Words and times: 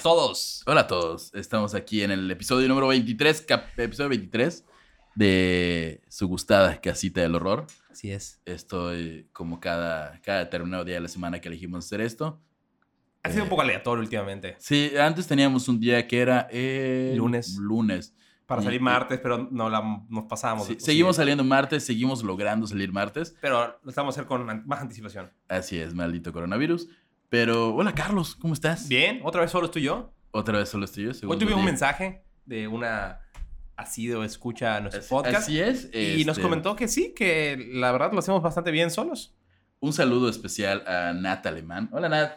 a 0.00 0.02
todos. 0.02 0.62
Hola 0.66 0.82
a 0.82 0.86
todos. 0.86 1.34
Estamos 1.34 1.74
aquí 1.74 2.02
en 2.02 2.10
el 2.10 2.30
episodio 2.30 2.66
número 2.68 2.88
23, 2.88 3.42
cap- 3.42 3.78
episodio 3.78 4.08
23 4.08 4.64
de 5.14 6.00
su 6.08 6.26
gustada 6.26 6.80
casita 6.80 7.20
del 7.20 7.34
horror. 7.34 7.66
Así 7.90 8.10
es. 8.10 8.40
Estoy 8.46 9.28
como 9.32 9.60
cada, 9.60 10.18
cada 10.22 10.38
determinado 10.40 10.84
día 10.84 10.94
de 10.94 11.00
la 11.02 11.08
semana 11.08 11.40
que 11.40 11.48
elegimos 11.48 11.84
hacer 11.84 12.00
esto. 12.00 12.40
Ha 13.22 13.28
sido 13.28 13.40
Eh, 13.40 13.44
un 13.44 13.50
poco 13.50 13.60
aleatorio 13.62 14.02
últimamente. 14.02 14.56
Sí, 14.58 14.92
antes 14.98 15.26
teníamos 15.26 15.68
un 15.68 15.78
día 15.78 16.06
que 16.08 16.20
era 16.20 16.48
el 16.50 17.16
Lunes. 17.16 17.56
Lunes. 17.58 18.14
Para 18.46 18.62
y- 18.62 18.64
salir 18.64 18.80
y- 18.80 18.84
martes, 18.84 19.20
pero 19.22 19.48
no 19.50 19.68
la, 19.68 19.82
nos 20.08 20.24
pasábamos. 20.24 20.66
Sí, 20.66 20.76
seguimos 20.80 21.16
saliendo 21.16 21.44
martes, 21.44 21.84
seguimos 21.84 22.22
logrando 22.24 22.66
salir 22.66 22.90
martes. 22.90 23.36
Pero 23.42 23.78
lo 23.82 23.90
estamos 23.90 24.16
a 24.16 24.20
hacer 24.20 24.26
con 24.26 24.66
más 24.66 24.80
anticipación. 24.80 25.30
Así 25.48 25.78
es, 25.78 25.92
maldito 25.94 26.32
coronavirus. 26.32 26.88
Pero, 27.30 27.76
hola 27.76 27.94
Carlos, 27.94 28.34
¿cómo 28.34 28.54
estás? 28.54 28.88
Bien, 28.88 29.20
otra 29.22 29.40
vez 29.42 29.52
solo 29.52 29.66
estoy 29.66 29.82
yo. 29.82 30.12
Otra 30.32 30.58
vez 30.58 30.68
solo 30.68 30.84
estoy 30.84 31.04
yo. 31.04 31.10
Hoy 31.28 31.38
tuvimos 31.38 31.60
un 31.60 31.64
mensaje 31.64 32.24
de 32.44 32.66
una 32.66 33.20
asido 33.76 34.24
escucha 34.24 34.76
a 34.76 34.80
nuestro 34.80 35.00
Así, 35.00 35.08
podcast. 35.10 35.36
así 35.36 35.60
es. 35.60 35.88
Y 35.94 36.24
nos 36.24 36.36
este, 36.36 36.42
comentó 36.42 36.74
que 36.74 36.88
sí, 36.88 37.14
que 37.14 37.70
la 37.72 37.92
verdad 37.92 38.12
lo 38.12 38.18
hacemos 38.18 38.42
bastante 38.42 38.72
bien 38.72 38.90
solos. 38.90 39.32
Un 39.78 39.92
saludo 39.92 40.28
especial 40.28 40.82
a 40.88 41.12
Nat 41.12 41.46
Alemán. 41.46 41.88
Hola 41.92 42.08
Nat, 42.08 42.32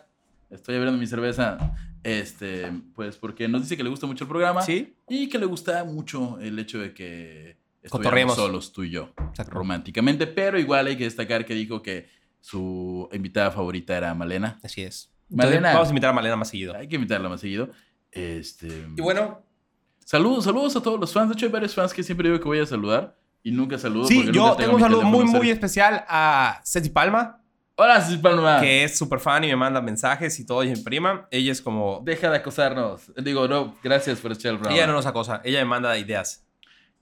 estoy 0.52 0.76
abriendo 0.76 1.00
mi 1.00 1.08
cerveza. 1.08 1.76
Este, 2.04 2.72
pues 2.94 3.18
porque 3.18 3.48
nos 3.48 3.64
dice 3.64 3.76
que 3.76 3.84
le 3.84 3.90
gusta 3.90 4.06
mucho 4.06 4.26
el 4.26 4.30
programa 4.30 4.62
Sí. 4.62 4.96
y 5.10 5.28
que 5.28 5.40
le 5.40 5.48
gusta 5.48 5.84
mucho 5.86 6.38
el 6.40 6.60
hecho 6.60 6.78
de 6.78 6.94
que 6.94 7.58
estuviéramos 7.82 8.36
solos 8.36 8.72
tú 8.72 8.84
y 8.84 8.92
yo, 8.92 9.12
Exacto. 9.30 9.54
románticamente. 9.56 10.28
Pero 10.28 10.60
igual 10.60 10.86
hay 10.86 10.98
que 10.98 11.06
destacar 11.06 11.46
que 11.46 11.56
dijo 11.56 11.82
que 11.82 12.08
su 12.44 13.08
invitada 13.14 13.52
favorita 13.52 13.96
era 13.96 14.14
Malena. 14.14 14.60
Así 14.62 14.82
es. 14.82 15.10
Malena. 15.30 15.56
Entonces, 15.56 15.74
vamos 15.76 15.88
a 15.88 15.92
invitar 15.92 16.10
a 16.10 16.14
Malena 16.14 16.36
más 16.36 16.50
seguido. 16.50 16.76
Hay 16.76 16.90
que 16.90 16.96
invitarla 16.96 17.30
más 17.30 17.40
seguido. 17.40 17.70
Este, 18.12 18.68
Y 18.98 19.02
bueno, 19.02 19.42
saludos, 20.06 20.44
saludos 20.44 20.76
a 20.76 20.82
todos 20.84 21.00
los 21.00 21.14
fans. 21.14 21.30
De 21.30 21.34
hecho, 21.36 21.46
hay 21.46 21.52
varios 21.54 21.74
fans 21.74 21.94
que 21.94 22.04
siempre 22.04 22.28
digo 22.28 22.40
que 22.42 22.46
voy 22.48 22.60
a 22.60 22.66
saludar 22.66 23.18
y 23.44 23.52
nunca 23.52 23.78
saludo. 23.78 24.06
sí, 24.08 24.18
porque 24.18 24.32
yo 24.34 24.56
tengo 24.58 24.76
un 24.76 24.82
saludo 24.82 25.04
muy, 25.04 25.24
muy 25.24 25.50
especial 25.50 26.04
a 26.10 26.60
Ceci 26.66 26.90
Palma, 26.90 27.40
Hola, 27.76 28.02
Cis 28.02 28.18
Palma. 28.18 28.60
que 28.62 28.84
es 28.84 28.96
súper 28.98 29.20
fan 29.20 29.44
y 29.46 29.48
me 29.48 29.56
manda 29.56 29.82
mensajes 29.82 30.38
y 30.40 30.46
todo, 30.46 30.64
y 30.64 30.70
mi 30.70 30.76
prima. 30.76 31.28
Ella 31.32 31.52
es 31.52 31.60
como... 31.62 32.02
Deja 32.04 32.30
de 32.30 32.38
acosarnos. 32.38 33.12
Digo, 33.16 33.48
no, 33.48 33.76
gracias 33.82 34.20
por 34.20 34.32
escuchar 34.32 34.52
el 34.52 34.58
programa. 34.60 34.78
Ella 34.78 34.86
no 34.88 34.94
nos 34.94 35.06
acosa, 35.08 35.42
ella 35.44 35.60
me 35.60 35.66
manda 35.66 35.98
ideas. 35.98 36.46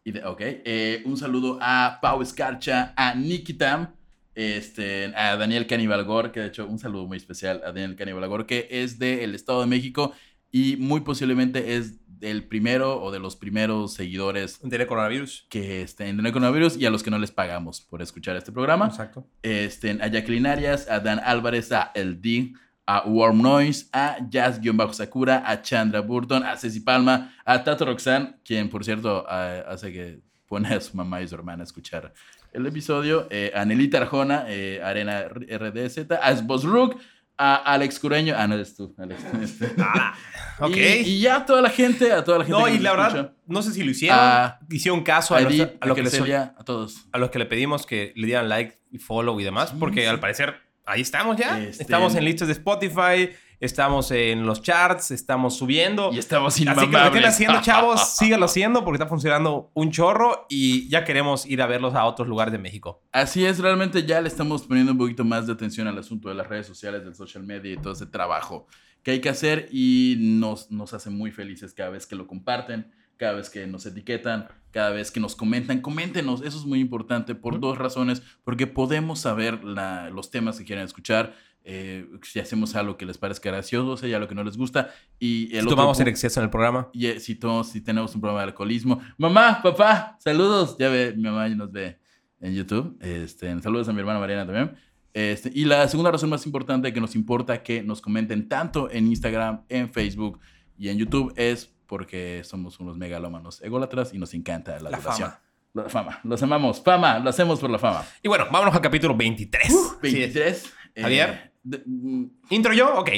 Y 0.05 0.11
de- 0.14 0.23
ok. 0.23 0.39
eh, 0.39 1.02
un 1.05 1.17
saludo 1.17 1.58
a 1.61 2.00
Pau 2.02 2.22
Escarcha, 2.22 2.94
a 2.95 3.14
Nikitam, 3.16 3.94
este, 4.36 5.14
a 5.16 5.36
Daniel 5.38 5.68
Canibalgor, 5.68 6.32
que 6.32 6.40
de 6.40 6.48
hecho, 6.48 6.68
un 6.68 6.80
saludo 6.80 7.08
muy 7.08 7.18
especial 7.18 7.62
a 7.64 7.68
Daniel 7.68 7.96
Canibalgor, 7.96 8.46
que 8.46 8.68
es 8.70 9.00
del 9.00 9.36
Estado 9.36 9.62
de 9.62 9.68
México 9.68 10.14
y 10.52 10.76
muy 10.78 11.02
posiblemente 11.02 11.78
es 11.78 12.00
el 12.22 12.44
primero 12.44 13.02
o 13.02 13.12
de 13.12 13.20
los 13.20 13.36
primeros 13.36 13.94
seguidores 13.94 14.60
Tiene 14.60 14.86
coronavirus. 14.86 15.48
que 15.50 15.82
estén 15.82 16.20
en 16.20 16.26
el 16.26 16.32
coronavirus 16.32 16.78
y 16.78 16.86
a 16.86 16.92
los 16.92 17.04
que 17.04 17.10
no 17.10 17.18
les 17.18 17.32
pagamos 17.32 17.82
por 17.82 18.02
escuchar 18.02 18.36
este 18.36 18.52
programa. 18.52 18.88
Exacto. 18.88 19.28
Este, 19.42 19.92
a 20.02 20.08
Jacqueline 20.08 20.45
Arias, 20.45 20.90
a 20.90 21.00
Dan 21.00 21.20
Álvarez, 21.20 21.72
a 21.72 21.92
El 21.95 22.22
D, 22.22 22.54
a 22.86 23.08
Warm 23.08 23.42
Noise, 23.42 23.88
a 23.92 24.18
Jazz-Sakura, 24.30 25.44
a 25.50 25.62
Chandra 25.62 26.02
Burton, 26.02 26.44
a 26.44 26.58
Ceci 26.58 26.82
Palma, 26.82 27.34
a 27.44 27.64
Tato 27.64 27.86
Roxanne, 27.86 28.36
quien 28.44 28.70
por 28.70 28.86
cierto 28.86 29.28
hace 29.28 29.92
que 29.92 30.20
pone 30.48 30.67
a 30.70 30.82
su 30.82 30.95
mamá 30.95 31.22
y 31.22 31.28
su 31.28 31.36
hermana 31.36 31.64
a 31.64 31.66
escuchar 31.66 32.14
el 32.54 32.66
episodio, 32.66 33.28
eh, 33.30 33.52
a 33.56 33.64
Nelita 33.66 33.98
Arjona, 34.00 34.45
eh, 34.48 34.82
Arena 34.84 35.23
RDZ, 35.30 36.12
a 36.22 36.36
Sbos 36.36 36.64
Rook, 36.64 36.98
a 37.38 37.56
Alex 37.56 38.00
Cureño, 38.00 38.36
ah, 38.38 38.48
no 38.48 38.56
eres 38.56 38.76
tú, 38.76 38.94
Alex. 38.98 39.20
Ah, 39.80 40.67
ok. 40.67 40.76
Y, 40.78 40.80
y 40.82 41.22
ya 41.22 41.38
a 41.38 41.45
toda 41.45 41.61
la 41.61 41.70
gente, 41.70 42.11
a 42.11 42.23
toda 42.23 42.40
la 42.40 42.45
gente 42.45 42.60
no, 42.60 42.66
que 42.67 42.73
y 42.76 42.80
la 42.80 42.92
verdad, 42.92 43.34
no 43.48 43.61
sé 43.64 43.72
si 43.72 43.84
lo 43.84 43.90
hicieron. 43.92 44.17
a, 44.20 44.60
hicieron 44.70 45.02
caso 45.04 45.34
a 45.34 45.40
a, 45.40 45.42
Edith, 45.42 45.58
nuestra- 45.58 45.78
a 45.82 45.86
a 45.86 45.88
lo 45.88 45.95
que 45.95 46.04
les, 46.04 46.11
Celia, 46.11 46.54
a 46.58 46.64
todos. 46.64 47.08
a 47.11 47.17
los 47.17 47.32
que 47.32 47.40
le 47.40 47.45
pedimos 47.48 47.86
que 47.88 48.14
le 48.16 48.28
dieran 48.28 48.48
like 48.48 48.78
y 48.92 49.00
follow 49.00 49.40
y 49.40 49.44
demás, 49.44 49.70
Sí, 49.72 49.76
porque 49.80 50.02
sí. 50.02 50.08
al 50.08 50.20
parecer 50.20 50.56
ahí 50.86 51.02
estamos 51.02 51.36
ya. 51.38 51.60
Este- 51.60 51.82
Estamos 51.84 52.14
en 52.16 52.26
listas 52.26 52.48
de 52.48 52.54
Spotify, 52.54 53.32
estamos 53.61 54.11
en 54.11 54.45
los 54.45 54.61
charts, 54.61 55.11
estamos 55.11 55.55
subiendo. 55.55 56.10
Y 56.11 56.17
estamos 56.17 56.54
Así 56.55 56.66
que 56.66 56.70
lo 56.72 56.76
que 56.76 56.86
inmamables. 56.88 57.14
estén 57.16 57.30
haciendo, 57.30 57.61
chavos, 57.61 58.10
síganlo 58.17 58.45
haciendo 58.48 58.83
porque 58.83 58.98
está 58.98 59.08
funcionando 59.08 59.72
un 59.73 59.92
chorro 59.92 60.45
y 60.49 60.89
ya 60.89 61.05
queremos 61.05 61.45
ir 61.45 61.61
a 61.61 61.67
verlos 61.67 61.95
a 61.95 62.04
otros 62.05 62.27
lugares 62.27 62.52
de 62.52 62.58
México. 62.58 63.02
Así 63.14 63.45
es, 63.45 63.60
realmente 63.60 64.04
ya 64.05 64.20
le 64.20 64.27
estamos 64.27 64.64
poniendo 64.64 64.92
un 64.92 64.98
poquito 64.98 65.23
más 65.23 65.48
de 65.48 65.54
atención 65.54 65.88
al 65.88 65.98
asunto 65.98 66.27
de 66.27 66.36
las 66.36 66.48
redes 66.48 66.67
sociales, 66.67 67.04
del 67.05 67.16
social 67.16 67.44
media 67.44 67.72
y 67.72 67.77
todo 67.77 67.94
ese 67.94 68.08
trabajo 68.08 68.67
que 69.04 69.11
hay 69.11 69.22
que 69.22 69.30
hacer 69.30 69.67
y 69.72 70.17
nos, 70.20 70.70
nos 70.70 70.93
hace 70.93 71.10
muy 71.10 71.32
felices 71.32 71.73
cada 71.73 71.89
vez 71.89 72.05
que 72.05 72.16
lo 72.16 72.28
comparten, 72.28 72.92
cada 73.17 73.33
vez 73.33 73.49
que 73.49 73.66
nos 73.67 73.86
etiquetan, 73.86 74.48
cada 74.72 74.89
vez 74.92 75.10
que 75.11 75.20
nos 75.20 75.36
comentan. 75.36 75.82
Coméntenos, 75.82 76.42
eso 76.42 76.58
es 76.60 76.66
muy 76.66 76.80
importante 76.80 77.33
por 77.36 77.60
dos 77.60 77.78
razones, 77.78 78.22
porque 78.43 78.67
podemos 78.67 79.20
saber 79.20 79.64
la- 79.64 80.10
los 80.10 80.30
temas 80.32 80.58
que 80.58 80.66
quieren 80.66 80.86
escuchar, 80.86 81.33
eh, 81.64 82.08
si 82.23 82.39
hacemos 82.39 82.76
algo 82.76 82.98
que 82.98 83.05
les 83.05 83.17
parezca 83.17 83.49
gracioso, 83.52 83.98
si 83.98 84.08
hay 84.08 84.14
algo 84.14 84.27
que 84.27 84.36
no 84.36 84.44
les 84.44 84.58
gusta 84.58 84.89
y 85.20 85.44
el 85.45 85.52
Si 85.52 85.58
otro 85.60 85.70
tomamos 85.76 85.98
pu- 85.98 86.02
en 86.02 86.08
exceso 86.08 86.39
en 86.39 86.45
el 86.45 86.49
programa. 86.49 86.89
y 86.94 87.05
eh, 87.08 87.20
si, 87.20 87.36
tomamos- 87.36 87.70
si 87.70 87.82
tenemos 87.82 88.14
un 88.16 88.22
problema 88.22 88.42
de 88.42 88.48
alcoholismo. 88.48 88.99
Mamá, 89.17 89.61
papá, 89.61 90.17
saludos. 90.20 90.76
Ya 90.80 90.89
ve, 90.89 91.14
mi 91.16 91.23
mamá 91.23 91.48
ya 91.48 91.55
nos 91.55 91.72
ve 91.72 91.99
en 92.39 92.54
YouTube. 92.55 92.98
Este, 93.02 93.60
saludos 93.61 93.88
a 93.89 93.94
mi 93.94 93.99
hermana 93.99 94.20
Mariana 94.20 94.45
también. 94.45 94.76
Este, 95.14 95.52
y 95.54 95.66
la 95.66 95.88
segunda 95.89 96.10
razón 96.11 96.30
más 96.30 96.45
importante 96.45 96.92
que 96.94 97.02
nos 97.02 97.16
importa 97.16 97.61
que 97.64 97.83
nos 97.83 98.02
comenten 98.02 98.48
tanto 98.48 98.89
en 98.89 99.08
Instagram, 99.08 99.64
en 99.70 99.92
Facebook 99.92 100.39
y 100.78 100.88
en 100.89 100.98
YouTube 100.98 101.33
es 101.36 101.73
porque 101.86 102.42
somos 102.45 102.80
unos 102.80 102.98
megalómanos 102.98 103.61
ególatras 103.61 104.14
y 104.14 104.17
nos 104.17 104.33
encanta 104.33 104.80
la, 104.80 104.98
fama. 104.99 105.42
La 105.73 105.89
fama. 105.89 106.20
Los 106.23 106.42
amamos. 106.42 106.82
Fama. 106.82 107.20
Lo 107.20 107.30
hacemos 107.30 107.60
por 107.60 107.70
la 107.70 107.78
fama. 107.78 108.05
Y 108.23 108.30
bueno, 108.30 108.45
vámonos 108.49 108.73
al 108.73 108.80
capítulo 108.82 109.14
23. 109.16 109.67
Sí. 109.67 109.78
23. 110.02 110.73
eh, 110.95 111.02
Javier. 111.02 111.51
Mm, 111.64 112.23
¿Intro 112.49 112.73
yo? 112.73 112.94
Ok. 112.95 113.10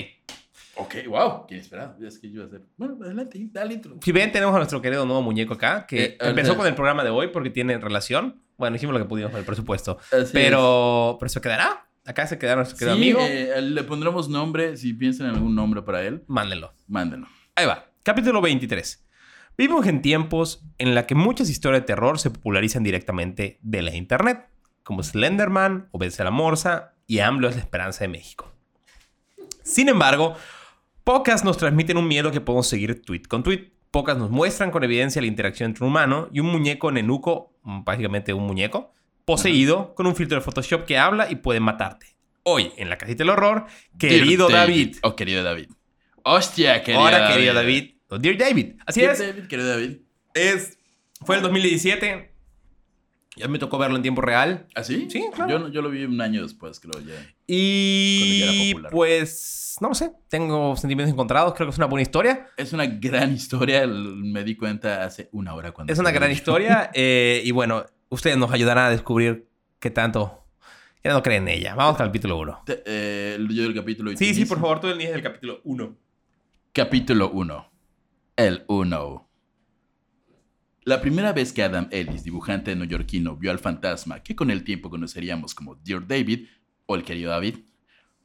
ok, 0.76 0.96
wow. 1.08 1.46
¿Quién 1.48 1.59
esperaba? 1.62 1.96
Es 2.06 2.20
que 2.20 2.28
yo 2.30 2.36
iba 2.36 2.44
a 2.46 2.48
hacer. 2.48 2.62
Bueno, 2.78 2.98
adelante, 3.04 3.40
dale 3.52 3.76
intro. 3.76 3.98
Si 4.02 4.12
ven, 4.12 4.31
tenemos 4.31 4.54
a 4.56 4.58
nuestro 4.58 4.81
querido 4.81 5.06
nuevo 5.06 5.22
muñeco 5.22 5.54
acá, 5.54 5.86
que 5.88 6.04
Eh, 6.04 6.18
empezó 6.22 6.56
con 6.58 6.68
el 6.68 6.76
programa 6.76 7.04
de 7.04 7.09
hoy 7.09 7.28
porque 7.30 7.50
tiene 7.50 7.78
relación. 7.78 8.42
Bueno, 8.58 8.76
hicimos 8.76 8.94
lo 8.94 9.00
que 9.00 9.06
pudimos 9.09 9.31
con 9.31 9.40
el 9.40 9.46
presupuesto. 9.46 9.98
Pero, 10.31 11.18
pero 11.20 11.30
se 11.30 11.42
quedará. 11.42 11.88
Acá 12.06 12.28
se 12.28 12.38
quedará 12.38 12.58
nuestro 12.58 12.78
querido 12.78 12.96
Sí, 12.98 13.02
amigo. 13.02 13.20
eh, 13.22 13.62
le 13.62 13.84
pondremos 13.84 14.28
nombre. 14.30 14.75
Si 14.78 14.94
piensan 14.94 15.28
en 15.30 15.36
algún 15.36 15.56
nombre 15.56 15.81
para 15.84 16.04
él, 16.04 16.24
Mándenlo. 16.28 16.74
mándenlo. 16.88 17.28
Ahí 17.56 17.66
va. 17.66 17.86
Capítulo 18.04 18.42
23. 18.42 19.06
Vivimos 19.58 19.86
en 19.88 20.02
tiempos 20.02 20.66
en 20.80 20.96
la 20.96 21.06
que 21.08 21.16
muchas 21.16 21.50
historias 21.50 21.81
de 21.84 21.86
terror 21.88 22.20
se 22.20 22.30
popularizan 22.31 22.84
directamente 22.84 23.60
de 23.62 23.81
la 23.84 23.96
internet, 23.96 24.50
como 24.84 25.02
Slenderman, 25.04 25.88
Obedece 25.92 26.24
a 26.24 26.25
la 26.25 26.31
Morsa 26.31 26.93
y 27.08 27.19
AMLO 27.19 27.50
es 27.50 27.56
la 27.56 27.62
esperanza 27.62 28.02
de 28.02 28.08
México. 28.08 28.52
Sin 29.64 29.90
embargo, 29.90 30.36
pocas 31.03 31.44
nos 31.44 31.58
transmiten 31.58 31.97
un 31.97 32.08
miedo 32.08 32.31
que 32.31 32.41
podemos 32.41 32.68
seguir 32.68 33.02
tweet 33.02 33.24
con 33.24 33.44
tweet. 33.44 33.72
Pocas 33.91 34.18
nos 34.18 34.31
muestran 34.31 34.72
con 34.72 34.84
evidencia 34.84 35.22
la 35.22 35.28
interacción 35.28 35.69
entre 35.69 35.84
un 35.84 35.92
humano 35.92 36.30
y 36.34 36.40
un 36.40 36.47
muñeco 36.47 36.92
nenuco, 36.92 37.53
básicamente 37.63 38.34
un 38.34 38.46
muñeco, 38.47 38.92
poseído 39.24 39.94
con 39.94 40.08
un 40.08 40.16
filtro 40.16 40.38
de 40.38 40.44
Photoshop 40.44 40.86
que 40.86 40.97
habla 40.97 41.30
y 41.30 41.36
puede 41.36 41.59
matarte. 41.59 42.08
Hoy, 42.44 42.72
en 42.75 42.90
la 42.90 42.98
casita 42.98 43.19
del 43.19 43.30
horror, 43.30 43.66
querido 43.98 44.48
Dear 44.48 44.68
David. 44.68 44.98
Oh, 45.04 45.16
querido 45.16 45.44
David. 45.44 45.69
Hostia, 46.24 46.83
querido 46.83 47.04
Ahora, 47.04 47.31
querido 47.31 47.54
David. 47.54 47.92
o 48.10 48.18
Dear 48.18 48.38
David. 48.38 48.75
Así 48.86 49.01
Dear 49.01 49.13
es. 49.13 49.19
David, 49.19 49.48
querido 49.48 49.69
David. 49.69 49.98
Es, 50.33 50.78
fue 51.22 51.38
el 51.38 51.42
2017. 51.42 52.32
Ya 53.35 53.47
me 53.47 53.57
tocó 53.57 53.77
verlo 53.80 53.95
en 53.95 54.03
tiempo 54.03 54.21
real. 54.21 54.68
¿Ah, 54.75 54.83
sí? 54.83 55.07
Sí, 55.09 55.25
claro. 55.33 55.68
Yo, 55.68 55.68
yo 55.69 55.81
lo 55.81 55.89
vi 55.89 56.03
un 56.03 56.21
año 56.21 56.44
después, 56.44 56.80
creo 56.80 56.94
ya. 57.01 57.15
Cuando 57.15 57.15
ya 57.18 57.25
Y 57.47 58.41
era 58.44 58.74
popular. 58.75 58.91
pues, 58.91 59.75
no 59.81 59.89
lo 59.89 59.95
sé, 59.95 60.12
tengo 60.30 60.75
sentimientos 60.75 61.12
encontrados. 61.12 61.53
Creo 61.56 61.68
que 61.68 61.71
es 61.71 61.77
una 61.77 61.88
buena 61.88 62.03
historia. 62.03 62.47
Es 62.57 62.74
una 62.74 62.85
gran 62.85 63.33
historia. 63.33 63.88
Me 63.88 64.44
di 64.44 64.56
cuenta 64.56 65.03
hace 65.03 65.30
una 65.31 65.56
hora 65.56 65.71
cuando. 65.71 65.91
Es 65.91 65.97
una 66.00 66.12
gran 66.12 66.30
historia. 66.31 66.91
eh, 66.94 67.41
y 67.44 67.50
bueno, 67.51 67.85
ustedes 68.09 68.38
nos 68.38 68.51
ayudarán 68.51 68.85
a 68.85 68.89
descubrir 68.91 69.47
qué 69.80 69.89
tanto 69.89 70.39
ya 71.03 71.12
no 71.12 71.21
creen 71.24 71.47
en 71.50 71.56
ella. 71.57 71.75
Vamos 71.75 72.00
al 72.00 72.07
capítulo 72.07 72.38
1. 72.38 72.62
Te- 72.65 72.83
eh, 72.85 73.38
yo 73.50 73.65
el 73.65 73.74
capítulo. 73.74 74.12
y 74.12 74.18
Sí, 74.18 74.33
sí, 74.33 74.45
por 74.45 74.59
favor, 74.59 74.80
tú 74.80 74.88
el 74.88 74.97
del 75.00 75.21
capítulo 75.24 75.59
1. 75.63 75.97
Capítulo 76.71 77.30
1. 77.31 77.71
El 78.38 78.63
1. 78.68 79.30
La 80.85 81.01
primera 81.01 81.31
vez 81.31 81.53
que 81.53 81.63
Adam 81.63 81.88
Ellis, 81.91 82.24
dibujante 82.24 82.75
neoyorquino, 82.75 83.38
vio 83.38 83.51
al 83.51 83.59
fantasma 83.59 84.21
que 84.21 84.35
con 84.35 84.51
el 84.51 84.63
tiempo 84.65 84.89
conoceríamos 84.89 85.56
como 85.56 85.75
Dear 85.75 86.06
David 86.06 86.47
o 86.85 86.95
el 86.95 87.03
querido 87.03 87.31
David, 87.31 87.59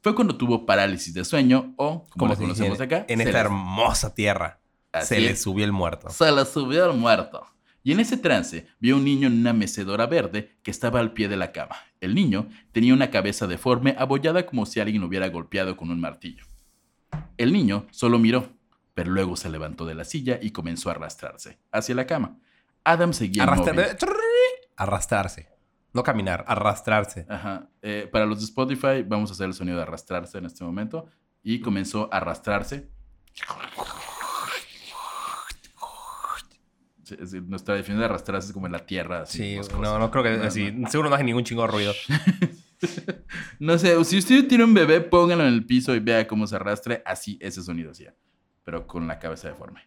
fue 0.02 0.14
cuando 0.14 0.36
tuvo 0.36 0.66
parálisis 0.66 1.14
de 1.14 1.24
sueño 1.24 1.74
o, 1.76 2.04
como 2.04 2.08
Como 2.10 2.32
lo 2.32 2.38
conocemos 2.38 2.80
acá, 2.80 3.04
en 3.08 3.20
esta 3.20 3.38
hermosa 3.38 4.14
tierra. 4.14 4.60
así 4.92 5.14
Se 5.14 5.20
le 5.20 5.36
subió 5.36 5.64
el 5.64 5.72
muerto. 5.72 6.10
se 6.10 6.32
le 6.32 6.44
subió 6.44 6.90
el 6.90 6.96
muerto. 6.96 7.46
Y 7.84 7.92
en 7.92 8.00
ese 8.00 8.16
trance 8.16 8.66
vio 8.80 8.96
un 8.96 9.04
niño 9.04 9.28
en 9.28 9.38
una 9.38 9.52
mecedora 9.52 10.06
verde 10.06 10.58
que 10.62 10.70
estaba 10.70 10.98
al 10.98 11.12
pie 11.12 11.28
de 11.28 11.36
la 11.36 11.52
cama. 11.52 11.76
El 12.00 12.14
niño 12.14 12.48
tenía 12.72 12.92
una 12.92 13.10
cabeza 13.10 13.46
deforme 13.46 13.94
abollada 13.98 14.46
como 14.46 14.66
si 14.66 14.80
alguien 14.80 15.00
lo 15.00 15.06
hubiera 15.06 15.28
golpeado 15.28 15.76
con 15.76 15.90
un 15.90 16.00
martillo. 16.00 16.44
El 17.36 17.52
niño 17.52 17.86
solo 17.92 18.18
miró, 18.18 18.48
pero 18.94 19.10
luego 19.10 19.36
se 19.36 19.48
levantó 19.48 19.86
de 19.86 19.94
la 19.94 20.04
silla 20.04 20.40
y 20.42 20.50
comenzó 20.50 20.88
a 20.88 20.92
arrastrarse 20.92 21.60
hacia 21.70 21.94
la 21.94 22.06
cama. 22.06 22.40
Adam 22.92 23.12
seguía 23.12 23.44
Arrastrar-. 23.44 23.96
Arrastrarse. 24.76 25.48
No 25.92 26.02
caminar, 26.02 26.44
arrastrarse. 26.46 27.26
Ajá. 27.28 27.68
Eh, 27.82 28.08
para 28.12 28.26
los 28.26 28.38
de 28.38 28.44
Spotify, 28.44 29.02
vamos 29.06 29.30
a 29.30 29.32
hacer 29.34 29.46
el 29.46 29.54
sonido 29.54 29.76
de 29.76 29.82
arrastrarse 29.82 30.38
en 30.38 30.44
este 30.46 30.64
momento. 30.64 31.06
Y 31.42 31.60
comenzó 31.60 32.08
a 32.12 32.18
arrastrarse. 32.18 32.88
Sí, 37.04 37.16
nuestra 37.46 37.74
definición 37.74 38.00
de 38.00 38.04
arrastrarse 38.04 38.48
es 38.48 38.52
como 38.52 38.66
en 38.66 38.72
la 38.72 38.84
tierra. 38.84 39.22
así, 39.22 39.38
Sí, 39.62 39.70
no, 39.80 39.98
no 39.98 40.10
creo 40.10 40.22
que 40.24 40.36
No, 40.36 40.44
así. 40.44 40.70
no. 40.72 40.90
Seguro 40.90 41.08
no 41.08 41.14
hace 41.14 41.24
ningún 41.24 41.44
chingo 41.44 41.62
de 41.62 41.68
ruido. 41.68 41.92
No 43.58 43.76
sé, 43.76 44.04
si 44.04 44.18
usted 44.18 44.46
tiene 44.46 44.62
un 44.62 44.72
bebé, 44.72 45.00
póngalo 45.00 45.42
en 45.42 45.52
el 45.52 45.66
piso 45.66 45.92
y 45.96 45.98
vea 45.98 46.28
cómo 46.28 46.46
se 46.46 46.54
arrastre. 46.54 47.02
Así, 47.04 47.36
ese 47.42 47.60
sonido 47.60 47.90
hacía. 47.90 48.14
Pero 48.62 48.86
con 48.86 49.08
la 49.08 49.18
cabeza 49.18 49.48
deforme. 49.48 49.80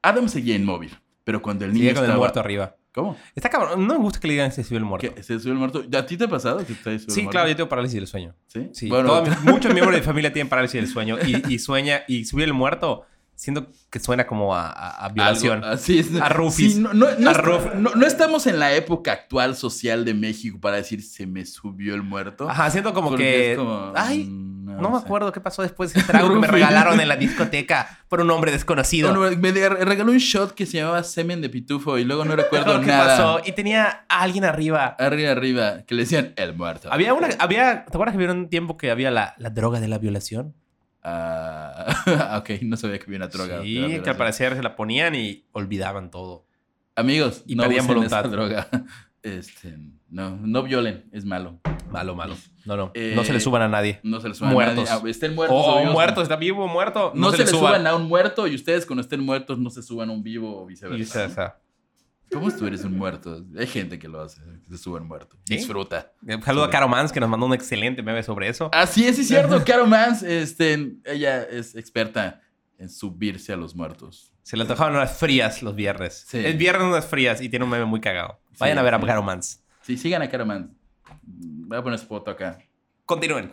Adam 0.00 0.28
seguía 0.30 0.56
inmóvil. 0.56 0.96
Pero 1.28 1.42
cuando 1.42 1.66
el 1.66 1.74
niño 1.74 1.90
el 1.90 1.94
estaba... 1.96 2.16
muerto 2.16 2.40
arriba. 2.40 2.74
¿Cómo? 2.90 3.18
Está 3.34 3.50
cabrón. 3.50 3.86
No 3.86 3.94
me 3.94 4.00
gusta 4.00 4.18
que 4.18 4.28
le 4.28 4.32
digan 4.32 4.50
se 4.50 4.64
subió 4.64 4.78
el 4.78 4.84
muerto. 4.86 5.12
¿Se 5.22 5.38
subió 5.38 5.52
el 5.52 5.58
muerto? 5.58 5.84
¿A 5.94 6.06
ti 6.06 6.16
te 6.16 6.24
ha 6.24 6.28
pasado 6.28 6.64
que 6.66 6.72
te 6.72 6.90
el 6.94 7.00
Sí, 7.00 7.06
muerto? 7.20 7.30
claro, 7.30 7.48
yo 7.50 7.56
tengo 7.56 7.68
parálisis 7.68 7.96
del 7.96 8.06
sueño. 8.06 8.34
¿Sí? 8.46 8.70
Sí, 8.72 8.88
Bueno, 8.88 9.08
todos 9.22 9.42
muchos 9.42 9.74
miembros 9.74 9.92
de 9.94 10.00
mi 10.00 10.06
familia 10.12 10.32
tienen 10.32 10.48
parálisis 10.48 10.80
del 10.80 10.90
sueño 10.90 11.18
y, 11.24 11.52
y 11.54 11.58
sueña 11.58 12.00
y 12.08 12.24
subir 12.24 12.44
el 12.46 12.54
muerto 12.54 13.02
siento 13.34 13.68
que 13.88 14.00
suena 14.00 14.26
como 14.26 14.56
a, 14.56 14.68
a- 14.68 15.04
a 15.04 15.08
violación. 15.10 15.58
Algo 15.62 15.74
así 15.76 15.98
es. 16.00 16.08
A 16.20 16.28
Rufis. 16.30 16.74
Sí, 16.74 16.80
no, 16.80 16.92
no- 16.94 17.06
no 17.18 17.30
A 17.30 17.34
Ruf- 17.34 17.74
no- 17.74 18.06
estamos 18.06 18.46
en 18.48 18.58
la 18.58 18.74
época 18.74 19.12
actual 19.12 19.54
social 19.54 20.04
de 20.04 20.14
México 20.14 20.58
para 20.60 20.76
decir 20.78 21.02
se 21.02 21.24
me 21.26 21.44
subió 21.44 21.94
el 21.94 22.02
muerto. 22.02 22.48
Ajá, 22.50 22.68
siento 22.70 22.92
como 22.94 23.10
Porque 23.10 23.50
que... 23.50 23.56
como, 23.56 23.92
Ay, 23.94 24.24
mm, 24.24 24.47
no 24.82 24.90
me 24.90 24.98
sé. 24.98 25.04
acuerdo 25.04 25.32
qué 25.32 25.40
pasó 25.40 25.62
después 25.62 25.92
de 25.92 26.00
ese 26.00 26.08
trago 26.10 26.28
que 26.32 26.38
me 26.38 26.46
regalaron 26.46 27.00
en 27.00 27.08
la 27.08 27.16
discoteca 27.16 27.98
por 28.08 28.20
un 28.20 28.30
hombre 28.30 28.52
desconocido. 28.52 29.12
No, 29.12 29.30
no, 29.30 29.36
me 29.36 29.50
regaló 29.52 30.12
un 30.12 30.18
shot 30.18 30.52
que 30.54 30.66
se 30.66 30.78
llamaba 30.78 31.02
semen 31.04 31.40
de 31.40 31.48
pitufo 31.48 31.98
y 31.98 32.04
luego 32.04 32.24
no 32.24 32.36
recuerdo 32.36 32.80
qué 32.80 32.86
nada. 32.86 33.06
pasó 33.16 33.40
y 33.44 33.52
tenía 33.52 34.04
a 34.08 34.22
alguien 34.22 34.44
arriba. 34.44 34.96
Arriba, 34.98 35.32
arriba, 35.32 35.82
que 35.86 35.94
le 35.94 36.02
decían 36.02 36.32
el 36.36 36.54
muerto. 36.54 36.88
Había 36.92 37.14
una, 37.14 37.28
había, 37.38 37.84
¿te 37.84 37.90
acuerdas 37.96 38.16
que 38.16 38.22
había 38.22 38.32
un 38.34 38.48
tiempo 38.48 38.76
que 38.76 38.90
había 38.90 39.10
la, 39.10 39.34
la 39.38 39.50
droga 39.50 39.80
de 39.80 39.88
la 39.88 39.98
violación? 39.98 40.54
Ah, 41.02 42.38
ok, 42.40 42.62
no 42.62 42.76
sabía 42.76 42.98
que 42.98 43.04
había 43.04 43.18
una 43.18 43.28
droga. 43.28 43.62
sí, 43.62 44.00
que 44.02 44.10
al 44.10 44.16
parecer 44.16 44.54
se 44.56 44.62
la 44.62 44.76
ponían 44.76 45.14
y 45.14 45.44
olvidaban 45.52 46.10
todo. 46.10 46.46
Amigos, 46.96 47.44
y 47.46 47.54
no 47.54 47.62
perdían 47.62 47.86
voluntad. 47.86 48.20
esa 48.20 48.28
droga. 48.28 48.68
Este, 49.22 49.76
no, 50.08 50.36
no 50.36 50.62
violen, 50.62 51.08
es 51.12 51.24
malo. 51.24 51.60
Malo, 51.90 52.14
malo. 52.14 52.36
No, 52.66 52.76
no. 52.76 52.90
Eh, 52.94 53.14
no 53.16 53.24
se 53.24 53.32
le 53.32 53.40
suban 53.40 53.62
a 53.62 53.68
nadie. 53.68 54.00
No 54.02 54.20
se 54.20 54.28
les 54.28 54.36
suban 54.36 54.52
Muertos. 54.52 54.90
a 54.90 54.94
nadie. 54.94 55.06
Ah, 55.06 55.10
estén 55.10 55.34
muertos. 55.34 55.56
O, 55.56 55.60
o 55.60 55.76
o 55.76 55.78
vivos, 55.80 55.92
muerto, 55.94 56.22
está 56.22 56.36
vivo 56.36 56.64
o 56.64 56.68
muerto. 56.68 57.12
No, 57.14 57.30
se, 57.30 57.38
le 57.38 57.46
suban 57.46 57.86
a 57.86 57.96
un 57.96 58.08
muerto 58.08 58.46
y 58.46 58.54
ustedes 58.54 58.84
cuando 58.84 59.00
estén 59.02 59.20
muertos 59.20 59.58
no 59.58 59.70
se 59.70 59.82
suban 59.82 60.10
a 60.10 60.12
un 60.12 60.22
vivo 60.22 60.62
o 60.62 60.66
viceversa. 60.66 60.98
Viceversa. 60.98 61.58
¿Cómo 62.30 62.50
tú 62.50 62.66
eres 62.66 62.84
un 62.84 62.96
muerto? 62.96 63.42
Hay 63.58 63.66
gente 63.66 63.98
que 63.98 64.06
lo 64.06 64.20
hace, 64.20 64.42
que 64.66 64.76
se 64.76 64.82
suben 64.82 65.06
muerto. 65.06 65.36
¿Sí? 65.44 65.56
Disfruta. 65.56 66.12
Saludo 66.44 66.64
a 66.64 66.70
Caro 66.70 66.88
Mans 66.88 67.10
que 67.10 67.20
nos 67.20 67.28
mandó 67.30 67.46
un 67.46 67.54
excelente 67.54 68.02
meme 68.02 68.22
sobre 68.22 68.48
eso. 68.48 68.68
Así 68.72 69.06
es, 69.06 69.18
es 69.18 69.28
cierto. 69.28 69.62
Caro 69.64 69.86
Mans, 69.86 70.22
este, 70.22 70.96
ella 71.06 71.42
es 71.42 71.74
experta 71.74 72.42
en 72.76 72.90
subirse 72.90 73.52
a 73.54 73.56
los 73.56 73.74
muertos. 73.74 74.32
Se 74.42 74.56
le 74.56 74.62
antojaban 74.62 74.94
unas 74.94 75.16
frías 75.16 75.62
los 75.62 75.74
viernes. 75.74 76.26
Sí. 76.28 76.38
Es 76.44 76.56
viernes 76.58 76.86
unas 76.86 77.06
frías 77.06 77.40
y 77.40 77.48
tiene 77.48 77.64
un 77.64 77.70
meme 77.70 77.86
muy 77.86 78.00
cagado. 78.00 78.40
Vayan 78.58 78.76
Sí, 78.76 78.80
a 78.80 78.82
ver 78.82 78.94
a. 78.94 79.00
Caro 79.00 79.22
Mans. 79.22 79.64
Sí, 79.88 79.96
sigan 79.96 80.20
a 80.20 80.28
Caro 80.28 80.44
Mans. 80.44 80.68
Voy 81.22 81.78
a 81.78 81.82
poner 81.82 81.98
su 81.98 82.04
foto 82.04 82.30
acá. 82.30 82.58
Continúen. 83.06 83.50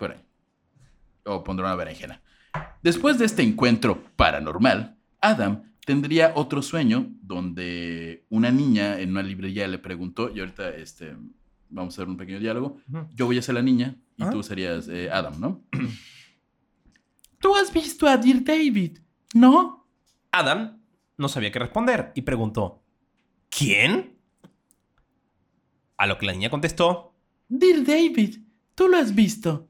O 1.24 1.42
pondré 1.46 1.66
una 1.66 1.78
berenjena. 1.78 2.22
Después 2.84 3.18
de 3.18 3.24
este 3.24 3.42
encuentro 3.42 4.04
paranormal, 4.18 4.98
Adam 5.22 5.64
tendría 5.86 6.34
otro 6.36 6.62
sueño 6.62 7.08
donde 7.22 8.26
una 8.28 8.52
niña 8.52 9.00
en 9.00 9.12
una 9.12 9.24
librería 9.24 9.66
le 9.70 9.80
preguntó, 9.80 10.30
y 10.30 10.42
ahorita 10.42 10.72
este, 10.72 11.16
vamos 11.70 11.94
a 11.94 12.02
hacer 12.02 12.10
un 12.10 12.18
pequeño 12.18 12.40
diálogo, 12.42 12.82
yo 13.14 13.28
voy 13.28 13.38
a 13.38 13.42
ser 13.42 13.56
la 13.56 13.62
niña 13.62 13.96
y 14.18 14.24
Ajá. 14.24 14.32
tú 14.34 14.44
serías 14.44 14.90
eh, 14.90 15.10
Adam, 15.10 15.40
¿no? 15.40 15.64
¿Tú 17.40 17.56
has 17.56 17.72
visto 17.72 18.10
a 18.10 18.18
Dear 18.18 18.44
David? 18.44 18.98
¿No? 19.34 19.88
Adam 20.34 20.82
no 21.16 21.30
sabía 21.30 21.54
qué 21.54 21.60
responder 21.60 22.12
y 22.14 22.24
preguntó: 22.24 22.84
¿Quién? 23.50 24.15
A 25.98 26.08
lo 26.08 26.18
que 26.18 26.26
la 26.26 26.34
niña 26.34 26.50
contestó: 26.50 27.14
Dear 27.48 27.84
David, 27.84 28.40
tú 28.76 28.88
lo 28.88 28.98
has 28.98 29.16
visto. 29.16 29.70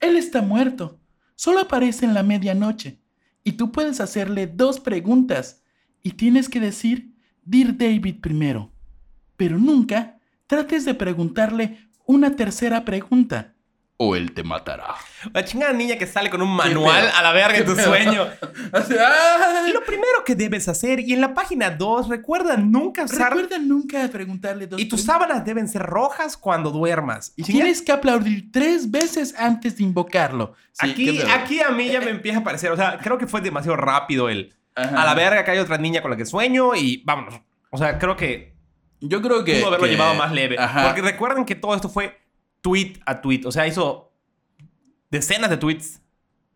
Él 0.00 0.16
está 0.16 0.42
muerto. 0.42 1.00
Solo 1.34 1.60
aparece 1.60 2.04
en 2.04 2.14
la 2.14 2.22
medianoche. 2.22 3.00
Y 3.42 3.52
tú 3.52 3.72
puedes 3.72 4.00
hacerle 4.00 4.46
dos 4.46 4.80
preguntas. 4.80 5.62
Y 6.02 6.12
tienes 6.12 6.48
que 6.48 6.60
decir 6.60 7.14
Dear 7.44 7.76
David 7.76 8.20
primero. 8.20 8.72
Pero 9.36 9.58
nunca 9.58 10.20
trates 10.46 10.84
de 10.84 10.94
preguntarle 10.94 11.88
una 12.06 12.36
tercera 12.36 12.84
pregunta. 12.84 13.53
O 13.96 14.16
él 14.16 14.32
te 14.32 14.42
matará. 14.42 14.94
La 15.32 15.44
chingada 15.44 15.72
niña 15.72 15.96
que 15.96 16.06
sale 16.06 16.28
con 16.28 16.42
un 16.42 16.50
manual 16.50 17.08
a 17.14 17.22
la 17.22 17.32
verga 17.32 17.58
en 17.58 17.64
¿Qué 17.64 17.70
tu 17.74 17.80
sueño. 17.80 18.26
Lo 19.72 19.84
primero 19.84 20.24
que 20.24 20.34
debes 20.34 20.68
hacer, 20.68 21.00
y 21.00 21.12
en 21.12 21.20
la 21.20 21.32
página 21.34 21.70
2, 21.70 22.08
recuerda 22.08 22.56
nunca 22.56 23.04
usar. 23.04 23.32
Recuerda 23.34 23.58
nunca 23.58 24.08
preguntarle 24.08 24.66
dos 24.66 24.80
Y 24.80 24.86
tus 24.86 25.02
sábanas 25.04 25.44
deben 25.44 25.68
ser 25.68 25.82
rojas 25.82 26.36
cuando 26.36 26.70
duermas. 26.70 27.32
Y 27.36 27.44
tienes 27.44 27.82
que 27.82 27.92
aplaudir 27.92 28.50
tres 28.52 28.90
veces 28.90 29.34
antes 29.38 29.76
de 29.76 29.84
invocarlo. 29.84 30.54
Sí, 30.72 30.90
aquí, 30.90 31.20
aquí 31.22 31.60
a 31.60 31.70
mí 31.70 31.88
ya 31.88 32.00
me 32.00 32.10
empieza 32.10 32.40
a 32.40 32.44
parecer. 32.44 32.72
O 32.72 32.76
sea, 32.76 32.98
creo 32.98 33.16
que 33.18 33.26
fue 33.26 33.40
demasiado 33.40 33.76
rápido 33.76 34.28
el. 34.28 34.54
Ajá. 34.74 35.02
A 35.02 35.04
la 35.04 35.14
verga 35.14 35.44
que 35.44 35.52
hay 35.52 35.58
otra 35.58 35.78
niña 35.78 36.02
con 36.02 36.10
la 36.10 36.16
que 36.16 36.26
sueño 36.26 36.74
y 36.74 37.00
vámonos. 37.04 37.40
O 37.70 37.78
sea, 37.78 37.96
creo 37.98 38.16
que 38.16 38.54
Yo 39.00 39.22
creo 39.22 39.44
que. 39.44 39.54
pudo 39.58 39.68
haberlo 39.68 39.86
que- 39.86 39.92
llevado 39.92 40.14
más 40.14 40.32
leve. 40.32 40.56
Ajá. 40.58 40.84
Porque 40.86 41.00
recuerden 41.00 41.44
que 41.44 41.54
todo 41.54 41.76
esto 41.76 41.88
fue 41.88 42.23
tweet 42.64 42.94
a 43.04 43.20
tweet. 43.20 43.42
O 43.44 43.52
sea, 43.52 43.66
hizo 43.66 44.10
decenas 45.10 45.50
de 45.50 45.58
tweets. 45.58 46.00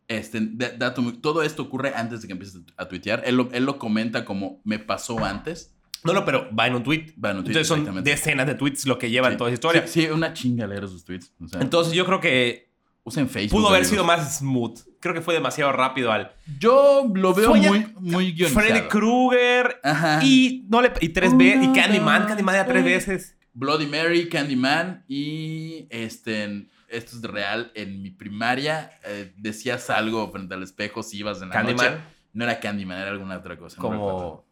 Este, 0.08 0.40
dato 0.40 1.02
todo 1.20 1.42
esto 1.42 1.62
ocurre 1.64 1.92
antes 1.94 2.22
de 2.22 2.28
que 2.28 2.32
empieces 2.32 2.62
a 2.78 2.88
tuitear. 2.88 3.22
Él 3.26 3.36
lo, 3.36 3.50
él 3.52 3.64
lo 3.66 3.78
comenta 3.78 4.24
como 4.24 4.60
me 4.64 4.78
pasó 4.78 5.22
antes. 5.22 5.74
No, 6.02 6.14
no, 6.14 6.24
pero 6.24 6.48
va 6.58 6.66
en 6.66 6.76
un 6.76 6.82
tweet. 6.82 7.12
Va 7.22 7.32
en 7.32 7.38
un 7.38 7.44
tweet, 7.44 7.50
Entonces 7.52 7.68
son 7.68 7.80
exactamente. 7.80 8.10
decenas 8.10 8.46
de 8.46 8.54
tweets 8.54 8.86
lo 8.86 8.98
que 8.98 9.10
llevan 9.10 9.32
Sí. 9.32 9.36
toda 9.36 9.50
esa 9.50 9.54
historia. 9.54 9.86
Sí, 9.86 10.02
sí, 10.06 10.08
una 10.10 10.32
chinga 10.32 10.66
leer 10.66 10.88
sus 10.88 11.04
tweets. 11.04 11.30
O 11.44 11.46
sea, 11.48 11.60
Entonces 11.60 11.92
yo 11.92 12.06
creo 12.06 12.20
que 12.20 12.70
usen 13.04 13.28
Facebook. 13.28 13.60
pudo 13.60 13.68
haber 13.68 13.84
sido 13.84 14.02
más 14.02 14.38
smooth. 14.38 14.78
Creo 15.00 15.12
que 15.14 15.20
fue 15.20 15.34
demasiado 15.34 15.72
rápido 15.72 16.10
al. 16.10 16.32
Yo 16.58 17.06
lo 17.14 17.34
veo 17.34 17.54
muy, 17.54 17.92
muy 18.00 18.32
guionizado. 18.32 18.66
Freddy 18.66 18.88
Krueger 18.88 19.76
Ajá. 19.84 20.20
y, 20.24 20.64
no 20.70 20.80
le, 20.80 20.90
y 21.02 21.10
3B 21.12 21.64
y 21.64 21.72
Candyman. 21.78 22.26
Candyman 22.26 22.54
era 22.54 22.66
tres. 22.66 22.82
veces. 22.84 23.36
Bloody 23.58 23.86
Mary, 23.86 24.28
Candyman 24.28 25.04
y 25.08 25.86
este. 25.90 26.66
Esto 26.88 27.16
es 27.16 27.22
real. 27.22 27.70
En 27.74 28.00
mi 28.02 28.10
primaria 28.10 28.92
eh, 29.04 29.32
decías 29.36 29.90
algo 29.90 30.30
frente 30.30 30.54
al 30.54 30.62
espejo 30.62 31.02
si 31.02 31.18
ibas 31.18 31.42
en 31.42 31.48
la 31.48 31.54
Candyman. 31.54 31.90
noche. 31.92 32.02
No 32.32 32.44
era 32.44 32.60
Candyman, 32.60 32.98
era 33.00 33.10
alguna 33.10 33.36
otra 33.38 33.56
cosa. 33.58 33.76
no. 33.82 33.88
Como. 33.88 34.44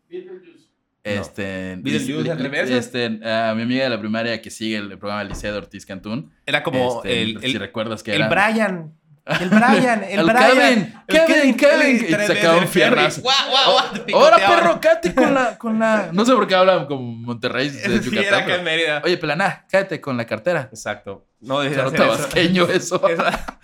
Este, 1.05 1.77
Beetlejuice 1.79 2.25
dis- 2.25 2.31
al 2.33 2.39
revés. 2.41 2.69
Este, 2.71 3.05
a 3.25 3.55
mi 3.55 3.63
amiga 3.63 3.85
de 3.85 3.91
la 3.91 4.01
primaria 4.01 4.43
que 4.43 4.51
sigue 4.51 4.77
el 4.77 4.89
programa 4.99 5.23
Licea 5.23 5.53
de 5.53 5.59
Ortiz 5.59 5.87
Cantún. 5.87 6.33
Era 6.45 6.65
como 6.65 6.97
este, 7.05 7.23
el, 7.23 7.41
si 7.41 7.47
el, 7.53 7.61
recuerdas 7.61 8.03
que 8.03 8.13
el 8.13 8.23
era. 8.23 8.29
Brian. 8.29 8.93
El 9.27 9.49
Brian, 9.49 10.05
el, 10.05 10.21
El 10.21 10.25
Brian. 10.27 10.51
Kevin, 10.57 10.95
el 11.09 11.27
Kevin, 11.27 11.57
Kevin. 11.57 12.07
Y 12.09 12.27
sacaba 12.27 12.59
un 12.59 12.69
fierrazo. 12.69 13.23
Guau, 13.23 13.51
guau, 13.51 13.73
guau, 13.73 14.05
te 14.05 14.15
Ahora, 14.15 14.37
perro, 14.37 14.81
cállate 14.81 15.15
con 15.15 15.35
la, 15.35 15.59
con 15.59 15.79
la. 15.81 16.11
No 16.13 16.25
sé 16.25 16.33
por 16.33 16.47
qué 16.47 16.55
hablan 16.55 16.87
como 16.87 17.03
Monterrey 17.03 17.71
de 17.71 18.01
Yucatán. 18.01 18.45
pero-. 18.65 19.01
Oye, 19.05 19.17
Pelaná, 19.19 19.67
cállate 19.69 20.01
con 20.01 20.17
la 20.17 20.27
cartera. 20.27 20.69
Exacto. 20.71 21.27
No, 21.41 21.61
debes 21.61 21.77
nota 21.77 22.13
hacer 22.13 22.39
eso. 22.39 22.71
eso. 22.71 23.09
Esa, 23.09 23.59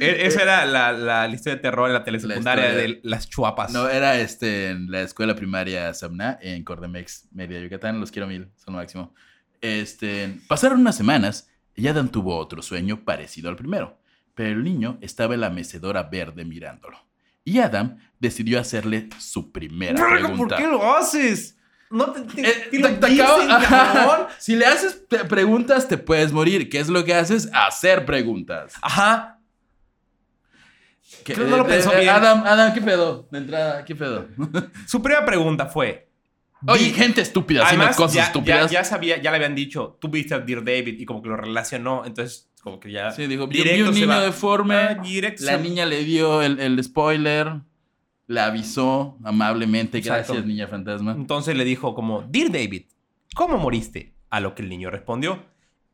e- 0.00 0.26
esa 0.26 0.42
era 0.42 0.64
la, 0.66 0.90
la 0.90 1.28
lista 1.28 1.50
de 1.50 1.56
terror 1.56 1.86
en 1.86 1.94
la 1.94 2.02
telesecundaria 2.02 2.70
La 2.70 2.74
de 2.74 2.98
las 3.04 3.28
chuapas. 3.28 3.70
No, 3.72 3.88
era 3.88 4.18
este, 4.18 4.70
en 4.70 4.90
la 4.90 5.02
escuela 5.02 5.36
primaria 5.36 5.94
Samna, 5.94 6.36
en 6.42 6.64
Cordemex, 6.64 7.28
Mérida, 7.30 7.60
Yucatán. 7.60 8.00
Los 8.00 8.10
quiero 8.10 8.26
mil, 8.26 8.48
son 8.56 8.74
lo 8.74 8.80
máximo. 8.80 9.14
Este, 9.60 10.36
pasaron 10.48 10.80
unas 10.80 10.96
semanas 10.96 11.48
y 11.76 11.86
Adam 11.86 12.08
tuvo 12.08 12.36
otro 12.36 12.62
sueño 12.62 13.04
parecido 13.04 13.48
al 13.48 13.54
primero, 13.54 13.96
pero 14.34 14.50
el 14.50 14.64
niño 14.64 14.98
estaba 15.00 15.34
en 15.34 15.40
la 15.40 15.50
mecedora 15.50 16.04
verde 16.04 16.44
mirándolo. 16.44 16.98
Y 17.44 17.58
Adam 17.58 17.98
decidió 18.18 18.60
hacerle 18.60 19.08
su 19.18 19.50
primera 19.50 19.94
pregunta. 20.08 20.56
¿Por 20.56 20.64
qué 20.64 20.70
lo 20.70 20.94
haces? 20.96 21.56
No 21.90 22.12
te, 22.12 22.20
te, 22.20 22.40
Eh, 22.48 22.68
te 22.70 22.78
te- 22.78 23.06
dicen, 23.08 23.50
Ajá. 23.50 24.28
Si 24.38 24.54
le 24.54 24.66
haces 24.66 25.02
preguntas, 25.28 25.88
te 25.88 25.98
puedes 25.98 26.32
morir. 26.32 26.68
¿Qué 26.68 26.78
es 26.78 26.88
lo 26.88 27.04
que 27.04 27.14
haces? 27.14 27.48
Hacer 27.52 28.04
preguntas. 28.06 28.74
Ajá. 28.80 29.38
¿Qué- 31.24 31.34
Creo 31.34 31.46
que 31.46 31.50
no 31.50 31.56
lo 31.58 31.64
eh, 31.64 31.68
pensó 31.68 31.92
eh, 31.92 32.00
bien. 32.00 32.10
Adam, 32.10 32.44
Adam, 32.44 32.72
¿qué 32.72 32.80
pedo? 32.80 33.28
De 33.32 33.38
entrada, 33.38 33.84
¿qué 33.84 33.96
pedo? 33.96 34.28
Su 34.86 35.02
primera 35.02 35.24
pregunta 35.26 35.66
fue. 35.66 36.08
Oye, 36.66 36.84
di- 36.84 36.92
gente 36.92 37.22
estúpida 37.22 37.62
haciendo 37.62 37.84
Además, 37.86 37.96
cosas 37.96 38.14
ya, 38.14 38.24
estúpidas. 38.24 38.70
Ya, 38.70 38.80
ya 38.80 38.84
sabía, 38.84 39.16
ya 39.20 39.30
le 39.30 39.36
habían 39.38 39.54
dicho, 39.54 39.96
tú 40.00 40.08
viste 40.08 40.34
a 40.34 40.38
Dear 40.40 40.62
David 40.62 41.00
y 41.00 41.04
como 41.06 41.22
que 41.22 41.30
lo 41.30 41.36
relacionó, 41.36 42.04
entonces 42.04 42.49
como 42.60 42.78
que 42.80 42.90
ya... 42.92 43.10
Sí, 43.10 43.26
dijo, 43.26 43.46
vi, 43.46 43.60
un 43.82 43.94
niño 43.94 44.20
deforme. 44.20 44.74
Ah, 44.74 45.02
la 45.40 45.56
niña 45.58 45.86
le 45.86 46.04
dio 46.04 46.42
el, 46.42 46.60
el 46.60 46.82
spoiler. 46.84 47.60
le 48.26 48.40
avisó 48.40 49.18
amablemente, 49.24 49.98
Exacto. 49.98 50.32
gracias, 50.34 50.46
niña 50.46 50.66
fantasma. 50.68 51.12
Entonces 51.12 51.56
le 51.56 51.64
dijo 51.64 51.94
como, 51.94 52.22
Dear 52.22 52.50
David, 52.52 52.82
¿cómo 53.34 53.56
moriste? 53.58 54.14
A 54.30 54.40
lo 54.40 54.54
que 54.54 54.62
el 54.62 54.68
niño 54.68 54.90
respondió, 54.90 55.44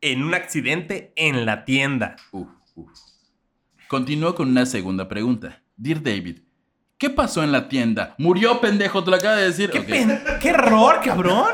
en 0.00 0.22
un 0.22 0.34
accidente 0.34 1.12
en 1.16 1.46
la 1.46 1.64
tienda. 1.64 2.16
Uf, 2.32 2.48
uf. 2.74 2.90
Continuó 3.88 4.34
con 4.34 4.48
una 4.50 4.66
segunda 4.66 5.08
pregunta. 5.08 5.62
Dear 5.76 6.02
David, 6.02 6.40
¿qué 6.98 7.08
pasó 7.10 7.42
en 7.44 7.52
la 7.52 7.68
tienda? 7.68 8.14
¿Murió, 8.18 8.60
pendejo? 8.60 9.04
¿Te 9.04 9.10
lo 9.10 9.16
acaba 9.16 9.36
de 9.36 9.46
decir? 9.46 9.70
¿Qué, 9.70 9.78
Ok. 9.78 9.86
pen- 9.86 10.20
qué 10.40 10.48
error, 10.50 11.00
cabrón? 11.04 11.46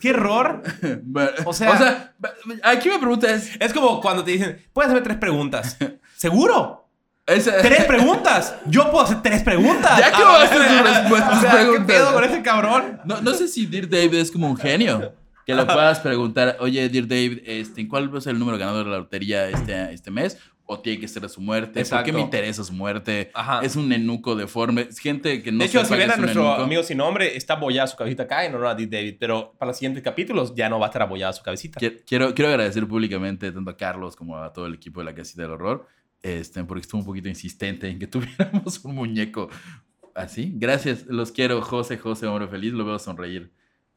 ¿Qué 0.00 0.10
error? 0.10 0.62
Bueno, 1.04 1.30
O 1.44 1.52
sea- 1.52 2.12
aquí 2.62 2.88
mi 2.88 2.98
pregunta 2.98 3.30
es... 3.32 3.50
Es 3.60 3.72
como 3.72 4.00
cuando 4.00 4.24
te 4.24 4.32
dicen, 4.32 4.58
puedes 4.72 4.90
hacer 4.90 5.02
tres 5.02 5.16
preguntas. 5.18 5.76
¿Seguro? 6.16 6.88
esa- 7.26 7.58
¡Tres 7.62 7.84
preguntas! 7.86 8.54
Yo 8.66 8.90
puedo 8.90 9.04
hacer 9.04 9.22
tres 9.22 9.42
preguntas. 9.42 9.98
Ya 9.98 10.10
que 10.12 10.22
vas 10.22 10.40
a 10.40 10.44
hacer 10.44 10.58
tus 10.66 10.90
respuestas, 10.90 11.38
O 11.38 11.40
sea, 11.40 11.50
¿qué 11.50 11.56
preguntas. 11.58 11.86
pedo 11.86 12.12
con 12.14 12.24
ese 12.24 12.42
cabrón? 12.42 13.00
No, 13.04 13.20
no 13.20 13.34
sé 13.34 13.46
si 13.48 13.66
Dear 13.66 13.88
David 13.88 14.14
es 14.14 14.30
como 14.32 14.48
un 14.48 14.56
genio. 14.56 15.14
Que 15.46 15.54
le 15.54 15.64
puedas 15.64 15.98
preguntar, 16.00 16.56
oye, 16.60 16.88
Dear 16.88 17.08
David, 17.08 17.40
este, 17.44 17.88
¿cuál 17.88 18.12
va 18.14 18.18
a 18.18 18.20
ser 18.20 18.34
el 18.34 18.38
número 18.38 18.56
ganador 18.58 18.84
de 18.84 18.90
la 18.92 18.98
lotería 18.98 19.48
este, 19.48 19.92
este 19.92 20.10
mes? 20.10 20.38
¿O 20.72 20.78
tiene 20.80 21.00
que 21.00 21.08
ser 21.08 21.24
a 21.24 21.28
su 21.28 21.40
muerte? 21.40 21.72
¿Por 21.72 21.80
Exacto. 21.80 22.04
qué 22.04 22.12
me 22.12 22.20
interesa 22.20 22.62
su 22.62 22.72
muerte? 22.72 23.30
Ajá. 23.34 23.60
Es 23.62 23.74
un 23.74 23.92
enuco 23.92 24.36
deforme. 24.36 24.82
Es 24.82 24.98
gente 24.98 25.42
que 25.42 25.50
no 25.50 25.58
de 25.58 25.64
hecho, 25.64 25.84
si 25.84 25.94
ven 25.96 26.10
a 26.10 26.16
nuestro 26.16 26.48
amigo 26.54 26.82
sin 26.84 26.98
nombre, 26.98 27.36
está 27.36 27.54
abollada 27.54 27.88
su 27.88 27.96
cabecita 27.96 28.22
acá 28.22 28.44
en 28.44 28.54
honor 28.54 28.68
a 28.68 28.74
David. 28.74 29.16
Pero 29.18 29.52
para 29.58 29.70
los 29.70 29.78
siguientes 29.78 30.02
capítulos 30.04 30.54
ya 30.54 30.68
no 30.68 30.78
va 30.78 30.86
a 30.86 30.88
estar 30.90 31.02
abollada 31.02 31.32
su 31.32 31.42
cabecita. 31.42 31.80
Qui- 31.80 32.02
Quiero, 32.06 32.32
quiero 32.34 32.50
agradecer 32.50 32.86
públicamente 32.86 33.50
tanto 33.50 33.68
a 33.70 33.76
Carlos 33.76 34.14
como 34.14 34.36
a 34.38 34.52
todo 34.52 34.66
el 34.66 34.74
equipo 34.74 35.00
de 35.00 35.06
la 35.06 35.14
Casita 35.14 35.42
del 35.42 35.50
Horror, 35.50 35.88
este, 36.22 36.62
porque 36.62 36.82
estuvo 36.82 37.00
un 37.00 37.06
poquito 37.06 37.28
insistente 37.28 37.88
en 37.88 37.98
que 37.98 38.06
tuviéramos 38.06 38.84
un 38.84 38.94
muñeco 38.94 39.48
así. 40.14 40.52
Gracias, 40.54 41.06
los 41.06 41.32
quiero, 41.32 41.60
José, 41.62 41.98
José, 41.98 42.26
hombre 42.26 42.46
feliz, 42.48 42.72
lo 42.74 42.84
veo 42.84 42.98
sonreír 42.98 43.50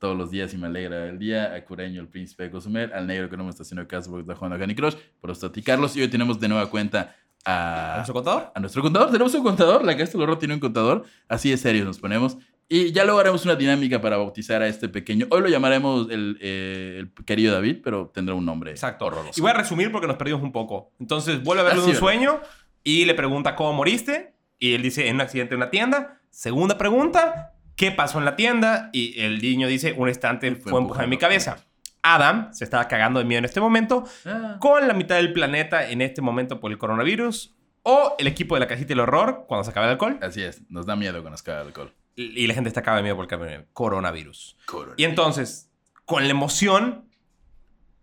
todos 0.04 0.18
los 0.18 0.30
días 0.32 0.54
y 0.54 0.58
me 0.58 0.68
alegra 0.68 1.08
el 1.08 1.18
día. 1.18 1.54
A 1.54 1.64
Cureño, 1.64 2.02
el 2.02 2.10
príncipe 2.10 2.44
de 2.44 2.52
Cozumel, 2.52 2.92
al 2.92 3.08
negro 3.08 3.30
que 3.30 3.38
no 3.38 3.46
me 3.46 3.50
está 3.52 3.64
haciendo 3.64 3.88
caso 3.88 4.10
porque 4.10 4.24
está 4.24 4.36
jugando 4.36 4.58
a 4.58 4.60
Candy 4.60 4.76
Crush, 4.76 4.96
por 5.22 5.32
Ostati 5.32 5.62
Carlos. 5.62 5.96
Y 5.96 6.02
hoy 6.02 6.10
tenemos 6.10 6.42
de 6.42 6.50
nueva 6.50 6.70
cuenta 6.70 7.16
¿A 7.46 7.94
a, 7.94 7.96
nuestro 7.96 8.14
contador? 8.14 8.52
a 8.54 8.60
nuestro 8.60 8.82
contador. 8.82 9.12
Tenemos 9.12 9.34
un 9.34 9.44
contador, 9.44 9.86
la 9.86 9.96
Casa 9.96 10.12
del 10.12 10.24
Horror 10.24 10.40
tiene 10.40 10.56
un 10.56 10.60
contador. 10.60 11.06
Así 11.30 11.52
de 11.52 11.56
serios 11.56 11.86
nos 11.86 12.00
ponemos. 12.00 12.38
Y 12.68 12.92
ya 12.92 13.06
luego 13.06 13.18
haremos 13.22 13.46
una 13.46 13.56
dinámica 13.56 14.02
para 14.02 14.18
bautizar 14.18 14.62
a 14.62 14.68
este 14.68 14.90
pequeño. 14.90 15.26
Hoy 15.30 15.40
lo 15.40 15.48
llamaremos 15.48 16.10
el, 16.12 16.38
eh, 16.42 16.98
el 17.00 17.14
querido 17.24 17.54
David, 17.54 17.78
pero 17.82 18.12
tendrá 18.14 18.36
un 18.36 18.46
nombre 18.46 18.72
Exacto. 18.72 19.06
horroroso. 19.06 19.40
Y 19.40 19.42
voy 19.42 19.52
a 19.52 19.54
resumir 19.54 19.90
porque 19.90 20.08
nos 20.08 20.18
perdimos 20.18 20.42
un 20.42 20.52
poco. 20.52 20.92
Entonces 21.00 21.42
vuelve 21.42 21.62
a 21.62 21.64
verlo 21.64 21.84
en 21.84 21.88
un 21.88 21.94
es. 21.94 22.00
sueño 22.00 22.42
y 22.84 23.06
le 23.06 23.14
pregunta 23.14 23.56
cómo 23.56 23.72
moriste. 23.72 24.34
Y 24.60 24.74
él 24.74 24.82
dice, 24.82 25.08
en 25.08 25.16
un 25.16 25.22
accidente 25.22 25.54
en 25.56 25.62
una 25.62 25.70
tienda. 25.70 26.20
Segunda 26.30 26.78
pregunta, 26.78 27.54
¿qué 27.75 27.92
pasó 27.92 28.20
en 28.20 28.25
la 28.25 28.36
tienda? 28.36 28.89
Y 28.94 29.20
el 29.22 29.42
niño 29.42 29.68
dice, 29.68 29.94
un 29.98 30.08
instante 30.08 30.48
Y 30.48 30.56
fue, 30.56 30.72
fue 30.72 30.80
empujado 30.82 31.03
en 31.06 31.10
mi 31.10 31.18
cabeza. 31.18 31.58
Adam 32.01 32.53
se 32.53 32.63
estaba 32.65 32.88
cagando 32.88 33.20
de 33.20 33.25
miedo 33.25 33.39
en 33.39 33.46
este 33.46 33.62
momento, 33.62 34.03
Ah. 34.25 34.58
con 34.60 34.88
la 34.88 34.94
mitad 34.94 35.15
del 35.15 35.32
planeta 35.34 35.89
en 35.89 36.01
este 36.01 36.22
momento 36.22 36.60
por 36.60 36.72
el 36.72 36.77
coronavirus, 36.77 37.56
o 37.84 38.15
el 38.20 38.27
equipo 38.27 38.56
de 38.56 38.62
la 38.62 38.68
cajita 38.68 38.89
del 38.89 39.00
horror 39.01 39.46
cuando 39.48 39.63
se 39.63 39.72
acaba 39.72 39.86
el 39.88 39.94
alcohol, 39.94 40.18
Así 40.22 40.42
es, 40.42 40.62
nos 40.70 40.86
da 40.86 40.96
miedo 40.96 41.22
con 41.24 41.32
las 41.32 41.44
cagas 41.44 41.63
de 41.63 41.68
alcohol. 41.70 41.94
y 42.15 42.44
y 42.44 42.48
la 42.48 42.53
gente 42.53 42.68
está 42.70 42.82
cagada 42.82 42.98
de 42.98 43.03
miedo 43.03 43.15
por 43.15 43.34
el 43.50 43.65
coronavirus. 43.74 44.58
Corona. 44.65 44.94
Y 44.98 45.03
entonces, 45.06 45.70
con 46.06 46.24
la 46.24 46.30
emoción, 46.32 47.06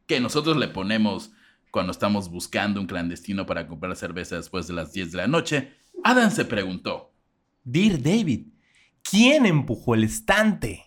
Que 0.06 0.18
nosotros 0.18 0.56
le 0.56 0.66
ponemos 0.66 1.30
cuando 1.70 1.92
estamos 1.92 2.28
buscando 2.30 2.80
un 2.80 2.88
clandestino 2.88 3.46
para 3.46 3.68
comprar 3.68 3.94
cerveza 3.94 4.34
después 4.36 4.66
de 4.66 4.72
las 4.72 4.92
10 4.92 5.12
de 5.12 5.18
la 5.18 5.28
noche, 5.28 5.72
Adam 6.02 6.32
se 6.32 6.44
preguntó, 6.44 7.12
Dear 7.62 8.02
David, 8.02 8.46
¿quién 9.09 9.47
empujó 9.47 9.95
el 9.95 10.04
estante? 10.04 10.87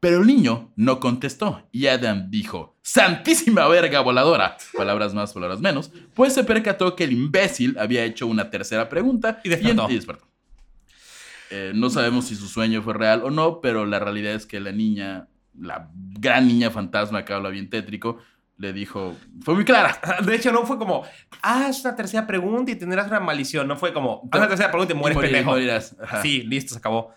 pero 0.00 0.18
el 0.20 0.26
niño 0.26 0.72
no 0.74 0.98
contestó 0.98 1.68
y 1.70 1.86
Adam 1.86 2.28
dijo, 2.28 2.76
Santísima 2.82 3.68
verga 3.68 4.00
voladora, 4.00 4.56
palabras 4.76 5.14
más, 5.14 5.32
palabras 5.32 5.60
menos, 5.60 5.92
pues 6.14 6.32
se 6.34 6.42
percató 6.42 6.96
que 6.96 7.04
el 7.04 7.12
imbécil 7.12 7.76
había 7.78 8.02
hecho 8.04 8.26
una 8.26 8.50
tercera 8.50 8.88
pregunta 8.88 9.40
Y 9.44 9.48
despertó. 9.50 9.86
y 9.88 9.94
despertó. 9.94 10.26
Eh, 11.50 11.70
no 11.74 11.88
sabemos 11.88 12.24
si 12.26 12.34
su 12.34 12.48
sueño 12.48 12.82
fue 12.82 12.94
real 12.94 13.22
o 13.24 13.30
no, 13.30 13.60
pero 13.60 13.86
la 13.86 14.00
realidad 14.00 14.32
es 14.32 14.44
que 14.46 14.58
la 14.58 14.72
niña, 14.72 15.28
la 15.56 15.88
gran 15.94 16.48
niña 16.48 16.70
fantasma 16.72 17.24
que 17.24 17.32
habla 17.34 17.50
bien 17.50 17.70
tétrico, 17.70 18.18
le 18.56 18.72
dijo, 18.72 19.14
fue 19.42 19.54
muy 19.54 19.64
clara. 19.64 20.00
De 20.26 20.34
hecho, 20.34 20.50
no 20.50 20.64
fue 20.66 20.78
como, 20.78 21.04
haz 21.42 21.82
una 21.84 21.94
tercera 21.94 22.26
pregunta 22.26 22.72
y 22.72 22.76
tendrás 22.76 23.06
una 23.06 23.20
maldición. 23.20 23.68
No 23.68 23.76
fue 23.76 23.92
como, 23.92 24.28
haz 24.32 24.38
una 24.40 24.48
tercera 24.48 24.70
pregunta 24.70 24.94
y 24.94 24.96
mueres 24.96 25.14
Y 25.16 25.20
morir- 25.20 25.44
pendejo. 25.44 26.22
Sí, 26.22 26.42
listo, 26.42 26.72
se 26.74 26.78
acabó. 26.78 27.14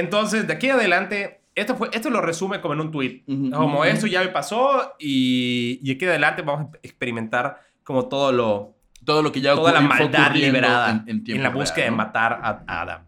Entonces, 0.00 0.46
de 0.46 0.52
aquí 0.54 0.68
adelante, 0.70 1.40
esto, 1.54 1.76
fue, 1.76 1.90
esto 1.92 2.10
lo 2.10 2.20
resume 2.20 2.60
como 2.60 2.74
en 2.74 2.80
un 2.80 2.90
tweet. 2.90 3.22
Ujú, 3.26 3.50
Como 3.50 3.74
ujú. 3.80 3.84
esto 3.84 4.06
ya 4.06 4.20
me 4.22 4.28
pasó 4.28 4.94
y, 4.98 5.78
y 5.82 5.86
de 5.88 5.92
aquí 5.92 6.04
adelante 6.06 6.42
vamos 6.42 6.74
a 6.74 6.78
experimentar 6.82 7.60
como 7.84 8.08
todo 8.08 8.32
lo, 8.32 8.76
Todo 9.04 9.22
lo 9.22 9.32
que 9.32 9.40
ya 9.40 9.54
toda 9.54 9.72
la 9.72 9.80
maldad 9.80 10.34
liberada 10.34 10.90
en, 11.06 11.22
en, 11.26 11.36
en 11.36 11.42
la 11.42 11.50
búsqueda 11.50 11.84
real, 11.86 11.86
de 11.86 11.90
¿no? 11.90 11.96
matar 11.96 12.32
a, 12.42 12.64
Adam. 12.82 13.02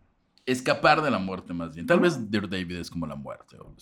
Escapar 0.44 1.02
de 1.02 1.11
la 1.11 1.18
muerte, 1.18 1.52
más 1.52 1.75
bien. 1.75 1.87
Tal 1.87 2.00
vez 2.00 2.30
Dear 2.30 2.49
David 2.49 2.76
es 2.78 2.90
como 2.90 3.06
la 3.06 3.14
muerte. 3.14 3.56
o. 3.61 3.75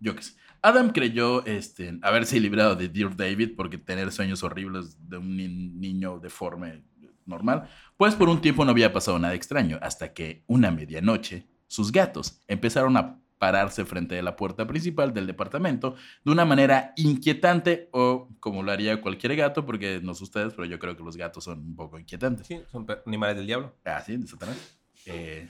Yo 0.00 0.14
qué 0.16 0.22
sé. 0.22 0.32
Adam 0.62 0.90
creyó 0.92 1.44
este, 1.44 1.98
haberse 2.02 2.40
librado 2.40 2.74
de 2.74 2.88
Dear 2.88 3.14
David 3.14 3.50
porque 3.54 3.76
tener 3.76 4.10
sueños 4.10 4.42
horribles 4.42 4.96
de 5.08 5.18
un 5.18 5.36
ni- 5.36 5.48
niño 5.48 6.18
deforme 6.20 6.82
normal, 7.26 7.68
pues 7.98 8.14
por 8.14 8.28
un 8.30 8.40
tiempo 8.40 8.64
no 8.64 8.70
había 8.70 8.92
pasado 8.92 9.18
nada 9.18 9.34
extraño, 9.34 9.78
hasta 9.82 10.12
que 10.14 10.42
una 10.46 10.70
medianoche 10.70 11.46
sus 11.74 11.90
gatos 11.90 12.40
empezaron 12.46 12.96
a 12.96 13.18
pararse 13.38 13.84
frente 13.84 14.16
a 14.18 14.22
la 14.22 14.36
puerta 14.36 14.64
principal 14.66 15.12
del 15.12 15.26
departamento 15.26 15.96
de 16.24 16.30
una 16.32 16.44
manera 16.44 16.92
inquietante 16.96 17.88
o 17.92 18.28
como 18.40 18.62
lo 18.62 18.70
haría 18.70 19.00
cualquier 19.02 19.34
gato, 19.36 19.66
porque 19.66 20.00
no 20.02 20.14
sé 20.14 20.22
ustedes, 20.24 20.54
pero 20.54 20.66
yo 20.66 20.78
creo 20.78 20.96
que 20.96 21.02
los 21.02 21.16
gatos 21.16 21.44
son 21.44 21.58
un 21.58 21.74
poco 21.76 21.98
inquietantes. 21.98 22.46
Sí, 22.46 22.60
son 22.70 22.86
animales 23.06 23.36
del 23.36 23.46
diablo. 23.46 23.74
Ah, 23.84 24.00
sí, 24.06 24.16
de 24.16 24.26
Satanás. 24.28 24.78
Eh, 25.06 25.48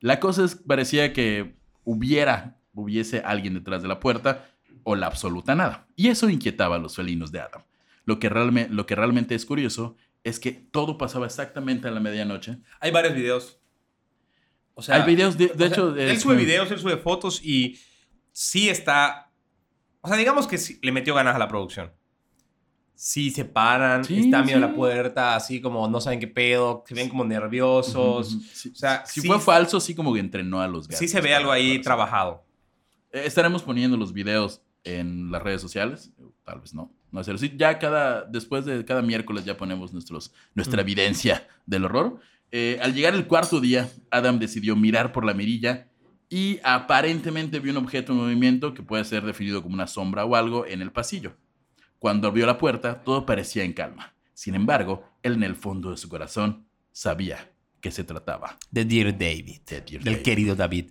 la 0.00 0.18
cosa 0.18 0.44
es, 0.44 0.54
parecía 0.56 1.12
que 1.12 1.54
hubiera, 1.84 2.56
hubiese 2.72 3.20
alguien 3.20 3.54
detrás 3.54 3.82
de 3.82 3.88
la 3.88 4.00
puerta 4.00 4.46
o 4.82 4.96
la 4.96 5.06
absoluta 5.06 5.54
nada. 5.54 5.86
Y 5.94 6.08
eso 6.08 6.30
inquietaba 6.30 6.76
a 6.76 6.78
los 6.78 6.96
felinos 6.96 7.30
de 7.32 7.40
Adam. 7.40 7.62
Lo 8.06 8.18
que, 8.18 8.30
realme- 8.30 8.68
lo 8.70 8.86
que 8.86 8.94
realmente 8.94 9.34
es 9.34 9.44
curioso 9.44 9.94
es 10.24 10.40
que 10.40 10.52
todo 10.52 10.96
pasaba 10.96 11.26
exactamente 11.26 11.86
a 11.86 11.90
la 11.90 12.00
medianoche. 12.00 12.58
Hay 12.80 12.90
varios 12.90 13.14
videos. 13.14 13.60
O 14.78 14.82
sea, 14.82 14.96
Hay 14.96 15.02
videos, 15.06 15.38
de, 15.38 15.46
de 15.48 15.52
O 15.54 15.56
sea, 15.56 15.66
hecho... 15.68 15.96
él 15.96 16.20
sube 16.20 16.36
videos, 16.36 16.70
él 16.70 16.78
sube 16.78 16.98
fotos 16.98 17.40
y 17.42 17.78
sí 18.30 18.68
está. 18.68 19.30
O 20.02 20.08
sea, 20.08 20.18
digamos 20.18 20.46
que 20.46 20.58
sí 20.58 20.78
le 20.82 20.92
metió 20.92 21.14
ganas 21.14 21.34
a 21.34 21.38
la 21.38 21.48
producción. 21.48 21.90
Sí 22.94 23.30
se 23.30 23.44
paran, 23.46 24.04
Sí, 24.04 24.20
están 24.20 24.44
viendo 24.46 24.66
sí. 24.66 24.70
la 24.72 24.76
puerta, 24.76 25.34
así 25.34 25.60
como 25.62 25.88
no 25.88 26.00
saben 26.00 26.20
qué 26.20 26.28
pedo, 26.28 26.84
se 26.86 26.94
ven 26.94 27.08
como 27.08 27.24
nerviosos. 27.24 28.34
O 28.34 28.74
sea, 28.74 29.04
si 29.06 29.22
fue 29.22 29.40
falso, 29.40 29.80
sí 29.80 29.94
como 29.94 30.12
que 30.12 30.20
entrenó 30.20 30.60
a 30.60 30.68
los 30.68 30.86
gatos. 30.88 30.98
Sí 30.98 31.08
se 31.08 31.20
ve 31.22 31.34
algo 31.34 31.50
ahí 31.50 31.80
trabajado. 31.80 32.44
Eh, 33.12 33.22
Estaremos 33.24 33.62
poniendo 33.62 33.96
los 33.96 34.12
videos 34.12 34.60
en 34.84 35.30
las 35.30 35.42
redes 35.42 35.60
sociales. 35.62 36.12
Tal 36.46 36.60
vez 36.60 36.72
no. 36.72 36.90
No 37.12 37.22
sé. 37.24 37.36
Sí, 37.38 37.52
ya 37.56 37.78
cada, 37.78 38.24
después 38.24 38.64
de 38.64 38.84
cada 38.84 39.02
miércoles 39.02 39.44
ya 39.44 39.56
ponemos 39.56 39.92
nuestros, 39.92 40.32
nuestra 40.54 40.78
Mm. 40.82 40.86
evidencia 40.86 41.48
del 41.66 41.84
horror. 41.84 42.20
Eh, 42.52 42.78
al 42.80 42.94
llegar 42.94 43.14
el 43.14 43.26
cuarto 43.26 43.60
día, 43.60 43.90
Adam 44.10 44.38
decidió 44.38 44.76
mirar 44.76 45.12
por 45.12 45.24
la 45.24 45.34
mirilla 45.34 45.88
y 46.30 46.60
aparentemente 46.62 47.58
vio 47.58 47.72
un 47.72 47.78
objeto 47.78 48.12
en 48.12 48.18
movimiento 48.18 48.72
que 48.74 48.82
puede 48.82 49.04
ser 49.04 49.24
definido 49.24 49.60
como 49.62 49.74
una 49.74 49.88
sombra 49.88 50.24
o 50.24 50.36
algo 50.36 50.64
en 50.66 50.80
el 50.82 50.92
pasillo. 50.92 51.36
Cuando 51.98 52.28
abrió 52.28 52.46
la 52.46 52.58
puerta, 52.58 53.02
todo 53.02 53.26
parecía 53.26 53.64
en 53.64 53.72
calma. 53.72 54.14
Sin 54.32 54.54
embargo, 54.54 55.04
él 55.22 55.32
en 55.34 55.42
el 55.42 55.56
fondo 55.56 55.90
de 55.90 55.96
su 55.96 56.08
corazón 56.08 56.66
sabía 56.92 57.50
que 57.80 57.90
se 57.90 58.04
trataba 58.04 58.56
De 58.70 58.84
Dear 58.84 59.12
David. 59.18 59.60
Dear 59.66 59.84
Del 59.84 60.04
David. 60.04 60.22
querido 60.22 60.54
David. 60.54 60.90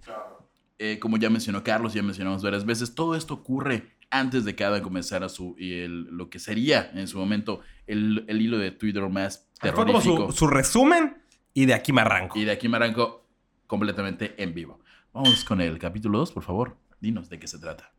Eh, 0.78 1.00
como 1.00 1.16
ya 1.18 1.30
mencionó 1.30 1.64
Carlos, 1.64 1.94
ya 1.94 2.04
mencionamos 2.04 2.44
varias 2.44 2.66
veces, 2.66 2.94
todo 2.94 3.16
esto 3.16 3.34
ocurre 3.36 3.95
antes 4.20 4.46
de 4.46 4.56
que 4.56 4.64
Adam 4.64 4.82
comenzara 4.82 5.30
su, 5.30 5.56
y 5.58 5.74
el- 5.80 6.04
lo 6.06 6.30
que 6.30 6.40
sería 6.40 6.92
en 6.94 7.08
su 7.08 7.18
momento 7.18 7.62
el, 7.88 8.26
el 8.28 8.42
hilo 8.42 8.58
de 8.58 8.72
Twitter 8.72 9.08
más 9.10 9.48
Fue 9.60 9.72
como 9.74 9.86
terrorífico. 9.86 10.32
su, 10.32 10.38
su 10.38 10.48
resumen 10.48 11.18
y 11.54 11.66
de 11.66 11.74
aquí 11.74 11.94
me 11.94 12.02
arranco. 12.02 12.38
Y 12.40 12.46
de 12.46 12.52
aquí 12.52 12.68
me 12.70 12.78
arranco 12.78 13.28
completamente 13.68 14.42
en 14.42 14.54
vivo. 14.54 14.80
Vamos 15.14 15.44
con 15.46 15.62
el 15.62 15.78
capítulo 15.80 16.20
2, 16.20 16.32
por 16.32 16.44
favor. 16.44 16.78
Dinos 17.00 17.30
de 17.30 17.40
qué 17.40 17.48
se 17.48 17.58
trata. 17.60 17.92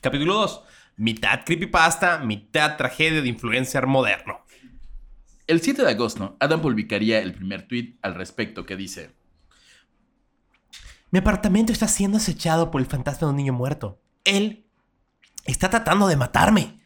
Capítulo 0.00 0.34
2. 0.34 0.62
Mitad 0.96 1.40
creepypasta, 1.44 2.18
mitad 2.18 2.76
tragedia 2.76 3.22
de 3.22 3.28
influencer 3.28 3.86
moderno. 3.86 4.40
El 5.46 5.60
7 5.60 5.82
de 5.82 5.90
agosto, 5.90 6.36
Adam 6.38 6.60
publicaría 6.62 7.20
el 7.20 7.32
primer 7.34 7.66
tweet 7.66 7.96
al 8.02 8.14
respecto 8.14 8.64
que 8.64 8.76
dice: 8.76 9.10
Mi 11.10 11.18
apartamento 11.18 11.72
está 11.72 11.88
siendo 11.88 12.18
acechado 12.18 12.70
por 12.70 12.80
el 12.80 12.86
fantasma 12.86 13.26
de 13.26 13.30
un 13.32 13.36
niño 13.36 13.52
muerto. 13.52 14.00
Él 14.24 14.66
está 15.44 15.70
tratando 15.70 16.06
de 16.08 16.16
matarme. 16.16 16.80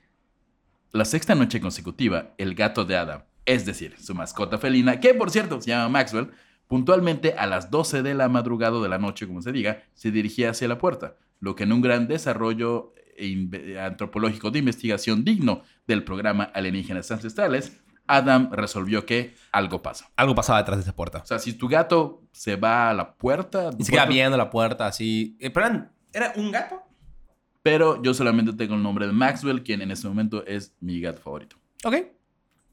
La 0.93 1.05
sexta 1.05 1.35
noche 1.35 1.61
consecutiva, 1.61 2.35
el 2.39 2.55
gato 2.55 2.85
de 2.85 2.97
Adam, 2.97 3.23
es 3.45 3.67
decir, 3.67 3.97
su 4.01 4.15
mascota 4.15 4.59
felina, 4.59 4.99
que 5.01 5.15
por 5.15 5.31
cierto 5.31 5.61
se 5.61 5.71
llama 5.71 5.89
Maxwell, 5.89 6.31
Puntualmente 6.69 7.35
a 7.35 7.47
las 7.47 7.71
12 7.71 8.03
de 8.03 8.15
la 8.15 8.29
madrugada 8.29 8.81
de 8.81 8.89
la 8.89 8.99
noche, 8.99 9.29
como 9.29 9.41
se 9.41 9.53
diga, 9.53 9.85
se 9.95 10.11
dirigía 10.11 10.51
hacia 10.51 10.67
la 10.67 10.79
puerta, 10.79 11.15
lo 11.39 11.55
que 11.55 11.63
en 11.63 11.73
un 11.73 11.81
gran 11.81 12.09
desarrollo 12.09 12.93
e 13.17 13.27
inve- 13.27 13.79
antropológico 13.79 14.51
de 14.51 14.59
investigación 14.59 15.25
digno 15.25 15.63
del 15.87 16.03
programa 16.03 16.43
Alienígenas 16.43 17.09
Ancestrales, 17.13 17.81
Adam 18.09 18.51
resolvió 18.51 19.07
que 19.07 19.37
algo 19.53 19.81
pasa. 19.81 20.11
Algo 20.17 20.35
pasaba 20.35 20.59
detrás 20.59 20.79
de 20.79 20.83
esa 20.83 20.97
puerta. 20.97 21.19
O 21.19 21.27
sea, 21.27 21.39
si 21.39 21.53
tu 21.53 21.69
gato 21.69 22.25
se 22.33 22.57
va 22.57 22.91
a 22.91 22.95
la 22.95 23.15
puerta, 23.15 23.71
Y 23.79 23.85
se 23.85 23.93
queda 23.93 24.07
viendo 24.07 24.37
la 24.37 24.51
puerta 24.51 24.89
así. 24.89 25.37
Eh, 25.39 25.51
pero 25.51 25.89
¿Era 26.13 26.33
un 26.35 26.51
gato? 26.51 26.83
Pero 27.67 28.01
yo 28.01 28.15
solamente 28.15 28.53
tengo 28.53 28.77
el 28.77 28.83
nombre 28.85 29.07
de 29.09 29.13
Maxwell, 29.13 29.65
quien 29.65 29.83
en 29.83 29.91
este 29.91 30.07
momento 30.07 30.47
es 30.47 30.73
mi 30.81 31.01
gato 31.01 31.21
favorito. 31.21 31.57
Ok. 31.85 31.97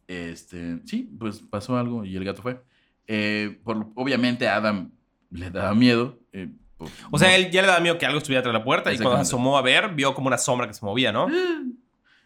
Este, 0.08 0.80
sí, 0.86 1.10
pues 1.18 1.40
pasó 1.40 1.78
algo 1.78 2.06
y 2.06 2.16
el 2.16 2.24
gato 2.24 2.44
fue. 2.44 2.62
Eh, 3.08 3.60
por, 3.64 3.88
obviamente 3.96 4.48
Adam 4.48 4.92
le 5.32 5.50
daba 5.50 5.74
miedo. 5.74 6.20
eh, 6.32 6.50
por- 6.78 6.90
O 7.12 7.18
sea, 7.18 7.30
no- 7.30 7.34
él 7.36 7.50
ya 7.50 7.62
le 7.62 7.70
daba 7.70 7.80
miedo 7.80 7.98
que 7.98 8.06
algo 8.06 8.20
estuviera 8.20 8.46
de 8.46 8.54
la 8.54 8.64
puerta 8.64 8.94
y 8.94 8.98
cuando 8.98 9.16
se 9.18 9.22
asomó 9.30 9.58
a 9.58 9.64
ver, 9.64 9.96
vio 9.96 10.14
como 10.14 10.28
una 10.28 10.38
sombra 10.38 10.68
que 10.68 10.74
se 10.76 10.86
movía, 10.86 11.12
¿no? 11.12 11.28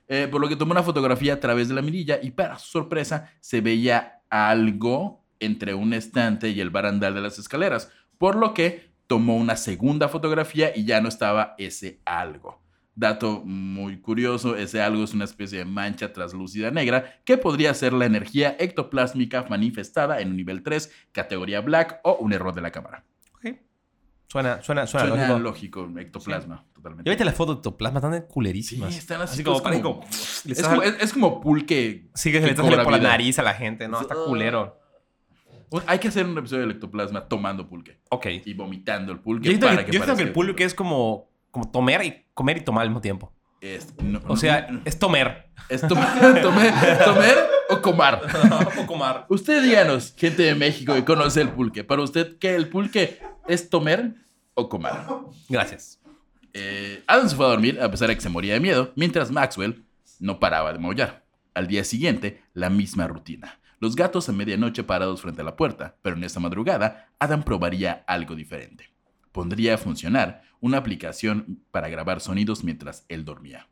Eh, 0.10 0.28
por 0.32 0.40
lo 0.40 0.48
que 0.48 0.56
tomó 0.56 0.72
una 0.72 0.84
fotografía 0.84 1.34
a 1.34 1.40
través 1.42 1.68
de 1.68 1.74
la 1.76 1.82
mirilla 1.82 2.18
y 2.24 2.32
para 2.32 2.58
su 2.60 2.68
sorpresa 2.70 3.30
se 3.42 3.60
veía 3.60 4.22
algo 4.30 5.22
entre 5.42 5.74
un 5.74 5.94
estante 5.94 6.50
y 6.50 6.62
el 6.62 6.70
barandal 6.70 7.14
de 7.14 7.20
las 7.22 7.40
escaleras, 7.40 7.92
por 8.18 8.38
lo 8.38 8.54
que 8.54 8.90
tomó 9.08 9.38
una 9.38 9.56
segunda 9.56 10.08
fotografía 10.10 10.72
y 10.76 10.86
ya 10.86 11.02
no 11.02 11.08
estaba 11.10 11.56
ese 11.58 12.02
algo. 12.06 12.62
Dato 12.96 13.42
muy 13.46 14.02
curioso, 14.02 14.56
ese 14.56 14.82
algo 14.82 15.04
es 15.04 15.14
una 15.14 15.26
especie 15.26 15.60
de 15.60 15.66
mancha 15.66 16.14
translúcida 16.14 16.72
negra 16.72 17.20
que 17.26 17.38
podría 17.38 17.74
ser 17.74 17.94
la 17.94 18.06
energía 18.06 18.56
ectoplásmica 18.60 19.46
manifestada 19.50 20.20
en 20.20 20.30
un 20.30 20.38
nivel 20.38 20.64
3, 20.64 20.92
categoría 21.12 21.62
black 21.62 22.00
o 22.04 22.16
un 22.16 22.34
error 22.34 22.54
de 22.56 22.62
la 22.62 22.72
cámara. 22.72 23.04
Suena, 24.30 24.62
suena, 24.62 24.86
suena, 24.86 25.08
Suena 25.08 25.28
lógico. 25.40 25.84
lógico, 25.86 26.00
ectoplasma, 26.02 26.66
totalmente. 26.74 27.08
Ya 27.08 27.12
viste 27.12 27.24
las 27.24 27.34
fotos 27.34 27.56
de 27.56 27.60
ectoplasma, 27.60 28.00
están 28.00 28.22
culerísimas. 28.28 28.92
Sí, 28.92 29.00
están 29.00 29.22
así, 29.22 29.36
Así 29.36 29.44
como, 29.46 29.64
parece 29.64 29.82
como- 29.82 30.00
como- 30.02 30.12
le 30.44 30.52
Es 30.52 30.64
como, 30.68 30.84
es- 30.84 30.96
es 31.00 31.14
como 31.14 31.42
Sí, 31.56 31.66
que 31.66 32.10
se 32.14 32.32
que 32.34 32.42
le 32.42 32.56
por 32.84 32.92
la 32.92 32.98
nariz 33.00 33.40
a 33.40 33.44
la 33.44 33.54
gente. 33.54 33.88
No, 33.88 34.02
está 34.02 34.16
culero. 34.16 34.78
Hay 35.86 36.00
que 36.00 36.08
hacer 36.08 36.26
un 36.26 36.38
episodio 36.38 36.66
de 36.68 36.74
ectoplasma 36.74 37.28
tomando 37.28 37.68
pulque 37.68 38.00
Ok. 38.10 38.28
y 38.46 38.54
vomitando 38.54 39.12
el 39.12 39.20
pulque. 39.20 39.52
Yo 39.54 39.60
para 39.60 39.86
que, 39.86 39.92
yo 39.92 40.00
siento 40.02 40.16
que 40.16 40.24
el 40.24 40.32
pulque 40.32 40.64
es 40.64 40.74
como, 40.74 41.30
como 41.52 41.72
comer, 41.72 42.04
y, 42.06 42.26
comer 42.34 42.58
y 42.58 42.62
tomar 42.62 42.84
al 42.84 42.90
mismo 42.90 43.02
tiempo. 43.02 43.34
Es- 43.60 43.94
no- 44.02 44.22
O 44.28 44.38
sea, 44.38 44.68
no- 44.70 44.82
es 44.86 44.98
tomer. 45.00 45.50
es 45.68 45.82
tomar, 45.88 46.18
tomer, 46.42 46.74
tomer 47.04 47.38
o 47.70 47.82
comar. 47.82 48.22
o 48.78 48.86
comer. 48.86 49.26
Usted 49.30 49.62
díganos, 49.64 50.14
gente 50.16 50.44
de 50.44 50.56
México 50.56 50.94
que 50.94 51.04
conoce 51.04 51.42
el 51.42 51.50
pulque. 51.50 51.84
Para 51.84 52.02
usted, 52.02 52.38
¿qué 52.40 52.56
el 52.56 52.70
pulque 52.70 53.20
es 53.48 53.70
tomer 53.70 54.14
o 54.54 54.70
comer? 54.70 54.94
Gracias. 55.50 56.00
Eh, 56.54 57.04
Adam 57.08 57.28
se 57.28 57.36
fue 57.36 57.46
a 57.46 57.50
dormir 57.50 57.80
a 57.82 57.92
pesar 57.92 58.08
de 58.08 58.16
que 58.16 58.22
se 58.22 58.30
moría 58.30 58.54
de 58.54 58.60
miedo, 58.60 58.94
mientras 58.96 59.32
Maxwell 59.32 59.84
no 60.20 60.40
paraba 60.40 60.72
de 60.74 60.80
maullar. 60.80 61.26
Al 61.54 61.68
día 61.68 61.84
siguiente, 61.84 62.42
la 62.54 62.70
misma 62.70 63.08
rutina. 63.08 63.60
Los 63.80 63.96
gatos 63.96 64.28
a 64.28 64.32
medianoche 64.32 64.84
parados 64.84 65.22
frente 65.22 65.42
a 65.42 65.46
la 65.46 65.56
puerta, 65.56 65.96
pero 66.02 66.16
en 66.16 66.24
esta 66.24 66.40
madrugada, 66.40 67.10
Adam 67.20 67.44
probaría 67.44 68.04
algo 68.08 68.36
diferente. 68.36 68.92
Pondría 69.32 69.76
a 69.76 69.78
funcionar 69.78 70.42
una 70.60 70.78
aplicación 70.78 71.62
para 71.70 71.90
grabar 71.90 72.20
sonidos 72.20 72.64
mientras 72.64 73.06
él 73.08 73.24
dormía. 73.24 73.68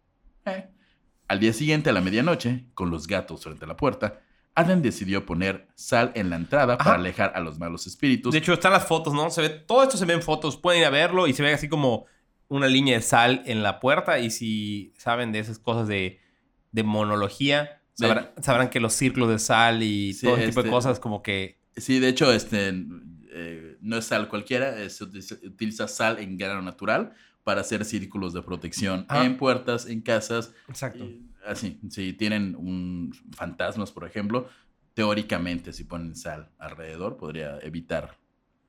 Eh. 0.45 0.69
Al 1.27 1.39
día 1.39 1.53
siguiente, 1.53 1.89
a 1.89 1.93
la 1.93 2.01
medianoche, 2.01 2.65
con 2.75 2.91
los 2.91 3.07
gatos 3.07 3.43
frente 3.43 3.65
a 3.65 3.67
la 3.67 3.77
puerta, 3.77 4.21
Adam 4.53 4.81
decidió 4.81 5.25
poner 5.25 5.67
sal 5.75 6.11
en 6.15 6.29
la 6.29 6.37
entrada 6.37 6.77
para 6.77 6.95
alejar 6.95 7.33
a 7.35 7.39
los 7.39 7.57
malos 7.57 7.87
espíritus. 7.87 8.31
De 8.31 8.37
hecho, 8.37 8.53
están 8.53 8.71
las 8.71 8.85
fotos, 8.85 9.13
¿no? 9.13 9.29
Se 9.29 9.41
ve, 9.41 9.49
todo 9.49 9.83
esto 9.83 9.97
se 9.97 10.05
ve 10.05 10.13
en 10.13 10.21
fotos. 10.21 10.55
Pueden 10.55 10.81
ir 10.81 10.87
a 10.87 10.91
verlo 10.91 11.27
y 11.27 11.33
se 11.33 11.43
ve 11.43 11.53
así 11.53 11.67
como 11.67 12.05
una 12.47 12.67
línea 12.67 12.95
de 12.95 13.01
sal 13.01 13.43
en 13.47 13.63
la 13.63 13.79
puerta. 13.79 14.19
Y 14.19 14.29
si 14.29 14.93
saben 14.97 15.31
de 15.33 15.39
esas 15.39 15.59
cosas 15.59 15.87
de, 15.87 16.21
de 16.71 16.83
monología, 16.83 17.81
sabrán, 17.95 18.29
sabrán 18.41 18.69
que 18.69 18.79
los 18.79 18.93
círculos 18.93 19.29
de 19.29 19.39
sal 19.39 19.81
y 19.83 20.13
Sí, 20.13 20.25
todo 20.25 20.37
ese 20.37 20.47
tipo 20.49 20.61
de 20.61 20.67
este- 20.69 20.75
cosas 20.75 20.99
como 20.99 21.23
que... 21.23 21.57
Sí, 21.77 21.99
de 21.99 22.09
hecho, 22.09 22.31
este 22.31 22.73
eh, 23.37 23.77
no 23.81 23.97
es 23.97 24.05
sal 24.05 24.27
cualquiera, 24.29 24.79
es- 24.81 24.95
se 24.97 25.03
utiliza, 25.47 25.87
sal 25.87 26.19
en 26.19 26.37
grano 26.37 26.61
natural 26.61 27.13
para 27.43 27.61
hacer 27.61 27.83
círculos 27.85 28.33
de 28.33 28.41
protección 28.41 29.05
Ah. 29.09 29.25
en 29.25 29.37
puertas, 29.37 29.85
en 29.87 30.01
casas. 30.01 30.53
Exacto. 30.67 31.03
eh, 31.03 31.21
así, 31.45 31.79
si 31.89 32.13
tienen 32.13 32.55
un 32.55 33.11
fantasmas, 33.35 33.91
por 33.91 34.05
ejemplo, 34.07 34.47
teóricamente 34.93 35.73
si 35.73 35.83
ponen 35.83 36.15
sal 36.15 36.49
alrededor 36.57 37.17
podría 37.17 37.59
evitar. 37.59 38.17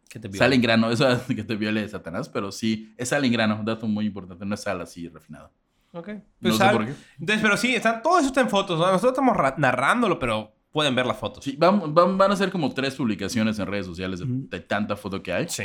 ¿Qué 0.08 0.18
te 0.20 0.32
Sal 0.32 0.52
en 0.52 0.60
grano, 0.62 0.90
eso 0.92 1.06
hace 1.06 1.34
que 1.36 1.44
te 1.44 1.56
viole 1.56 1.88
Satanás, 1.88 2.28
pero 2.28 2.50
sí, 2.52 2.92
es 2.96 3.08
sal 3.10 3.24
en 3.24 3.32
grano, 3.32 3.62
dato 3.64 3.86
muy 3.86 4.06
importante, 4.06 4.44
no 4.44 4.54
es 4.54 4.60
sal 4.62 4.80
así 4.80 5.08
refinado. 5.08 5.52
Ok. 5.96 6.08
No 6.08 6.22
Pues 6.40 6.54
sé 6.54 6.58
sal- 6.58 6.76
por 6.76 6.86
qué. 6.86 6.94
Entonces, 7.20 7.42
pero 7.42 7.56
sí, 7.56 7.74
están, 7.74 8.02
todo 8.02 8.18
eso 8.18 8.28
está 8.28 8.40
en 8.40 8.50
fotos. 8.50 8.78
¿no? 8.78 8.86
Nosotros 8.86 9.12
estamos 9.12 9.36
narrándolo, 9.58 10.18
pero 10.18 10.52
pueden 10.70 10.94
ver 10.94 11.06
las 11.06 11.16
fotos. 11.18 11.42
Sí, 11.44 11.56
van, 11.56 11.94
van, 11.94 12.18
van 12.18 12.32
a 12.32 12.36
ser 12.36 12.50
como 12.50 12.72
tres 12.74 12.94
publicaciones 12.96 13.58
en 13.58 13.66
redes 13.66 13.86
sociales 13.86 14.20
de, 14.24 14.60
tanta 14.60 14.96
foto 14.96 15.22
que 15.22 15.32
hay. 15.32 15.48
Sí. 15.48 15.64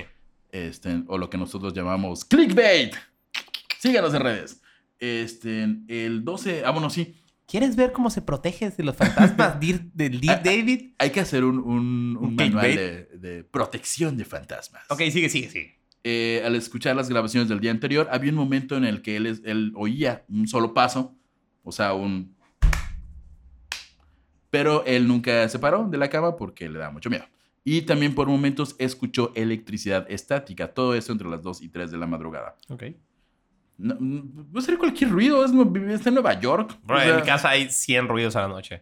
este, 0.52 1.04
o 1.08 1.18
lo 1.18 1.30
que 1.30 1.38
nosotros 1.38 1.74
llamamos 1.74 2.24
clickbait. 2.26 2.96
Síganos 3.80 4.14
en 4.14 4.22
redes. 4.22 4.62
Este, 5.00 5.64
el 5.88 6.24
12, 6.24 6.64
ah, 6.66 6.72
bueno, 6.72 6.90
sí, 6.90 7.18
¿Quieres 7.48 7.76
ver 7.76 7.92
cómo 7.92 8.10
se 8.10 8.22
protege 8.22 8.70
de 8.70 8.82
los 8.84 8.96
fantasmas 8.96 9.60
del 9.60 10.22
Dear 10.22 10.38
Ah, 10.40 10.42
David? 10.42 10.94
hay 10.98 11.10
que 11.10 11.20
hacer 11.20 11.44
un, 11.44 11.58
un, 11.60 12.16
un 12.16 12.26
¿Un 12.28 12.36
manual 12.38 12.74
de, 12.76 13.04
de 13.18 13.44
protección 13.44 14.16
de 14.16 14.24
fantasmas. 14.24 14.84
Ok, 14.90 15.00
sigue, 15.12 15.28
sigue, 15.28 15.50
sigue. 15.50 15.81
Eh, 16.04 16.42
al 16.46 16.56
escuchar 16.56 16.96
las 16.96 17.10
grabaciones 17.10 17.48
del 17.48 17.60
día 17.60 17.72
anterior, 17.72 18.08
había 18.12 18.32
un 18.32 18.38
momento 18.38 18.76
en 18.76 18.86
el 18.86 19.02
que 19.02 19.18
él, 19.18 19.28
él 19.46 19.72
oía 19.76 20.24
un 20.30 20.48
solo 20.48 20.74
paso, 20.74 21.16
o 21.64 21.72
sea, 21.72 21.94
un... 21.94 22.36
Pero 24.50 24.84
él 24.86 25.08
nunca 25.08 25.48
se 25.48 25.60
paró 25.60 25.88
de 25.88 25.98
la 25.98 26.10
cama 26.10 26.36
porque 26.36 26.68
le 26.70 26.78
daba 26.80 26.92
mucho 26.92 27.10
miedo. 27.10 27.24
Y 27.64 27.84
también 27.84 28.16
por 28.16 28.28
momentos 28.28 28.76
escuchó 28.80 29.32
electricidad 29.36 30.06
estática, 30.10 30.74
todo 30.74 30.94
eso 30.96 31.12
entre 31.12 31.30
las 31.30 31.42
2 31.42 31.62
y 31.62 31.70
3 31.70 31.92
de 31.92 31.98
la 31.98 32.08
madrugada. 32.08 32.56
Ok. 32.70 32.84
No, 33.78 33.96
mm, 34.00 34.52
puede 34.52 34.66
ser 34.66 34.78
cualquier 34.78 35.12
ruido, 35.12 35.46
es, 35.46 35.52
está 35.94 36.10
en 36.10 36.16
Nueva 36.16 36.40
York. 36.40 36.78
Bro, 36.84 36.98
O 36.98 37.02
en 37.02 37.16
mi 37.18 37.22
casa 37.22 37.50
hay 37.50 37.70
100 37.70 38.08
ruidos 38.08 38.36
a 38.36 38.42
la 38.42 38.48
noche. 38.48 38.82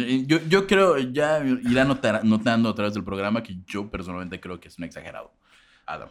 eh, 0.00 0.24
Yo, 0.26 0.38
yo 0.48 0.66
creo, 0.66 0.98
ya 0.98 1.42
irá 1.62 1.84
notar- 1.86 2.22
notando 2.24 2.68
a 2.68 2.74
través 2.74 2.94
del 2.94 3.04
programa 3.04 3.42
que 3.42 3.56
yo 3.66 3.88
personalmente 3.90 4.38
creo 4.40 4.58
que 4.60 4.68
es 4.68 4.76
un 4.78 4.84
exagerado. 4.84 5.32
Adam. 5.86 6.08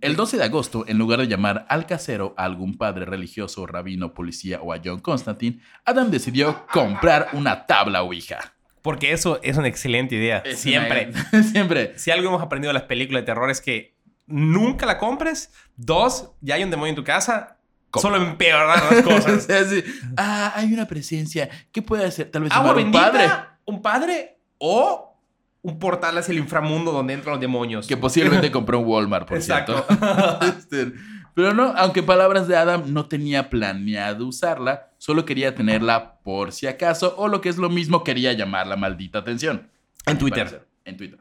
El 0.00 0.14
12 0.16 0.36
de 0.36 0.44
agosto, 0.44 0.84
en 0.86 0.98
lugar 0.98 1.18
de 1.20 1.26
llamar 1.26 1.66
al 1.68 1.84
casero 1.86 2.34
a 2.36 2.44
algún 2.44 2.78
padre 2.78 3.04
religioso, 3.04 3.66
rabino, 3.66 4.14
policía 4.14 4.60
o 4.62 4.72
a 4.72 4.80
John 4.84 5.00
Constantine, 5.00 5.60
Adam 5.84 6.10
decidió 6.10 6.64
comprar 6.72 7.28
una 7.32 7.66
tabla 7.66 8.02
Ouija. 8.02 8.54
Porque 8.82 9.12
eso 9.12 9.40
es 9.42 9.56
una 9.58 9.68
excelente 9.68 10.14
idea. 10.14 10.38
Es 10.38 10.60
Siempre. 10.60 11.10
una- 11.32 11.42
siempre. 11.42 11.98
Si 11.98 12.10
algo 12.10 12.28
hemos 12.28 12.40
aprendido 12.42 12.70
de 12.70 12.74
las 12.74 12.84
películas 12.84 13.22
de 13.22 13.26
terror 13.26 13.50
es 13.50 13.60
que 13.60 13.94
nunca 14.26 14.86
la 14.86 14.96
compres. 14.96 15.52
Dos, 15.76 16.30
ya 16.40 16.54
hay 16.54 16.62
un 16.62 16.70
demonio 16.70 16.90
en 16.90 16.96
tu 16.96 17.04
casa. 17.04 17.58
Compra. 17.90 18.10
Solo 18.12 18.24
empeorar 18.24 18.92
las 18.92 19.02
cosas. 19.02 19.50
Así, 19.50 19.82
ah, 20.16 20.52
hay 20.54 20.72
una 20.72 20.86
presencia. 20.86 21.50
¿Qué 21.72 21.82
puede 21.82 22.04
hacer? 22.06 22.30
Tal 22.30 22.44
vez 22.44 22.52
Agua 22.52 22.70
un 22.70 22.76
bendita, 22.76 23.10
padre. 23.10 23.28
un 23.64 23.82
padre 23.82 24.38
o 24.58 25.09
un 25.62 25.78
portal 25.78 26.16
hacia 26.18 26.32
el 26.32 26.38
inframundo 26.38 26.92
donde 26.92 27.14
entran 27.14 27.32
los 27.34 27.40
demonios. 27.40 27.86
Que 27.86 27.96
posiblemente 27.96 28.50
compró 28.52 28.80
un 28.80 28.86
Walmart, 28.86 29.28
por 29.28 29.36
Exacto. 29.36 29.84
cierto. 29.86 30.38
Este, 30.46 30.92
pero 31.34 31.54
no, 31.54 31.72
aunque 31.76 32.02
palabras 32.02 32.48
de 32.48 32.56
Adam 32.56 32.92
no 32.92 33.06
tenía 33.06 33.50
planeado 33.50 34.26
usarla, 34.26 34.90
solo 34.98 35.24
quería 35.24 35.54
tenerla 35.54 36.18
por 36.22 36.52
si 36.52 36.66
acaso, 36.66 37.14
o 37.16 37.28
lo 37.28 37.40
que 37.40 37.48
es 37.48 37.56
lo 37.56 37.70
mismo, 37.70 38.04
quería 38.04 38.32
llamar 38.32 38.66
la 38.66 38.76
maldita 38.76 39.20
atención. 39.20 39.70
En 40.06 40.18
Twitter. 40.18 40.44
parecer. 40.44 40.68
En 40.84 40.96
Twitter. 40.96 41.18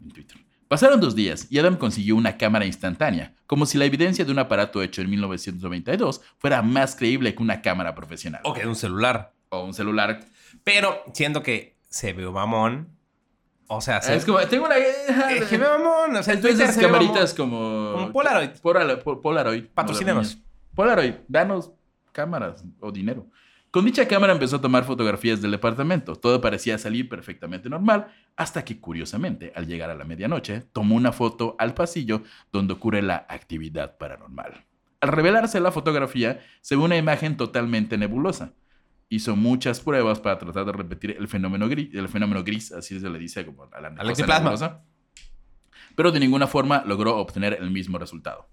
En 0.00 0.10
Twitter. 0.10 0.38
Pasaron 0.68 1.00
dos 1.00 1.14
días 1.14 1.46
y 1.50 1.58
Adam 1.58 1.76
consiguió 1.76 2.16
una 2.16 2.36
cámara 2.36 2.64
instantánea, 2.66 3.34
como 3.46 3.66
si 3.66 3.78
la 3.78 3.84
evidencia 3.84 4.24
de 4.24 4.32
un 4.32 4.38
aparato 4.38 4.82
hecho 4.82 5.02
en 5.02 5.10
1992 5.10 6.20
fuera 6.38 6.62
más 6.62 6.96
creíble 6.96 7.34
que 7.34 7.42
una 7.42 7.62
cámara 7.62 7.94
profesional. 7.94 8.40
Ok, 8.44 8.60
un 8.66 8.74
celular. 8.74 9.32
O 9.50 9.64
un 9.64 9.74
celular. 9.74 10.20
Pero 10.64 11.04
siento 11.12 11.42
que 11.42 11.76
se 11.88 12.12
ve 12.12 12.28
mamón. 12.28 12.88
O 13.66 13.80
sea, 13.80 14.00
se 14.02 14.14
Es 14.14 14.24
como, 14.24 14.38
tengo 14.40 14.66
una... 14.66 14.74
Ve 14.76 15.58
mamón. 15.58 16.16
O 16.16 16.22
sea, 16.22 16.34
Entonces, 16.34 16.76
camaritas 16.76 17.34
como... 17.34 17.92
Como 17.94 18.12
Polaroid. 18.12 18.50
Polaroid. 18.60 18.98
Pol- 18.98 19.20
Polaroid. 19.20 19.64
Patrocínanos. 19.72 20.38
Polaroid, 20.74 21.14
danos 21.28 21.70
cámaras 22.12 22.64
o 22.80 22.90
dinero. 22.92 23.26
Con 23.70 23.84
dicha 23.84 24.06
cámara 24.06 24.32
empezó 24.32 24.56
a 24.56 24.60
tomar 24.60 24.84
fotografías 24.84 25.42
del 25.42 25.50
departamento. 25.50 26.14
Todo 26.14 26.40
parecía 26.40 26.78
salir 26.78 27.08
perfectamente 27.08 27.68
normal, 27.68 28.06
hasta 28.36 28.64
que 28.64 28.78
curiosamente, 28.80 29.52
al 29.56 29.66
llegar 29.66 29.90
a 29.90 29.96
la 29.96 30.04
medianoche, 30.04 30.62
tomó 30.72 30.94
una 30.94 31.10
foto 31.10 31.56
al 31.58 31.74
pasillo 31.74 32.22
donde 32.52 32.74
ocurre 32.74 33.02
la 33.02 33.26
actividad 33.28 33.96
paranormal. 33.98 34.64
Al 35.00 35.08
revelarse 35.08 35.58
la 35.58 35.72
fotografía, 35.72 36.40
se 36.60 36.76
ve 36.76 36.82
una 36.82 36.96
imagen 36.96 37.36
totalmente 37.36 37.98
nebulosa. 37.98 38.52
Hizo 39.08 39.36
muchas 39.36 39.80
pruebas 39.80 40.20
para 40.20 40.38
tratar 40.38 40.64
de 40.64 40.72
repetir 40.72 41.16
el 41.18 41.28
fenómeno 41.28 41.68
gris, 41.68 41.94
el 41.94 42.08
fenómeno 42.08 42.42
gris 42.42 42.72
así 42.72 42.98
se 42.98 43.08
le 43.08 43.18
dice 43.18 43.44
como 43.44 43.64
a 43.72 43.80
la 43.80 43.90
nebulosa. 43.90 44.82
pero 45.94 46.10
de 46.10 46.20
ninguna 46.20 46.46
forma 46.46 46.82
logró 46.84 47.16
obtener 47.16 47.54
el 47.60 47.70
mismo 47.70 47.98
resultado. 47.98 48.48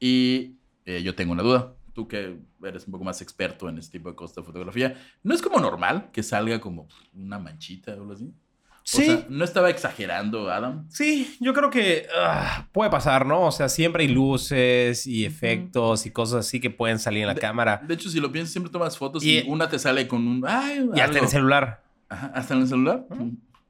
Y 0.00 0.56
eh, 0.84 1.02
yo 1.02 1.14
tengo 1.14 1.32
una 1.32 1.42
duda. 1.42 1.76
Tú 1.92 2.08
que 2.08 2.38
eres 2.64 2.86
un 2.86 2.92
poco 2.92 3.04
más 3.04 3.20
experto 3.20 3.68
en 3.68 3.76
este 3.78 3.98
tipo 3.98 4.08
de 4.08 4.16
cosas 4.16 4.36
de 4.36 4.42
fotografía, 4.42 4.96
¿no 5.22 5.34
es 5.34 5.42
como 5.42 5.60
normal 5.60 6.10
que 6.10 6.22
salga 6.22 6.58
como 6.58 6.88
una 7.12 7.38
manchita 7.38 7.92
o 7.92 8.00
algo 8.00 8.12
así? 8.14 8.32
Sí. 8.84 9.02
O 9.02 9.04
sea, 9.04 9.26
¿no 9.28 9.44
estaba 9.44 9.70
exagerando 9.70 10.50
Adam? 10.50 10.86
Sí, 10.90 11.36
yo 11.40 11.54
creo 11.54 11.70
que 11.70 12.06
ah, 12.16 12.66
puede 12.72 12.90
pasar, 12.90 13.26
¿no? 13.26 13.42
O 13.42 13.52
sea, 13.52 13.68
siempre 13.68 14.04
hay 14.04 14.08
luces 14.10 15.06
y 15.06 15.24
efectos 15.24 16.04
y 16.06 16.10
cosas 16.10 16.46
así 16.46 16.60
que 16.60 16.70
pueden 16.70 16.98
salir 16.98 17.22
en 17.22 17.28
la 17.28 17.34
cámara. 17.34 17.82
De 17.86 17.94
hecho, 17.94 18.08
si 18.10 18.20
lo 18.20 18.32
piensas, 18.32 18.52
siempre 18.52 18.72
tomas 18.72 18.98
fotos 18.98 19.24
Y- 19.24 19.38
y, 19.38 19.44
una 19.48 19.68
te 19.68 19.78
sale 19.78 20.08
con 20.08 20.26
un... 20.26 20.44
Ay, 20.46 20.88
Y 20.94 21.00
hasta 21.00 21.18
en 21.18 21.24
el 21.24 21.30
celular. 21.30 21.82
Ajá, 22.08 22.32
hasta 22.34 22.54
en 22.54 22.62
el 22.62 22.68
celular. 22.68 23.06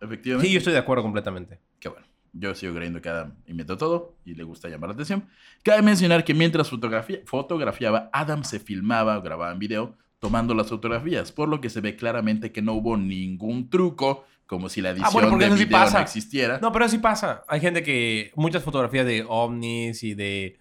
Efectivamente. 0.01 0.46
Sí, 0.48 0.53
yo 0.53 0.59
estoy 0.59 0.72
de 0.72 0.79
acuerdo 0.79 1.03
completamente. 1.03 1.61
Que 1.79 1.88
bueno, 1.88 2.07
yo 2.33 2.55
sigo 2.55 2.75
creyendo 2.75 3.01
que 3.01 3.09
Adam 3.09 3.35
inventó 3.46 3.77
todo 3.77 4.16
y 4.25 4.35
le 4.35 4.42
gusta 4.44 4.68
llamar 4.68 4.88
la 4.90 4.94
atención. 4.94 5.27
Cabe 5.62 5.83
mencionar 5.83 6.25
que 6.25 6.35
mientras 6.35 6.68
fotografía, 6.70 7.18
fotografiaba, 7.27 8.11
Adam 8.12 8.42
se 8.44 8.59
filmaba 8.59 9.18
o 9.18 9.22
grababa 9.22 9.53
en 9.53 9.59
video 9.59 9.96
tomando 10.18 10.55
las 10.55 10.68
fotografías, 10.68 11.33
por 11.33 11.48
lo 11.48 11.61
que 11.61 11.68
se 11.68 11.81
ve 11.81 11.96
claramente 11.96 12.53
que 12.53 12.62
no 12.62 12.75
hubo 12.75 12.96
ningún 12.96 13.68
truco, 13.68 14.25
como 14.52 14.68
si 14.68 14.82
la 14.82 14.90
edición 14.90 15.08
Ah, 15.08 15.10
bueno, 15.12 15.38
de 15.38 15.46
eso 15.46 15.56
sí 15.56 15.64
video 15.64 15.78
pasa. 15.78 15.96
no 15.98 16.04
existiera. 16.04 16.58
No, 16.60 16.70
pero 16.72 16.86
sí 16.90 16.98
pasa. 16.98 17.42
Hay 17.48 17.58
gente 17.60 17.82
que... 17.82 18.30
Muchas 18.36 18.62
fotografías 18.62 19.06
de 19.06 19.24
ovnis 19.26 20.02
y 20.02 20.12
de 20.12 20.58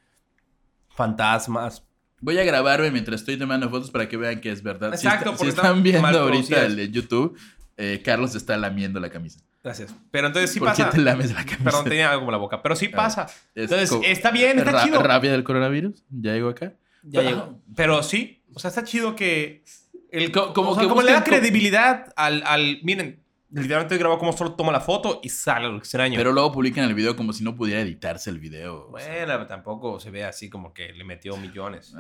fantasmas. 0.89 1.83
Voy 2.21 2.37
a 2.37 2.43
grabarme 2.43 2.89
mientras 2.91 3.21
estoy 3.21 3.37
tomando 3.37 3.69
fotos 3.69 3.91
para 3.91 4.07
que 4.07 4.15
vean 4.15 4.39
que 4.39 4.49
es 4.51 4.63
verdad. 4.63 4.95
Si 4.95 5.05
Exacto, 5.07 5.31
está- 5.31 5.31
si, 5.31 5.37
porque 5.37 5.49
están 5.49 5.65
están 5.65 5.83
viendo 5.83 6.01
mal 6.01 6.15
ahorita 6.15 6.65
el 6.65 6.91
YouTube, 6.91 7.37
eh, 7.77 8.01
Carlos 8.05 8.33
está 8.35 8.57
lamiendo 8.57 8.99
la 8.99 9.09
camisa. 9.09 9.39
Gracias. 9.63 9.93
Pero 10.09 10.27
entonces 10.27 10.51
sí 10.51 10.59
¿Por 10.59 10.69
pasa. 10.69 10.85
qué 10.89 10.97
te 10.97 11.03
lames 11.03 11.33
la 11.33 11.43
camisa? 11.45 11.63
Perdón, 11.63 11.83
tenía 11.85 12.09
algo 12.09 12.21
como 12.21 12.31
la 12.31 12.37
boca. 12.37 12.61
Pero 12.61 12.75
sí 12.75 12.87
pasa. 12.87 13.25
Es 13.55 13.69
Entonces, 13.71 13.91
está 14.05 14.31
bien, 14.31 14.57
está 14.59 14.71
Ra- 14.71 14.83
chido. 14.85 15.01
¿Rabia 15.03 15.31
del 15.31 15.43
coronavirus? 15.43 16.03
¿Ya 16.09 16.33
llegó 16.33 16.49
acá? 16.49 16.73
Ya 17.03 17.21
llegó. 17.23 17.59
Pero 17.75 18.01
sí, 18.03 18.41
o 18.53 18.59
sea, 18.59 18.69
está 18.69 18.83
chido 18.83 19.15
que. 19.15 19.63
El, 20.11 20.31
Co- 20.31 20.53
como 20.53 20.71
o 20.71 20.73
sea, 20.75 20.83
que 20.83 20.89
como 20.89 21.01
le 21.03 21.13
da 21.13 21.23
credibilidad 21.23 22.11
al, 22.17 22.43
al. 22.45 22.79
Miren, 22.83 23.20
literalmente 23.51 23.97
grabó 23.97 24.17
como 24.17 24.33
solo 24.33 24.53
toma 24.53 24.71
la 24.71 24.79
foto 24.81 25.19
y 25.23 25.29
sale 25.29 25.67
lo 25.67 25.77
extraño. 25.77 26.15
Pero 26.17 26.31
luego 26.31 26.51
publican 26.51 26.85
el 26.85 26.93
video 26.93 27.15
como 27.15 27.33
si 27.33 27.43
no 27.43 27.55
pudiera 27.55 27.81
editarse 27.81 28.29
el 28.29 28.39
video. 28.39 28.89
o 28.89 28.99
sea. 28.99 29.25
bueno, 29.25 29.47
tampoco 29.47 29.99
se 29.99 30.09
ve 30.11 30.23
así 30.23 30.49
como 30.49 30.73
que 30.73 30.93
le 30.93 31.03
metió 31.03 31.35
millones. 31.37 31.93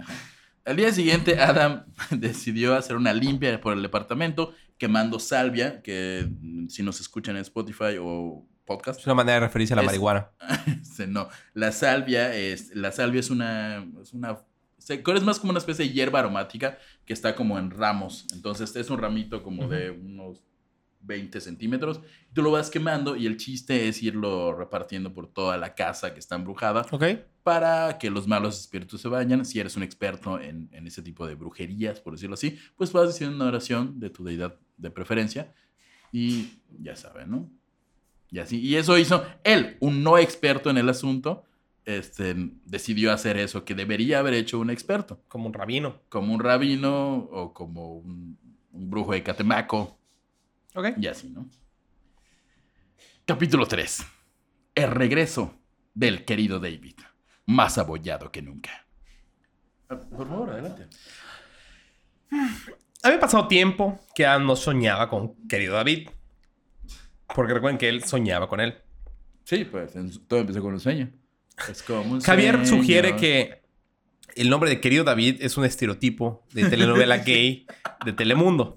Al 0.63 0.75
día 0.75 0.91
siguiente, 0.91 1.39
Adam 1.39 1.85
decidió 2.11 2.75
hacer 2.75 2.95
una 2.95 3.13
limpia 3.13 3.59
por 3.59 3.73
el 3.73 3.81
departamento, 3.81 4.53
quemando 4.77 5.19
salvia, 5.19 5.81
que 5.81 6.27
mm, 6.29 6.67
si 6.67 6.83
nos 6.83 6.99
escuchan 7.01 7.35
en 7.35 7.41
Spotify 7.41 7.97
o 7.99 8.45
podcast, 8.65 8.99
Es 8.99 9.05
una 9.05 9.15
manera 9.15 9.39
de 9.39 9.47
referirse 9.47 9.73
a 9.73 9.77
la 9.77 9.81
Es- 9.81 9.87
marihuana. 9.87 10.29
no, 11.07 11.27
la 11.53 11.71
salvia 11.71 12.33
es, 12.35 12.75
la 12.75 12.91
salvia 12.91 13.19
es 13.19 13.29
una, 13.29 13.85
es 14.01 14.13
una, 14.13 14.37
es 14.87 15.23
más 15.23 15.39
como 15.39 15.49
una 15.49 15.59
especie 15.59 15.85
de 15.85 15.91
hierba 15.91 16.19
aromática 16.19 16.77
que 17.05 17.13
está 17.13 17.35
como 17.35 17.57
en 17.57 17.71
ramos. 17.71 18.27
Entonces 18.33 18.75
es 18.75 18.89
un 18.89 18.99
ramito 18.99 19.43
como 19.43 19.67
de 19.67 19.89
unos 19.89 20.43
20 21.03 21.41
centímetros. 21.41 22.01
Tú 22.33 22.41
lo 22.41 22.51
vas 22.51 22.69
quemando 22.69 23.15
y 23.15 23.25
el 23.27 23.37
chiste 23.37 23.87
es 23.87 24.01
irlo 24.03 24.53
repartiendo 24.53 25.13
por 25.13 25.27
toda 25.27 25.57
la 25.57 25.75
casa 25.75 26.13
que 26.13 26.19
está 26.19 26.35
embrujada 26.35 26.85
Ok. 26.91 27.03
para 27.43 27.97
que 27.97 28.09
los 28.09 28.27
malos 28.27 28.59
espíritus 28.59 29.01
se 29.01 29.07
vayan. 29.07 29.45
Si 29.45 29.59
eres 29.59 29.75
un 29.75 29.83
experto 29.83 30.39
en, 30.39 30.69
en 30.71 30.87
ese 30.87 31.01
tipo 31.01 31.25
de 31.27 31.35
brujerías, 31.35 31.99
por 31.99 32.13
decirlo 32.13 32.35
así, 32.35 32.57
pues 32.75 32.91
vas 32.93 33.07
diciendo 33.07 33.35
una 33.35 33.45
oración 33.47 33.99
de 33.99 34.09
tu 34.09 34.23
deidad 34.23 34.55
de 34.77 34.91
preferencia 34.91 35.53
y 36.11 36.49
ya 36.79 36.95
saben, 36.95 37.29
¿no? 37.31 37.49
Y 38.29 38.39
así. 38.39 38.59
Y 38.61 38.75
eso 38.77 38.97
hizo 38.97 39.25
él, 39.43 39.77
un 39.81 40.03
no 40.03 40.17
experto 40.17 40.69
en 40.69 40.77
el 40.77 40.87
asunto, 40.89 41.43
este, 41.83 42.35
decidió 42.65 43.11
hacer 43.11 43.37
eso 43.37 43.65
que 43.65 43.75
debería 43.75 44.19
haber 44.19 44.35
hecho 44.35 44.59
un 44.59 44.69
experto, 44.69 45.21
Como 45.27 45.47
un 45.47 45.53
rabino. 45.53 45.99
como 46.09 46.33
un 46.33 46.39
rabino 46.39 47.15
o 47.31 47.53
como 47.53 47.95
un, 47.97 48.37
un 48.71 48.89
brujo 48.89 49.13
de 49.13 49.23
Catemaco 49.23 49.97
Ok. 50.73 50.87
y 50.97 51.07
así, 51.07 51.29
¿no? 51.29 51.49
Capítulo 53.25 53.67
3. 53.67 54.05
El 54.75 54.91
regreso 54.91 55.59
del 55.93 56.25
querido 56.25 56.59
David. 56.59 56.95
Más 57.45 57.77
abollado 57.77 58.31
que 58.31 58.41
nunca. 58.41 58.85
Ah, 59.89 59.97
Por 59.99 60.27
favor, 60.27 60.49
adelante. 60.51 60.87
Había 63.03 63.19
pasado 63.19 63.47
tiempo 63.47 63.99
que 64.15 64.25
Adam 64.25 64.45
no 64.45 64.55
soñaba 64.55 65.09
con 65.09 65.35
querido 65.47 65.75
David. 65.75 66.09
Porque 67.33 67.53
recuerden 67.53 67.77
que 67.77 67.89
él 67.89 68.03
soñaba 68.03 68.47
con 68.47 68.59
él. 68.59 68.75
Sí, 69.43 69.65
pues 69.65 69.93
todo 70.27 70.39
empezó 70.39 70.61
con 70.61 70.73
un 70.73 70.79
sueño. 70.79 71.11
Es 71.69 71.83
como 71.83 72.01
un 72.13 72.21
Javier 72.21 72.65
sueño. 72.65 72.81
sugiere 72.81 73.15
que 73.15 73.61
el 74.35 74.49
nombre 74.49 74.69
de 74.69 74.79
querido 74.79 75.03
David 75.03 75.37
es 75.41 75.57
un 75.57 75.65
estereotipo 75.65 76.45
de 76.53 76.69
telenovela 76.69 77.17
gay 77.25 77.65
de 78.05 78.13
Telemundo. 78.13 78.75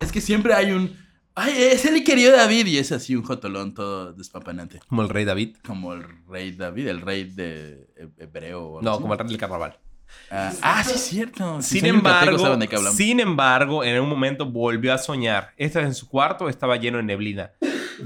Es 0.00 0.12
que 0.12 0.20
siempre 0.20 0.54
hay 0.54 0.72
un... 0.72 1.05
Ay, 1.38 1.52
es 1.56 1.84
el 1.84 2.02
querido 2.02 2.34
David 2.34 2.66
y 2.66 2.78
es 2.78 2.92
así 2.92 3.14
un 3.14 3.22
jotolón 3.22 3.74
todo 3.74 4.12
despampanante. 4.14 4.80
Como 4.88 5.02
el 5.02 5.10
rey 5.10 5.24
David. 5.26 5.56
Como 5.66 5.92
el 5.92 6.02
rey 6.26 6.52
David, 6.52 6.88
el 6.88 7.00
rey 7.02 7.24
de 7.24 7.86
he- 7.96 8.22
hebreo. 8.24 8.64
o 8.64 8.82
No, 8.82 8.92
así. 8.92 9.02
como 9.02 9.12
el 9.12 9.18
rey 9.18 9.28
del 9.28 9.36
carnaval. 9.38 9.78
Ah, 10.30 10.52
ah, 10.62 10.82
sí, 10.84 10.92
es 10.94 11.00
cierto. 11.02 11.60
Si 11.60 11.80
Sin 11.80 11.86
embargo, 11.86 12.56
sin 12.92 13.20
embargo, 13.20 13.84
en 13.84 14.00
un 14.00 14.08
momento 14.08 14.46
volvió 14.46 14.94
a 14.94 14.98
soñar. 14.98 15.50
Esta 15.58 15.80
vez 15.80 15.88
en 15.88 15.94
su 15.94 16.08
cuarto 16.08 16.48
estaba 16.48 16.76
lleno 16.76 16.96
de 16.96 17.02
neblina. 17.04 17.50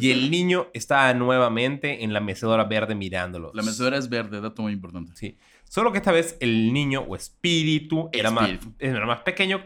Y 0.01 0.11
el 0.11 0.31
niño 0.31 0.67
estaba 0.73 1.13
nuevamente 1.15 2.03
en 2.03 2.13
la 2.13 2.21
mecedora 2.21 2.65
verde 2.65 2.95
mirándolo. 2.95 3.53
La 3.55 3.63
mecedora 3.63 3.97
es 3.99 4.09
verde, 4.09 4.41
dato 4.41 4.63
muy 4.63 4.73
importante. 4.73 5.13
Sí. 5.15 5.37
Solo 5.69 5.93
que 5.93 5.99
esta 5.99 6.11
vez 6.11 6.37
el 6.41 6.73
niño 6.73 7.01
o 7.03 7.15
espíritu 7.17 8.09
era, 8.13 8.31
Más, 8.31 8.51
Espíritu. 8.51 8.75
era 8.81 9.07
más 9.07 9.21
pequeño. 9.21 9.63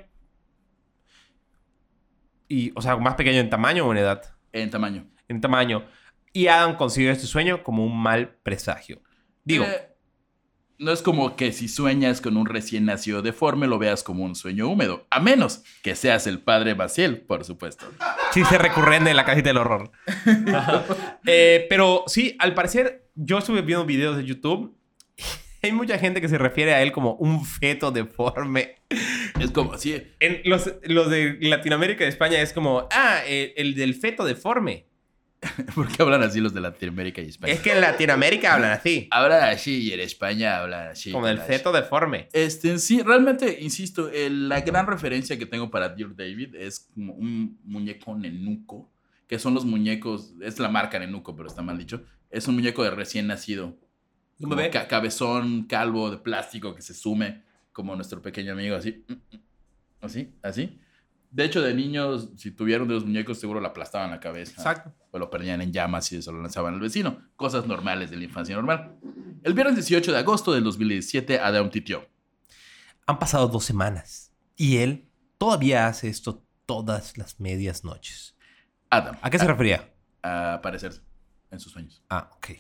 Y, 2.49 2.73
o 2.75 2.83
sea, 2.83 2.97
más 2.97 3.15
pequeño 3.15 3.41
en 3.41 3.51
tamaño 3.51 3.87
o 3.87 3.93
en 3.93 3.99
edad. 3.99 4.23
En 4.53 4.71
tamaño. 4.71 5.07
En 5.29 5.41
tamaño. 5.41 5.85
Y 6.33 6.49
Adam 6.49 6.77
consideró 6.77 7.13
este 7.13 7.27
sueño 7.27 7.63
como 7.63 7.85
un 7.85 7.97
mal 7.97 8.37
presagio. 8.43 9.01
Digo, 9.45 9.65
Eh, 9.65 9.95
no 10.79 10.91
es 10.93 11.03
como 11.03 11.37
que 11.37 11.53
si 11.53 11.69
sueñas 11.69 12.21
con 12.21 12.37
un 12.37 12.47
recién 12.47 12.85
nacido 12.85 13.23
deforme 13.23 13.67
lo 13.69 13.79
veas 13.79 14.03
como 14.03 14.25
un 14.25 14.35
sueño 14.35 14.69
húmedo, 14.69 15.07
a 15.11 15.21
menos 15.21 15.63
que 15.83 15.95
seas 15.95 16.27
el 16.27 16.41
padre 16.41 16.75
Maciel, 16.75 17.21
por 17.21 17.45
supuesto. 17.45 17.87
chiste 18.33 18.59
recurrente 18.59 19.11
en 19.11 19.17
la 19.17 19.25
casita 19.25 19.51
del 19.51 19.59
horror. 19.59 19.91
Eh, 21.27 21.67
pero 21.71 22.05
sí, 22.07 22.37
al 22.39 22.53
parecer, 22.55 23.09
yo 23.15 23.39
estuve 23.39 23.63
viendo 23.63 23.87
videos 23.87 24.17
de 24.17 24.25
YouTube. 24.25 24.77
Hay 25.65 25.73
mucha 25.73 25.99
gente 25.99 26.21
que 26.21 26.29
se 26.29 26.39
refiere 26.39 26.75
a 26.75 26.83
él 26.83 26.93
como 26.93 27.15
un 27.15 27.45
feto 27.45 27.91
deforme. 27.91 28.77
Es 29.41 29.51
como, 29.51 29.77
sí, 29.79 30.03
En 30.21 30.41
los, 30.45 30.71
los 30.85 31.11
de 31.11 31.39
Latinoamérica 31.41 32.05
y 32.05 32.09
España 32.09 32.41
es 32.41 32.53
como, 32.53 32.87
ah, 32.93 33.21
el, 33.27 33.53
el 33.57 33.75
del 33.75 33.95
feto 33.95 34.25
deforme. 34.25 34.87
porque 35.75 36.03
hablan 36.03 36.23
así 36.23 36.41
los 36.41 36.55
de 36.55 36.61
Latinoamérica 36.63 37.21
y 37.21 37.27
España. 37.29 37.53
Es 37.53 37.61
que 37.61 37.73
en 37.73 37.81
Latinoamérica 37.83 38.55
hablan 38.55 38.71
así, 38.73 39.09
Hablan 39.11 39.43
así 39.45 39.83
y 39.83 39.93
en 39.93 40.01
España 40.01 40.59
hablan 40.59 40.89
así. 40.89 41.13
como 41.13 41.29
el 41.29 41.39
así. 41.39 41.53
feto 41.53 41.71
deforme. 41.71 42.29
Este, 42.33 42.79
sí, 42.79 43.03
realmente, 43.03 43.59
insisto, 43.61 44.09
el- 44.11 44.49
la 44.49 44.63
gran 44.63 44.87
referencia 44.87 45.39
que 45.39 45.45
tengo 45.45 45.71
para 45.71 45.91
Dear 45.91 46.17
David 46.17 46.55
es 46.55 46.89
como 46.95 47.13
un 47.13 47.59
muñeco 47.65 48.15
nenuco, 48.17 48.91
que 49.27 49.39
son 49.39 49.53
los 49.53 49.65
muñecos, 49.67 50.33
es 50.41 50.59
la 50.59 50.69
marca 50.71 50.99
nenuco, 50.99 51.37
pero 51.37 51.47
está 51.49 51.61
mal 51.61 51.77
dicho, 51.77 52.03
es 52.31 52.49
un 52.49 52.55
muñeco 52.55 52.83
de 52.83 52.91
recién 52.93 53.27
nacido. 53.27 53.77
¿Un 54.41 54.51
bebé? 54.51 54.71
ca- 54.71 54.89
cabezón, 54.89 55.65
calvo, 55.65 56.11
de 56.11 56.19
plástico, 56.19 56.75
que 56.75 56.83
se 56.83 56.95
sume, 56.95 57.43
como 57.73 57.95
nuestro 57.97 58.21
pequeño 58.23 58.53
amigo, 58.53 58.77
así, 58.77 59.05
mm, 59.09 59.13
mm, 59.13 59.41
así, 60.03 60.35
así. 60.43 60.81
De 61.31 61.45
hecho, 61.45 61.61
de 61.63 61.75
niños, 61.75 62.31
si 62.37 62.53
tuvieron 62.53 62.87
de 62.87 62.95
los 62.95 63.05
muñecos, 63.05 63.39
seguro 63.41 63.61
la 63.61 63.69
aplastaban 63.69 64.11
la 64.11 64.21
cabeza. 64.21 64.53
Exacto. 64.53 64.93
O 65.11 65.19
lo 65.19 65.31
perdían 65.31 65.61
en 65.63 65.73
llamas 65.73 66.11
y 66.13 66.17
eso 66.17 66.31
lo 66.31 66.41
lanzaban 66.41 66.75
al 66.75 66.81
vecino. 66.81 67.23
Cosas 67.35 67.67
normales 67.67 68.11
de 68.11 68.17
la 68.19 68.25
infancia 68.25 68.55
normal. 68.55 68.97
El 69.43 69.53
viernes 69.55 69.75
18 69.75 70.13
de 70.13 70.19
agosto 70.19 70.53
del 70.53 70.63
2017, 70.63 71.41
Adam 71.41 71.71
titió. 71.71 72.09
Han 73.07 73.19
pasado 73.19 73.49
dos 73.49 73.65
semanas 73.65 74.33
y 74.57 74.77
él 74.77 75.09
todavía 75.37 75.89
hace 75.89 76.09
esto 76.09 76.45
todas 76.67 77.19
las 77.19 77.41
medias 77.41 77.83
noches. 77.85 78.37
Adam. 78.91 79.17
¿A 79.21 79.29
qué 79.29 79.39
se 79.39 79.47
refería? 79.47 79.93
A 80.23 80.55
aparecerse 80.55 81.03
en 81.51 81.59
sus 81.59 81.73
sueños. 81.73 82.03
Ah, 82.09 82.31
ok. 82.37 82.51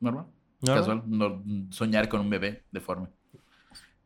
Normal. 0.00 0.26
¿No? 0.62 0.74
Casual. 0.74 1.02
no- 1.06 1.42
soñar 1.70 2.08
con 2.08 2.20
un 2.20 2.30
bebé 2.30 2.64
deforme. 2.72 3.08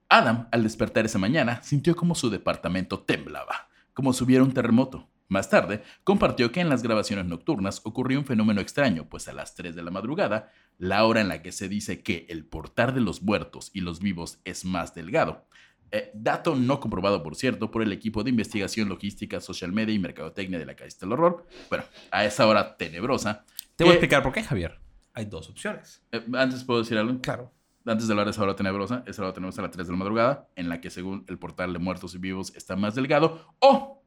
Adam, 0.09 0.49
al 0.51 0.63
despertar 0.65 1.05
esa 1.07 1.19
mañana, 1.19 1.63
sintió 1.63 1.95
como 1.95 2.15
su 2.15 2.31
departamento 2.31 2.99
temblaba, 3.01 3.69
como 3.95 4.13
si 4.13 4.25
hubiera 4.25 4.43
un 4.43 4.53
terremoto. 4.53 5.09
Más 5.29 5.49
tarde, 5.49 5.85
compartió 6.03 6.51
que 6.51 6.61
en 6.61 6.69
las 6.69 6.83
grabaciones 6.83 7.25
nocturnas 7.27 7.81
ocurrió 7.85 8.19
un 8.19 8.25
fenómeno 8.25 8.61
extraño, 8.61 9.09
pues 9.09 9.29
a 9.29 9.33
las 9.33 9.55
3 9.55 9.77
de 9.77 9.83
la 9.85 9.93
madrugada, 9.93 10.51
la 10.79 11.05
hora 11.05 11.21
en 11.21 11.29
la 11.29 11.41
que 11.41 11.53
se 11.53 11.69
dice 11.69 12.03
que 12.03 12.27
el 12.29 12.45
portar 12.45 12.93
de 12.95 13.01
los 13.01 13.23
muertos 13.23 13.71
y 13.73 13.81
los 13.83 14.01
vivos 14.01 14.41
es 14.45 14.65
más 14.65 14.93
delgado. 14.93 15.47
Eh, 15.93 16.11
dato 16.15 16.57
no 16.57 16.81
comprobado, 16.81 17.23
por 17.23 17.37
cierto, 17.37 17.71
por 17.71 17.83
el 17.83 17.93
equipo 17.93 18.25
de 18.25 18.31
investigación 18.31 18.89
logística, 18.89 19.41
social 19.41 19.71
media 19.73 19.95
y 19.95 20.01
mercadotecnia 20.01 20.59
de 20.59 20.67
la 20.67 20.75
Calle 20.75 20.97
del 21.01 21.13
Horror. 21.13 21.47
Bueno, 21.69 21.85
a 22.11 22.25
esa 22.25 22.49
hora 22.49 22.77
tenebrosa, 22.77 23.45
Te 23.77 23.85
voy 23.85 23.93
a 23.93 23.95
¿Qué? 23.95 23.99
explicar 23.99 24.23
por 24.25 24.33
qué, 24.33 24.43
Javier. 24.43 24.80
Hay 25.15 25.25
dos 25.27 25.49
opciones. 25.51 26.03
Eh, 26.13 26.25
antes 26.35 26.65
puedo 26.65 26.81
decir 26.81 26.97
algo. 26.99 27.21
Claro. 27.21 27.53
Antes 27.87 28.07
de 28.07 28.13
hablar 28.13 28.27
de 28.27 28.33
esa 28.33 28.43
hora 28.43 28.55
tenebrosa, 28.55 29.03
esa 29.07 29.23
hora 29.23 29.33
tenebrosa 29.33 29.63
a 29.63 29.65
las 29.65 29.71
3 29.73 29.87
de 29.87 29.93
la 29.93 29.99
madrugada, 29.99 30.49
en 30.55 30.69
la 30.69 30.81
que 30.81 30.91
según 30.91 31.25
el 31.29 31.39
portal 31.39 31.73
de 31.73 31.79
muertos 31.79 32.15
y 32.15 32.19
vivos 32.19 32.53
está 32.55 32.77
más 32.77 32.95
delgado, 32.95 33.55
o 33.59 34.03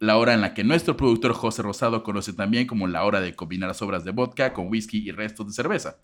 la 0.00 0.16
hora 0.16 0.34
en 0.34 0.40
la 0.40 0.54
que 0.54 0.64
nuestro 0.64 0.96
productor 0.96 1.32
José 1.32 1.62
Rosado 1.62 2.02
conoce 2.02 2.32
también 2.32 2.66
como 2.66 2.88
la 2.88 3.04
hora 3.04 3.20
de 3.20 3.34
combinar 3.36 3.72
sobras 3.74 4.04
de 4.04 4.10
vodka 4.10 4.52
con 4.52 4.66
whisky 4.68 4.98
y 5.08 5.12
restos 5.12 5.46
de 5.46 5.52
cerveza. 5.52 5.98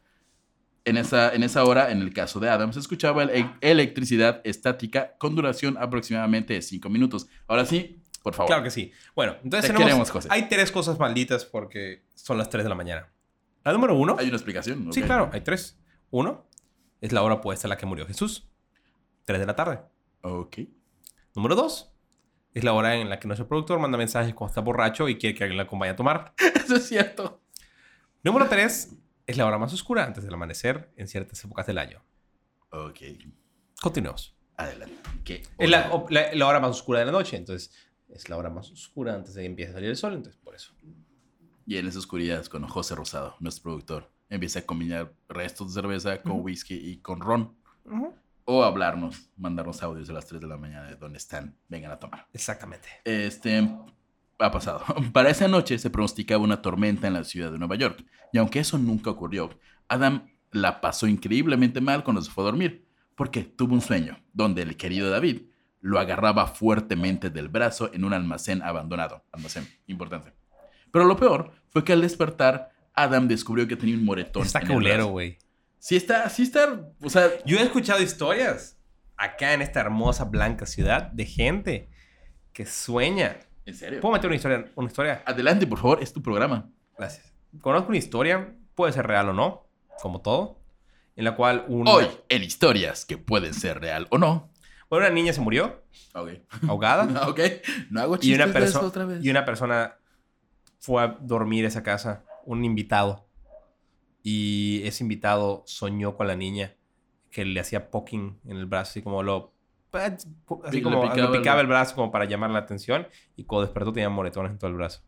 En 0.85 0.97
esa, 0.97 1.35
en 1.35 1.43
esa 1.43 1.65
hora, 1.65 1.91
en 1.91 2.01
el 2.01 2.15
caso 2.15 2.39
de 2.41 2.49
Adam, 2.49 2.73
se 2.73 2.79
escuchaba 2.79 3.25
el- 3.25 3.51
electricidad 3.61 4.41
estática 4.45 5.15
con 5.19 5.35
duración 5.35 5.77
aproximadamente 5.77 6.55
de 6.55 6.63
5 6.63 6.89
minutos. 6.89 7.27
Ahora 7.49 7.67
sí, 7.67 8.01
por 8.23 8.33
favor. 8.35 8.47
Claro 8.49 8.63
que 8.63 8.71
sí. 8.71 8.93
Bueno, 9.15 9.33
entonces 9.43 9.63
Te 9.63 9.67
tenemos... 9.69 9.85
queremos, 9.87 10.11
José. 10.11 10.29
Hay 10.31 10.49
tres 10.49 10.71
cosas 10.73 10.99
malditas 10.99 11.45
porque 11.45 12.05
son 12.15 12.39
las 12.39 12.49
3 12.49 12.65
de 12.65 12.69
la 12.71 12.75
mañana. 12.77 13.09
La 13.65 13.73
número 13.73 13.95
uno... 13.97 14.17
¿Hay 14.19 14.27
una 14.29 14.37
explicación? 14.37 14.93
Sí, 14.93 15.01
Ok. 15.01 15.07
claro, 15.07 15.31
hay 15.33 15.41
tres. 15.43 15.79
Uno 16.11 16.47
es 17.01 17.13
la 17.13 17.23
hora 17.23 17.35
opuesta 17.37 17.67
a 17.67 17.71
la 17.71 17.77
que 17.77 17.87
murió 17.87 18.07
Jesús. 18.07 18.49
3 19.25 19.39
de 19.41 19.47
la 19.47 19.55
tarde. 19.57 19.81
Ok. 20.23 20.59
Número 21.35 21.55
dos 21.55 21.93
es 22.55 22.65
la 22.65 22.73
hora 22.73 22.97
en 22.97 23.09
la 23.11 23.21
que 23.21 23.29
nuestro 23.29 23.47
productor 23.47 23.79
manda 23.79 23.99
mensajes 23.99 24.35
cuando 24.35 24.51
está 24.53 24.61
borracho 24.63 25.09
y 25.09 25.19
quiere 25.19 25.37
que 25.37 25.45
alguien 25.45 25.59
le 25.59 25.63
acompañe 25.65 25.91
a 25.93 25.97
tomar. 25.97 26.33
Eso 26.57 26.77
es 26.77 26.87
cierto. 26.89 27.43
Número 28.25 28.49
tres 28.49 28.97
es 29.27 29.37
la 29.37 29.45
hora 29.47 29.59
más 29.59 29.73
oscura 29.73 30.05
antes 30.05 30.25
del 30.25 30.33
amanecer 30.35 30.91
en 30.97 31.07
ciertas 31.09 31.45
épocas 31.45 31.67
del 31.67 31.79
año. 31.79 32.03
Ok. 32.71 33.01
Continuemos. 33.81 34.35
Adelante. 34.57 34.97
¿Qué 35.25 35.43
Es 35.59 35.71
la, 35.71 35.89
la- 36.11 36.33
la 36.35 36.47
hora 36.47 36.59
más 36.59 36.71
oscura 36.71 36.99
de 37.01 37.05
la 37.07 37.13
noche, 37.13 37.37
entonces 37.37 37.71
es 38.09 38.29
la 38.29 38.37
hora 38.39 38.51
más 38.51 38.71
oscura 38.73 39.15
antes 39.15 39.35
de 39.35 39.43
que 39.43 39.47
empiece 39.47 39.71
a 39.71 39.75
salir 39.75 39.91
el 39.91 39.97
sol, 39.97 40.15
entonces 40.15 40.41
por 40.43 40.55
eso. 40.57 40.73
Y 41.69 41.77
en 41.77 41.87
esa 41.87 41.99
oscuridad 41.99 42.41
es 42.41 42.49
cuando 42.49 42.67
José 42.67 42.95
Rosado, 42.95 43.37
nuestro 43.41 43.65
productor, 43.65 44.11
empieza 44.31 44.61
a 44.61 44.63
combinar 44.63 45.13
restos 45.29 45.75
de 45.75 45.83
cerveza 45.83 46.23
con 46.23 46.33
Ujú. 46.33 46.41
whisky 46.45 46.75
y 46.75 46.97
con 46.97 47.21
ron. 47.21 47.55
O 48.47 48.65
hablarnos, 48.65 49.29
mandarnos 49.37 49.83
audios 49.83 50.09
a 50.09 50.15
las 50.15 50.25
3 50.25 50.41
de 50.41 50.47
la 50.47 50.57
mañana 50.57 50.89
de 50.89 50.97
dónde 50.97 51.19
están, 51.19 51.59
vengan 51.69 51.93
a 51.93 51.99
tomar. 51.99 52.27
Exactamente. 52.33 52.89
Este 53.05 53.69
ha 54.39 54.51
pasado. 54.51 54.83
Para 55.13 55.29
esa 55.29 55.47
noche 55.47 55.79
se 55.79 55.91
pronosticaba 55.91 56.43
una 56.43 56.63
tormenta 56.63 57.07
en 57.07 57.13
la 57.13 57.25
ciudad 57.25 57.53
de 57.53 57.59
Nueva 57.59 57.77
York. 57.77 58.03
Y 58.33 58.39
aunque 58.39 58.61
eso 58.61 58.79
nunca 58.79 59.11
ocurrió, 59.11 59.51
Adam 59.89 60.27
la 60.53 60.81
pasó 60.81 61.07
increíblemente 61.07 61.83
mal 61.83 62.03
cuando 62.03 62.23
se 62.23 62.31
fue 62.31 62.45
a 62.45 62.47
dormir. 62.47 62.89
Porque 63.15 63.43
tuvo 63.45 63.75
un 63.75 63.83
sueño 63.83 64.17
donde 64.33 64.63
el 64.63 64.79
querido 64.79 65.11
David 65.11 65.43
lo 65.83 66.01
agarraba 66.01 66.47
fuertemente 66.47 67.29
del 67.29 67.49
brazo 67.49 67.93
en 67.93 68.05
un 68.07 68.15
almacén 68.15 68.63
abandonado. 68.63 69.23
Almacén, 69.33 69.69
importante. 69.87 70.38
Pero 70.93 71.05
lo 71.05 71.17
peor 71.17 71.53
fue 71.71 71.85
que 71.85 71.93
al 71.93 72.01
despertar, 72.01 72.71
Adam 72.95 73.29
descubrió 73.29 73.67
que 73.69 73.77
tenía 73.77 73.95
un 73.97 74.05
moretón. 74.05 74.43
Está 74.45 74.61
culero, 74.67 75.07
güey. 75.07 75.39
Sí 75.79 75.97
está, 75.97 76.29
sí 76.29 76.43
está, 76.43 76.81
o 77.03 77.09
sea, 77.11 77.29
Yo 77.45 77.59
he 77.59 77.63
escuchado 77.63 78.03
historias 78.03 78.77
acá 79.17 79.53
en 79.55 79.63
esta 79.63 79.81
hermosa 79.81 80.25
blanca 80.25 80.67
ciudad 80.67 81.03
de 81.13 81.25
gente 81.25 81.89
que 82.53 82.67
sueña. 82.67 83.37
en 83.65 83.75
serio. 83.75 84.01
¿Puedo 84.01 84.15
meter 84.15 84.27
una 84.29 84.37
historia? 84.37 84.65
Una 84.75 84.89
historia? 84.89 85.23
Adelante, 85.25 85.67
por 85.67 85.79
favor, 85.79 86.03
es 86.03 86.13
tu 86.13 86.21
programa. 86.23 86.69
Gracias. 86.97 87.33
Conozco 87.61 87.89
una 87.91 87.99
historia, 87.99 88.55
puede 88.75 88.93
ser 88.93 89.07
real 89.07 89.29
o 89.29 89.33
no, 89.33 89.69
como 90.03 90.21
todo, 90.21 90.59
en 91.17 91.25
la 91.25 91.37
cual 91.37 91.65
una, 91.69 91.93
Hoy, 91.93 92.07
en 92.29 92.43
historias 92.43 93.05
que 93.05 93.17
pueden 93.19 93.55
ser 93.55 93.81
real 93.81 94.07
o 94.11 94.19
no. 94.19 94.51
bueno, 94.91 95.07
una 95.07 95.15
niña 95.15 95.33
se 95.33 95.41
murió 95.41 95.83
Ok. 96.15 96.31
ahogada 96.69 97.05
ok. 97.29 97.41
No 97.91 98.01
hago 98.01 98.17
y 98.17 98.19
chistes 98.21 98.47
una, 98.47 98.59
de 98.61 98.67
eso 98.67 98.81
otra 98.87 99.05
vez. 99.05 99.25
y 99.25 99.31
una 99.31 99.45
persona 99.45 99.97
fue 100.79 101.03
a 101.03 101.19
dormir 101.21 101.65
a 101.65 101.69
esa 101.69 101.83
casa, 101.83 102.25
un 102.45 102.65
invitado, 102.65 103.27
y 104.23 104.83
ese 104.85 105.05
invitado 105.05 105.63
soñó 105.67 106.17
con 106.17 106.27
la 106.27 106.37
niña 106.37 106.75
que 107.31 107.45
le 107.45 107.61
hacía 107.61 107.91
poking 107.91 108.41
en 108.47 108.57
el 108.57 108.67
brazo, 108.67 108.91
así 108.91 109.03
como 109.03 109.23
lo... 109.23 109.55
Así 109.93 110.27
Le 110.71 110.83
como 110.83 111.03
le 111.03 111.09
picaba 111.11 111.33
picaba, 111.33 111.61
el- 111.61 111.67
el 111.67 111.69
brazo 111.69 111.95
como 111.95 112.11
para 112.13 112.27
llamar 112.27 112.51
la 112.51 112.59
atención 112.59 113.07
y 113.37 113.45
cuando 113.45 113.67
despertó 113.67 113.93
tenía 113.93 114.11
moretones 114.11 114.53
en 114.53 114.59
todo 114.59 114.71
el 114.71 114.77
brazo. 114.77 115.03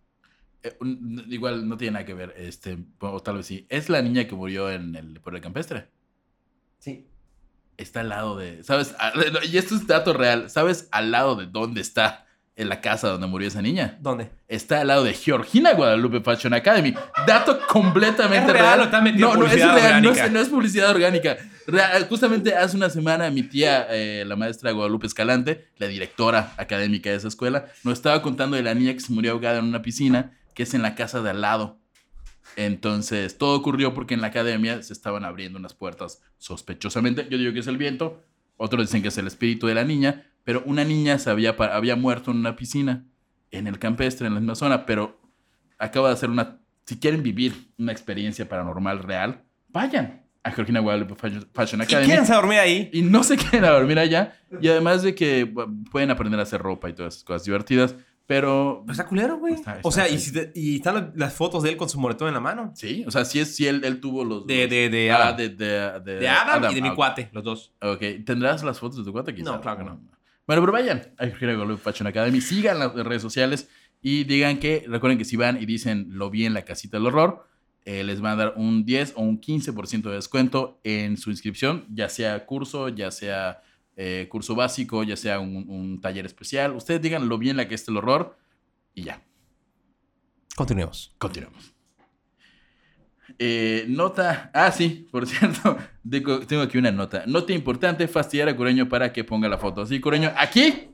Eh, 0.62 0.74
un- 0.80 1.26
igual 1.28 1.68
no 1.68 1.76
tiene 1.76 1.92
nada 1.94 2.04
que 2.06 2.14
ver, 2.14 2.35
este, 2.37 2.78
o 3.00 3.20
tal 3.20 3.37
vez 3.38 3.46
sí. 3.46 3.66
Es 3.68 3.88
la 3.90 4.00
niña 4.00 4.26
que 4.26 4.35
murió 4.35 4.70
en 4.70 4.94
el, 4.96 5.20
el 5.24 5.40
campestre. 5.40 5.88
Sí. 6.78 7.06
Está 7.76 8.00
al 8.00 8.09
lado 8.11 8.37
de, 8.37 8.62
¿sabes? 8.64 8.94
Ah, 8.98 9.12
Y 9.50 9.59
esto 9.59 9.74
es 9.74 9.87
dato 9.87 10.12
real. 10.14 10.48
¿Sabes 10.50 10.88
al 10.92 11.11
lado 11.11 11.37
de 11.37 11.46
dónde 11.46 11.80
está 11.83 12.26
en 12.60 12.68
la 12.68 12.80
casa 12.80 13.08
donde 13.08 13.26
murió 13.26 13.48
esa 13.48 13.62
niña? 13.62 13.96
¿Dónde? 14.00 14.30
Está 14.48 14.80
al 14.82 14.88
lado 14.88 15.04
de 15.04 15.14
Georgina 15.14 15.72
Guadalupe 15.72 16.20
Fashion 16.20 16.52
Academy. 16.54 16.94
Dato 17.26 17.58
completamente 17.66 18.46
¿Es 18.48 18.52
real 18.52 18.64
real. 18.66 18.80
o 18.80 18.84
está 18.84 19.00
metido 19.00 19.28
no, 19.34 19.40
no, 19.40 19.46
es 19.46 19.52
real, 19.54 19.68
no 19.70 19.74
orgánica? 20.10 20.26
es, 20.26 20.32
no 20.32 20.40
es 20.40 20.48
publicidad 20.48 20.90
orgánica. 20.90 21.36
Real- 21.66 22.06
justamente 22.08 22.54
hace 22.54 22.76
una 22.76 22.90
semana 22.90 23.30
mi 23.30 23.42
tía, 23.44 23.86
eh, 23.90 24.24
la 24.26 24.36
maestra 24.36 24.72
Guadalupe 24.72 25.06
Escalante, 25.06 25.68
la 25.78 25.86
directora 25.86 26.52
académica 26.56 27.10
de 27.10 27.16
esa 27.16 27.28
escuela, 27.28 27.66
nos 27.84 27.94
estaba 27.94 28.22
contando 28.22 28.56
de 28.56 28.62
la 28.62 28.74
niña 28.74 28.92
que 28.92 29.00
se 29.00 29.12
murió 29.12 29.32
ahogada 29.32 29.58
en 29.58 29.64
una 29.64 29.82
piscina, 29.82 30.32
que 30.54 30.64
es 30.64 30.74
en 30.74 30.82
la 30.82 30.94
casa 30.94 31.22
de 31.22 31.30
al 31.30 31.40
lado. 31.40 31.78
Entonces, 32.56 33.38
todo 33.38 33.56
ocurrió 33.56 33.94
porque 33.94 34.14
en 34.14 34.20
la 34.20 34.28
academia 34.28 34.82
se 34.82 34.92
estaban 34.92 35.24
abriendo 35.24 35.58
unas 35.58 35.74
puertas 35.74 36.20
sospechosamente. 36.38 37.26
Yo 37.30 37.38
digo 37.38 37.52
que 37.52 37.60
es 37.60 37.66
el 37.68 37.76
viento, 37.76 38.22
otros 38.56 38.82
dicen 38.86 39.02
que 39.02 39.08
es 39.08 39.18
el 39.18 39.26
espíritu 39.26 39.66
de 39.66 39.74
la 39.74 39.84
niña, 39.84 40.26
pero 40.44 40.62
una 40.66 40.85
niña 40.85 41.18
se 41.18 41.31
había, 41.31 41.50
había 41.50 41.96
muerto 41.96 42.31
en 42.31 42.38
una 42.38 42.57
piscina, 42.57 43.05
en 43.50 43.66
el 43.66 43.79
campestre, 43.79 44.26
en 44.26 44.35
la 44.35 44.40
misma 44.40 44.55
zona, 44.55 44.87
pero 44.87 45.20
acaba 45.79 46.09
de 46.09 46.14
hacer 46.14 46.31
una... 46.31 46.59
Si 46.85 46.98
quieren 46.98 47.22
vivir 47.22 47.70
una 47.79 47.92
experiencia 47.92 48.48
paranormal 48.48 49.00
real, 49.03 49.42
vayan 49.68 50.22
a 50.42 50.50
Georgina 50.50 50.81
Guadalupe 50.81 51.14
Fashion- 51.14 51.81
¿Y 51.81 51.83
Academy. 51.83 52.07
quédense 52.11 52.33
a 52.33 52.37
dormir 52.37 52.59
ahí? 52.59 52.90
Y 52.92 53.03
no 53.03 53.22
se 53.22 53.37
queden 53.38 53.64
a 53.64 53.70
dormir 53.70 53.98
allá. 53.98 54.33
Y 54.61 54.68
además 54.68 55.03
de 55.03 55.14
que 55.14 55.53
pueden 55.92 56.11
aprender 56.11 56.40
a 56.40 56.44
hacer 56.44 56.61
ropa 56.61 56.88
y 56.88 56.94
todas 56.94 57.14
esas 57.14 57.24
cosas 57.24 57.44
divertidas. 57.44 57.94
Pero 58.26 58.83
Pues 58.87 58.96
está 58.98 59.09
culero, 59.09 59.38
güey. 59.38 59.57
O 59.83 59.90
sea, 59.90 60.09
y, 60.09 60.18
si 60.20 60.33
te- 60.33 60.53
y 60.55 60.76
están 60.76 61.12
las- 61.16 61.35
fotos 61.35 61.62
de 61.64 61.70
él 61.70 61.76
con 61.76 61.88
su 61.88 61.98
moretón 62.00 62.29
en 62.29 62.35
la 62.35 62.40
mano. 62.40 62.70
sí, 62.76 63.05
o 63.07 63.11
sea, 63.11 63.24
sí, 63.24 63.40
es, 63.40 63.55
sí 63.57 63.66
él, 63.66 63.83
él 63.85 64.00
tuvo 64.00 64.24
los... 64.24 64.46
De, 64.46 64.68
de, 64.68 64.88
de 64.88 65.11
Ah, 65.11 65.16
Adam. 65.29 65.37
de, 65.37 65.48
de, 65.48 66.00
de- 66.05 66.18
De 66.20 66.29
Adam, 66.29 66.70
y 66.70 66.74
de 66.76 66.83
mi 66.83 66.88
ah, 66.88 66.94
cuate, 66.94 67.29
los 67.33 67.42
dos. 67.44 67.72
Ok, 67.83 68.00
¿tendrás 68.24 68.62
las 68.62 68.79
fotos 68.79 68.98
de 68.98 69.05
tu 69.05 69.12
cuate 69.12 69.35
quizá? 69.35 69.50
No, 69.50 69.61
claro 69.61 69.79
que 69.79 69.85
no. 69.85 70.00
Bueno, 70.50 70.62
pero 70.62 70.72
vayan 70.72 71.14
a 71.16 71.26
Georgina 71.26 71.54
Guadalupe 71.54 71.80
Fashion 71.80 72.08
Academy, 72.08 72.40
sigan 72.40 72.80
las 72.80 72.92
redes 72.92 73.22
sociales 73.22 73.68
y 74.02 74.24
digan 74.24 74.58
que, 74.58 74.84
recuerden 74.88 75.16
que 75.16 75.24
si 75.24 75.36
van 75.36 75.62
y 75.62 75.64
dicen 75.64 76.08
lo 76.10 76.28
vi 76.28 76.44
en 76.44 76.54
la 76.54 76.62
casita 76.64 76.96
del 76.96 77.06
horror, 77.06 77.46
eh, 77.84 78.02
les 78.02 78.20
van 78.20 78.32
a 78.32 78.36
dar 78.46 78.54
un 78.56 78.84
10 78.84 79.12
o 79.14 79.20
un 79.20 79.40
15% 79.40 80.08
de 80.08 80.16
descuento 80.16 80.80
en 80.82 81.18
su 81.18 81.30
inscripción, 81.30 81.86
ya 81.88 82.08
sea 82.08 82.46
curso, 82.46 82.88
ya 82.88 83.12
sea 83.12 83.62
eh, 83.94 84.26
curso 84.28 84.56
básico, 84.56 85.04
ya 85.04 85.16
sea 85.16 85.38
un, 85.38 85.68
un 85.68 86.00
taller 86.00 86.26
especial. 86.26 86.74
Ustedes 86.74 87.00
digan 87.00 87.28
lo 87.28 87.38
bien 87.38 87.56
la 87.56 87.68
que 87.68 87.76
está 87.76 87.92
el 87.92 87.98
horror 87.98 88.36
y 88.92 89.04
ya, 89.04 89.22
Continuemos. 90.56 91.14
continuamos. 91.18 91.79
Eh, 93.42 93.87
nota. 93.88 94.50
Ah, 94.53 94.70
sí, 94.70 95.09
por 95.11 95.26
cierto. 95.26 95.79
Tengo 96.46 96.62
aquí 96.62 96.76
una 96.76 96.92
nota. 96.92 97.24
Nota 97.26 97.55
importante: 97.55 98.07
fastidiar 98.07 98.50
a 98.50 98.57
Cureño 98.57 98.88
para 98.88 99.12
que 99.12 99.24
ponga 99.24 99.48
la 99.48 99.57
foto. 99.57 99.87
Sí, 99.87 99.98
Cureño, 99.98 100.31
aquí 100.37 100.90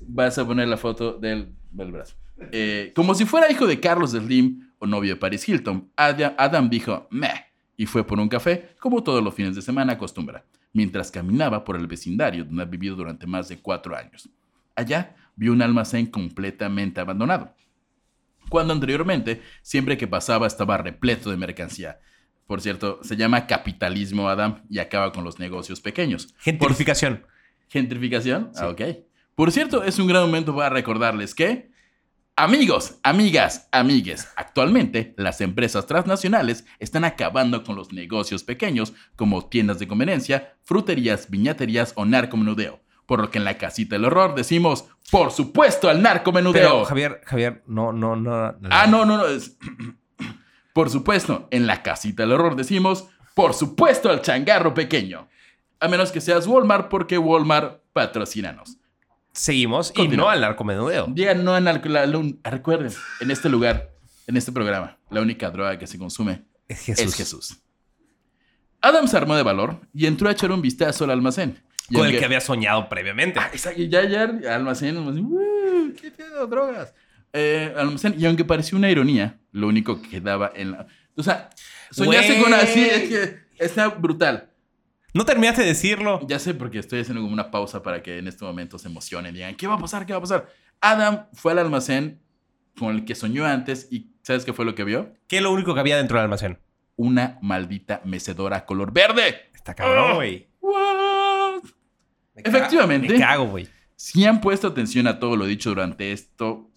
vas 0.00 0.38
a 0.38 0.46
poner 0.46 0.66
la 0.66 0.78
foto 0.78 1.12
del, 1.12 1.52
del 1.70 1.92
brazo. 1.92 2.16
Eh, 2.52 2.92
como 2.96 3.14
si 3.14 3.26
fuera 3.26 3.52
hijo 3.52 3.66
de 3.66 3.78
Carlos 3.78 4.12
Slim 4.12 4.70
o 4.78 4.86
novio 4.86 5.14
de 5.14 5.20
Paris 5.20 5.46
Hilton, 5.46 5.90
Adam, 5.94 6.32
Adam 6.38 6.70
dijo 6.70 7.06
meh 7.10 7.44
y 7.76 7.84
fue 7.84 8.06
por 8.06 8.18
un 8.18 8.28
café, 8.28 8.70
como 8.80 9.02
todos 9.02 9.22
los 9.22 9.34
fines 9.34 9.54
de 9.54 9.60
semana 9.60 9.92
acostumbra, 9.92 10.44
mientras 10.72 11.10
caminaba 11.10 11.64
por 11.64 11.76
el 11.76 11.86
vecindario 11.86 12.44
donde 12.44 12.62
ha 12.62 12.66
vivido 12.66 12.96
durante 12.96 13.26
más 13.26 13.48
de 13.48 13.58
cuatro 13.58 13.94
años. 13.94 14.28
Allá 14.74 15.16
vio 15.36 15.52
un 15.52 15.60
almacén 15.60 16.06
completamente 16.06 17.00
abandonado 17.00 17.54
cuando 18.48 18.72
anteriormente 18.72 19.42
siempre 19.62 19.96
que 19.98 20.06
pasaba 20.06 20.46
estaba 20.46 20.78
repleto 20.78 21.30
de 21.30 21.36
mercancía. 21.36 22.00
Por 22.46 22.62
cierto, 22.62 23.00
se 23.02 23.16
llama 23.16 23.46
capitalismo 23.46 24.28
Adam 24.28 24.62
y 24.70 24.78
acaba 24.78 25.12
con 25.12 25.22
los 25.22 25.38
negocios 25.38 25.80
pequeños. 25.80 26.34
Gentrificación. 26.38 27.26
¿Gentrificación? 27.68 28.50
Sí. 28.54 28.60
Ah, 28.62 28.68
ok. 28.70 28.82
Por 29.34 29.52
cierto, 29.52 29.84
es 29.84 29.98
un 29.98 30.08
gran 30.08 30.22
momento 30.22 30.56
para 30.56 30.70
recordarles 30.70 31.34
que, 31.34 31.70
amigos, 32.34 32.98
amigas, 33.02 33.68
amigues, 33.70 34.28
actualmente 34.34 35.14
las 35.18 35.40
empresas 35.42 35.86
transnacionales 35.86 36.64
están 36.78 37.04
acabando 37.04 37.62
con 37.62 37.76
los 37.76 37.92
negocios 37.92 38.42
pequeños 38.42 38.94
como 39.14 39.46
tiendas 39.46 39.78
de 39.78 39.86
conveniencia, 39.86 40.56
fruterías, 40.64 41.30
viñaterías 41.30 41.92
o 41.96 42.06
narcomenudeo. 42.06 42.80
Por 43.08 43.20
lo 43.20 43.30
que 43.30 43.38
en 43.38 43.44
la 43.44 43.56
casita 43.56 43.94
del 43.94 44.04
horror 44.04 44.34
decimos, 44.34 44.84
por 45.10 45.32
supuesto 45.32 45.88
al 45.88 46.02
narcomenudeo. 46.02 46.52
Pero, 46.62 46.84
Javier, 46.84 47.22
Javier, 47.24 47.62
no, 47.66 47.90
no, 47.90 48.14
no. 48.16 48.52
no. 48.52 48.68
Ah, 48.70 48.86
no, 48.86 49.06
no, 49.06 49.16
no. 49.16 49.26
es- 49.26 49.56
Por 50.74 50.90
supuesto, 50.90 51.48
en 51.50 51.66
la 51.66 51.82
casita 51.82 52.22
del 52.22 52.32
horror 52.32 52.54
decimos, 52.54 53.06
por 53.34 53.52
supuesto 53.54 54.10
al 54.10 54.20
changarro 54.22 54.74
pequeño. 54.74 55.26
A 55.80 55.88
menos 55.88 56.12
que 56.12 56.20
seas 56.20 56.46
Walmart, 56.46 56.88
porque 56.88 57.18
Walmart 57.18 57.80
patrocínanos. 57.92 58.76
Seguimos 59.32 59.92
y 59.96 60.06
no 60.08 60.28
al 60.28 60.40
narcomenudeo. 60.42 61.06
Digan 61.08 61.42
no 61.44 61.56
en 61.56 61.66
al- 61.66 61.80
la- 61.86 62.06
la- 62.06 62.22
recuerden, 62.44 62.92
en 63.20 63.30
este 63.30 63.48
lugar 63.48 63.90
en 64.28 64.36
este 64.36 64.52
programa, 64.52 64.98
la 65.10 65.20
única 65.22 65.50
droga 65.50 65.78
que 65.78 65.86
se 65.86 65.98
consume 65.98 66.44
Es 66.68 66.80
Jesús. 66.82 67.04
es 67.06 67.14
Jesús. 67.14 67.62
Adam 68.80 69.08
se 69.08 69.16
armó 69.16 69.34
de 69.34 69.42
valor 69.42 69.80
y 69.94 70.06
entró 70.06 70.28
a 70.28 70.32
echar 70.32 70.52
un 70.52 70.60
vistazo 70.62 71.04
al 71.04 71.10
almacén. 71.10 71.60
Con 71.92 72.06
el 72.06 72.18
que 72.18 72.24
había 72.24 72.40
soñado 72.40 72.88
previamente. 72.88 73.38
Ah, 73.40 73.48
exacto, 73.52 73.80
ya, 73.82 74.04
ya, 74.04 74.24
almacén, 74.54 74.96
almacén, 74.96 75.24
¡uh! 75.24 75.92
¿qué 76.00 76.10
pedo, 76.10 76.46
drogas? 76.46 76.94
Eh, 77.32 77.72
almacén, 77.76 78.14
y 78.18 78.26
aunque 78.26 78.44
pareció 78.44 78.76
una 78.78 78.90
ironía, 78.90 79.38
lo 79.52 79.68
único 79.68 80.00
que 80.02 80.08
quedaba 80.08 80.52
en 80.54 80.72
la... 80.72 80.86
O 81.16 81.22
sea, 81.22 81.50
soñaste 81.90 82.40
con 82.42 82.52
así, 82.54 82.80
es 82.84 83.08
que 83.08 83.38
está 83.58 83.88
brutal. 83.88 84.50
No 85.14 85.24
terminaste 85.24 85.62
de 85.62 85.68
decirlo. 85.68 86.20
Ya 86.28 86.38
sé 86.38 86.54
porque 86.54 86.78
estoy 86.78 87.00
haciendo 87.00 87.22
como 87.22 87.32
una 87.32 87.50
pausa 87.50 87.82
para 87.82 88.02
que 88.02 88.18
en 88.18 88.28
este 88.28 88.44
momento 88.44 88.78
se 88.78 88.88
emocionen 88.88 89.34
y 89.34 89.38
digan, 89.38 89.54
¿qué 89.56 89.66
va 89.66 89.74
a 89.74 89.78
pasar? 89.78 90.04
¿Qué 90.06 90.12
va 90.12 90.18
a 90.18 90.22
pasar? 90.22 90.48
Adam 90.80 91.26
fue 91.32 91.52
al 91.52 91.58
almacén 91.58 92.20
con 92.78 92.94
el 92.94 93.04
que 93.04 93.14
soñó 93.14 93.44
antes 93.46 93.88
y 93.90 94.12
¿sabes 94.22 94.44
qué 94.44 94.52
fue 94.52 94.64
lo 94.64 94.74
que 94.74 94.84
vio? 94.84 95.12
¿Qué 95.26 95.38
es 95.38 95.42
lo 95.42 95.50
único 95.52 95.74
que 95.74 95.80
había 95.80 95.96
dentro 95.96 96.18
del 96.18 96.24
almacén? 96.24 96.58
Una 96.96 97.38
maldita 97.42 98.00
mecedora 98.04 98.64
color 98.66 98.92
verde. 98.92 99.50
Está 99.54 99.74
cabrón, 99.74 100.10
Ah. 100.12 100.14
güey. 100.14 100.48
Me 102.44 102.50
Efectivamente. 102.50 103.12
Me 103.12 103.18
cago, 103.18 103.46
güey. 103.46 103.68
Si 103.96 104.24
han 104.24 104.40
puesto 104.40 104.68
atención 104.68 105.06
a 105.06 105.18
todo 105.18 105.36
lo 105.36 105.44
dicho 105.44 105.70
durante 105.70 106.12
esto 106.12 106.70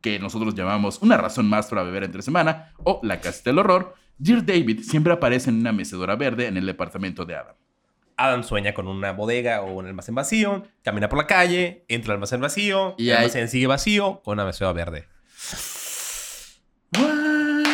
que 0.00 0.18
nosotros 0.18 0.54
llamamos 0.54 1.00
una 1.02 1.16
razón 1.16 1.48
más 1.48 1.68
para 1.68 1.82
beber 1.82 2.04
entre 2.04 2.22
semana 2.22 2.72
o 2.84 3.00
la 3.02 3.20
casita 3.20 3.50
del 3.50 3.58
horror, 3.58 3.94
Dear 4.18 4.44
David 4.44 4.82
siempre 4.82 5.12
aparece 5.12 5.50
en 5.50 5.56
una 5.60 5.72
mecedora 5.72 6.16
verde 6.16 6.46
en 6.46 6.56
el 6.56 6.66
departamento 6.66 7.24
de 7.24 7.36
Adam. 7.36 7.54
Adam 8.16 8.42
sueña 8.44 8.72
con 8.72 8.88
una 8.88 9.12
bodega 9.12 9.60
o 9.62 9.72
un 9.74 9.86
almacén 9.86 10.14
vacío, 10.14 10.64
camina 10.82 11.08
por 11.08 11.18
la 11.18 11.26
calle, 11.26 11.84
entra 11.88 12.12
al 12.12 12.16
almacén 12.16 12.40
vacío, 12.40 12.94
Y 12.98 13.10
el 13.10 13.16
ahí- 13.16 13.22
almacén 13.24 13.48
sigue 13.48 13.66
vacío 13.66 14.22
con 14.24 14.34
una 14.34 14.44
mesera 14.46 14.72
verde. 14.72 15.06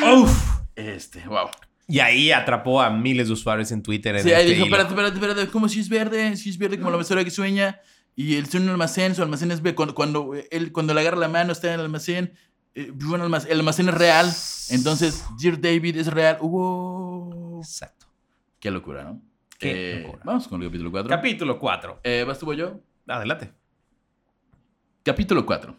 Uf. 0.05 0.61
Este, 0.75 1.27
wow. 1.29 1.49
Y 1.93 2.01
ahí 2.01 2.33
atrapó 2.33 2.81
a 2.81 2.89
miles 2.89 3.27
de 3.27 3.35
usuarios 3.35 3.71
en 3.71 3.83
Twitter. 3.83 4.17
En 4.17 4.23
Sí, 4.23 4.33
ahí 4.33 4.43
este 4.43 4.55
dijo, 4.55 4.65
espérate, 4.65 4.89
espérate, 4.91 5.15
espérate, 5.15 5.49
¿cómo 5.49 5.69
si 5.69 5.81
es 5.81 5.89
verde? 5.91 6.37
Si 6.37 6.49
es 6.49 6.57
verde 6.57 6.79
como 6.79 6.91
la 6.91 6.97
mesera 6.97 7.23
que 7.23 7.31
sueña. 7.31 7.81
Y 8.17 8.37
él 8.37 8.47
en 8.53 8.63
un 8.63 8.69
almacén, 8.71 9.15
su 9.15 9.23
almacén 9.23 9.51
es 9.51 9.61
verde. 9.61 9.75
Cuando, 9.75 9.95
cuando, 9.95 10.31
él, 10.51 10.73
cuando 10.73 10.95
le 10.95 11.01
agarra 11.03 11.19
la 11.19 11.29
mano 11.29 11.53
está 11.53 11.69
en 11.69 11.75
el 11.75 11.81
almacén. 11.81 12.33
eh, 12.75 12.91
bueno, 12.95 13.27
el 13.27 13.59
almacén 13.59 13.89
es 13.91 13.95
real. 13.95 14.33
Entonces, 14.71 15.23
Dear 15.39 15.61
David 15.61 15.97
es 15.99 16.07
real. 16.07 16.39
Wow. 16.41 17.61
Exacto. 17.61 18.07
Qué 18.59 18.71
locura, 18.71 19.05
¿no? 19.05 19.21
Qué 19.59 19.71
Eh, 19.99 20.03
locura. 20.03 20.23
Vamos 20.25 20.49
con 20.49 20.63
el 20.63 20.69
capítulo 20.69 20.91
4. 20.91 21.09
Capítulo 21.11 21.59
4. 21.59 22.01
eh, 22.05 22.25
¿Vas 22.27 22.39
tú 22.39 22.51
o 22.51 22.55
yo? 22.55 22.81
Adelante. 23.07 23.53
Capítulo 25.03 25.45
4. 25.45 25.77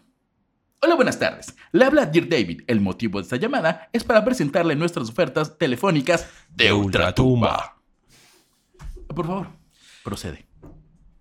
Hola, 0.86 0.96
buenas 0.96 1.17
tardes. 1.17 1.56
Le 1.72 1.86
habla 1.86 2.06
Dear 2.08 2.28
David. 2.28 2.63
El 2.67 2.82
motivo 2.82 3.17
de 3.17 3.24
esta 3.24 3.38
llamada 3.38 3.88
es 3.93 4.04
para 4.04 4.26
presentarle 4.26 4.76
nuestras 4.76 5.10
ofertas 5.10 5.58
telefónicas 5.58 6.28
de 6.50 6.74
Ultratumba. 6.74 7.78
Por 9.08 9.26
favor, 9.26 9.48
procede. 10.04 10.46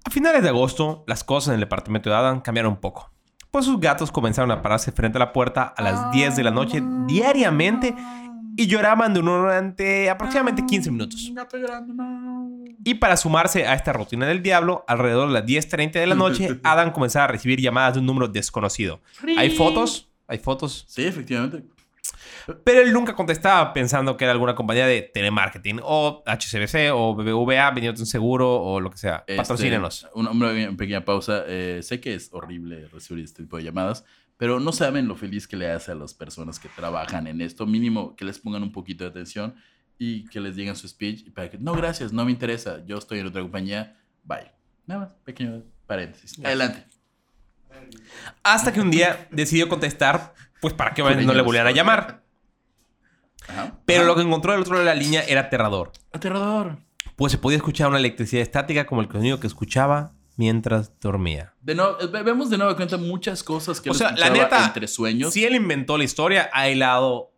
A 0.04 0.10
finales 0.10 0.42
de 0.42 0.48
agosto, 0.48 1.04
las 1.06 1.22
cosas 1.22 1.50
en 1.50 1.54
el 1.54 1.60
departamento 1.60 2.10
de 2.10 2.16
Adam 2.16 2.40
cambiaron 2.40 2.72
un 2.72 2.80
poco. 2.80 3.12
Pues 3.52 3.66
sus 3.66 3.78
gatos 3.78 4.10
comenzaron 4.10 4.50
a 4.50 4.62
pararse 4.62 4.90
frente 4.90 5.18
a 5.18 5.20
la 5.20 5.32
puerta 5.32 5.62
a 5.62 5.80
las 5.80 6.10
10 6.10 6.34
de 6.34 6.42
la 6.42 6.50
noche 6.50 6.82
diariamente 7.06 7.94
y 8.56 8.66
lloraban 8.66 9.14
durante 9.14 10.10
aproximadamente 10.10 10.64
15 10.66 10.90
minutos. 10.90 11.30
Gato 11.32 11.56
llorando, 11.56 11.94
no. 11.94 12.50
Y 12.84 12.94
para 12.94 13.16
sumarse 13.16 13.66
a 13.66 13.74
esta 13.74 13.92
rutina 13.92 14.26
del 14.26 14.42
diablo, 14.42 14.84
alrededor 14.88 15.28
de 15.28 15.34
las 15.34 15.44
10.30 15.44 15.92
de 15.92 16.06
la 16.06 16.14
noche, 16.14 16.60
Adam 16.64 16.92
comenzaba 16.92 17.24
a 17.26 17.28
recibir 17.28 17.60
llamadas 17.60 17.94
de 17.94 18.00
un 18.00 18.06
número 18.06 18.28
desconocido. 18.28 19.00
Hay 19.36 19.50
fotos, 19.50 20.08
hay 20.26 20.38
fotos, 20.38 20.84
Sí, 20.88 21.04
efectivamente. 21.04 21.64
Pero 22.64 22.80
él 22.80 22.92
nunca 22.92 23.14
contestaba 23.14 23.72
pensando 23.72 24.16
que 24.16 24.24
era 24.24 24.32
alguna 24.32 24.54
compañía 24.54 24.86
de 24.86 25.02
telemarketing 25.02 25.80
o 25.82 26.22
HCBC 26.26 26.92
o 26.92 27.14
BBVA, 27.14 27.70
vendiendo 27.70 28.00
un 28.00 28.06
seguro 28.06 28.60
o 28.60 28.80
lo 28.80 28.90
que 28.90 28.98
sea. 28.98 29.24
Este, 29.26 29.36
Patrocínenos. 29.36 30.06
Una, 30.14 30.30
una 30.30 30.76
pequeña 30.76 31.04
pausa. 31.04 31.44
Eh, 31.46 31.80
sé 31.82 32.00
que 32.00 32.14
es 32.14 32.30
horrible 32.32 32.88
recibir 32.92 33.24
este 33.24 33.42
tipo 33.42 33.56
de 33.56 33.64
llamadas, 33.64 34.04
pero 34.36 34.60
no 34.60 34.72
saben 34.72 35.08
lo 35.08 35.16
feliz 35.16 35.46
que 35.46 35.56
le 35.56 35.70
hace 35.70 35.92
a 35.92 35.94
las 35.94 36.14
personas 36.14 36.58
que 36.58 36.68
trabajan 36.68 37.26
en 37.26 37.40
esto. 37.40 37.66
Mínimo 37.66 38.16
que 38.16 38.24
les 38.24 38.38
pongan 38.38 38.62
un 38.62 38.72
poquito 38.72 39.04
de 39.04 39.10
atención 39.10 39.54
y 39.98 40.24
que 40.24 40.40
les 40.40 40.56
digan 40.56 40.74
su 40.74 40.88
speech. 40.88 41.26
Y 41.26 41.30
para 41.30 41.50
que, 41.50 41.58
no, 41.58 41.74
gracias, 41.74 42.12
no 42.12 42.24
me 42.24 42.32
interesa. 42.32 42.84
Yo 42.86 42.98
estoy 42.98 43.20
en 43.20 43.26
otra 43.26 43.42
compañía. 43.42 43.96
Bye. 44.24 44.50
Nada 44.86 45.02
más, 45.02 45.14
pequeño 45.24 45.62
paréntesis. 45.86 46.38
Adelante. 46.44 46.84
Hasta 48.42 48.72
que 48.72 48.80
un 48.80 48.90
día 48.90 49.28
decidió 49.30 49.68
contestar, 49.68 50.34
pues 50.60 50.74
para 50.74 50.92
que 50.92 51.02
Con 51.02 51.24
no 51.24 51.34
le 51.34 51.42
volvieran 51.42 51.68
a 51.68 51.72
llamar. 51.72 52.21
Ajá. 53.48 53.74
Pero 53.86 54.04
lo 54.04 54.14
que 54.14 54.22
encontró 54.22 54.52
del 54.52 54.60
otro 54.62 54.74
lado 54.74 54.86
de 54.86 54.94
la 54.94 55.00
línea 55.00 55.22
era 55.26 55.42
aterrador. 55.42 55.92
Aterrador. 56.12 56.78
Pues 57.16 57.32
se 57.32 57.38
podía 57.38 57.56
escuchar 57.58 57.88
una 57.88 57.98
electricidad 57.98 58.42
estática 58.42 58.86
como 58.86 59.00
el 59.00 59.10
sonido 59.10 59.38
que 59.40 59.46
escuchaba 59.46 60.12
mientras 60.36 60.98
dormía. 61.00 61.52
De 61.60 61.74
nuevo, 61.74 61.96
ve- 62.10 62.22
vemos 62.22 62.48
de 62.50 62.56
nuevo 62.58 62.74
cuenta 62.74 62.96
muchas 62.96 63.42
cosas 63.42 63.80
que 63.80 63.90
O 63.90 63.94
sea, 63.94 64.12
la 64.12 64.30
neta, 64.30 64.64
entre 64.64 64.88
sueños. 64.88 65.32
Si 65.34 65.44
él 65.44 65.54
inventó 65.54 65.98
la 65.98 66.04
historia, 66.04 66.48
ha 66.52 66.68
hilado. 66.68 67.31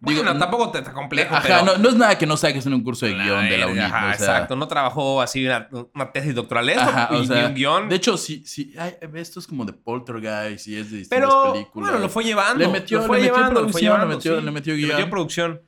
Digo, 0.00 0.22
Bueno, 0.22 0.38
tampoco 0.38 0.70
te 0.70 0.82
complejo. 0.92 1.34
Ajá, 1.34 1.42
pero... 1.46 1.64
no, 1.64 1.78
no 1.78 1.88
es 1.88 1.94
nada 1.94 2.18
que 2.18 2.26
no 2.26 2.36
saques 2.36 2.66
en 2.66 2.74
un 2.74 2.82
curso 2.82 3.06
de 3.06 3.14
guion 3.14 3.48
de 3.48 3.56
la 3.56 3.66
UNI. 3.68 3.78
ajá, 3.80 3.96
o 3.96 4.00
sea, 4.02 4.12
exacto. 4.12 4.54
No 4.56 4.68
trabajó 4.68 5.22
así 5.22 5.46
una, 5.46 5.66
una 5.94 6.12
tesis 6.12 6.34
doctoral. 6.34 6.68
Esto 6.68 6.82
Ajá, 6.82 7.08
o 7.12 7.22
y, 7.22 7.26
sea, 7.26 7.42
y 7.42 7.46
un 7.46 7.54
guion. 7.54 7.88
De 7.88 7.96
hecho, 7.96 8.18
sí, 8.18 8.42
sí, 8.44 8.74
esto 9.14 9.40
es 9.40 9.46
como 9.46 9.64
de 9.64 9.72
Poltergeist 9.72 10.66
y 10.68 10.76
es 10.76 10.90
de 10.90 10.98
distintas 10.98 11.08
pero 11.08 11.52
películas. 11.54 11.90
bueno, 11.90 11.98
lo 12.00 12.08
fue 12.10 12.22
llevando. 12.24 12.58
Le 12.64 12.68
metió- 12.68 12.98
lo 13.00 13.06
fue 13.06 13.16
le 13.18 13.22
metió 13.24 13.36
llevando, 13.38 13.62
lo 13.62 13.68
fue 13.70 13.80
le 13.80 13.86
llevando, 13.86 14.06
metió- 14.08 14.38
sí. 14.38 14.44
le 14.44 14.50
metió 14.50 14.72
Le 14.74 14.78
guion. 14.80 14.90
metió 14.90 15.10
producción. 15.10 15.62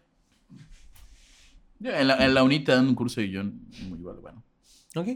En 1.83 2.09
la, 2.09 2.25
en 2.25 2.35
la 2.35 2.43
UNI 2.43 2.61
te 2.61 2.73
dan 2.73 2.89
un 2.89 2.95
curso 2.95 3.21
de 3.21 3.29
guion 3.29 3.61
muy 3.89 3.99
bueno, 3.99 4.21
bueno, 4.21 4.43
Ok. 4.97 5.09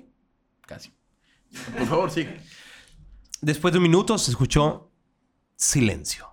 casi. 0.66 0.90
Por 1.76 1.86
favor, 1.86 2.10
sigue. 2.10 2.40
Después 3.40 3.72
de 3.72 3.78
un 3.78 3.82
minuto 3.82 4.16
se 4.18 4.30
escuchó 4.30 4.90
silencio. 5.56 6.26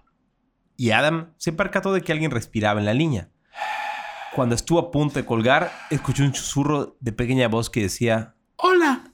Y 0.77 0.91
Adam 0.91 1.33
se 1.37 1.51
percató 1.51 1.91
de 1.91 2.01
que 2.01 2.11
alguien 2.11 2.29
respiraba 2.29 2.79
en 2.79 2.85
la 2.85 2.93
línea. 2.93 3.29
Cuando 4.35 4.53
estuvo 4.53 4.77
a 4.77 4.91
punto 4.91 5.15
de 5.15 5.25
colgar, 5.25 5.71
escuchó 5.89 6.23
un 6.23 6.35
susurro 6.35 6.95
de 6.99 7.11
pequeña 7.11 7.47
voz 7.47 7.71
que 7.71 7.81
decía... 7.81 8.35
¡Hola! 8.57 9.11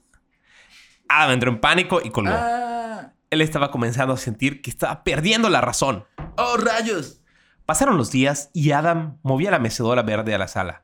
Adam 1.07 1.31
entró 1.31 1.49
en 1.49 1.61
pánico 1.61 2.01
y 2.03 2.09
colgó. 2.09 2.33
Ah, 2.33 3.13
Él 3.29 3.41
estaba 3.41 3.71
comenzando 3.71 4.13
a 4.13 4.17
sentir 4.17 4.61
que 4.61 4.69
estaba 4.69 5.05
perdiendo 5.05 5.49
la 5.49 5.61
razón. 5.61 6.05
¡Oh, 6.37 6.57
rayos! 6.57 7.21
Pasaron 7.65 7.97
los 7.97 8.11
días 8.11 8.49
y 8.53 8.71
Adam 8.71 9.19
movía 9.23 9.49
la 9.49 9.59
mecedora 9.59 10.01
verde 10.01 10.35
a 10.35 10.37
la 10.37 10.49
sala. 10.49 10.83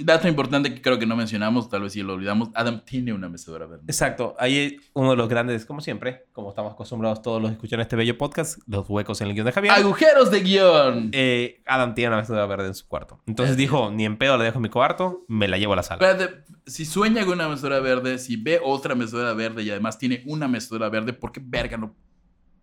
Dato 0.00 0.28
importante 0.28 0.72
que 0.74 0.80
creo 0.80 0.98
que 0.98 1.06
no 1.06 1.16
mencionamos, 1.16 1.68
tal 1.68 1.82
vez 1.82 1.92
si 1.92 2.02
lo 2.02 2.14
olvidamos. 2.14 2.50
Adam 2.54 2.84
tiene 2.84 3.12
una 3.12 3.28
mecedora 3.28 3.66
verde. 3.66 3.84
Exacto. 3.86 4.34
Ahí 4.38 4.78
uno 4.92 5.10
de 5.10 5.16
los 5.16 5.28
grandes, 5.28 5.66
como 5.66 5.80
siempre, 5.80 6.26
como 6.32 6.50
estamos 6.50 6.72
acostumbrados 6.72 7.22
todos 7.22 7.40
los 7.40 7.50
que 7.50 7.54
escuchan 7.54 7.80
este 7.80 7.96
bello 7.96 8.16
podcast, 8.16 8.58
los 8.66 8.88
huecos 8.88 9.20
en 9.20 9.28
el 9.28 9.34
guion 9.34 9.46
de 9.46 9.52
Javier. 9.52 9.72
¡Agujeros 9.72 10.30
de 10.30 10.40
guion! 10.40 11.10
Eh, 11.12 11.62
Adam 11.66 11.94
tiene 11.94 12.08
una 12.08 12.18
mecedora 12.18 12.46
verde 12.46 12.68
en 12.68 12.74
su 12.74 12.86
cuarto. 12.86 13.20
Entonces 13.26 13.56
dijo, 13.56 13.90
ni 13.90 14.04
en 14.04 14.16
pedo 14.16 14.36
la 14.36 14.44
dejo 14.44 14.58
en 14.58 14.62
mi 14.62 14.68
cuarto, 14.68 15.24
me 15.28 15.48
la 15.48 15.58
llevo 15.58 15.72
a 15.72 15.76
la 15.76 15.82
sala. 15.82 16.06
Espérate, 16.06 16.44
si 16.66 16.84
sueña 16.84 17.24
con 17.24 17.34
una 17.34 17.48
mecedora 17.48 17.80
verde, 17.80 18.18
si 18.18 18.36
ve 18.36 18.60
otra 18.62 18.94
mecedora 18.94 19.34
verde 19.34 19.62
y 19.62 19.70
además 19.70 19.98
tiene 19.98 20.22
una 20.26 20.48
mecedora 20.48 20.88
verde, 20.88 21.12
¿por 21.12 21.32
qué 21.32 21.40
verga 21.42 21.76
no 21.76 21.94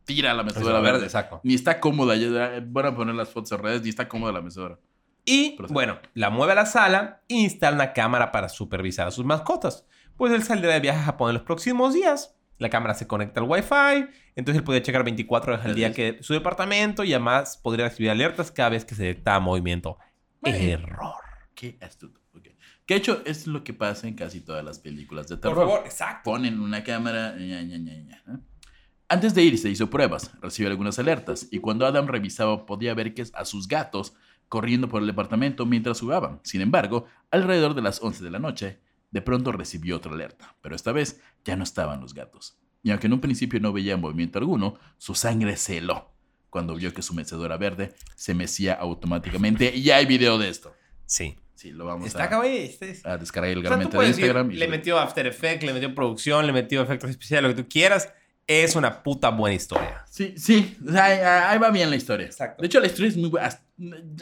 tira 0.05 0.33
la 0.33 0.43
mecedora 0.43 0.79
verde? 0.79 1.05
exacto. 1.05 1.41
Ni 1.43 1.53
está 1.53 1.79
cómoda, 1.79 2.15
ya 2.15 2.63
van 2.65 2.85
a 2.85 2.95
poner 2.95 3.15
las 3.15 3.29
fotos 3.29 3.51
en 3.51 3.59
redes, 3.59 3.83
ni 3.83 3.89
está 3.89 4.07
cómoda 4.07 4.31
la 4.31 4.41
mecedora. 4.41 4.79
Y 5.29 5.55
bueno, 5.69 5.99
la 6.15 6.31
mueve 6.31 6.53
a 6.53 6.55
la 6.55 6.65
sala 6.65 7.21
e 7.27 7.35
instala 7.35 7.75
una 7.75 7.93
cámara 7.93 8.31
para 8.31 8.49
supervisar 8.49 9.07
a 9.07 9.11
sus 9.11 9.25
mascotas. 9.25 9.85
Pues 10.17 10.33
él 10.33 10.41
saldrá 10.41 10.73
de 10.73 10.79
viaje 10.79 10.97
a 10.97 11.03
Japón 11.03 11.29
en 11.29 11.35
los 11.35 11.43
próximos 11.43 11.93
días. 11.93 12.35
La 12.57 12.71
cámara 12.71 12.95
se 12.95 13.05
conecta 13.05 13.39
al 13.39 13.47
Wi-Fi, 13.47 14.07
entonces 14.35 14.57
él 14.57 14.63
puede 14.63 14.81
checar 14.81 15.03
24 15.03 15.53
horas 15.53 15.65
al 15.67 15.75
día 15.75 15.93
que 15.93 16.17
su 16.21 16.33
departamento 16.33 17.03
y 17.03 17.13
además 17.13 17.57
podría 17.57 17.89
recibir 17.89 18.09
alertas 18.09 18.51
cada 18.51 18.69
vez 18.69 18.85
que 18.85 18.95
se 18.95 19.03
detectaba 19.03 19.39
movimiento. 19.39 19.99
Error. 20.43 21.13
Qué 21.53 21.77
astuto. 21.79 22.19
Que 22.87 22.95
de 22.95 22.99
hecho 22.99 23.21
es 23.23 23.45
lo 23.45 23.63
que 23.63 23.75
pasa 23.75 24.07
en 24.07 24.15
casi 24.15 24.41
todas 24.41 24.65
las 24.65 24.79
películas 24.79 25.27
de 25.27 25.37
terror. 25.37 25.83
exacto. 25.85 26.31
Ponen 26.31 26.59
una 26.59 26.83
cámara. 26.83 27.35
ña, 27.37 27.61
ña, 27.61 27.77
ña, 27.77 27.93
ña, 28.01 28.23
¿eh? 28.27 28.39
Antes 29.07 29.35
de 29.35 29.43
irse 29.43 29.69
hizo 29.69 29.91
pruebas, 29.91 30.31
recibió 30.41 30.71
algunas 30.71 30.97
alertas 30.97 31.47
y 31.51 31.59
cuando 31.59 31.85
Adam 31.85 32.07
revisaba 32.07 32.65
podía 32.65 32.95
ver 32.95 33.13
que 33.13 33.25
a 33.31 33.45
sus 33.45 33.67
gatos 33.67 34.15
corriendo 34.49 34.89
por 34.89 35.01
el 35.01 35.07
departamento 35.07 35.65
mientras 35.65 35.99
jugaban. 36.01 36.39
Sin 36.43 36.61
embargo, 36.61 37.05
alrededor 37.31 37.75
de 37.75 37.81
las 37.81 38.01
11 38.01 38.23
de 38.23 38.31
la 38.31 38.39
noche, 38.39 38.79
de 39.11 39.21
pronto 39.21 39.51
recibió 39.51 39.97
otra 39.97 40.11
alerta, 40.11 40.55
pero 40.61 40.75
esta 40.75 40.91
vez 40.91 41.21
ya 41.45 41.55
no 41.55 41.63
estaban 41.63 42.01
los 42.01 42.13
gatos. 42.13 42.57
Y 42.83 42.91
aunque 42.91 43.07
en 43.07 43.13
un 43.13 43.21
principio 43.21 43.59
no 43.59 43.71
veía 43.73 43.95
movimiento 43.97 44.39
alguno, 44.39 44.77
su 44.97 45.15
sangre 45.15 45.55
se 45.57 45.77
heló 45.77 46.11
cuando 46.49 46.75
vio 46.75 46.93
que 46.93 47.01
su 47.01 47.13
mecedora 47.13 47.57
verde 47.57 47.93
se 48.15 48.33
mecía 48.33 48.73
automáticamente. 48.73 49.75
Y 49.75 49.91
hay 49.91 50.05
video 50.05 50.37
de 50.37 50.49
esto. 50.49 50.73
Sí. 51.05 51.37
Sí, 51.55 51.71
lo 51.71 51.85
vamos 51.85 52.07
Está 52.07 52.23
a, 52.23 52.25
acá, 52.27 52.37
güey. 52.37 52.59
Este 52.59 52.89
es- 52.91 53.05
a 53.05 53.17
descargar 53.17 53.55
O 53.57 53.61
sea, 53.61 53.75
de 53.75 53.87
puedes 53.87 54.11
decir, 54.15 54.23
Instagram. 54.27 54.51
y 54.51 54.53
le 54.53 54.59
subir. 54.65 54.69
metió 54.77 54.97
After 54.97 55.27
Effects, 55.27 55.65
le 55.65 55.73
metió 55.73 55.93
producción, 55.93 56.47
le 56.47 56.53
metió 56.53 56.81
efectos 56.81 57.09
especiales, 57.09 57.49
lo 57.51 57.55
que 57.57 57.63
tú 57.63 57.69
quieras. 57.69 58.13
Es 58.47 58.75
una 58.77 59.03
puta 59.03 59.29
buena 59.29 59.55
historia. 59.55 60.05
Sí, 60.09 60.33
sí. 60.37 60.77
O 60.87 60.91
sea, 60.91 61.03
ahí, 61.05 61.19
ahí 61.53 61.59
va 61.59 61.69
bien 61.69 61.89
la 61.89 61.97
historia. 61.97 62.25
Exacto. 62.27 62.61
De 62.61 62.67
hecho, 62.67 62.79
la 62.79 62.87
historia 62.87 63.09
es 63.09 63.17
muy 63.17 63.29
buena. 63.29 63.49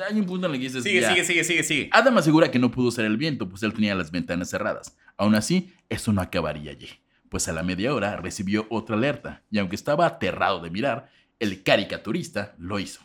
Hay 0.07 0.19
un 0.19 0.25
punto 0.25 0.47
en 0.47 0.53
el 0.53 0.59
que 0.59 0.65
dices. 0.65 0.83
Sigue, 0.83 1.01
ya. 1.01 1.09
sigue, 1.09 1.25
sigue, 1.25 1.43
sigue, 1.43 1.63
sigue. 1.63 1.89
Adam 1.91 2.17
asegura 2.17 2.51
que 2.51 2.59
no 2.59 2.71
pudo 2.71 2.91
ser 2.91 3.05
el 3.05 3.17
viento, 3.17 3.49
pues 3.49 3.63
él 3.63 3.73
tenía 3.73 3.95
las 3.95 4.11
ventanas 4.11 4.49
cerradas. 4.49 4.95
Aún 5.17 5.35
así, 5.35 5.73
eso 5.89 6.13
no 6.13 6.21
acabaría 6.21 6.71
allí, 6.71 6.89
pues 7.29 7.47
a 7.47 7.53
la 7.53 7.63
media 7.63 7.93
hora 7.93 8.17
recibió 8.17 8.67
otra 8.69 8.95
alerta, 8.95 9.43
y 9.49 9.57
aunque 9.57 9.75
estaba 9.75 10.05
aterrado 10.05 10.59
de 10.59 10.69
mirar, 10.69 11.09
el 11.39 11.63
caricaturista 11.63 12.55
lo 12.57 12.79
hizo, 12.79 13.01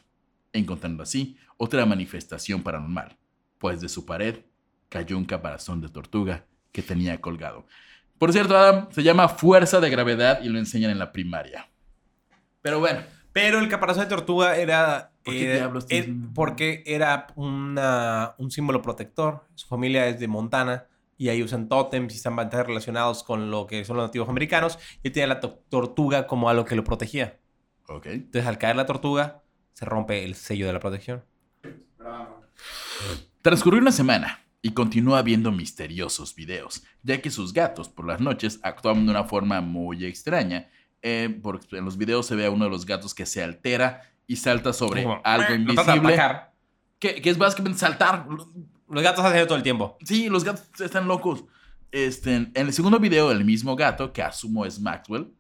encontrando 0.53 1.03
así 1.03 1.37
otra 1.57 1.87
manifestación 1.87 2.63
paranormal, 2.63 3.17
pues 3.59 3.81
de 3.81 3.89
su 3.89 4.05
pared 4.05 4.41
cayó 4.89 5.17
un 5.17 5.25
caparazón 5.25 5.81
de 5.81 5.89
tortuga 5.89 6.45
que 6.73 6.83
tenía 6.83 7.21
colgado. 7.21 7.67
Por 8.19 8.33
cierto, 8.33 8.57
Adam 8.57 8.89
se 8.91 9.03
llama 9.03 9.29
fuerza 9.29 9.81
de 9.81 9.91
gravedad 9.91 10.43
y 10.43 10.49
lo 10.49 10.59
enseñan 10.59 10.91
en 10.91 10.99
la 10.99 11.13
primaria. 11.13 11.69
Pero 12.61 12.81
bueno, 12.81 13.03
Pero 13.33 13.59
el 13.59 13.69
caparazón 13.69 14.05
de 14.05 14.09
tortuga 14.11 14.57
era. 14.57 15.12
¿Por 15.25 15.35
qué 15.35 15.53
eh, 15.53 15.55
diablos 15.57 15.87
eh, 15.89 16.14
porque 16.35 16.83
era 16.87 17.29
una, 17.37 18.35
un 18.39 18.51
símbolo 18.51 18.83
protector. 18.83 19.45
Su 19.55 19.66
familia 19.68 20.07
es 20.09 20.18
de 20.18 20.29
Montana 20.29 20.87
y 21.16 21.29
ahí 21.29 21.43
usan 21.43 21.68
tótems 21.68 22.12
y 22.14 22.16
están 22.16 22.35
bastante 22.35 22.64
relacionados 22.64 23.23
con 23.23 23.51
lo 23.51 23.66
que 23.66 23.85
son 23.85 23.97
los 23.97 24.07
nativos 24.07 24.29
americanos. 24.29 24.79
Y 25.03 25.09
él 25.09 25.12
tenía 25.12 25.27
la 25.29 25.41
to- 25.41 25.62
tortuga 25.68 26.27
como 26.27 26.49
algo 26.49 26.64
que 26.64 26.75
lo 26.75 26.83
protegía. 26.85 27.39
ok. 27.89 28.07
Entonces, 28.07 28.47
al 28.47 28.59
caer 28.59 28.77
la 28.77 28.87
tortuga, 28.87 29.43
se 29.75 29.85
rompe 29.85 30.25
el 30.25 30.35
sello 30.35 30.66
de 30.66 30.73
la 30.73 30.81
protección. 30.81 31.23
Transcurrió 33.43 33.81
una 33.81 33.93
semana 33.93 34.41
y 34.61 34.73
continúa 34.73 35.23
viendo 35.23 35.51
misteriosos 35.51 36.35
videos, 36.35 36.85
ya 37.03 37.20
que 37.20 37.31
sus 37.31 37.53
gatos 37.53 37.89
por 37.89 38.07
las 38.07 38.20
noches 38.20 38.61
actuaban 38.62 39.05
de 39.07 39.11
una 39.11 39.25
forma 39.25 39.61
muy 39.61 40.05
extraña. 40.05 40.68
Eh, 41.05 41.37
porque 41.43 41.79
en 41.79 41.85
los 41.85 41.97
videos 41.99 42.27
se 42.27 42.37
ve 42.37 42.47
a 42.47 42.51
uno 42.53 42.66
de 42.66 42.70
los 42.70 42.87
gatos 42.87 43.12
que 43.12 43.27
se 43.27 43.43
altera 43.43 44.12
y 44.27 44.37
salta 44.37 44.73
sobre 44.73 45.03
Como, 45.03 45.20
algo 45.25 45.55
invisible. 45.55 46.16
Que, 46.99 47.20
que 47.20 47.31
es 47.31 47.39
básicamente 47.39 47.79
saltar. 47.79 48.27
Los 48.89 49.03
gatos 49.03 49.25
hacen 49.25 49.39
eso 49.39 49.47
todo 49.47 49.57
el 49.57 49.62
tiempo. 49.62 49.97
Sí, 50.05 50.29
los 50.29 50.45
gatos 50.45 50.81
están 50.81 51.09
locos. 51.09 51.45
Este, 51.91 52.35
en 52.35 52.53
el 52.55 52.73
segundo 52.73 52.99
video, 52.99 53.31
el 53.31 53.45
mismo 53.45 53.77
gato, 53.77 54.12
que 54.12 54.23
asumo 54.23 54.64
es 54.64 54.81
Maxwell, 54.81 55.33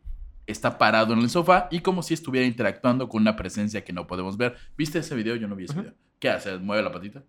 está 0.46 0.76
parado 0.78 1.14
en 1.14 1.20
el 1.20 1.30
sofá 1.30 1.68
y 1.70 1.80
como 1.80 2.02
si 2.02 2.14
estuviera 2.14 2.46
interactuando 2.46 3.08
con 3.08 3.22
una 3.22 3.36
presencia 3.36 3.84
que 3.84 3.92
no 3.92 4.06
podemos 4.06 4.36
ver. 4.36 4.56
¿Viste 4.76 4.98
ese 4.98 5.14
video? 5.14 5.36
Yo 5.36 5.48
no 5.48 5.56
vi 5.56 5.64
ese 5.64 5.74
video. 5.74 5.94
¿Qué 6.18 6.28
hace? 6.28 6.58
¿Mueve 6.58 6.82
la 6.82 6.92
patita? 6.92 7.24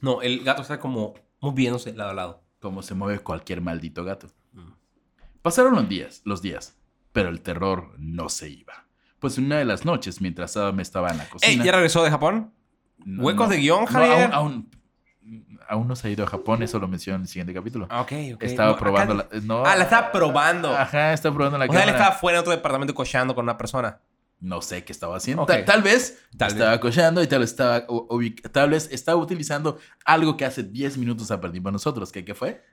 No, 0.00 0.22
el 0.22 0.44
gato 0.44 0.62
está 0.62 0.78
como 0.80 1.14
moviéndose 1.40 1.92
lado 1.94 2.10
a 2.10 2.14
lado. 2.14 2.44
Como 2.60 2.82
se 2.82 2.94
mueve 2.94 3.20
cualquier 3.20 3.60
maldito 3.60 4.04
gato. 4.04 4.28
Mm. 4.52 4.72
Pasaron 5.42 5.74
los 5.74 5.88
días, 5.88 6.20
los 6.24 6.42
días, 6.42 6.78
pero 7.12 7.30
el 7.30 7.40
terror 7.40 7.94
no 7.98 8.28
se 8.28 8.50
iba. 8.50 8.86
Pues 9.20 9.38
en 9.38 9.44
una 9.46 9.58
de 9.58 9.64
las 9.64 9.84
noches, 9.84 10.20
mientras 10.20 10.56
Adam 10.56 10.80
estaba 10.80 11.10
en 11.10 11.18
la 11.18 11.24
Ey, 11.24 11.28
cocina... 11.30 11.64
¿ya 11.64 11.72
regresó 11.72 12.02
de 12.02 12.10
Japón? 12.10 12.52
No, 13.04 13.22
¿Huecos 13.22 13.46
no. 13.48 13.52
de 13.54 13.58
guion, 13.60 13.80
No, 13.82 13.86
Javier? 13.86 14.30
aún, 14.32 14.68
aún, 15.22 15.50
aún 15.68 15.88
no 15.88 15.94
se 15.96 16.08
ha 16.08 16.10
ido 16.10 16.24
a 16.24 16.26
Japón, 16.26 16.62
eso 16.62 16.78
lo 16.78 16.88
menciono 16.88 17.16
en 17.16 17.22
el 17.22 17.28
siguiente 17.28 17.54
capítulo. 17.54 17.86
Ah, 17.90 18.00
ok, 18.00 18.12
ok. 18.34 18.42
Estaba 18.42 18.76
probando 18.78 19.14
acá- 19.14 19.28
la... 19.34 19.40
No, 19.42 19.64
Ah, 19.64 19.76
la 19.76 19.84
estaba 19.84 20.10
probando. 20.10 20.76
Ajá, 20.76 21.12
está 21.12 21.32
probando 21.32 21.58
la 21.58 21.66
o 21.66 21.68
sea, 21.68 21.80
él 21.80 21.86
cámara. 21.86 21.98
estaba 22.04 22.18
fuera 22.18 22.38
en 22.38 22.40
otro 22.40 22.52
departamento 22.52 22.94
cocheando 22.94 23.34
con 23.34 23.44
una 23.44 23.56
persona. 23.56 24.00
No 24.40 24.62
sé 24.62 24.84
qué 24.84 24.92
estaba 24.92 25.16
haciendo. 25.16 25.42
Ok. 25.42 25.48
Ta- 25.50 25.64
Tal, 25.66 25.82
vez 25.82 26.18
Tal 26.38 26.52
estaba 26.52 26.70
vez. 26.72 26.80
cochando 26.80 27.22
y 27.22 27.26
tal 27.26 27.40
vez 27.40 27.50
estaba, 27.50 27.86
tal 28.52 28.70
vez 28.70 28.88
estaba 28.90 29.18
utilizando 29.20 29.78
algo 30.06 30.36
que 30.38 30.46
hace 30.46 30.62
10 30.62 30.96
minutos 30.96 31.30
aprendimos 31.30 31.70
nosotros. 31.72 32.10
¿Qué, 32.10 32.24
¿Qué 32.24 32.34
fue? 32.34 32.64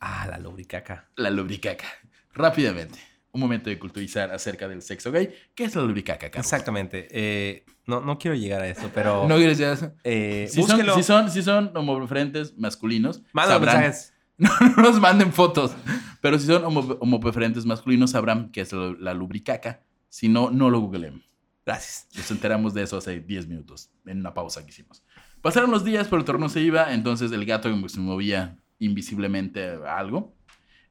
Ah, 0.00 0.26
la 0.30 0.38
lubricaca. 0.38 1.10
La 1.16 1.28
lubricaca. 1.30 1.84
Rápidamente, 2.32 2.98
un 3.34 3.40
momento 3.40 3.68
de 3.68 3.78
culturizar 3.78 4.30
acerca 4.30 4.66
del 4.68 4.80
sexo 4.80 5.12
gay. 5.12 5.30
¿Qué 5.54 5.64
es 5.64 5.74
la 5.74 5.82
lubricaca, 5.82 6.30
Carlos? 6.30 6.46
Exactamente. 6.46 7.08
Eh, 7.10 7.64
no, 7.86 8.00
no 8.00 8.18
quiero 8.18 8.36
llegar 8.36 8.62
a 8.62 8.68
eso, 8.68 8.90
pero... 8.94 9.28
¿No 9.28 9.36
quieres 9.36 9.58
ya 9.58 9.72
eso? 9.72 9.92
eh, 10.04 10.46
Si 10.50 10.62
son, 10.62 10.80
si, 10.94 11.02
son, 11.02 11.30
si 11.30 11.42
son 11.42 11.76
homofrentes 11.76 12.56
masculinos, 12.56 13.22
Manda 13.32 13.58
mensajes. 13.58 14.12
No, 14.36 14.50
no 14.76 14.82
nos 14.82 14.98
manden 15.00 15.32
fotos. 15.32 15.72
Pero 16.20 16.38
si 16.40 16.46
son 16.46 16.64
homo- 16.64 16.96
homopreferentes 17.00 17.64
masculinos, 17.66 18.10
sabrán 18.10 18.50
qué 18.50 18.62
es 18.62 18.72
la, 18.72 18.92
la 18.98 19.14
lubricaca. 19.14 19.82
Si 20.08 20.28
no, 20.28 20.50
no 20.50 20.70
lo 20.70 20.80
googleen. 20.80 21.22
Gracias. 21.64 22.08
Nos 22.16 22.30
enteramos 22.32 22.74
de 22.74 22.82
eso 22.82 22.96
hace 22.96 23.20
10 23.20 23.46
minutos, 23.46 23.90
en 24.06 24.18
una 24.18 24.34
pausa 24.34 24.64
que 24.64 24.70
hicimos. 24.70 25.04
Pasaron 25.40 25.70
los 25.70 25.84
días, 25.84 26.08
pero 26.08 26.18
el 26.18 26.24
torno 26.24 26.48
se 26.48 26.60
iba, 26.62 26.92
entonces 26.94 27.30
el 27.30 27.44
gato 27.46 27.68
que 27.80 27.88
se 27.88 28.00
movía 28.00 28.58
invisiblemente 28.80 29.64
a 29.86 29.98
algo. 29.98 30.34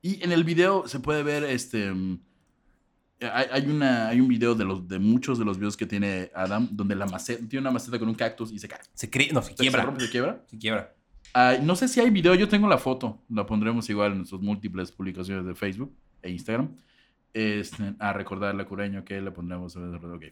Y 0.01 0.23
en 0.23 0.31
el 0.31 0.43
video 0.45 0.87
se 0.87 0.99
puede 0.99 1.23
ver, 1.23 1.43
este, 1.43 1.91
hay, 3.31 3.45
hay 3.51 3.65
una, 3.67 4.07
hay 4.09 4.19
un 4.21 4.27
video 4.27 4.55
de, 4.55 4.65
los, 4.65 4.87
de 4.87 4.99
muchos 4.99 5.37
de 5.39 5.45
los 5.45 5.57
videos 5.57 5.77
que 5.77 5.85
tiene 5.85 6.31
Adam, 6.35 6.67
donde 6.71 6.95
la 6.95 7.05
maceta, 7.05 7.39
tiene 7.47 7.61
una 7.61 7.71
maceta 7.71 7.99
con 7.99 8.07
un 8.09 8.15
cactus 8.15 8.51
y 8.51 8.59
se 8.59 8.67
cae. 8.67 8.79
Se 8.93 9.09
crie... 9.09 9.31
No, 9.31 9.41
se 9.41 9.49
Se 9.49 9.55
quiebra. 9.55 9.83
rompe, 9.83 10.01
se 10.05 10.09
quiebra. 10.09 10.43
Se 10.47 10.57
quiebra. 10.57 10.93
Ah, 11.33 11.55
no 11.61 11.75
sé 11.75 11.87
si 11.87 11.99
hay 11.99 12.09
video, 12.09 12.35
yo 12.35 12.47
tengo 12.47 12.67
la 12.67 12.77
foto, 12.77 13.21
la 13.29 13.45
pondremos 13.45 13.89
igual 13.89 14.11
en 14.11 14.17
nuestras 14.19 14.41
múltiples 14.41 14.91
publicaciones 14.91 15.45
de 15.45 15.55
Facebook 15.55 15.95
e 16.21 16.29
Instagram. 16.29 16.69
Este, 17.33 17.95
a 17.97 18.13
recordarle 18.13 18.61
a 18.61 18.65
Cureño 18.67 19.03
que 19.03 19.19
le 19.19 19.31
pondremos. 19.31 19.75
ok. 19.75 20.25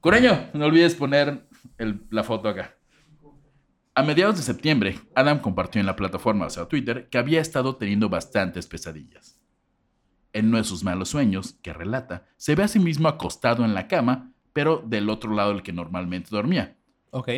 Cureño, 0.00 0.50
no 0.54 0.66
olvides 0.66 0.94
poner 0.94 1.46
el- 1.78 2.02
la 2.10 2.22
foto 2.22 2.48
acá. 2.50 2.74
A 3.94 4.02
mediados 4.02 4.36
de 4.36 4.42
septiembre, 4.42 4.98
Adam 5.14 5.40
compartió 5.40 5.80
en 5.80 5.86
la 5.86 5.96
plataforma, 5.96 6.46
o 6.46 6.50
sea, 6.50 6.66
Twitter, 6.66 7.08
que 7.10 7.18
había 7.18 7.40
estado 7.40 7.76
teniendo 7.76 8.08
bastantes 8.08 8.66
pesadillas. 8.66 9.37
En 10.32 10.48
uno 10.48 10.58
de 10.58 10.64
sus 10.64 10.84
malos 10.84 11.08
sueños, 11.08 11.56
que 11.62 11.72
relata, 11.72 12.26
se 12.36 12.54
ve 12.54 12.62
a 12.64 12.68
sí 12.68 12.78
mismo 12.78 13.08
acostado 13.08 13.64
en 13.64 13.74
la 13.74 13.88
cama, 13.88 14.32
pero 14.52 14.82
del 14.86 15.08
otro 15.08 15.32
lado 15.34 15.50
del 15.52 15.62
que 15.62 15.72
normalmente 15.72 16.28
dormía 16.30 16.76
Ok. 17.10 17.28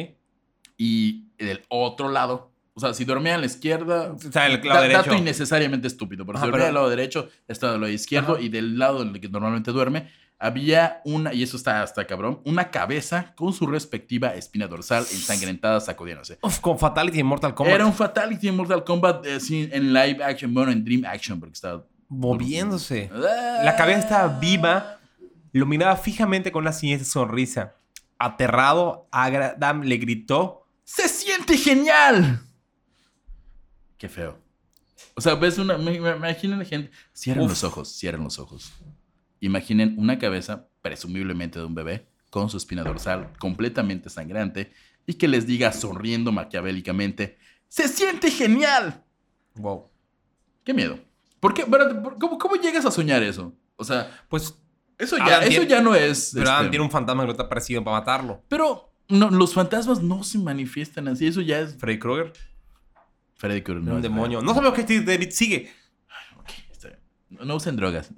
y 0.76 1.26
del 1.38 1.62
otro 1.68 2.08
lado. 2.08 2.50
O 2.74 2.80
sea, 2.80 2.94
si 2.94 3.04
dormía 3.04 3.34
en 3.34 3.40
la 3.40 3.46
izquierda. 3.46 4.12
O 4.12 4.18
sea, 4.18 4.46
el 4.46 4.60
da- 4.62 4.68
lado 4.68 4.82
derecho. 4.82 5.02
Dato 5.02 5.14
innecesariamente 5.16 5.86
estúpido. 5.86 6.24
Pero 6.24 6.38
si 6.38 6.42
dormía 6.46 6.52
pero- 6.58 6.64
del 6.66 6.74
lado 6.74 6.88
derecho, 6.90 7.28
estaba 7.48 7.72
del 7.72 7.82
lado 7.82 7.92
izquierdo. 7.92 8.34
Ajá. 8.34 8.42
Y 8.42 8.48
del 8.48 8.78
lado 8.78 9.02
en 9.02 9.08
el 9.14 9.20
que 9.20 9.28
normalmente 9.28 9.70
duerme, 9.72 10.08
había 10.38 11.02
una, 11.04 11.34
y 11.34 11.42
eso 11.42 11.58
está 11.58 11.82
hasta 11.82 12.06
cabrón, 12.06 12.40
una 12.46 12.70
cabeza 12.70 13.34
con 13.36 13.52
su 13.52 13.66
respectiva 13.66 14.28
espina 14.34 14.66
dorsal 14.68 15.02
ensangrentada 15.12 15.80
sacudiéndose. 15.80 16.38
Uf, 16.42 16.60
con 16.60 16.78
Fatality 16.78 17.20
en 17.20 17.26
Mortal 17.26 17.54
Kombat. 17.54 17.74
Era 17.74 17.84
un 17.84 17.92
Fatality 17.92 18.48
en 18.48 18.56
Mortal 18.56 18.82
Kombat 18.82 19.26
eh, 19.26 19.38
en 19.50 19.92
live 19.92 20.24
action, 20.24 20.54
bueno, 20.54 20.72
en 20.72 20.82
Dream 20.82 21.04
Action, 21.04 21.38
porque 21.38 21.52
estaba. 21.54 21.84
Moviéndose. 22.10 23.08
La 23.14 23.74
cabeza 23.76 24.00
estaba 24.00 24.38
viva. 24.38 24.98
Lo 25.52 25.64
miraba 25.64 25.96
fijamente 25.96 26.52
con 26.52 26.62
una 26.64 26.72
siniestra 26.72 27.08
sonrisa. 27.08 27.76
Aterrado, 28.18 29.08
Adam 29.10 29.82
le 29.82 29.96
gritó. 29.96 30.66
¡Se 30.84 31.08
siente 31.08 31.56
genial! 31.56 32.40
Qué 33.96 34.08
feo. 34.08 34.38
O 35.14 35.20
sea, 35.20 35.34
ves 35.36 35.56
una. 35.58 35.78
me- 35.78 35.98
me- 36.00 36.16
Imaginen 36.16 36.64
gente. 36.66 36.90
Cierren 37.14 37.44
Uf. 37.44 37.50
los 37.50 37.64
ojos, 37.64 37.88
cierren 37.96 38.24
los 38.24 38.38
ojos. 38.38 38.72
Imaginen 39.40 39.94
una 39.98 40.18
cabeza, 40.18 40.68
presumiblemente 40.82 41.58
de 41.58 41.64
un 41.64 41.74
bebé, 41.74 42.08
con 42.30 42.50
su 42.50 42.56
espina 42.56 42.82
dorsal 42.82 43.32
completamente 43.38 44.10
sangrante 44.10 44.72
y 45.06 45.14
que 45.14 45.28
les 45.28 45.46
diga 45.46 45.72
sonriendo 45.72 46.32
maquiavélicamente: 46.32 47.38
¡Se 47.68 47.88
siente 47.88 48.30
genial! 48.30 49.02
Wow. 49.54 49.88
¡Qué 50.64 50.74
miedo! 50.74 50.98
¿Por 51.40 51.54
qué? 51.54 51.64
¿Cómo, 52.20 52.38
cómo 52.38 52.54
llegas 52.56 52.84
a 52.86 52.90
soñar 52.90 53.22
eso? 53.22 53.54
O 53.76 53.84
sea, 53.84 54.24
Pues, 54.28 54.54
eso 54.98 55.16
ya, 55.16 55.24
Adam 55.24 55.42
eso 55.42 55.48
tiene- 55.50 55.66
ya 55.66 55.80
no 55.80 55.94
es. 55.94 56.30
pero 56.34 56.44
este, 56.44 56.54
Adam 56.54 56.70
tiene 56.70 56.84
un 56.84 56.90
fantasma 56.90 57.22
que 57.22 57.26
lo 57.28 57.32
está 57.32 57.48
persiguiendo 57.48 57.84
para 57.86 58.00
matarlo. 58.00 58.44
Pero 58.48 58.92
no, 59.08 59.30
los 59.30 59.54
fantasmas 59.54 60.02
no 60.02 60.22
se 60.22 60.38
manifiestan 60.38 61.08
así. 61.08 61.26
Eso 61.26 61.40
ya 61.40 61.58
es. 61.60 61.76
Freddy 61.78 61.98
Krueger. 61.98 62.32
Freddy 63.36 63.62
Krueger. 63.62 63.82
no 63.84 63.94
un 63.96 64.02
demonio. 64.02 64.42
No 64.42 64.54
sabemos 64.54 64.76
Steve 64.78 65.04
David 65.04 65.30
sigue. 65.30 65.72
Ok, 66.38 66.50
está 66.70 66.88
bien. 66.88 67.00
No, 67.30 67.44
no 67.46 67.56
usen 67.56 67.76
drogas. 67.76 68.10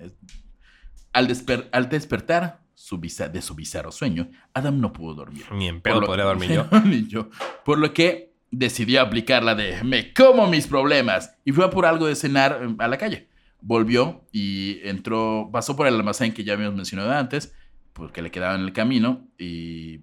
Al, 1.13 1.29
desper- 1.29 1.69
al 1.73 1.89
despertar 1.89 2.61
su 2.75 2.99
de 2.99 3.41
su 3.43 3.55
bizarro 3.55 3.93
sueño, 3.93 4.29
Adam 4.55 4.81
no 4.81 4.93
pudo 4.93 5.15
dormir. 5.15 5.45
Ni 5.53 5.69
en 5.69 5.81
pedo 5.81 6.01
podría 6.03 6.25
dormir 6.25 6.51
yo. 6.73 6.81
Ni 6.85 7.07
yo. 7.07 7.31
Por 7.65 7.79
lo 7.79 7.95
que 7.95 8.32
decidió 8.53 9.01
aplicar 9.01 9.43
la 9.43 9.57
de 9.57 9.83
me 9.83 10.13
como 10.13 10.47
mis 10.47 10.69
problemas 10.69 11.35
y 11.45 11.51
fue 11.53 11.65
a 11.65 11.71
por 11.71 11.87
algo 11.87 12.07
de 12.07 12.15
cenar 12.15 12.61
eh, 12.63 12.75
a 12.79 12.87
la 12.87 12.99
calle. 12.99 13.29
Volvió 13.61 14.25
y 14.31 14.79
entró, 14.85 15.49
pasó 15.53 15.75
por 15.75 15.87
el 15.87 15.95
almacén 15.95 16.33
que 16.33 16.45
ya 16.45 16.53
habíamos 16.53 16.77
mencionado 16.77 17.11
antes, 17.11 17.55
porque 17.93 18.23
le 18.23 18.31
quedaba 18.31 18.55
en 18.55 18.61
el 18.61 18.73
camino 18.73 19.27
y 19.39 20.03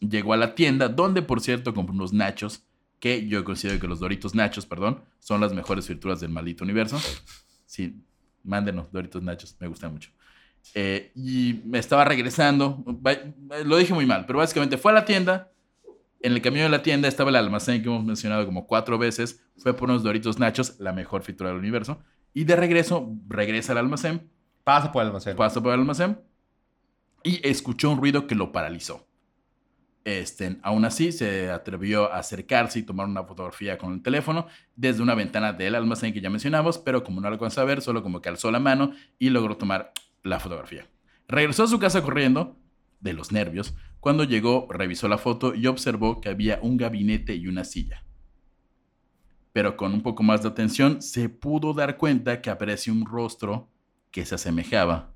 llegó 0.00 0.32
a 0.32 0.36
la 0.36 0.54
tienda 0.54 0.88
donde, 0.88 1.22
por 1.22 1.40
cierto, 1.40 1.74
compró 1.74 1.94
unos 1.94 2.12
nachos 2.12 2.64
que 3.00 3.26
yo 3.26 3.42
considero 3.44 3.80
que 3.80 3.88
los 3.88 3.98
Doritos 3.98 4.34
Nachos, 4.34 4.66
perdón, 4.66 5.02
son 5.18 5.40
las 5.40 5.54
mejores 5.54 5.86
frituras 5.86 6.20
del 6.20 6.30
maldito 6.30 6.64
universo. 6.64 7.00
Sí, 7.66 7.96
mándenos 8.44 8.92
Doritos 8.92 9.22
Nachos, 9.22 9.56
me 9.58 9.66
gustan 9.66 9.92
mucho. 9.92 10.10
Eh, 10.74 11.10
y 11.14 11.60
estaba 11.72 12.04
regresando, 12.04 12.84
lo 13.64 13.76
dije 13.78 13.94
muy 13.94 14.06
mal, 14.06 14.26
pero 14.26 14.38
básicamente 14.38 14.76
fue 14.76 14.92
a 14.92 14.96
la 14.96 15.04
tienda, 15.04 15.50
en 16.20 16.32
el 16.32 16.42
camino 16.42 16.64
de 16.64 16.70
la 16.70 16.82
tienda 16.82 17.08
estaba 17.08 17.30
el 17.30 17.36
almacén 17.36 17.82
que 17.82 17.88
hemos 17.88 18.04
mencionado 18.04 18.46
como 18.46 18.66
cuatro 18.66 18.98
veces, 18.98 19.44
fue 19.56 19.74
por 19.74 19.90
unos 19.90 20.02
Doritos 20.02 20.38
Nachos, 20.38 20.78
la 20.78 20.92
mejor 20.92 21.22
fritura 21.22 21.50
del 21.50 21.58
universo, 21.58 22.02
y 22.32 22.44
de 22.44 22.56
regreso 22.56 23.12
regresa 23.28 23.72
al 23.72 23.78
almacén 23.78 24.30
Pasa 24.64 24.92
por 24.92 25.02
el 25.02 25.08
almacén. 25.08 25.36
Pasa 25.36 25.60
por 25.60 25.72
el 25.72 25.80
almacén 25.80 26.20
y 27.22 27.46
escuchó 27.46 27.90
un 27.90 27.98
ruido 27.98 28.26
que 28.26 28.34
lo 28.34 28.52
paralizó. 28.52 29.06
Este, 30.04 30.58
aún 30.62 30.84
así, 30.84 31.12
se 31.12 31.50
atrevió 31.50 32.12
a 32.12 32.18
acercarse 32.18 32.78
y 32.78 32.82
tomar 32.82 33.06
una 33.06 33.24
fotografía 33.24 33.76
con 33.76 33.92
el 33.92 34.02
teléfono 34.02 34.46
desde 34.74 35.02
una 35.02 35.14
ventana 35.14 35.52
del 35.52 35.74
almacén 35.74 36.12
que 36.12 36.20
ya 36.20 36.30
mencionamos, 36.30 36.78
pero 36.78 37.04
como 37.04 37.20
no 37.20 37.28
lo 37.28 37.34
alcanzó 37.34 37.60
a 37.60 37.64
ver, 37.64 37.82
solo 37.82 38.02
como 38.02 38.22
que 38.22 38.28
alzó 38.28 38.50
la 38.50 38.60
mano 38.60 38.92
y 39.18 39.30
logró 39.30 39.56
tomar 39.56 39.92
la 40.22 40.40
fotografía. 40.40 40.86
Regresó 41.28 41.64
a 41.64 41.68
su 41.68 41.78
casa 41.78 42.02
corriendo, 42.02 42.56
de 43.00 43.12
los 43.12 43.32
nervios, 43.32 43.74
cuando 44.00 44.24
llegó, 44.24 44.66
revisó 44.70 45.08
la 45.08 45.18
foto 45.18 45.54
y 45.54 45.66
observó 45.66 46.20
que 46.20 46.28
había 46.30 46.58
un 46.62 46.76
gabinete 46.76 47.34
y 47.34 47.46
una 47.46 47.64
silla. 47.64 48.04
Pero 49.52 49.76
con 49.76 49.92
un 49.92 50.02
poco 50.02 50.22
más 50.22 50.42
de 50.42 50.48
atención, 50.48 51.02
se 51.02 51.28
pudo 51.28 51.74
dar 51.74 51.96
cuenta 51.96 52.40
que 52.40 52.50
apareció 52.50 52.92
un 52.92 53.04
rostro 53.04 53.68
que 54.10 54.24
se 54.24 54.36
asemejaba 54.36 55.12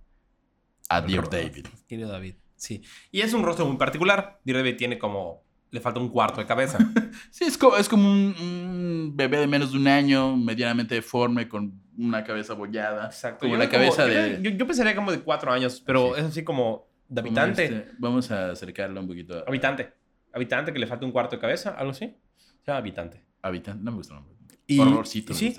a 0.89 1.01
Dear 1.01 1.31
David. 1.31 1.67
Querido 1.89 2.11
David. 2.11 2.35
Sí. 2.57 2.83
Y 3.11 3.21
es 3.21 3.33
un 3.33 3.43
rostro 3.43 3.67
muy 3.67 3.77
particular. 3.77 4.41
Dear 4.45 4.59
David 4.59 4.77
tiene 4.77 4.99
como. 4.99 5.43
Le 5.71 5.81
falta 5.81 5.99
un 5.99 6.09
cuarto 6.09 6.41
de 6.41 6.47
cabeza. 6.47 6.79
Sí, 7.31 7.45
es 7.45 7.57
como, 7.59 7.77
es 7.77 7.89
como 7.89 8.09
un, 8.11 8.35
un 8.41 9.13
bebé 9.15 9.39
de 9.39 9.47
menos 9.47 9.73
de 9.73 9.79
un 9.79 9.87
año, 9.89 10.37
medianamente 10.37 10.97
deforme, 10.97 11.49
con 11.49 11.81
una 11.97 12.23
cabeza 12.25 12.55
bollada. 12.55 13.07
Exacto. 13.07 13.41
Como 13.41 13.55
Yo 13.55 13.59
la 13.59 13.69
creo 13.69 13.81
cabeza 13.81 14.05
de... 14.07 14.41
Yo, 14.43 14.51
yo 14.51 14.67
pensaría 14.67 14.95
como 14.97 15.11
de 15.13 15.21
cuatro 15.21 15.53
años, 15.53 15.81
pero 15.85 16.15
Sí. 16.15 16.21
es 16.21 16.27
así 16.27 16.45
como 16.45 16.89
de 17.09 17.21
habitante. 17.21 17.65
este- 17.65 17.91
vamos 17.99 18.31
a 18.31 18.51
acercarlo 18.51 19.01
un 19.01 19.07
poquito. 19.07 19.39
a- 19.39 19.45
Habitante. 19.47 19.93
Habitante 20.33 20.73
que 20.73 20.79
le 20.79 20.87
falta 20.87 21.07
un 21.07 21.13
cuarto 21.13 21.37
de 21.37 21.41
cabeza, 21.41 21.71
algo 21.79 21.93
así. 21.93 22.17
Se 22.37 22.67
llama 22.67 22.79
habitante. 22.79 23.25
Habitante, 23.43 23.85
no 23.85 23.91
me 23.93 23.97
gusta 23.99 24.15
el 24.15 24.21
nombre. 24.21 24.37
Y- 24.67 24.79
Horrorcito. 24.81 25.35
sí. 25.35 25.57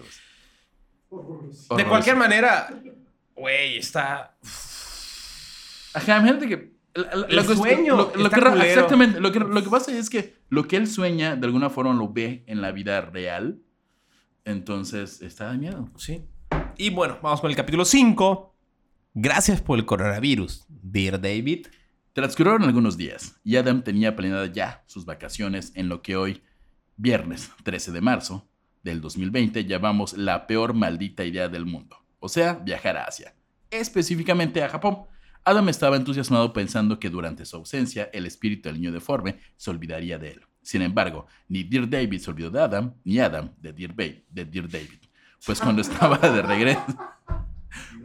De 1.78 1.86
cualquier 1.86 2.16
manera, 2.16 2.68
güey, 3.36 3.78
está. 3.78 4.36
Ajá, 5.94 6.18
imagínate 6.18 6.48
que... 6.48 6.76
El 6.96 7.26
cuestión- 7.28 7.58
sueño 7.58 7.96
lo- 7.98 8.04
lo 8.16 8.30
que 8.30 8.40
exactamente. 8.70 9.20
Lo 9.20 9.32
que, 9.32 9.40
lo 9.40 9.62
que 9.64 9.70
pasa 9.70 9.92
es 9.92 10.10
que 10.10 10.36
lo 10.50 10.66
que 10.66 10.78
él 10.78 10.88
sueña, 10.88 11.36
de 11.36 11.46
alguna 11.46 11.70
forma 11.70 11.94
lo 11.94 12.12
ve 12.12 12.44
en 12.48 12.62
la 12.62 12.72
vida 12.72 13.02
real. 13.02 13.60
Entonces, 14.46 15.22
está 15.22 15.52
de 15.52 15.58
miedo. 15.58 15.90
Sí. 15.98 16.24
Y 16.78 16.90
bueno, 16.92 17.18
vamos 17.22 17.42
con 17.42 17.50
el 17.50 17.56
capítulo 17.56 17.84
5. 17.84 18.55
Gracias 19.18 19.62
por 19.62 19.80
el 19.80 19.86
coronavirus, 19.86 20.66
Dear 20.68 21.22
David. 21.22 21.68
Transcurrieron 22.12 22.64
algunos 22.64 22.98
días 22.98 23.40
y 23.46 23.56
Adam 23.56 23.82
tenía 23.82 24.14
planeadas 24.14 24.52
ya 24.52 24.84
sus 24.88 25.06
vacaciones 25.06 25.72
en 25.76 25.88
lo 25.88 26.02
que 26.02 26.18
hoy, 26.18 26.44
viernes 26.98 27.50
13 27.64 27.94
de 27.94 28.02
marzo 28.02 28.46
del 28.84 29.00
2020, 29.00 29.64
llamamos 29.64 30.18
la 30.18 30.48
peor 30.48 30.74
maldita 30.74 31.24
idea 31.24 31.48
del 31.48 31.66
mundo. 31.66 31.96
O 32.20 32.28
sea, 32.28 32.56
viajar 32.56 32.98
a 32.98 33.06
Asia, 33.06 33.34
específicamente 33.72 34.62
a 34.62 34.68
Japón. 34.68 35.06
Adam 35.46 35.70
estaba 35.70 35.96
entusiasmado 35.96 36.52
pensando 36.52 37.00
que 37.00 37.10
durante 37.10 37.46
su 37.46 37.56
ausencia 37.56 38.10
el 38.12 38.26
espíritu 38.26 38.68
del 38.68 38.82
niño 38.82 38.92
deforme 38.92 39.40
se 39.56 39.70
olvidaría 39.70 40.20
de 40.20 40.32
él. 40.32 40.42
Sin 40.62 40.82
embargo, 40.82 41.28
ni 41.48 41.64
Dear 41.64 41.90
David 41.90 42.20
se 42.20 42.32
olvidó 42.32 42.50
de 42.52 42.62
Adam, 42.62 42.94
ni 43.06 43.20
Adam 43.20 43.54
de 43.62 43.72
Dear, 43.72 43.96
de 43.96 44.44
Dear 44.44 44.68
David. 44.68 45.00
Pues 45.46 45.62
cuando 45.62 45.82
estaba 45.84 46.18
de 46.18 46.42
regreso, 46.42 46.84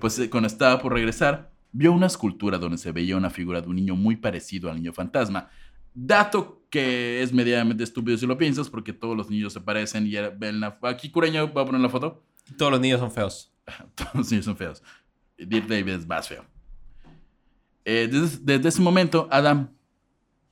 pues 0.01 0.19
eh, 0.19 0.31
cuando 0.31 0.47
estaba 0.47 0.81
por 0.81 0.93
regresar, 0.93 1.51
vio 1.73 1.93
una 1.93 2.07
escultura 2.07 2.59
donde 2.59 2.79
se 2.79 2.93
veía 2.93 3.17
una 3.17 3.31
figura 3.31 3.61
de 3.61 3.69
un 3.69 3.77
niño 3.77 3.97
muy 3.97 4.17
parecido 4.17 4.71
al 4.71 4.77
niño 4.77 4.93
fantasma. 4.93 5.49
Dato 5.95 6.65
que 6.71 7.23
es 7.23 7.33
medianamente 7.33 7.83
estúpido 7.83 8.17
si 8.17 8.27
lo 8.27 8.39
piensas, 8.39 8.71
porque 8.71 8.93
todos 8.93 9.17
los 9.17 9.29
niños 9.29 9.53
se 9.53 9.61
parecen 9.61 10.07
y 10.07 10.15
ven 10.39 10.61
la, 10.61 10.79
aquí 10.83 11.11
Cureño 11.11 11.53
va 11.53 11.63
a 11.63 11.65
poner 11.67 11.81
la 11.81 11.89
foto. 11.89 12.25
Todos 12.57 12.73
los 12.73 12.81
niños 12.81 13.01
son 13.01 13.11
feos. 13.11 13.53
Todos 13.95 14.15
los 14.15 14.31
niños 14.31 14.45
son 14.45 14.57
feos. 14.57 14.83
Dear 15.37 15.67
David 15.67 15.89
es 15.95 16.07
más 16.07 16.29
feo. 16.29 16.45
Eh, 17.85 18.09
desde, 18.11 18.39
desde 18.43 18.69
ese 18.69 18.81
momento, 18.83 19.29
Adam 19.31 19.71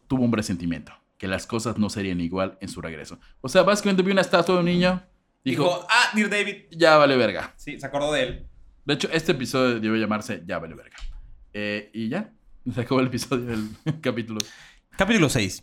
tuvo 0.09 0.25
un 0.25 0.31
presentimiento, 0.31 0.93
que 1.19 1.29
las 1.29 1.47
cosas 1.47 1.79
no 1.79 1.91
serían 1.91 2.21
igual 2.21 2.59
en 2.61 2.69
su 2.69 2.81
regreso. 2.81 3.21
O 3.41 3.49
sea, 3.49 3.63
básicamente 3.63 4.03
vio 4.03 4.13
una 4.13 4.23
estatua 4.23 4.55
de 4.57 4.61
un 4.61 4.67
niño, 4.67 5.03
dijo, 5.45 5.65
Dijo, 5.65 5.87
ah, 5.89 6.11
Dear 6.15 6.31
David. 6.31 6.57
ya 6.71 6.97
vale 6.97 7.17
verga. 7.17 7.55
Sí, 7.57 7.79
se 7.79 7.87
acordó 7.87 8.13
de 8.13 8.23
él. 8.23 8.48
De 8.89 8.95
hecho, 8.95 9.11
este 9.13 9.33
episodio 9.33 9.81
debe 9.81 10.01
llamarse 10.01 10.43
Ya 10.47 10.59
vale 10.59 10.75
verga. 10.75 10.97
Eh, 11.53 11.91
y 11.93 12.09
ya, 12.09 12.33
se 12.75 12.81
acabó 12.81 13.01
el 13.01 13.09
episodio 13.09 13.45
del 13.45 13.69
capítulo. 14.01 14.41
Capítulo 14.97 15.29
6. 15.29 15.63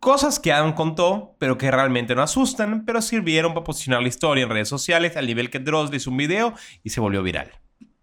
Cosas 0.00 0.38
que 0.38 0.52
Adam 0.52 0.74
contó, 0.74 1.34
pero 1.38 1.56
que 1.56 1.70
realmente 1.70 2.14
no 2.14 2.20
asustan, 2.20 2.84
pero 2.84 3.00
sirvieron 3.00 3.54
para 3.54 3.64
posicionar 3.64 4.02
la 4.02 4.08
historia 4.08 4.44
en 4.44 4.50
redes 4.50 4.68
sociales 4.68 5.16
al 5.16 5.26
nivel 5.26 5.48
que 5.48 5.60
Dross 5.60 5.90
le 5.90 5.96
hizo 5.96 6.10
un 6.10 6.18
video 6.18 6.52
y 6.84 6.90
se 6.90 7.00
volvió 7.00 7.22
viral. 7.22 7.52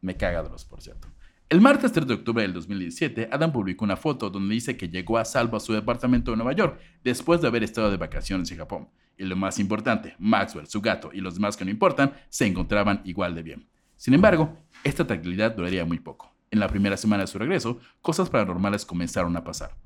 Me 0.01 0.17
caga 0.17 0.41
Dross, 0.41 0.65
por 0.65 0.81
cierto. 0.81 1.07
El 1.47 1.61
martes 1.61 1.91
3 1.91 2.07
de 2.07 2.15
octubre 2.15 2.41
del 2.41 2.53
2017, 2.53 3.29
Adam 3.31 3.51
publicó 3.51 3.85
una 3.85 3.97
foto 3.97 4.31
donde 4.31 4.55
dice 4.55 4.75
que 4.75 4.89
llegó 4.89 5.19
a 5.19 5.25
salvo 5.25 5.57
a 5.57 5.59
su 5.59 5.73
departamento 5.73 6.31
de 6.31 6.37
Nueva 6.37 6.53
York 6.53 6.81
después 7.03 7.39
de 7.39 7.49
haber 7.49 7.61
estado 7.63 7.91
de 7.91 7.97
vacaciones 7.97 8.49
en 8.49 8.57
Japón. 8.57 8.89
Y 9.15 9.25
lo 9.25 9.35
más 9.35 9.59
importante, 9.59 10.15
Maxwell, 10.17 10.65
su 10.65 10.81
gato 10.81 11.11
y 11.13 11.21
los 11.21 11.35
demás 11.35 11.55
que 11.55 11.65
no 11.65 11.69
importan 11.69 12.13
se 12.29 12.47
encontraban 12.47 13.03
igual 13.05 13.35
de 13.35 13.43
bien. 13.43 13.72
Sin 14.03 14.13
embargo, 14.13 14.57
esta 14.83 15.07
tranquilidad 15.07 15.55
duraría 15.55 15.85
muy 15.85 15.97
poco. 15.97 16.35
En 16.51 16.59
la 16.59 16.67
primera 16.67 16.97
semana 16.97 17.23
de 17.23 17.27
su 17.27 17.39
regreso, 17.39 17.79
cosas 18.01 18.29
paranormales 18.29 18.85
comenzaron 18.85 19.37
a 19.37 19.45
pasar. 19.45 19.77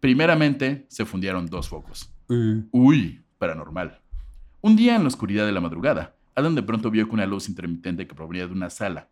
Primeramente, 0.00 0.86
se 0.88 1.04
fundieron 1.04 1.44
dos 1.44 1.68
focos. 1.68 2.10
Uy, 2.70 3.22
paranormal. 3.36 4.00
Un 4.62 4.74
día 4.74 4.96
en 4.96 5.02
la 5.02 5.08
oscuridad 5.08 5.44
de 5.44 5.52
la 5.52 5.60
madrugada, 5.60 6.16
Adam 6.34 6.54
de 6.54 6.62
pronto 6.62 6.90
vio 6.90 7.06
que 7.06 7.12
una 7.12 7.26
luz 7.26 7.46
intermitente 7.46 8.06
que 8.06 8.14
provenía 8.14 8.46
de 8.46 8.54
una 8.54 8.70
sala, 8.70 9.10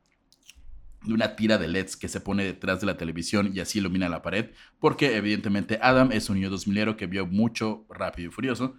de 1.04 1.12
una 1.12 1.36
tira 1.36 1.58
de 1.58 1.68
LEDs 1.68 1.98
que 1.98 2.08
se 2.08 2.22
pone 2.22 2.42
detrás 2.42 2.80
de 2.80 2.86
la 2.86 2.96
televisión 2.96 3.50
y 3.52 3.60
así 3.60 3.78
ilumina 3.78 4.08
la 4.08 4.22
pared, 4.22 4.52
porque 4.78 5.18
evidentemente 5.18 5.78
Adam 5.82 6.12
es 6.12 6.30
un 6.30 6.36
niño 6.36 6.48
2000 6.48 6.96
que 6.96 7.06
vio 7.06 7.26
mucho 7.26 7.84
rápido 7.90 8.30
y 8.30 8.32
furioso. 8.32 8.78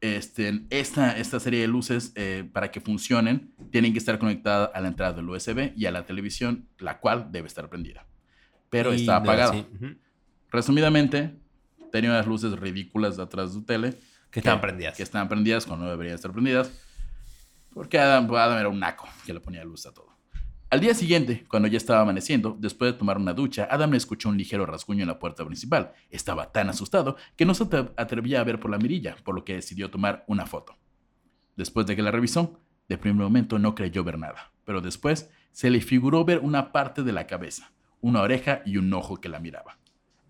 Este, 0.00 0.64
esta, 0.70 1.18
esta 1.18 1.40
serie 1.40 1.60
de 1.60 1.66
luces, 1.68 2.12
eh, 2.14 2.48
para 2.52 2.70
que 2.70 2.80
funcionen, 2.80 3.52
tienen 3.72 3.92
que 3.92 3.98
estar 3.98 4.18
conectadas 4.18 4.70
a 4.72 4.80
la 4.80 4.88
entrada 4.88 5.12
del 5.12 5.28
USB 5.28 5.72
y 5.76 5.86
a 5.86 5.90
la 5.90 6.06
televisión, 6.06 6.68
la 6.78 7.00
cual 7.00 7.32
debe 7.32 7.48
estar 7.48 7.68
prendida. 7.68 8.06
Pero 8.70 8.92
Y 8.94 8.96
está 9.00 9.12
de- 9.14 9.18
apagada. 9.18 9.52
sí, 9.54 9.66
ujú. 9.74 9.96
Resumidamente, 10.50 11.34
tenía 11.90 12.10
unas 12.10 12.26
luces 12.26 12.52
ridículas 12.58 13.18
atrás 13.18 13.48
de 13.50 13.54
su 13.54 13.64
tele 13.64 13.98
Que 14.30 14.38
estaban 14.40 14.60
prendidas. 14.60 14.96
que 14.96 15.02
estaban 15.02 15.28
prendidas 15.28 15.66
cuando 15.66 15.86
no 15.86 15.90
deberían 15.90 16.14
estar 16.14 16.30
prendidas. 16.32 16.70
Porque 17.74 17.98
Adam, 17.98 18.32
Adam 18.34 18.58
era 18.58 18.68
un 18.68 18.78
naco 18.78 19.08
que 19.26 19.32
le 19.32 19.40
ponía 19.40 19.64
luz 19.64 19.84
a 19.86 19.92
todo. 19.92 20.16
Al 20.70 20.80
día 20.80 20.92
siguiente, 20.94 21.46
cuando 21.48 21.66
ya 21.68 21.78
estaba 21.78 22.02
amaneciendo, 22.02 22.54
después 22.58 22.92
de 22.92 22.98
tomar 22.98 23.16
una 23.16 23.32
ducha, 23.32 23.66
Adam 23.70 23.94
escuchó 23.94 24.28
un 24.28 24.36
ligero 24.36 24.66
rasguño 24.66 25.02
en 25.02 25.08
la 25.08 25.18
puerta 25.18 25.44
principal. 25.46 25.92
Estaba 26.10 26.52
tan 26.52 26.68
asustado 26.68 27.16
que 27.36 27.46
no 27.46 27.54
se 27.54 27.64
atre- 27.64 27.90
atrevía 27.96 28.40
a 28.40 28.44
ver 28.44 28.60
por 28.60 28.70
la 28.70 28.76
mirilla, 28.78 29.16
por 29.24 29.34
lo 29.34 29.44
que 29.44 29.54
decidió 29.54 29.90
tomar 29.90 30.24
una 30.26 30.44
foto. 30.44 30.76
Después 31.56 31.86
de 31.86 31.96
que 31.96 32.02
la 32.02 32.10
revisó, 32.10 32.60
de 32.86 32.98
primer 32.98 33.22
momento 33.22 33.58
no 33.58 33.74
creyó 33.74 34.04
ver 34.04 34.18
nada, 34.18 34.52
pero 34.64 34.82
después 34.82 35.30
se 35.52 35.70
le 35.70 35.80
figuró 35.80 36.24
ver 36.26 36.40
una 36.40 36.70
parte 36.70 37.02
de 37.02 37.12
la 37.12 37.26
cabeza, 37.26 37.72
una 38.02 38.20
oreja 38.20 38.60
y 38.66 38.76
un 38.76 38.92
ojo 38.92 39.16
que 39.22 39.30
la 39.30 39.40
miraba. 39.40 39.78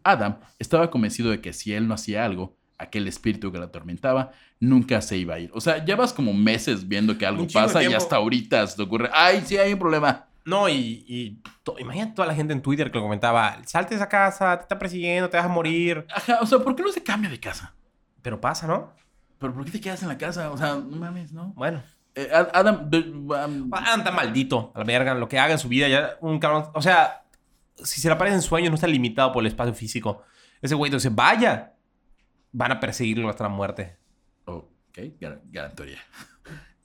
Adam 0.04 0.38
estaba 0.60 0.88
convencido 0.90 1.30
de 1.30 1.40
que 1.40 1.52
si 1.52 1.72
él 1.74 1.88
no 1.88 1.94
hacía 1.94 2.24
algo, 2.24 2.56
aquel 2.78 3.08
espíritu 3.08 3.50
que 3.50 3.58
la 3.58 3.64
atormentaba 3.66 4.30
nunca 4.60 5.02
se 5.02 5.18
iba 5.18 5.34
a 5.34 5.40
ir. 5.40 5.50
O 5.52 5.60
sea, 5.60 5.84
ya 5.84 5.96
vas 5.96 6.12
como 6.12 6.32
meses 6.32 6.86
viendo 6.86 7.18
que 7.18 7.26
algo 7.26 7.42
pasa 7.66 7.80
y 7.82 7.86
hasta 7.96 8.16
ahorita 8.16 8.64
se 8.68 8.76
te 8.76 8.82
ocurre, 8.82 9.10
ay, 9.12 9.42
sí 9.44 9.56
hay 9.56 9.72
un 9.72 9.80
problema. 9.80 10.27
No, 10.48 10.68
y, 10.68 11.04
y 11.06 11.42
imagínate 11.78 12.14
toda 12.14 12.26
la 12.28 12.34
gente 12.34 12.54
en 12.54 12.62
Twitter 12.62 12.90
que 12.90 12.96
lo 12.96 13.04
comentaba, 13.04 13.58
salte 13.66 13.90
de 13.90 13.96
esa 13.96 14.08
casa, 14.08 14.56
te 14.56 14.62
está 14.62 14.78
persiguiendo, 14.78 15.28
te 15.28 15.36
vas 15.36 15.44
a 15.44 15.50
morir. 15.50 16.06
Ajá, 16.14 16.38
o 16.40 16.46
sea, 16.46 16.58
¿por 16.58 16.74
qué 16.74 16.82
no 16.82 16.90
se 16.90 17.02
cambia 17.02 17.28
de 17.28 17.38
casa? 17.38 17.74
Pero 18.22 18.40
pasa, 18.40 18.66
¿no? 18.66 18.94
¿Pero 19.38 19.52
por 19.52 19.64
qué 19.66 19.72
te 19.72 19.80
quedas 19.80 20.02
en 20.02 20.08
la 20.08 20.16
casa? 20.16 20.50
O 20.50 20.56
sea, 20.56 20.76
no 20.76 20.96
mames, 20.96 21.32
¿no? 21.32 21.52
Bueno. 21.54 21.82
Eh, 22.14 22.30
Ad- 22.32 22.48
Adam, 22.54 22.90
um, 22.90 23.70
Adam 23.74 24.02
tan 24.02 24.14
maldito, 24.14 24.72
a 24.74 24.78
la 24.78 24.84
verga, 24.84 25.14
lo 25.14 25.28
que 25.28 25.38
haga 25.38 25.52
en 25.52 25.58
su 25.58 25.68
vida, 25.68 25.86
ya 25.86 26.16
un 26.22 26.38
cabrón. 26.38 26.70
O 26.74 26.80
sea, 26.80 27.24
si 27.76 28.00
se 28.00 28.08
le 28.08 28.14
aparece 28.14 28.36
en 28.36 28.42
sueños, 28.42 28.70
no 28.70 28.74
está 28.76 28.86
limitado 28.86 29.30
por 29.32 29.42
el 29.42 29.48
espacio 29.48 29.74
físico. 29.74 30.22
Ese 30.62 30.74
güey 30.74 30.90
dice, 30.90 31.10
vaya, 31.10 31.74
van 32.52 32.72
a 32.72 32.80
perseguirlo 32.80 33.28
hasta 33.28 33.44
la 33.44 33.50
muerte. 33.50 33.98
Ok, 34.46 34.98
gran, 35.20 35.42
gran 35.44 35.74
teoría. 35.76 36.00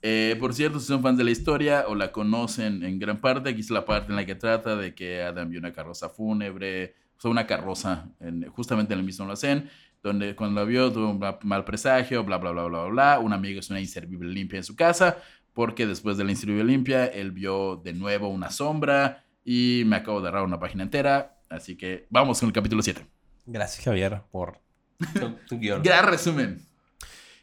Eh, 0.06 0.36
por 0.38 0.52
cierto, 0.52 0.80
si 0.80 0.86
son 0.86 1.00
fans 1.02 1.16
de 1.16 1.24
la 1.24 1.30
historia 1.30 1.86
o 1.88 1.94
la 1.94 2.12
conocen 2.12 2.82
en 2.84 2.98
gran 2.98 3.22
parte, 3.22 3.48
aquí 3.48 3.60
es 3.60 3.70
la 3.70 3.86
parte 3.86 4.10
en 4.12 4.16
la 4.16 4.26
que 4.26 4.34
trata 4.34 4.76
de 4.76 4.94
que 4.94 5.22
Adam 5.22 5.48
vio 5.48 5.58
una 5.58 5.72
carroza 5.72 6.10
fúnebre, 6.10 6.94
o 7.16 7.20
sea, 7.22 7.30
una 7.30 7.46
carroza 7.46 8.10
en- 8.20 8.46
justamente 8.50 8.92
en 8.92 8.98
el 9.00 9.06
mismo 9.06 9.24
almacén, 9.24 9.70
donde 10.02 10.36
cuando 10.36 10.60
la 10.60 10.66
vio 10.66 10.92
tuvo 10.92 11.08
un 11.10 11.18
ma- 11.18 11.38
mal 11.42 11.64
presagio, 11.64 12.22
bla, 12.22 12.36
bla, 12.36 12.50
bla, 12.50 12.64
bla, 12.64 12.82
bla, 12.82 12.90
bla. 12.90 13.18
Un 13.18 13.32
amigo 13.32 13.60
es 13.60 13.70
una 13.70 13.80
inservible 13.80 14.30
limpia 14.30 14.58
en 14.58 14.64
su 14.64 14.76
casa, 14.76 15.16
porque 15.54 15.86
después 15.86 16.18
de 16.18 16.24
la 16.24 16.32
inservible 16.32 16.64
limpia, 16.64 17.06
él 17.06 17.30
vio 17.30 17.76
de 17.82 17.94
nuevo 17.94 18.28
una 18.28 18.50
sombra 18.50 19.24
y 19.42 19.84
me 19.86 19.96
acabo 19.96 20.20
de 20.20 20.28
agarrar 20.28 20.44
una 20.46 20.58
página 20.60 20.82
entera, 20.82 21.38
así 21.48 21.76
que 21.76 22.06
vamos 22.10 22.38
con 22.40 22.48
el 22.48 22.52
capítulo 22.52 22.82
7. 22.82 23.06
Gracias, 23.46 23.82
Javier, 23.82 24.20
por 24.30 24.58
tu, 25.18 25.30
tu 25.48 25.58
guion. 25.58 25.82
Gran 25.82 26.06
resumen. 26.06 26.60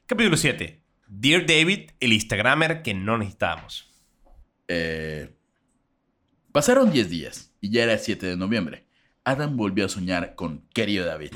Capítulo 0.06 0.38
7. 0.38 0.81
Dear 1.14 1.46
David, 1.46 1.92
el 2.00 2.14
Instagramer 2.14 2.84
que 2.84 2.94
no 2.94 3.18
necesitábamos. 3.18 3.94
Eh, 4.70 5.36
Pasaron 6.54 6.90
10 6.90 7.10
días 7.10 7.54
y 7.60 7.70
ya 7.70 7.84
era 7.84 7.98
7 7.98 8.26
de 8.26 8.38
noviembre. 8.38 8.88
Adam 9.26 9.58
volvió 9.58 9.86
a 9.86 9.90
soñar 9.90 10.36
con 10.36 10.62
querido 10.74 11.06
David. 11.06 11.34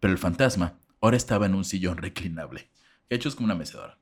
Pero 0.00 0.12
el 0.12 0.18
fantasma 0.18 0.80
ahora 1.00 1.16
estaba 1.16 1.46
en 1.46 1.54
un 1.54 1.64
sillón 1.64 1.98
reclinable, 1.98 2.68
hecho 3.08 3.32
como 3.36 3.44
una 3.44 3.54
mecedora. 3.54 4.00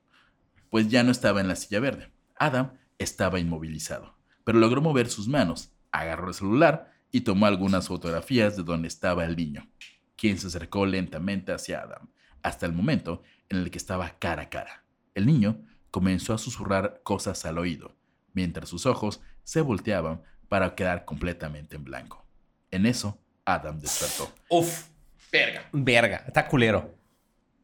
Pues 0.71 0.89
ya 0.89 1.03
no 1.03 1.11
estaba 1.11 1.41
en 1.41 1.47
la 1.47 1.57
silla 1.57 1.79
verde. 1.79 2.11
Adam 2.35 2.73
estaba 2.97 3.39
inmovilizado, 3.39 4.17
pero 4.43 4.57
logró 4.57 4.81
mover 4.81 5.09
sus 5.09 5.27
manos, 5.27 5.73
agarró 5.91 6.29
el 6.29 6.33
celular 6.33 6.91
y 7.11 7.21
tomó 7.21 7.45
algunas 7.45 7.87
fotografías 7.87 8.57
de 8.57 8.63
donde 8.63 8.87
estaba 8.87 9.25
el 9.25 9.35
niño, 9.35 9.69
quien 10.15 10.39
se 10.39 10.47
acercó 10.47 10.87
lentamente 10.87 11.51
hacia 11.51 11.81
Adam, 11.81 12.09
hasta 12.41 12.65
el 12.65 12.73
momento 12.73 13.21
en 13.49 13.59
el 13.59 13.69
que 13.69 13.77
estaba 13.77 14.17
cara 14.17 14.41
a 14.41 14.49
cara. 14.49 14.82
El 15.15 15.25
niño 15.25 15.57
comenzó 15.91 16.33
a 16.33 16.37
susurrar 16.37 17.01
cosas 17.03 17.45
al 17.45 17.57
oído, 17.57 17.95
mientras 18.33 18.69
sus 18.69 18.85
ojos 18.85 19.21
se 19.43 19.61
volteaban 19.61 20.21
para 20.49 20.75
quedar 20.75 21.05
completamente 21.05 21.75
en 21.75 21.83
blanco. 21.83 22.25
En 22.71 22.85
eso, 22.85 23.19
Adam 23.45 23.79
despertó. 23.79 24.31
Uf, 24.49 24.87
verga. 25.31 25.63
Verga, 25.71 26.23
está 26.27 26.47
culero. 26.47 26.93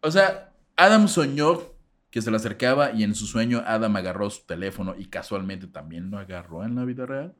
O 0.01 0.11
sea, 0.11 0.51
Adam 0.75 1.07
soñó 1.07 1.61
que 2.11 2.21
se 2.21 2.31
le 2.31 2.37
acercaba 2.37 2.91
y 2.91 3.03
en 3.03 3.13
su 3.15 3.25
sueño 3.27 3.63
Adam 3.65 3.95
agarró 3.95 4.29
su 4.29 4.43
teléfono 4.45 4.95
y 4.97 5.05
casualmente 5.05 5.67
también 5.67 6.09
lo 6.09 6.17
agarró 6.17 6.63
en 6.63 6.75
la 6.75 6.83
vida 6.85 7.05
real. 7.05 7.35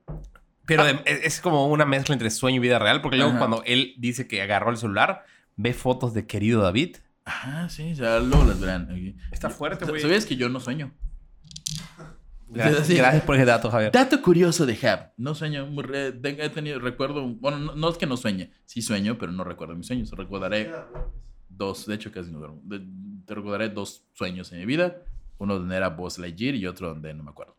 Pero 0.65 0.83
de- 0.85 1.01
es 1.05 1.41
como 1.41 1.67
una 1.67 1.85
mezcla 1.85 2.13
entre 2.13 2.29
sueño 2.29 2.57
y 2.57 2.59
vida 2.59 2.77
real, 2.77 3.01
porque 3.01 3.17
luego 3.17 3.31
Ajá. 3.31 3.39
cuando 3.39 3.63
él 3.65 3.95
dice 3.97 4.27
que 4.27 4.41
agarró 4.41 4.69
el 4.69 4.77
celular, 4.77 5.25
ve 5.55 5.73
fotos 5.73 6.13
de 6.13 6.27
querido 6.27 6.61
David. 6.61 6.97
Ah, 7.31 7.67
sí, 7.69 7.93
ya 7.93 8.19
luego 8.19 8.43
las 8.45 8.59
verán. 8.59 8.89
aquí. 8.91 9.15
Está 9.31 9.49
fuerte, 9.49 9.85
güey. 9.85 10.01
¿Sabías 10.01 10.25
que 10.25 10.35
yo 10.35 10.49
no 10.49 10.59
sueño? 10.59 10.91
Gracias, 12.47 12.87
Sí. 12.87 12.95
gracias 12.95 13.23
por 13.23 13.35
ese 13.35 13.45
dato, 13.45 13.69
Javier. 13.69 13.91
Dato 13.91 14.19
curioso 14.23 14.65
de 14.65 14.73
Hab. 14.87 15.13
No 15.17 15.35
sueño. 15.35 15.69
He 15.93 16.49
tenido, 16.49 16.79
recuerdo. 16.79 17.27
Bueno, 17.27 17.59
no, 17.59 17.75
no 17.75 17.89
es 17.89 17.97
que 17.97 18.07
no 18.07 18.17
sueñe. 18.17 18.51
Sí 18.65 18.81
sueño, 18.81 19.17
pero 19.19 19.31
no 19.31 19.43
recuerdo 19.43 19.75
mis 19.75 19.85
sueños. 19.85 20.09
Recordaré 20.11 20.71
dos. 21.47 21.85
De 21.85 21.93
hecho, 21.95 22.11
casi 22.11 22.31
no 22.31 22.39
duermo. 22.39 22.59
De- 22.63 22.87
te 23.25 23.35
recordaré 23.35 23.69
dos 23.69 24.07
sueños 24.13 24.51
en 24.51 24.59
mi 24.59 24.65
vida. 24.65 25.03
Uno 25.37 25.59
donde 25.59 25.75
era 25.75 25.89
Buzz 25.89 26.17
Lightyear 26.17 26.55
y 26.55 26.65
otro 26.65 26.89
donde 26.89 27.13
no 27.13 27.23
me 27.23 27.29
acuerdo. 27.29 27.55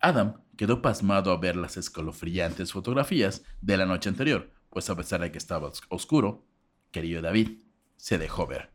Adam 0.00 0.34
quedó 0.56 0.82
pasmado 0.82 1.30
a 1.30 1.38
ver 1.38 1.54
las 1.56 1.76
escalofriantes 1.76 2.72
fotografías 2.72 3.44
de 3.60 3.76
la 3.76 3.86
noche 3.86 4.08
anterior, 4.08 4.50
pues 4.68 4.90
a 4.90 4.96
pesar 4.96 5.20
de 5.20 5.30
que 5.32 5.38
estaba 5.38 5.68
os- 5.68 5.80
oscuro, 5.88 6.44
querido 6.90 7.22
David 7.22 7.58
se 8.04 8.18
dejó 8.18 8.46
ver. 8.46 8.68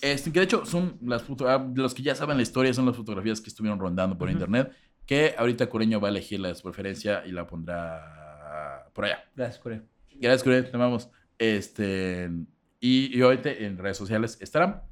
Este, 0.00 0.30
que 0.30 0.38
de 0.38 0.44
hecho 0.44 0.64
son 0.64 0.96
las 1.02 1.24
ah, 1.40 1.66
los 1.74 1.92
que 1.92 2.04
ya 2.04 2.14
saben 2.14 2.36
la 2.36 2.44
historia, 2.44 2.72
son 2.72 2.86
las 2.86 2.94
fotografías 2.94 3.40
que 3.40 3.48
estuvieron 3.48 3.80
rondando 3.80 4.16
por 4.16 4.28
Ujú. 4.28 4.34
internet, 4.34 4.72
que 5.04 5.34
ahorita 5.36 5.68
Cureño 5.68 6.00
va 6.00 6.06
a 6.06 6.10
elegir 6.12 6.38
la 6.38 6.46
de 6.48 6.54
su 6.54 6.62
preferencia 6.62 7.26
y 7.26 7.32
la 7.32 7.48
pondrá 7.48 8.88
por 8.94 9.06
allá. 9.06 9.24
Gracias, 9.34 9.58
Corey. 9.58 9.82
Gracias, 10.20 10.44
Cureño, 10.44 10.70
te 10.70 10.76
amamos. 10.76 11.08
Este, 11.36 12.30
y, 12.78 13.18
y 13.18 13.22
ahorita 13.22 13.50
en 13.50 13.76
redes 13.76 13.96
sociales 13.96 14.38
estarán. 14.40 14.84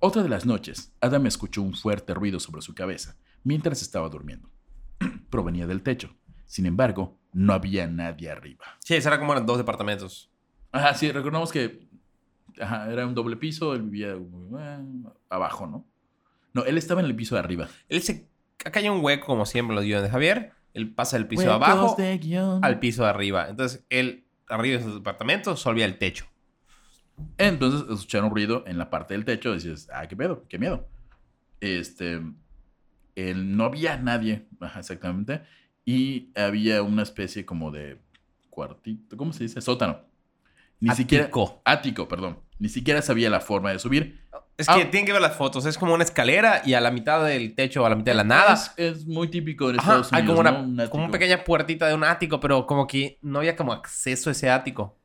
Otra 0.00 0.22
de 0.22 0.30
las 0.30 0.46
noches, 0.46 0.94
Adam 1.02 1.26
escuchó 1.26 1.60
un 1.60 1.74
fuerte 1.74 2.14
ruido 2.14 2.40
sobre 2.40 2.62
su 2.62 2.74
cabeza 2.74 3.18
mientras 3.44 3.82
estaba 3.82 4.08
durmiendo. 4.08 4.48
Provenía 5.28 5.66
del 5.66 5.82
techo. 5.82 6.16
Sin 6.46 6.64
embargo, 6.64 7.18
no 7.34 7.52
había 7.52 7.86
nadie 7.86 8.30
arriba. 8.30 8.64
Sí, 8.82 8.94
ese 8.94 9.08
era 9.08 9.18
como 9.18 9.32
eran 9.34 9.44
dos 9.44 9.58
departamentos. 9.58 10.32
Ajá, 10.72 10.94
sí, 10.94 11.12
recordamos 11.12 11.52
que 11.52 11.86
ajá, 12.60 12.90
era 12.90 13.06
un 13.06 13.14
doble 13.14 13.36
piso, 13.36 13.74
él 13.74 13.82
vivía 13.82 14.14
eh, 14.14 14.84
abajo, 15.28 15.66
¿no? 15.66 15.86
No, 16.52 16.64
él 16.64 16.78
estaba 16.78 17.00
en 17.00 17.06
el 17.06 17.14
piso 17.14 17.34
de 17.34 17.40
arriba. 17.40 17.68
Él 17.88 18.02
se... 18.02 18.28
Acá 18.64 18.80
hay 18.80 18.88
un 18.88 19.04
hueco, 19.04 19.26
como 19.26 19.44
siempre, 19.46 19.74
los 19.74 19.84
guiones 19.84 20.04
de 20.04 20.10
Javier. 20.10 20.52
Él 20.72 20.92
pasa 20.92 21.16
del 21.16 21.26
piso 21.26 21.42
de 21.42 21.52
abajo 21.52 21.94
de 21.96 22.58
al 22.62 22.78
piso 22.78 23.04
de 23.04 23.08
arriba. 23.10 23.48
Entonces, 23.48 23.84
él, 23.90 24.26
arriba 24.48 24.78
de 24.78 24.84
su 24.84 24.94
departamento, 24.94 25.56
solo 25.56 25.74
veía 25.74 25.86
el 25.86 25.98
techo. 25.98 26.26
Entonces 27.38 27.82
escucharon 27.90 28.30
ruido 28.30 28.64
en 28.66 28.78
la 28.78 28.90
parte 28.90 29.14
del 29.14 29.24
techo. 29.24 29.54
Dices, 29.54 29.88
ah, 29.92 30.06
qué 30.06 30.16
pedo, 30.16 30.44
qué 30.48 30.58
miedo. 30.58 30.88
Este, 31.60 32.20
él, 33.14 33.56
no 33.56 33.64
había 33.64 33.96
nadie, 33.96 34.48
ajá, 34.60 34.80
exactamente. 34.80 35.42
Y 35.84 36.30
había 36.34 36.82
una 36.82 37.02
especie 37.02 37.46
como 37.46 37.70
de 37.70 38.00
cuartito, 38.50 39.16
¿cómo 39.16 39.32
se 39.32 39.44
dice? 39.44 39.60
Sótano. 39.60 40.00
Ni 40.80 40.94
siquiera. 40.94 41.24
Ático. 41.24 41.62
Ático, 41.64 42.08
perdón. 42.08 42.38
Ni 42.58 42.68
siquiera 42.68 43.02
sabía 43.02 43.28
la 43.30 43.40
forma 43.40 43.70
de 43.70 43.78
subir. 43.78 44.24
Es 44.58 44.68
Ah. 44.68 44.76
que 44.76 44.86
tienen 44.86 45.04
que 45.04 45.12
ver 45.12 45.20
las 45.20 45.36
fotos. 45.36 45.66
Es 45.66 45.76
como 45.76 45.92
una 45.92 46.02
escalera 46.04 46.62
y 46.64 46.72
a 46.74 46.80
la 46.80 46.90
mitad 46.90 47.22
del 47.24 47.54
techo 47.54 47.82
o 47.82 47.86
a 47.86 47.90
la 47.90 47.96
mitad 47.96 48.12
de 48.12 48.16
la 48.16 48.24
nada. 48.24 48.54
Es, 48.54 48.72
es 48.76 49.06
muy 49.06 49.28
típico 49.28 49.68
en 49.68 49.78
Ajá, 49.78 49.90
Estados 50.00 50.12
hay 50.14 50.22
Unidos. 50.22 50.36
como 50.44 50.66
una, 50.66 50.88
como 50.90 51.04
una 51.04 51.12
pequeña 51.12 51.44
puertita 51.44 51.86
de 51.88 51.94
un 51.94 52.04
ático, 52.04 52.40
pero 52.40 52.66
como 52.66 52.86
que 52.86 53.18
no 53.20 53.40
había 53.40 53.54
como 53.56 53.72
acceso 53.74 54.30
a 54.30 54.32
ese 54.32 54.48
ático. 54.50 54.98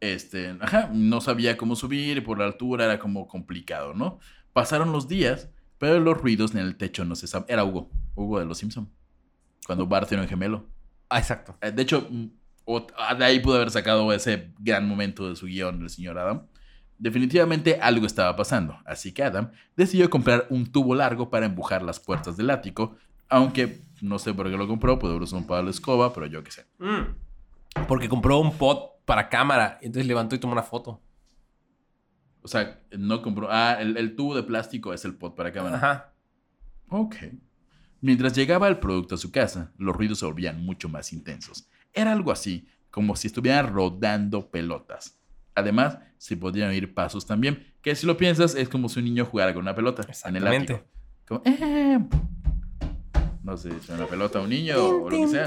este, 0.00 0.56
ajá, 0.60 0.90
no 0.92 1.20
sabía 1.20 1.56
cómo 1.56 1.76
subir 1.76 2.16
y 2.16 2.20
por 2.20 2.36
la 2.38 2.44
altura 2.46 2.86
era 2.86 2.98
como 2.98 3.28
complicado, 3.28 3.94
¿no? 3.94 4.18
Pasaron 4.52 4.90
los 4.90 5.06
días, 5.06 5.48
pero 5.78 6.00
los 6.00 6.18
ruidos 6.20 6.50
en 6.52 6.58
el 6.58 6.76
techo 6.76 7.04
no 7.04 7.14
se 7.14 7.28
saben. 7.28 7.46
Era 7.48 7.62
Hugo, 7.64 7.88
Hugo 8.16 8.40
de 8.40 8.44
los 8.46 8.58
Simpson. 8.58 8.90
Cuando 9.64 9.86
Bart 9.86 10.10
era 10.10 10.22
un 10.22 10.28
gemelo. 10.28 10.66
Ah, 11.08 11.18
exacto. 11.20 11.56
Eh, 11.60 11.70
De 11.70 11.82
hecho, 11.82 12.08
o- 12.64 12.86
ah, 12.98 13.14
de 13.14 13.24
ahí 13.24 13.40
pudo 13.40 13.56
haber 13.56 13.70
sacado 13.70 14.12
ese 14.12 14.52
gran 14.58 14.86
momento 14.88 15.28
de 15.28 15.36
su 15.36 15.46
guion, 15.46 15.82
el 15.82 15.90
señor 15.90 16.18
Adam. 16.18 16.42
Definitivamente 16.98 17.80
algo 17.80 18.06
estaba 18.06 18.36
pasando, 18.36 18.78
así 18.84 19.12
que 19.12 19.24
Adam 19.24 19.50
decidió 19.76 20.08
comprar 20.08 20.46
un 20.50 20.70
tubo 20.70 20.94
largo 20.94 21.30
para 21.30 21.46
empujar 21.46 21.82
las 21.82 21.98
puertas 21.98 22.36
del 22.36 22.50
ático, 22.50 22.96
aunque 23.28 23.80
no 24.00 24.18
sé 24.18 24.34
por 24.34 24.50
qué 24.50 24.56
lo 24.56 24.68
compró, 24.68 24.98
pudo 24.98 25.10
haber 25.12 25.22
usado 25.22 25.40
un 25.40 25.46
palo 25.46 25.64
de 25.64 25.70
escoba, 25.72 26.12
pero 26.12 26.26
yo 26.26 26.44
qué 26.44 26.50
sé. 26.52 26.66
Mm. 26.78 27.86
Porque 27.88 28.08
compró 28.08 28.38
un 28.38 28.52
pot 28.56 29.02
para 29.04 29.28
cámara. 29.28 29.78
Entonces 29.80 30.06
levantó 30.06 30.34
y 30.34 30.38
tomó 30.38 30.52
una 30.52 30.62
foto. 30.62 31.00
O 32.42 32.48
sea, 32.48 32.80
no 32.98 33.22
compró... 33.22 33.48
Ah, 33.50 33.76
el, 33.80 33.96
el 33.96 34.14
tubo 34.16 34.34
de 34.34 34.42
plástico 34.42 34.92
es 34.92 35.04
el 35.04 35.14
pot 35.14 35.34
para 35.34 35.52
cámara. 35.52 35.76
Ajá. 35.76 36.12
Ok. 36.88 37.16
Mientras 38.00 38.34
llegaba 38.34 38.68
el 38.68 38.78
producto 38.78 39.14
a 39.14 39.18
su 39.18 39.30
casa, 39.30 39.72
los 39.78 39.94
ruidos 39.96 40.18
se 40.18 40.26
volvían 40.26 40.62
mucho 40.64 40.88
más 40.88 41.12
intensos. 41.12 41.68
Era 41.92 42.12
algo 42.12 42.32
así, 42.32 42.66
como 42.90 43.16
si 43.16 43.26
estuvieran 43.28 43.72
rodando 43.72 44.50
pelotas. 44.50 45.18
Además, 45.54 45.98
se 46.18 46.36
podían 46.36 46.70
oír 46.70 46.94
pasos 46.94 47.26
también, 47.26 47.66
que 47.82 47.94
si 47.94 48.06
lo 48.06 48.16
piensas 48.16 48.54
es 48.54 48.68
como 48.68 48.88
si 48.88 49.00
un 49.00 49.04
niño 49.06 49.24
jugara 49.26 49.52
con 49.52 49.62
una 49.62 49.74
pelota 49.74 50.02
en 50.02 50.06
el 50.06 50.10
Exactamente. 50.10 50.72
ático. 50.74 50.88
Como, 51.26 51.42
"Eh". 51.44 51.98
No 53.42 53.56
sé, 53.56 53.70
si 53.80 53.92
una 53.92 54.06
pelota 54.06 54.38
a 54.38 54.42
un 54.42 54.48
niño 54.50 54.76
o 54.78 55.10
lo 55.10 55.16
que 55.16 55.28
sea. 55.28 55.44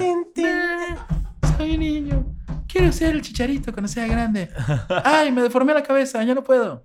Soy 1.58 1.72
un 1.74 1.80
niño. 1.80 2.26
Quiero 2.68 2.92
ser 2.92 3.16
el 3.16 3.22
chicharito 3.22 3.72
cuando 3.72 3.88
sea 3.88 4.06
grande. 4.06 4.50
Ay, 5.06 5.32
me 5.32 5.42
deformé 5.42 5.74
la 5.74 5.82
cabeza, 5.84 6.22
ya 6.24 6.36
no 6.36 6.44
puedo. 6.44 6.84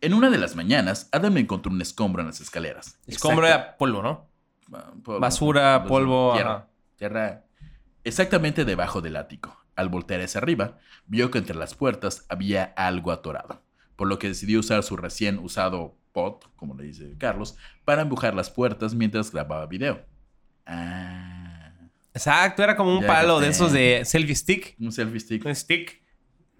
En 0.00 0.14
una 0.14 0.30
de 0.30 0.38
las 0.38 0.54
mañanas, 0.56 1.08
Adam 1.12 1.36
encontró 1.36 1.70
un 1.72 1.82
escombro 1.82 2.22
en 2.22 2.28
las 2.28 2.40
escaleras. 2.40 2.98
Escombro 3.06 3.44
Exacto. 3.46 3.66
era 3.68 3.76
polvo, 3.76 4.02
¿no? 4.02 4.28
Ah, 4.72 4.92
polvo. 5.02 5.20
Basura, 5.20 5.84
polvo, 5.84 6.32
Tierra. 6.34 6.52
ajá. 6.54 6.68
Tierra. 6.96 7.44
Exactamente 8.04 8.64
debajo 8.64 9.00
del 9.00 9.16
ático. 9.16 9.56
Al 9.76 9.88
voltear 9.88 10.20
hacia 10.20 10.40
arriba, 10.40 10.78
vio 11.06 11.30
que 11.30 11.38
entre 11.38 11.56
las 11.56 11.74
puertas 11.74 12.26
había 12.28 12.64
algo 12.76 13.12
atorado, 13.12 13.62
por 13.96 14.08
lo 14.08 14.18
que 14.18 14.28
decidió 14.28 14.60
usar 14.60 14.82
su 14.82 14.96
recién 14.96 15.38
usado 15.38 15.96
pot, 16.12 16.44
como 16.56 16.74
le 16.74 16.84
dice 16.84 17.14
Carlos, 17.18 17.56
para 17.84 18.02
empujar 18.02 18.34
las 18.34 18.50
puertas 18.50 18.94
mientras 18.94 19.30
grababa 19.32 19.66
video. 19.66 20.04
Ah, 20.66 21.72
Exacto, 22.12 22.62
era 22.62 22.76
como 22.76 22.92
un 22.94 23.02
Ya 23.02 23.06
palo 23.06 23.38
de 23.40 23.48
esos 23.48 23.72
de 23.72 24.02
selfie 24.04 24.34
stick. 24.34 24.74
un 24.80 24.90
selfie 24.92 25.20
stick. 25.20 25.44
Un 25.46 25.54
stick. 25.54 25.99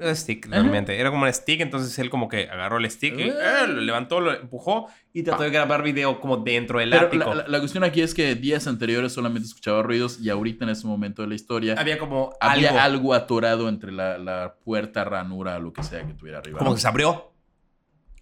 Un 0.00 0.16
stick, 0.16 0.46
Ajá. 0.46 0.54
realmente. 0.56 0.98
Era 0.98 1.10
como 1.10 1.24
un 1.24 1.32
stick, 1.32 1.60
entonces 1.60 1.98
él 1.98 2.08
como 2.10 2.28
que 2.28 2.48
agarró 2.48 2.78
el 2.78 2.90
stick 2.90 3.18
y 3.18 3.30
Ah. 3.30 3.64
eh, 3.64 3.68
lo 3.68 3.80
levantó, 3.80 4.20
lo 4.20 4.32
empujó 4.32 4.88
y 5.12 5.22
trató 5.22 5.42
de 5.42 5.50
grabar 5.50 5.82
video 5.82 6.20
como 6.20 6.38
dentro 6.38 6.78
del 6.78 6.90
Pero 6.90 7.06
ático. 7.06 7.24
la, 7.30 7.34
la- 7.42 7.48
la 7.48 7.58
cuestión 7.58 7.84
aquí 7.84 8.00
es 8.00 8.14
que 8.14 8.34
días 8.34 8.66
anteriores 8.66 9.12
solamente 9.12 9.46
escuchaba 9.46 9.82
ruidos 9.82 10.18
y 10.20 10.30
ahorita 10.30 10.64
en 10.64 10.70
ese 10.70 10.86
momento 10.86 11.22
de 11.22 11.28
la 11.28 11.34
historia 11.34 11.74
Había 11.78 11.98
como 11.98 12.32
había 12.40 12.70
algo, 12.70 12.80
algo, 12.80 13.14
atorado 13.14 13.68
entre 13.68 13.92
la, 13.92 14.18
la 14.18 14.54
puerta, 14.64 15.04
ranura, 15.04 15.58
lo 15.58 15.72
que 15.72 15.82
sea 15.82 16.06
que 16.06 16.14
tuviera 16.14 16.38
arriba. 16.38 16.58
como 16.58 16.74
que 16.74 16.80
se 16.80 16.88
abrió. 16.88 17.32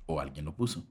o 0.06 0.20
alguien 0.20 0.44
lo 0.46 0.54
puso. 0.54 0.84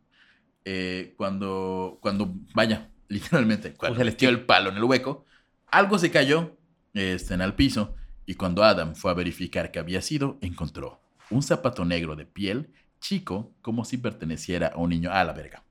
Eh, 0.64 1.14
cuando, 1.18 1.98
cuando, 2.02 2.34
vaya, 2.54 2.90
literalmente, 3.08 3.74
cuando 3.74 4.00
el 4.02 4.08
metió 4.08 4.30
el 4.30 4.42
palo 4.46 4.70
en 4.70 4.78
el 4.78 4.84
hueco, 4.84 5.26
algo 5.68 5.98
se 5.98 6.12
cayó 6.12 6.56
este, 6.94 7.34
en 7.34 7.42
el 7.42 7.54
piso 7.54 7.96
y 8.28 8.36
cuando 8.36 8.64
Adam 8.64 8.94
fue 8.94 9.10
a 9.10 9.16
verificar 9.16 9.72
qué 9.72 9.80
había 9.80 10.02
sido, 10.04 10.38
encontró 10.42 11.02
un 11.32 11.42
zapato 11.42 11.84
negro 11.86 12.16
de 12.16 12.26
piel 12.26 12.72
chico 13.00 13.52
como 13.62 13.86
si 13.86 13.98
perteneciera 13.98 14.68
a 14.68 14.78
un 14.78 14.90
niño. 14.90 15.12
A 15.12 15.24
la 15.24 15.34
verga. 15.34 15.64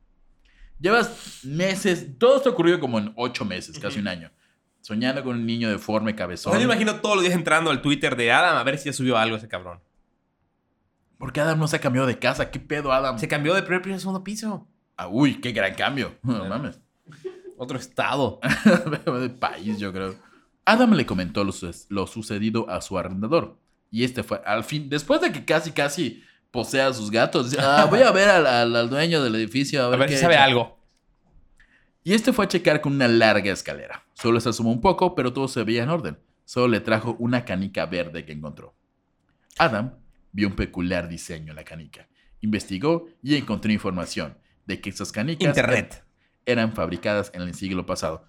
Llevas 0.80 1.40
meses, 1.44 2.18
todo 2.18 2.38
esto 2.38 2.50
ocurrió 2.50 2.80
como 2.80 2.98
en 2.98 3.12
ocho 3.16 3.44
meses, 3.44 3.78
casi 3.78 3.98
un 3.98 4.08
año, 4.08 4.30
soñando 4.80 5.22
con 5.22 5.36
un 5.36 5.46
niño 5.46 5.70
deforme, 5.70 6.12
O 6.12 6.16
cabezón. 6.16 6.52
sea, 6.52 6.60
yo 6.60 6.66
me 6.66 6.74
imagino 6.74 7.00
todos 7.00 7.16
los 7.16 7.24
días 7.24 7.36
entrando 7.36 7.70
al 7.70 7.80
Twitter 7.82 8.16
de 8.16 8.32
Adam 8.32 8.56
a 8.56 8.62
ver 8.64 8.78
si 8.78 8.86
ya 8.86 8.92
subió 8.92 9.16
algo 9.16 9.36
ese 9.36 9.48
cabrón. 9.48 9.80
¿Por 11.18 11.32
qué 11.32 11.40
Adam 11.40 11.58
no 11.58 11.68
se 11.68 11.76
ha 11.76 11.80
cambiado 11.80 12.06
de 12.06 12.18
casa? 12.18 12.50
¿Qué 12.50 12.60
pedo, 12.60 12.92
Adam? 12.92 13.18
Se 13.18 13.28
cambió 13.28 13.54
de 13.54 13.62
primer 13.62 13.80
piso 13.82 13.96
a 13.96 14.00
segundo 14.00 14.22
piso. 14.24 14.68
Ah, 14.96 15.08
uy, 15.08 15.40
qué 15.40 15.52
gran 15.52 15.74
cambio. 15.74 16.16
No 16.22 16.44
mames. 16.46 16.78
Otro 17.56 17.78
estado. 17.78 18.38
de 19.20 19.30
país, 19.30 19.78
yo 19.78 19.92
creo. 19.92 20.14
Adam 20.66 20.92
le 20.92 21.06
comentó 21.06 21.44
lo, 21.44 21.52
su- 21.52 21.74
lo 21.88 22.06
sucedido 22.06 22.68
a 22.68 22.80
su 22.82 22.98
arrendador. 22.98 23.58
Y 23.90 24.04
este 24.04 24.22
fue, 24.22 24.42
al 24.44 24.64
fin, 24.64 24.88
después 24.90 25.20
de 25.22 25.32
que 25.32 25.44
casi, 25.44 25.70
casi 25.70 26.22
posea 26.50 26.88
a 26.88 26.92
sus 26.92 27.10
gatos, 27.10 27.50
dice, 27.50 27.62
"Ah, 27.62 27.86
voy 27.88 28.00
a 28.00 28.10
ver 28.10 28.28
al, 28.28 28.46
al- 28.46 28.76
al 28.76 28.90
dueño 28.90 29.22
del 29.22 29.34
edificio. 29.36 29.82
A 29.82 29.86
A 29.86 29.96
ver, 29.96 30.08
qué 30.08 30.16
si 30.16 30.20
sabe 30.22 30.34
echa". 30.34 30.44
algo. 30.44 30.76
Y 32.04 32.12
este 32.14 32.32
fue 32.32 32.44
a 32.44 32.48
checar 32.48 32.80
con 32.80 32.92
una 32.94 33.08
larga 33.08 33.52
escalera. 33.52 34.04
Solo 34.14 34.38
se 34.40 34.48
asomó 34.48 34.70
un 34.70 34.80
poco, 34.80 35.14
pero 35.14 35.32
todo 35.32 35.48
se 35.48 35.62
veía 35.64 35.82
en 35.82 35.88
orden. 35.90 36.18
Solo 36.44 36.68
le 36.68 36.80
trajo 36.80 37.16
una 37.18 37.44
canica 37.44 37.86
verde 37.86 38.24
que 38.24 38.32
encontró. 38.32 38.74
Adam 39.58 39.94
vio 40.32 40.48
un 40.48 40.54
peculiar 40.56 41.08
diseño 41.08 41.50
en 41.52 41.56
la 41.56 41.64
canica. 41.64 42.08
Investigó 42.40 43.06
y 43.22 43.34
encontró 43.36 43.72
información 43.72 44.36
de 44.66 44.80
que 44.80 44.90
esas 44.90 45.10
canicas 45.10 45.48
Internet. 45.48 46.04
eran 46.44 46.72
fabricadas 46.74 47.30
en 47.34 47.42
el 47.42 47.54
siglo 47.54 47.86
pasado. 47.86 48.24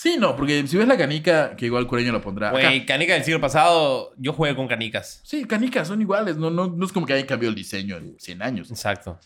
Sí, 0.00 0.16
no, 0.18 0.34
porque 0.34 0.66
si 0.66 0.78
ves 0.78 0.88
la 0.88 0.96
canica, 0.96 1.54
que 1.56 1.66
igual 1.66 1.86
Cureño 1.86 2.10
lo 2.10 2.22
pondrá. 2.22 2.52
Güey, 2.52 2.86
canica 2.86 3.12
del 3.12 3.22
siglo 3.22 3.38
pasado, 3.38 4.14
yo 4.16 4.32
jugué 4.32 4.56
con 4.56 4.66
canicas. 4.66 5.20
Sí, 5.24 5.44
canicas 5.44 5.88
son 5.88 6.00
iguales. 6.00 6.38
No, 6.38 6.48
no, 6.48 6.68
no 6.68 6.86
es 6.86 6.90
como 6.90 7.04
que 7.04 7.12
haya 7.12 7.26
cambiado 7.26 7.50
el 7.50 7.54
diseño 7.54 7.98
en 7.98 8.18
100 8.18 8.40
años. 8.40 8.70
Exacto. 8.70 9.20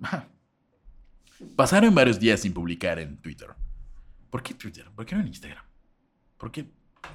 Pasaron 1.56 1.92
varios 1.96 2.20
días 2.20 2.38
sin 2.38 2.54
publicar 2.54 3.00
en 3.00 3.16
Twitter. 3.16 3.48
¿Por 4.30 4.40
qué 4.40 4.54
Twitter? 4.54 4.88
¿Por 4.94 5.04
qué 5.04 5.16
no 5.16 5.22
en 5.22 5.26
Instagram? 5.26 5.64
¿Por 6.36 6.52
qué? 6.52 6.66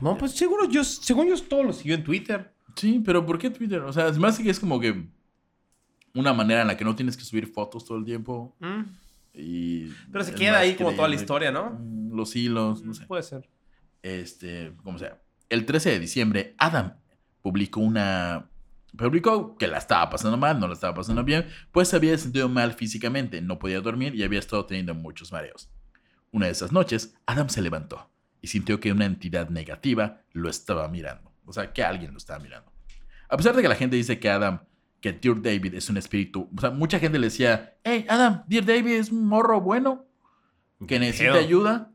No, 0.02 0.18
pues 0.18 0.34
seguro, 0.34 0.68
yo, 0.68 0.84
según 0.84 1.30
yo, 1.30 1.42
todo 1.42 1.64
lo 1.64 1.72
siguió 1.72 1.96
en 1.96 2.04
Twitter. 2.04 2.54
Sí, 2.76 3.02
pero 3.06 3.26
¿por 3.26 3.38
qué 3.38 3.50
Twitter? 3.50 3.80
O 3.80 3.94
sea, 3.94 4.10
es 4.10 4.18
más 4.18 4.38
que 4.38 4.50
es 4.50 4.60
como 4.60 4.78
que 4.78 5.08
una 6.14 6.34
manera 6.34 6.64
en 6.64 6.68
la 6.68 6.76
que 6.76 6.84
no 6.84 6.98
tienes 6.98 7.16
que 7.16 7.24
subir 7.24 7.48
fotos 7.48 7.86
todo 7.86 7.98
el 7.98 8.04
tiempo. 8.04 8.58
Mm. 8.60 9.03
Y 9.34 9.88
Pero 10.12 10.24
se 10.24 10.34
queda 10.34 10.60
ahí 10.60 10.76
como 10.76 10.94
toda 10.94 11.08
la 11.08 11.16
historia, 11.16 11.52
¿no? 11.52 11.80
Los 12.12 12.36
hilos, 12.36 12.84
no 12.84 12.94
sé. 12.94 13.06
Puede 13.06 13.24
ser. 13.24 13.50
Este, 14.04 14.74
como 14.84 15.00
sea. 15.00 15.22
El 15.50 15.66
13 15.66 15.92
de 15.92 16.00
diciembre, 16.00 16.56
Adam 16.58 16.96
publicó 17.42 17.80
una. 17.80 18.50
Publicó 18.96 19.58
que 19.58 19.68
la 19.68 19.80
estaba 19.80 20.08
pasando 20.10 20.38
mal, 20.38 20.60
no 20.60 20.68
la 20.68 20.74
estaba 20.74 20.94
pasando 20.94 21.24
bien, 21.24 21.48
pues 21.72 21.88
se 21.88 21.96
había 21.96 22.16
sentido 22.16 22.48
mal 22.48 22.74
físicamente, 22.74 23.42
no 23.42 23.58
podía 23.58 23.82
dormir 23.82 24.14
y 24.14 24.22
había 24.22 24.38
estado 24.38 24.68
teniendo 24.68 24.94
muchos 24.94 25.32
mareos. 25.32 25.72
Una 26.32 26.46
de 26.46 26.52
esas 26.52 26.72
noches, 26.72 27.16
Adam 27.26 27.50
se 27.50 27.64
levantó 27.64 28.12
y 28.40 28.48
sintió 28.48 28.80
que 28.80 28.92
una 28.92 29.06
entidad 29.06 29.50
negativa 29.50 30.22
lo 30.32 30.48
estaba 30.48 30.88
mirando. 30.90 31.32
O 31.46 31.54
sea, 31.54 31.74
que 31.74 31.84
alguien 31.84 32.12
lo 32.12 32.18
estaba 32.18 32.40
mirando. 32.40 32.72
A 33.30 33.38
pesar 33.38 33.56
de 33.56 33.64
que 33.64 33.68
la 33.68 33.76
gente 33.76 33.96
dice 33.96 34.20
que 34.20 34.30
Adam, 34.30 34.64
que 35.04 35.12
Dear 35.12 35.42
David 35.42 35.74
es 35.76 35.90
un 35.90 35.98
espíritu, 35.98 36.50
o 36.56 36.62
sea, 36.62 36.70
mucha 36.70 36.98
gente 36.98 37.20
le 37.20 37.28
decía, 37.28 37.76
hey, 37.84 38.06
Adam, 38.08 38.42
Dear 38.48 38.64
David 38.64 38.94
es 38.94 39.12
un 39.12 39.28
morro 39.28 39.60
bueno, 39.60 40.06
que 40.88 40.98
necesita 40.98 41.40
ayuda, 41.40 41.92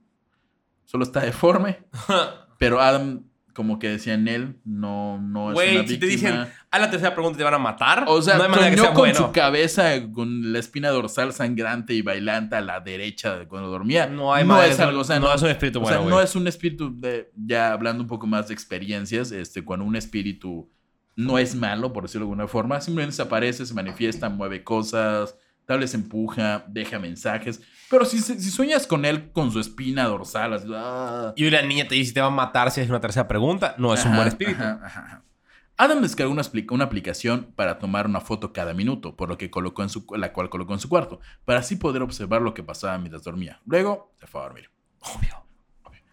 solo 0.85 1.05
está 1.05 1.21
deforme. 1.21 1.79
Pero 2.59 2.83
Adam, 2.83 3.25
como 3.55 3.79
que 3.79 3.89
decía 3.89 4.13
en 4.13 4.29
él, 4.29 4.61
no, 4.63 5.19
no 5.23 5.53
es 5.53 5.57
una 5.57 5.81
Güey, 5.81 5.89
si 5.89 5.97
te 5.97 6.05
víctima. 6.05 6.33
dicen, 6.43 6.53
a 6.71 6.79
la 6.79 6.91
tercera 6.91 7.15
pregunta 7.15 7.39
te 7.39 7.45
van 7.45 7.55
a 7.55 7.59
matar. 7.59 8.05
O 8.09 8.21
sea, 8.21 8.37
no 8.37 8.43
hay 8.43 8.51
manera 8.51 8.71
que 8.73 8.77
sea 8.77 8.89
con 8.89 8.99
bueno. 8.99 9.15
su 9.15 9.33
cabeza, 9.33 10.13
con 10.13 10.53
la 10.53 10.59
espina 10.59 10.91
dorsal 10.91 11.33
sangrante 11.33 11.95
y 11.95 12.03
bailante 12.03 12.57
a 12.57 12.61
la 12.61 12.81
derecha 12.81 13.39
de 13.39 13.49
cuando 13.49 13.71
dormía. 13.71 14.07
No 14.07 14.35
hay 14.35 14.45
no 14.45 14.53
manera, 14.53 14.71
es 14.71 14.81
algo, 14.81 15.01
o 15.01 15.05
sea, 15.05 15.19
no, 15.19 15.33
es 15.33 15.41
un 15.41 15.49
espíritu 15.49 15.81
o 15.81 15.87
sea, 15.87 15.97
bueno, 15.97 16.17
no 16.17 16.21
es 16.21 16.37
un 16.37 16.47
espíritu 16.47 16.95
de, 16.95 17.31
ya 17.35 17.73
hablando 17.73 18.03
un 18.03 18.09
poco 18.09 18.27
más 18.27 18.49
de 18.49 18.55
experiencias, 18.55 19.33
este, 19.33 19.65
cuando 19.65 19.87
un 19.87 19.97
espíritu 19.97 20.71
no 21.19 21.37
es 21.37 21.57
malo, 21.57 21.93
por 21.93 22.05
decirlo 22.05 22.27
de 22.27 22.31
alguna 22.31 22.47
forma, 22.47 22.81
simplemente 22.81 23.17
se 23.17 23.23
aparece, 23.23 23.67
se 23.67 23.75
manifiesta, 23.75 24.29
mueve 24.29 24.63
cosas, 24.63 25.35
tal 25.67 25.81
vez 25.81 25.93
empuja, 25.93 26.65
deja 26.69 27.01
mensajes, 27.01 27.61
pero 27.91 28.05
si, 28.05 28.21
si 28.21 28.51
sueñas 28.53 28.87
con 28.87 29.05
él 29.05 29.33
con 29.33 29.51
su 29.51 29.59
espina 29.59 30.05
dorsal, 30.05 30.53
así, 30.53 30.69
ah, 30.73 31.33
Y 31.35 31.49
una 31.49 31.61
niña 31.63 31.89
te 31.89 31.97
dice 31.97 32.11
si 32.11 32.15
te 32.15 32.21
va 32.21 32.29
a 32.29 32.31
matar 32.31 32.71
si 32.71 32.83
es 32.83 32.89
una 32.89 33.01
tercera 33.01 33.27
pregunta, 33.27 33.75
no 33.79 33.93
es 33.93 34.05
un 34.05 34.15
buen 34.15 34.29
espíritu. 34.29 34.63
ajá, 34.63 34.81
ajá, 34.85 35.01
ajá. 35.07 35.25
Adam 35.77 36.03
descargó 36.03 36.33
una, 36.33 36.43
una 36.71 36.85
aplicación 36.85 37.53
para 37.57 37.81
tomar 37.81 38.07
una 38.07 38.21
foto 38.21 38.53
cada 38.53 38.73
minuto, 38.73 39.17
por 39.17 39.29
lo 39.29 39.37
que 39.39 39.51
colocó 39.51 39.83
en 39.83 39.89
su, 39.89 40.07
la 40.17 40.33
cual 40.33 40.51
colocó 40.51 40.73
en 40.73 40.81
su 40.81 40.89
cuarto, 40.89 41.19
para 41.45 41.59
así 41.59 41.75
poder 41.75 42.03
observar 42.03 42.43
lo 42.43 42.55
que 42.55 42.63
pasaba 42.63 42.97
mientras 42.99 43.25
dormía. 43.25 43.61
Luego 43.67 44.13
se 44.21 44.29
fue 44.29 44.41
a 44.41 44.45
dormir. 44.45 44.71
Obvio. 45.01 45.45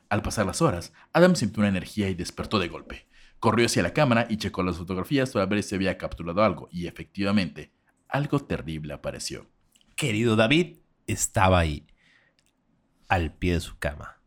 Al 0.09 0.21
pasar 0.23 0.45
las 0.47 0.61
horas, 0.61 0.93
Adam 1.13 1.35
sintió 1.35 1.61
una 1.61 1.69
energía 1.69 2.09
y 2.09 2.15
despertó 2.15 2.57
de 2.57 2.69
golpe. 2.69 3.07
Corrió 3.45 3.67
hacia 3.67 3.83
la 3.83 3.93
cámara 3.93 4.25
y 4.27 4.37
checó 4.37 4.63
las 4.63 4.77
fotografías 4.77 5.29
para 5.29 5.45
ver 5.45 5.61
si 5.61 5.75
había 5.75 5.99
capturado 5.99 6.43
algo, 6.43 6.67
y 6.71 6.87
efectivamente, 6.87 7.71
algo 8.07 8.39
terrible 8.39 8.91
apareció. 8.91 9.45
Querido 9.95 10.35
David 10.35 10.77
estaba 11.05 11.59
ahí, 11.59 11.85
al 13.07 13.31
pie 13.33 13.53
de 13.53 13.59
su 13.59 13.77
cama, 13.77 14.17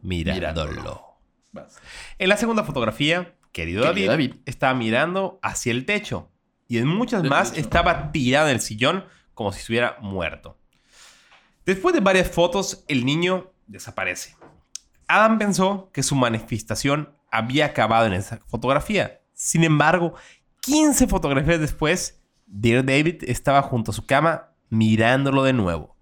mirándolo. 0.00 1.18
En 2.18 2.28
la 2.30 2.38
segunda 2.38 2.64
fotografía, 2.64 3.36
querido, 3.52 3.82
Querido 3.82 3.84
David, 3.84 4.06
David. 4.06 4.34
estaba 4.46 4.72
mirando 4.72 5.38
hacia 5.42 5.70
el 5.70 5.84
techo. 5.84 6.30
Y 6.66 6.78
en 6.78 6.86
muchas 6.86 7.22
más 7.22 7.50
techo. 7.50 7.60
estaba 7.60 8.12
tirado 8.12 8.48
en 8.48 8.54
el 8.54 8.62
sillón 8.62 9.04
como 9.34 9.52
si 9.52 9.60
estuviera 9.60 9.98
muerto. 10.00 10.58
Después 11.66 11.94
de 11.94 12.00
varias 12.00 12.30
fotos, 12.30 12.82
el 12.88 13.04
niño 13.04 13.52
desaparece. 13.66 14.36
Adam 15.06 15.36
pensó 15.36 15.90
que 15.92 16.02
su 16.02 16.14
manifestación 16.14 17.14
había 17.36 17.66
acabado 17.66 18.06
en 18.06 18.12
esa 18.14 18.38
fotografía. 18.46 19.20
Sin 19.32 19.64
embargo, 19.64 20.14
15 20.60 21.06
fotografías 21.08 21.60
después, 21.60 22.22
Dear 22.46 22.84
David 22.84 23.24
estaba 23.26 23.62
junto 23.62 23.90
a 23.90 23.94
su 23.94 24.06
cama 24.06 24.50
mirándolo 24.70 25.42
de 25.42 25.52
nuevo. 25.52 25.96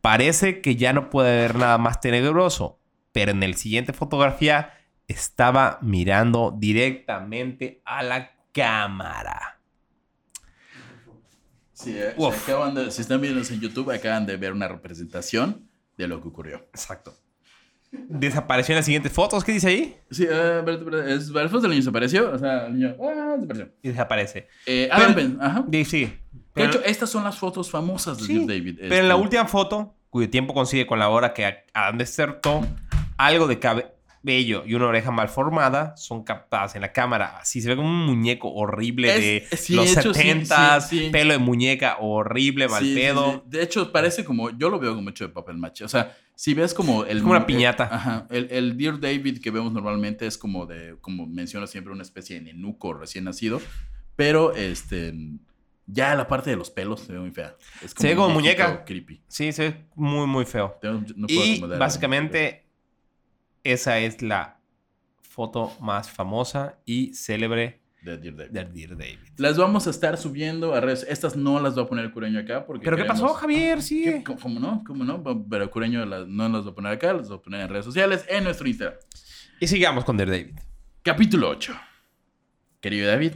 Parece 0.00 0.60
que 0.60 0.76
ya 0.76 0.92
no 0.92 1.10
puede 1.10 1.30
haber 1.38 1.56
nada 1.56 1.78
más 1.78 2.00
tenebroso, 2.00 2.80
pero 3.12 3.32
en 3.32 3.42
el 3.42 3.56
siguiente 3.56 3.92
fotografía 3.92 4.72
estaba 5.08 5.78
mirando 5.82 6.54
directamente 6.56 7.82
a 7.84 8.02
la 8.02 8.30
cámara. 8.52 9.60
Sí, 11.72 11.94
eh, 11.96 12.14
acaban 12.42 12.74
de- 12.74 12.90
si 12.90 13.02
están 13.02 13.20
viendo 13.20 13.40
en 13.40 13.60
YouTube, 13.60 13.90
acaban 13.90 14.26
de 14.26 14.36
ver 14.36 14.52
una 14.52 14.68
representación 14.68 15.68
de 15.96 16.08
lo 16.08 16.20
que 16.20 16.28
ocurrió. 16.28 16.58
Exacto. 16.72 17.14
Desapareció 17.90 18.72
en 18.74 18.76
las 18.76 18.84
siguientes 18.84 19.12
fotos. 19.12 19.44
¿Qué 19.44 19.52
dice 19.52 19.68
ahí? 19.68 19.96
Sí, 20.10 20.24
eh, 20.24 20.58
espérate, 20.58 20.72
espérate, 20.84 21.14
es, 21.14 21.28
el 21.28 21.48
foto 21.48 21.60
del 21.62 21.70
niño 21.70 21.80
desapareció. 21.80 22.30
O 22.32 22.38
sea, 22.38 22.66
el 22.66 22.74
niño 22.74 22.96
ah, 23.02 23.34
desapareció. 23.36 23.68
Y 23.82 23.88
desaparece. 23.88 24.48
Eh, 24.66 24.88
Pero- 24.94 25.04
Adam 25.10 25.38
ajá. 25.40 25.64
Sí, 25.72 25.84
sí. 25.84 26.04
De 26.04 26.12
Pero, 26.52 26.68
hecho, 26.70 26.82
estas 26.84 27.10
son 27.10 27.24
las 27.24 27.38
fotos 27.38 27.70
famosas 27.70 28.18
de 28.18 28.24
sí, 28.24 28.46
David. 28.46 28.76
pero 28.80 28.96
en 28.96 29.08
la 29.08 29.14
Este, 29.14 29.22
última 29.22 29.46
foto, 29.46 29.94
cuyo 30.10 30.28
tiempo 30.28 30.52
coincide 30.54 30.86
con 30.86 30.98
la 30.98 31.08
hora 31.08 31.32
que 31.32 31.64
Adam 31.72 31.98
desertó, 31.98 32.66
algo 33.16 33.46
de 33.46 33.58
cabello 34.22 34.64
y 34.66 34.74
una 34.74 34.86
oreja 34.86 35.10
mal 35.10 35.28
formada 35.28 35.96
son 35.96 36.24
captadas 36.24 36.74
en 36.74 36.82
la 36.82 36.92
cámara. 36.92 37.38
Así 37.38 37.60
se 37.60 37.68
ve 37.68 37.76
como 37.76 37.88
un 37.88 38.06
muñeco 38.06 38.52
horrible 38.52 39.08
Es- 39.14 39.50
de 39.50 39.56
sí, 39.56 39.74
los 39.74 39.86
de 39.94 40.00
hecho, 40.00 40.14
sí, 40.14 40.20
70 40.22 40.80
sí, 40.80 40.98
sí. 40.98 41.10
pelo 41.10 41.32
de 41.32 41.38
muñeca 41.38 41.96
horrible, 42.00 42.68
mal 42.68 42.82
pedo. 42.82 43.32
sí. 43.32 43.42
De 43.46 43.62
hecho, 43.62 43.90
parece 43.92 44.24
como. 44.24 44.50
Yo 44.50 44.68
lo 44.70 44.78
veo 44.78 44.94
como 44.94 45.10
hecho 45.10 45.26
de 45.26 45.32
papel 45.32 45.56
maché. 45.56 45.84
O 45.84 45.88
sea, 45.88 46.16
si 46.34 46.54
ves 46.54 46.74
como 46.74 47.04
el. 47.04 47.16
Es 47.18 47.22
como 47.22 47.30
una 47.32 47.40
el- 47.40 47.46
piñata. 47.46 47.88
ajá. 47.90 48.26
El, 48.30 48.48
el 48.50 48.76
Dear 48.76 49.00
David 49.00 49.40
que 49.40 49.50
vemos 49.50 49.72
normalmente 49.72 50.26
es 50.26 50.36
como 50.38 50.66
de. 50.66 50.96
Como 51.00 51.26
menciono 51.26 51.66
siempre, 51.66 51.92
una 51.92 52.02
especie 52.02 52.36
de 52.36 52.42
nenuco 52.52 52.94
recién 52.94 53.24
nacido. 53.24 53.60
Pero 54.16 54.54
este. 54.54 55.14
Ya 55.90 56.14
la 56.14 56.28
parte 56.28 56.50
de 56.50 56.56
los 56.56 56.68
pelos 56.70 57.00
se 57.00 57.14
ve 57.14 57.18
muy 57.18 57.30
fea. 57.30 57.56
Es 57.82 57.94
Se 57.96 58.08
ve 58.08 58.14
como 58.14 58.28
muñeca. 58.28 58.84
Creepy. 58.84 59.22
Sí, 59.26 59.52
se 59.52 59.70
ve 59.70 59.84
muy, 59.94 60.26
muy 60.26 60.44
feo. 60.44 60.78
No 61.16 61.26
puedo 61.26 61.44
Y 61.46 61.60
básicamente 61.78 62.67
esa 63.72 63.98
es 63.98 64.22
la 64.22 64.60
foto 65.22 65.76
más 65.80 66.10
famosa 66.10 66.78
y 66.84 67.14
célebre 67.14 67.80
De 68.02 68.16
Dear 68.18 68.36
David. 68.36 68.50
de 68.50 68.64
Dear 68.64 68.90
David. 68.96 69.18
Las 69.36 69.56
vamos 69.56 69.86
a 69.86 69.90
estar 69.90 70.16
subiendo 70.16 70.74
a 70.74 70.80
redes. 70.80 71.06
Estas 71.08 71.36
no 71.36 71.60
las 71.60 71.76
va 71.78 71.82
a 71.82 71.86
poner 71.86 72.04
el 72.06 72.12
cureño 72.12 72.40
acá 72.40 72.64
porque. 72.66 72.84
¿Pero 72.84 72.96
qué 72.96 73.04
pasó, 73.04 73.28
Javier? 73.34 73.82
Sí. 73.82 74.02
¿Qué? 74.04 74.24
¿Cómo, 74.40 74.58
no? 74.58 74.82
¿Cómo 74.86 75.04
no? 75.04 75.22
Pero 75.48 75.70
cureño 75.70 76.04
las- 76.06 76.26
no 76.26 76.48
las 76.48 76.66
va 76.66 76.70
a 76.70 76.74
poner 76.74 76.92
acá, 76.92 77.12
las 77.12 77.30
va 77.30 77.36
a 77.36 77.42
poner 77.42 77.60
en 77.62 77.68
redes 77.68 77.84
sociales, 77.84 78.24
en 78.28 78.44
nuestro 78.44 78.66
Instagram. 78.66 78.98
Y 79.60 79.66
sigamos 79.66 80.04
con 80.04 80.16
Dear 80.16 80.30
David. 80.30 80.58
Capítulo 81.02 81.48
8. 81.50 81.74
Querido 82.80 83.08
David, 83.08 83.32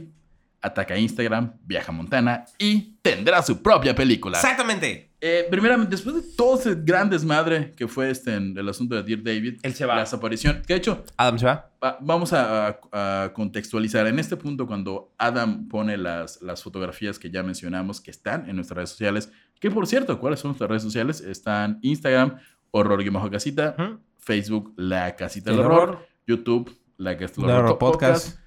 ataca 0.61 0.97
Instagram, 0.97 1.53
viaja 1.63 1.91
a 1.91 1.95
Montana 1.95 2.45
y 2.57 2.97
tendrá 3.01 3.41
su 3.43 3.61
propia 3.61 3.93
película. 3.93 4.37
Exactamente. 4.39 5.11
Eh, 5.25 5.47
primeramente, 5.49 5.91
después 5.91 6.15
de 6.15 6.21
todo 6.35 6.59
ese 6.59 6.75
gran 6.83 7.09
desmadre 7.09 7.73
que 7.77 7.87
fue 7.87 8.09
este 8.09 8.35
en 8.35 8.57
el 8.57 8.67
asunto 8.67 8.93
de 8.95 9.03
Dear 9.03 9.23
David, 9.23 9.59
Él 9.63 9.73
se 9.73 9.85
va. 9.85 9.95
la 9.95 10.01
desaparición, 10.01 10.61
que 10.67 10.73
de 10.73 10.79
hecho, 10.79 11.05
Adam 11.15 11.39
se 11.39 11.45
va. 11.45 11.71
va- 11.81 11.97
vamos 12.01 12.33
a, 12.33 12.67
a- 12.91 13.23
a 13.23 13.31
contextualizar. 13.33 14.05
En 14.07 14.19
este 14.19 14.35
punto, 14.35 14.67
cuando 14.67 15.13
Adam 15.17 15.69
pone 15.69 15.95
las, 15.95 16.41
las 16.41 16.61
fotografías 16.61 17.17
que 17.19 17.29
ya 17.31 17.41
mencionamos, 17.41 18.01
que 18.01 18.11
están 18.11 18.49
en 18.49 18.57
nuestras 18.57 18.75
redes 18.75 18.89
sociales, 18.89 19.31
que 19.61 19.71
por 19.71 19.87
cierto, 19.87 20.19
¿cuáles 20.19 20.41
son 20.41 20.49
nuestras 20.49 20.69
redes 20.69 20.83
sociales? 20.83 21.21
Están 21.21 21.79
Instagram, 21.83 22.35
horror-casita, 22.71 23.75
Ujú. 23.79 23.99
Facebook, 24.17 24.73
La 24.77 25.15
Casita 25.15 25.51
El 25.51 25.57
del 25.57 25.65
horror, 25.67 25.79
horror. 25.89 26.07
YouTube, 26.27 26.77
La 26.97 27.17
Casita 27.17 27.41
del 27.43 27.49
El 27.51 27.55
horror 27.57 27.77
podcast. 27.77 28.39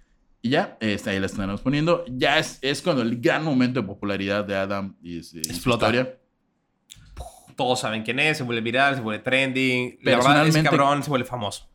Y 0.43 0.51
ya, 0.51 0.77
este, 0.81 1.11
ahí 1.11 1.19
la 1.21 1.27
estamos 1.27 1.63
poniendo. 1.63 2.05
Ya 2.09 2.39
es, 2.39 2.59
es 2.63 2.83
cuando 2.83 3.01
el 3.03 3.19
gran 3.21 3.43
momento 3.43 3.81
de 3.81 3.87
popularidad 3.87 4.45
de 4.45 4.55
Adam 4.57 4.95
y, 5.03 5.17
y 5.17 5.23
su 5.23 5.39
Explota. 5.39 5.87
historia. 5.87 6.19
Todos 7.57 7.81
saben 7.81 8.03
quién 8.03 8.19
es, 8.21 8.39
se 8.39 8.43
vuelve 8.45 8.61
viral, 8.63 8.95
se 8.95 9.01
vuelve 9.01 9.23
trending. 9.23 9.99
La 10.03 10.17
verdad, 10.17 10.47
ese 10.47 10.63
cabrón 10.63 11.03
se 11.03 11.11
vuelve 11.11 11.27
famoso. 11.27 11.69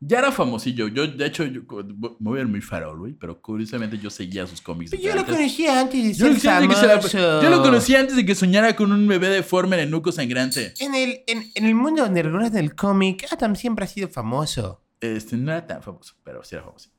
Ya 0.00 0.20
era 0.20 0.30
famosillo. 0.30 0.86
Yo, 0.86 1.08
de 1.08 1.26
hecho, 1.26 1.44
yo, 1.44 1.62
me 1.62 2.08
voy 2.20 2.38
a 2.38 2.42
ver 2.42 2.46
muy 2.46 2.60
farol, 2.60 2.98
güey, 3.00 3.12
pero 3.14 3.40
curiosamente 3.40 3.98
yo 3.98 4.10
seguía 4.10 4.46
sus 4.46 4.60
cómics. 4.60 4.92
desde 4.92 5.02
antes. 5.20 5.34
conocía 5.34 5.80
antes 5.80 6.02
de 6.04 6.14
Yo 6.14 6.28
lo, 6.28 6.30
conocía 6.38 6.56
antes 6.56 6.68
de 6.68 6.68
que 6.68 7.10
se 7.10 7.18
la- 7.18 7.42
yo 7.42 7.50
lo 7.50 7.62
conocí 7.62 7.96
antes 7.96 8.16
de 8.16 8.24
que 8.24 8.34
soñara 8.36 8.76
con 8.76 8.92
un 8.92 9.08
bebé 9.08 9.28
deforme 9.28 9.74
en 9.76 9.82
el 9.82 9.90
nuco 9.90 10.12
sangrante. 10.12 10.72
En 10.78 10.94
el, 10.94 11.22
en, 11.26 11.50
en 11.52 11.64
el 11.64 11.74
mundo 11.74 12.04
underground 12.04 12.52
del 12.52 12.76
cómic, 12.76 13.26
Adam 13.32 13.56
siempre 13.56 13.86
ha 13.86 13.88
sido 13.88 14.08
famoso. 14.08 14.84
Este, 15.00 15.36
no 15.36 15.50
era 15.50 15.66
tan 15.66 15.82
famoso, 15.82 16.14
pero 16.22 16.44
sí 16.44 16.54
era 16.54 16.64
famoso. 16.64 16.90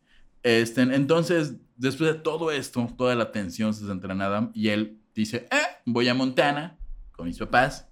Este, 0.44 0.82
entonces, 0.82 1.54
después 1.78 2.14
de 2.14 2.20
todo 2.20 2.52
esto, 2.52 2.86
toda 2.98 3.16
la 3.16 3.32
tensión 3.32 3.74
se 3.74 3.86
centra 3.88 4.14
en 4.14 4.22
Adam 4.22 4.52
y 4.54 4.70
él 4.70 5.00
dice, 5.16 5.48
eh, 5.52 5.58
voy 5.86 6.10
a 6.10 6.14
Montana 6.14 6.78
con 7.14 7.28
mis 7.28 7.38
papás. 7.38 7.88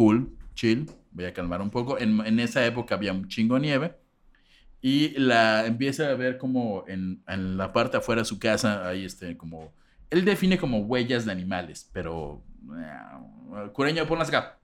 Cool, 0.00 0.34
chill, 0.54 0.90
voy 1.10 1.26
a 1.26 1.34
calmar 1.34 1.60
un 1.60 1.68
poco. 1.68 1.98
En, 1.98 2.24
en 2.24 2.40
esa 2.40 2.64
época 2.64 2.94
había 2.94 3.12
un 3.12 3.28
chingo 3.28 3.56
de 3.56 3.60
nieve. 3.60 3.96
Y 4.80 5.10
la 5.18 5.66
empieza 5.66 6.08
a 6.08 6.14
ver 6.14 6.38
como 6.38 6.84
en, 6.88 7.22
en 7.28 7.58
la 7.58 7.74
parte 7.74 7.98
afuera 7.98 8.22
de 8.22 8.24
su 8.24 8.38
casa, 8.38 8.88
hay 8.88 9.04
este, 9.04 9.36
como... 9.36 9.74
Él 10.08 10.24
define 10.24 10.56
como 10.56 10.78
huellas 10.78 11.26
de 11.26 11.32
animales, 11.32 11.90
pero... 11.92 12.42
eh, 12.78 13.68
Cureño, 13.74 14.06
ponlas 14.06 14.28
acá. 14.28 14.58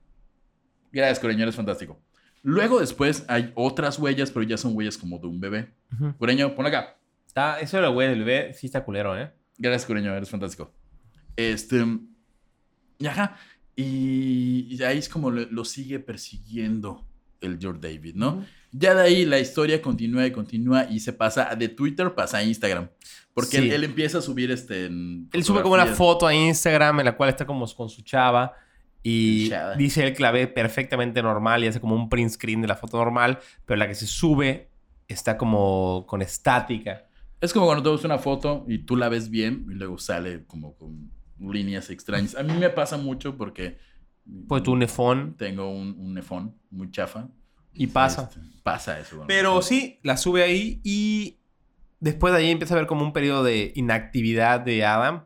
Gracias, 0.91 1.19
Cureño, 1.19 1.43
eres 1.43 1.55
fantástico. 1.55 2.01
Luego 2.41 2.79
después 2.79 3.23
hay 3.27 3.51
otras 3.53 3.99
huellas, 3.99 4.31
pero 4.31 4.41
ya 4.41 4.57
son 4.57 4.75
huellas 4.75 4.97
como 4.97 5.19
de 5.19 5.27
un 5.27 5.39
bebé. 5.39 5.71
Cureño, 6.17 6.55
pon 6.55 6.65
acá. 6.65 6.97
Está, 7.27 7.59
eso 7.59 7.77
de 7.77 7.83
la 7.83 7.89
güey 7.89 8.09
del 8.09 8.23
bebé 8.23 8.55
sí 8.55 8.65
está 8.65 8.83
culero, 8.83 9.15
¿eh? 9.15 9.31
Gracias, 9.59 9.85
Cureño, 9.85 10.15
eres 10.15 10.31
fantástico. 10.31 10.73
Este. 11.35 11.85
Y 12.97 13.05
ajá. 13.05 13.37
Y, 13.77 14.67
y 14.69 14.83
ahí 14.83 14.97
es 14.97 15.07
como 15.07 15.31
lo, 15.31 15.45
lo 15.49 15.63
sigue 15.63 15.99
persiguiendo 15.99 17.05
el 17.41 17.59
George 17.59 17.79
David, 17.79 18.15
¿no? 18.15 18.43
Ya 18.71 18.95
de 18.95 19.01
ahí 19.03 19.23
la 19.25 19.39
historia 19.39 19.81
continúa 19.81 20.25
y 20.25 20.31
continúa 20.31 20.85
y 20.89 20.99
se 20.99 21.13
pasa 21.13 21.55
de 21.55 21.69
Twitter, 21.69 22.13
pasa 22.15 22.39
a 22.39 22.43
Instagram. 22.43 22.89
Porque 23.35 23.57
Sí. 23.57 23.65
él, 23.67 23.71
él 23.73 23.83
empieza 23.83 24.17
a 24.17 24.21
subir 24.21 24.49
este. 24.49 24.87
Él 24.87 25.43
sube 25.43 25.61
como 25.61 25.75
una 25.75 25.85
foto 25.85 26.25
a 26.25 26.33
Instagram 26.33 26.99
en 26.99 27.05
la 27.05 27.15
cual 27.15 27.29
está 27.29 27.45
como 27.45 27.67
con 27.75 27.87
su 27.87 28.01
chava 28.01 28.53
y 29.03 29.51
dice 29.77 30.05
él 30.05 30.13
que 30.15 30.23
la 30.23 30.31
ve 30.31 30.47
perfectamente 30.47 31.21
normal 31.21 31.63
y 31.63 31.67
hace 31.67 31.79
como 31.79 31.95
un 31.95 32.09
print 32.09 32.31
screen 32.31 32.61
de 32.61 32.67
la 32.67 32.75
foto 32.75 32.97
normal, 32.97 33.37
pero 33.65 33.77
la 33.77 33.87
que 33.87 33.93
se 33.95 34.07
sube 34.07 34.69
está 35.07 35.37
como 35.37 36.05
con 36.07 36.23
estática. 36.23 37.07
Es 37.39 37.53
como 37.53 37.67
cuando 37.67 37.83
tomas 37.83 38.03
una 38.03 38.17
foto 38.17 38.65
y 38.67 38.79
tú 38.79 38.95
la 38.95 39.07
ves 39.09 39.29
bien 39.29 39.67
y 39.69 39.75
luego 39.75 39.99
sale 39.99 40.43
como 40.47 40.73
con 40.75 41.11
líneas 41.39 41.89
extrañas. 41.89 42.35
A 42.35 42.43
mí 42.43 42.53
me 42.53 42.69
pasa 42.69 42.97
mucho 42.97 43.37
porque. 43.37 43.77
Pues 44.47 44.63
tu 44.63 44.75
nefón. 44.75 45.35
Tengo 45.37 45.69
un, 45.69 45.95
un 45.99 46.13
nefón 46.13 46.55
muy 46.69 46.91
chafa. 46.91 47.29
Y 47.73 47.87
pasa. 47.87 48.29
Este, 48.31 48.41
pasa 48.63 48.99
eso. 48.99 49.17
bueno. 49.17 49.27
Pero 49.27 49.61
sí, 49.61 49.99
la 50.03 50.17
sube 50.17 50.43
ahí 50.43 50.81
y 50.83 51.37
después 51.99 52.33
de 52.33 52.39
ahí 52.39 52.51
empieza 52.51 52.73
a 52.73 52.77
haber 52.77 52.87
como 52.87 53.03
un 53.03 53.13
periodo 53.13 53.43
de 53.43 53.71
inactividad 53.75 54.59
de 54.59 54.85
Adam. 54.85 55.23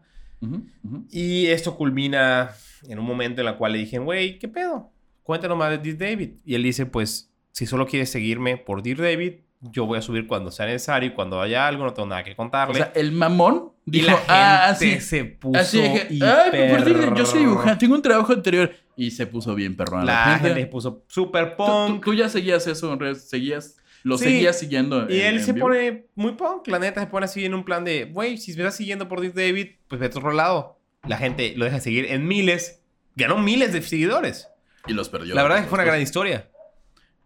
Y 1.12 1.46
esto 1.48 1.78
culmina 1.78 2.50
en 2.88 2.98
un 2.98 3.06
momento 3.06 3.42
en 3.42 3.48
el 3.48 3.56
cual 3.58 3.74
le 3.74 3.78
dije, 3.78 4.00
güey, 4.00 4.40
¿qué 4.40 4.48
pedo? 4.48 4.92
Cuéntanos 5.22 5.56
más 5.56 5.70
de 5.70 5.78
Dear 5.78 5.98
David. 5.98 6.32
Y 6.44 6.56
él 6.56 6.64
dice, 6.64 6.88
pues, 6.88 7.32
si 7.52 7.68
solo 7.68 7.86
quieres 7.86 8.10
seguirme 8.10 8.58
por 8.58 8.82
Dear 8.82 8.98
David, 8.98 9.34
yo 9.62 9.86
voy 9.86 10.00
a 10.00 10.02
subir 10.02 10.26
cuando 10.28 10.50
sea 10.52 10.66
necesario 10.66 11.10
y 11.10 11.14
cuando 11.14 11.40
haya 11.42 11.68
algo, 11.68 11.84
no 11.86 11.94
tengo 11.94 12.08
nada 12.10 12.24
que 12.24 12.32
O 12.32 12.36
contarle. 12.36 12.76
sea, 12.76 12.92
el 12.96 13.12
mamón 13.12 13.72
y 13.86 13.92
dijo, 13.92 14.08
la 14.08 14.14
gente 14.18 14.32
ah, 14.34 14.70
así, 14.70 15.00
se 15.00 15.24
puso 15.26 15.60
así 15.60 15.80
de 15.82 15.94
que, 15.94 16.26
ay, 16.26 16.48
pero 16.52 16.76
por 16.78 16.86
cierto, 16.86 17.16
yo 17.16 17.26
soy 17.26 17.40
dibujante, 17.42 17.80
tengo 17.80 17.96
un 17.96 18.02
trabajo 18.02 18.34
anterior. 18.34 18.72
Y 18.96 19.12
se 19.12 19.28
puso 19.28 19.54
bien 19.56 19.76
perrón. 19.78 20.06
La 20.06 20.40
gente 20.40 20.60
se 20.62 20.68
puso 20.68 21.04
super 21.08 21.56
¿Tú, 21.56 21.64
tú- 21.64 21.66
punk. 21.66 22.06
tú 22.06 22.14
ya 22.14 22.28
seguías 22.30 22.66
eso 22.68 22.98
seguías, 23.16 23.78
lo 24.04 24.18
Sí. 24.18 24.26
seguías 24.26 24.58
siguiendo. 24.60 25.08
Y 25.10 25.22
en- 25.22 25.28
él 25.28 25.38
en 25.38 25.44
se 25.44 25.54
vivo? 25.54 25.68
pone 25.68 26.06
muy 26.16 26.34
punk, 26.34 26.68
la 26.68 26.80
neta 26.80 27.02
se 27.02 27.08
pone 27.08 27.26
así 27.26 27.46
en 27.46 27.54
un 27.54 27.64
plan 27.64 27.84
de, 27.84 28.06
güey, 28.06 28.38
si 28.38 28.52
me 28.54 28.60
estás 28.64 28.76
siguiendo 28.76 29.08
por 29.08 29.22
Dear 29.22 29.34
David, 29.34 29.68
pues 29.88 30.02
vete 30.02 30.16
a 30.18 30.20
otro 30.20 30.32
lado. 30.34 30.80
La 31.08 31.18
gente 31.18 31.54
lo 31.56 31.66
deja 31.66 31.78
de 31.78 31.82
seguir 31.84 32.06
en 32.12 32.28
miles. 32.28 32.82
Ganó 33.16 33.38
miles 33.38 33.74
de 33.74 33.82
seguidores. 33.82 34.48
Y 34.88 34.94
los 34.94 35.10
perdió. 35.10 35.36
La 35.36 35.44
verdad 35.44 35.60
es 35.60 35.64
que 35.66 35.70
fue 35.70 35.78
una 35.78 35.86
gran 35.86 36.02
historia. 36.02 36.50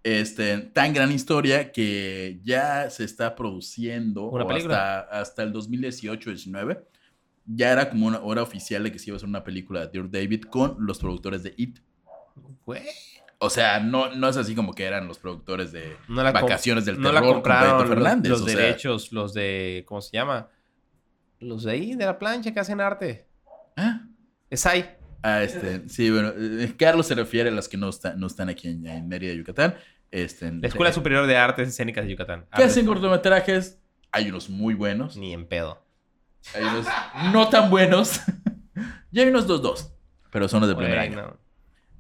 Este, 0.05 0.59
tan 0.59 0.93
gran 0.93 1.11
historia 1.11 1.71
que 1.71 2.39
ya 2.43 2.91
se 2.91 3.03
está 3.03 3.35
produciendo 3.35 4.29
Una 4.29 4.43
o 4.43 4.47
película. 4.47 4.99
hasta, 4.99 5.19
hasta 5.19 5.41
el 5.41 5.51
2018-19. 5.51 6.79
Ya 7.47 7.71
era 7.71 7.89
como 7.89 8.05
una 8.05 8.19
hora 8.19 8.43
oficial 8.43 8.83
de 8.83 8.91
que 8.91 8.99
se 8.99 9.09
iba 9.09 9.15
a 9.15 9.17
hacer 9.17 9.27
una 9.27 9.43
película 9.43 9.87
de 9.87 9.87
Dear 9.87 10.11
David 10.11 10.43
con 10.43 10.75
los 10.79 10.99
productores 10.99 11.41
de 11.41 11.55
It. 11.57 11.79
O 13.39 13.49
sea, 13.49 13.79
no, 13.79 14.13
no 14.15 14.29
es 14.29 14.37
así 14.37 14.53
como 14.53 14.73
que 14.73 14.83
eran 14.85 15.07
los 15.07 15.17
productores 15.17 15.71
de 15.71 15.97
No 16.07 16.21
la 16.21 16.31
Vacaciones 16.31 16.85
del 16.85 16.99
no 17.01 17.11
la 17.11 17.19
Terror 17.21 17.33
con 17.33 17.41
compraron 17.41 17.87
Fernández. 17.87 18.29
los, 18.29 18.41
o 18.41 18.43
los 18.45 18.51
sea, 18.51 18.61
derechos, 18.61 19.11
los 19.11 19.33
de, 19.33 19.85
¿cómo 19.87 20.01
se 20.01 20.11
llama? 20.15 20.49
Los 21.39 21.63
de 21.63 21.71
ahí, 21.71 21.95
de 21.95 22.05
la 22.05 22.19
plancha 22.19 22.53
que 22.53 22.59
hacen 22.59 22.79
arte. 22.79 23.27
¿Ah? 23.75 24.01
Es 24.51 24.67
ahí. 24.67 24.85
Ah, 25.21 25.41
este, 25.43 25.89
sí, 25.89 26.11
bueno, 26.11 26.31
eh, 26.37 26.75
Carlos 26.77 27.07
se 27.07 27.15
refiere 27.15 27.49
a 27.49 27.51
los 27.51 27.67
que 27.67 27.77
no, 27.77 27.89
están 27.89 28.19
no 28.19 28.27
están 28.27 28.47
aquí 28.49 28.67
en, 28.67 28.85
en 28.85 29.07
Mérida, 29.07 29.33
Yucatán. 29.33 29.75
Este, 30.11 30.51
La 30.51 30.67
Escuela 30.67 30.89
eh, 30.91 30.93
Superior 30.93 31.27
de 31.27 31.37
Artes 31.37 31.67
Escénicas 31.69 32.05
de 32.05 32.11
Yucatán. 32.11 32.45
que 32.55 32.63
hacen 32.63 32.85
cortometrajes. 32.85 33.81
Hay 34.11 34.29
unos 34.29 34.49
muy 34.49 34.73
buenos, 34.73 35.17
Ni 35.17 35.33
en 35.33 35.45
pedo. 35.45 35.83
hay 36.53 36.63
unos 36.63 36.85
no 37.33 37.49
tan 37.49 37.69
buenos. 37.69 38.21
y 39.11 39.19
hay 39.19 39.27
unos 39.27 39.45
dos, 39.47 39.61
dos. 39.61 39.93
Pero 40.31 40.47
son 40.47 40.61
los 40.61 40.69
de 40.69 40.75
primer 40.75 40.99
año. 40.99 41.37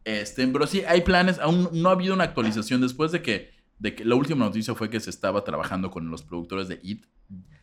Este, 0.05 0.47
pero 0.47 0.67
sí, 0.67 0.83
hay 0.87 1.01
planes. 1.01 1.39
Aún 1.39 1.69
no 1.73 1.89
ha 1.89 1.93
habido 1.93 2.13
una 2.13 2.23
actualización 2.25 2.79
después 2.79 3.11
de 3.11 3.21
que, 3.21 3.51
de 3.79 3.95
que 3.95 4.05
la 4.05 4.15
última 4.15 4.45
noticia 4.45 4.75
fue 4.75 4.89
que 4.89 4.99
se 4.99 5.09
estaba 5.09 5.43
trabajando 5.43 5.89
con 5.89 6.09
los 6.09 6.23
productores 6.23 6.67
de 6.67 6.79
It. 6.83 7.05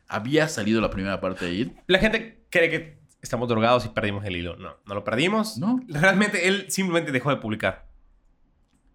Había 0.08 0.48
salido 0.48 0.80
la 0.80 0.90
primera 0.90 1.20
parte 1.20 1.46
de 1.46 1.54
It. 1.54 1.72
La 1.86 1.98
gente 1.98 2.44
cree 2.50 2.68
que 2.68 2.98
estamos 3.22 3.48
drogados 3.48 3.86
y 3.86 3.88
perdimos 3.90 4.24
el 4.24 4.36
hilo. 4.36 4.56
No, 4.56 4.76
no 4.84 4.94
lo 4.94 5.04
perdimos. 5.04 5.56
No. 5.56 5.80
Realmente 5.88 6.48
él 6.48 6.66
simplemente 6.68 7.12
dejó 7.12 7.30
de 7.30 7.36
publicar. 7.36 7.91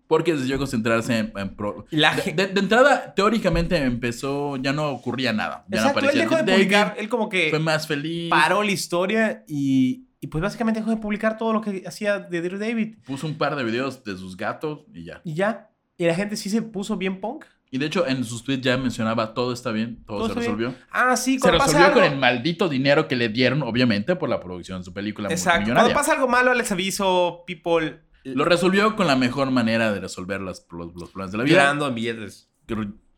Porque 0.08 0.34
decidió 0.34 0.58
concentrarse 0.58 1.18
en, 1.18 1.34
en 1.36 1.56
pro- 1.56 1.86
La 1.92 2.16
de, 2.16 2.32
de- 2.32 2.48
de 2.48 2.60
entrada, 2.60 3.14
teóricamente 3.14 3.76
empezó, 3.78 4.56
ya 4.58 4.72
no 4.74 4.90
ocurría 4.92 5.34
nada. 5.34 5.66
Ya 5.70 5.80
Exacto, 5.80 6.02
no 6.02 6.10
él 6.10 6.16
aparecía 6.22 6.22
dejó 6.38 6.46
de 6.46 6.54
publicar. 6.54 6.96
Él 6.98 7.10
como 7.10 7.28
que 7.30 7.50
Fue 7.50 7.60
más 7.60 7.88
feliz. 7.88 8.30
paró 8.30 8.64
la 8.64 8.72
historia 8.72 9.44
y, 9.48 10.08
y 10.22 10.28
pues 10.28 10.42
básicamente 10.42 10.80
dejó 10.80 10.92
de 10.92 10.98
publicar 10.98 11.38
todo 11.38 11.52
lo 11.54 11.62
que 11.62 11.84
hacía 11.86 12.20
de 12.20 12.42
Dear 12.42 12.58
David. 12.58 12.96
Puso 13.06 13.28
un 13.28 13.38
par 13.38 13.56
de 13.58 13.64
videos 13.66 14.04
de 14.06 14.16
sus 14.18 14.38
gatos 14.38 14.86
y 14.94 15.04
ya. 15.04 15.22
Y 15.26 15.34
ya. 15.34 15.70
Y 15.98 16.06
la 16.06 16.16
gente 16.16 16.38
sí 16.38 16.50
se 16.50 16.62
puso 16.62 16.96
bien 16.96 17.20
punk. 17.20 17.44
Y 17.70 17.80
de 17.80 17.88
hecho, 17.88 18.08
en 18.08 18.24
sus 18.24 18.46
tweets 18.46 18.64
ya 18.64 18.78
mencionaba 18.78 19.34
todo 19.34 19.52
está 19.52 19.72
bien, 19.74 20.02
todo, 20.06 20.20
Todo 20.20 20.28
se 20.30 20.34
bien. 20.36 20.44
resolvió. 20.44 20.74
Ah, 20.90 21.18
sí, 21.18 21.38
Se 21.38 21.52
resolvió 21.52 21.92
con 21.92 22.02
el 22.06 22.18
maldito 22.18 22.70
dinero 22.70 23.10
que 23.10 23.18
le 23.18 23.28
dieron, 23.28 23.62
obviamente, 23.62 24.16
por 24.16 24.30
la 24.30 24.40
producción 24.40 24.78
de 24.80 24.86
su 24.86 24.94
película 24.94 25.28
Exacto. 25.30 25.74
Cuando 25.74 25.94
pasa 25.94 26.14
algo 26.14 26.30
malo, 26.30 26.52
Alex 26.52 26.72
aviso, 26.72 27.44
people 27.46 28.00
Lo 28.24 28.44
resolvió 28.46 28.96
con 28.96 29.08
la 29.08 29.16
mejor 29.16 29.52
manera 29.52 29.92
de 29.94 30.00
resolver 30.00 30.42
las- 30.42 30.66
los, 30.72 30.94
los 30.96 31.10
problemas 31.12 31.32
de 31.32 31.38
la 31.38 31.44
vida. 31.46 31.56
llorando 31.58 31.88
en 31.88 31.96
billetes. 31.96 32.52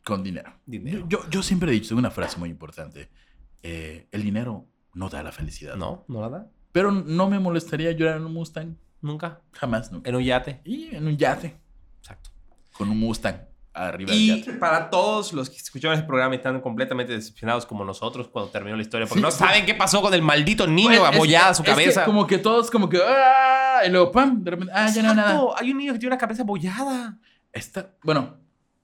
Con 0.03 0.23
dinero. 0.23 0.53
Dinero. 0.65 1.05
Yo, 1.09 1.27
yo 1.29 1.43
siempre 1.43 1.69
he 1.69 1.73
dicho, 1.73 1.89
tengo 1.89 1.99
una 1.99 2.11
frase 2.11 2.37
muy 2.37 2.49
importante. 2.49 3.09
eh, 3.61 4.07
el 4.11 4.23
dinero 4.23 4.67
no 4.93 5.09
da 5.09 5.21
la 5.21 5.31
felicidad. 5.33 5.75
No, 5.75 6.05
no 6.07 6.21
la 6.21 6.29
da. 6.29 6.51
Pero 6.71 6.91
no 6.91 7.29
me 7.29 7.39
molestaría 7.39 7.91
llorar 7.91 8.17
en 8.17 8.25
un 8.25 8.33
Mustang. 8.33 8.77
Nunca. 9.01 9.41
Jamás, 9.51 9.91
nunca. 9.91 10.09
En 10.09 10.15
un 10.15 10.23
yate. 10.23 10.61
Y 10.63 10.95
en 10.95 11.07
un 11.07 11.17
yate. 11.17 11.59
Exacto. 11.99 12.29
Con 12.73 12.89
un 12.89 12.97
Mustang 12.99 13.48
arriba 13.87 14.11
del 14.11 14.19
Y 14.19 14.39
yate. 14.39 14.53
para 14.53 14.89
todos 14.89 15.33
los 15.33 15.49
que 15.49 15.57
escucharon 15.57 15.95
este 15.97 16.07
programa 16.07 16.33
y 16.35 16.37
están 16.37 16.59
completamente 16.61 17.13
decepcionados 17.13 17.65
como 17.65 17.85
nosotros 17.85 18.27
cuando 18.27 18.51
terminó 18.51 18.75
la 18.75 18.81
historia, 18.81 19.07
porque 19.07 19.19
Sí, 19.19 19.23
no 19.23 19.31
sí. 19.31 19.37
saben 19.39 19.65
qué 19.65 19.73
pasó 19.75 20.01
con 20.01 20.13
el 20.13 20.21
maldito 20.21 20.67
niño 20.67 20.99
Pues, 20.99 21.09
es- 21.11 21.15
abollada 21.15 21.49
a 21.49 21.53
su 21.53 21.61
es 21.63 21.65
que 21.67 21.71
cabeza. 21.71 22.05
como 22.05 22.27
que 22.27 22.37
todos 22.37 22.69
como 22.69 22.89
que... 22.89 22.99
¡ah! 23.05 23.81
Y 23.85 23.89
luego, 23.89 24.11
¡pam! 24.11 24.43
De 24.43 24.51
repente, 24.51 24.73
¡ah, 24.75 24.89
ya 24.93 25.01
no 25.03 25.13
nada! 25.15 25.31
Exacto, 25.31 25.55
Hay 25.57 25.71
un 25.71 25.77
niño 25.77 25.93
que 25.93 25.99
tiene 25.99 26.13
una 26.13 26.19
cabeza 26.19 26.41
abollada. 26.43 27.17
Está, 27.53 27.95
bueno, 28.03 28.37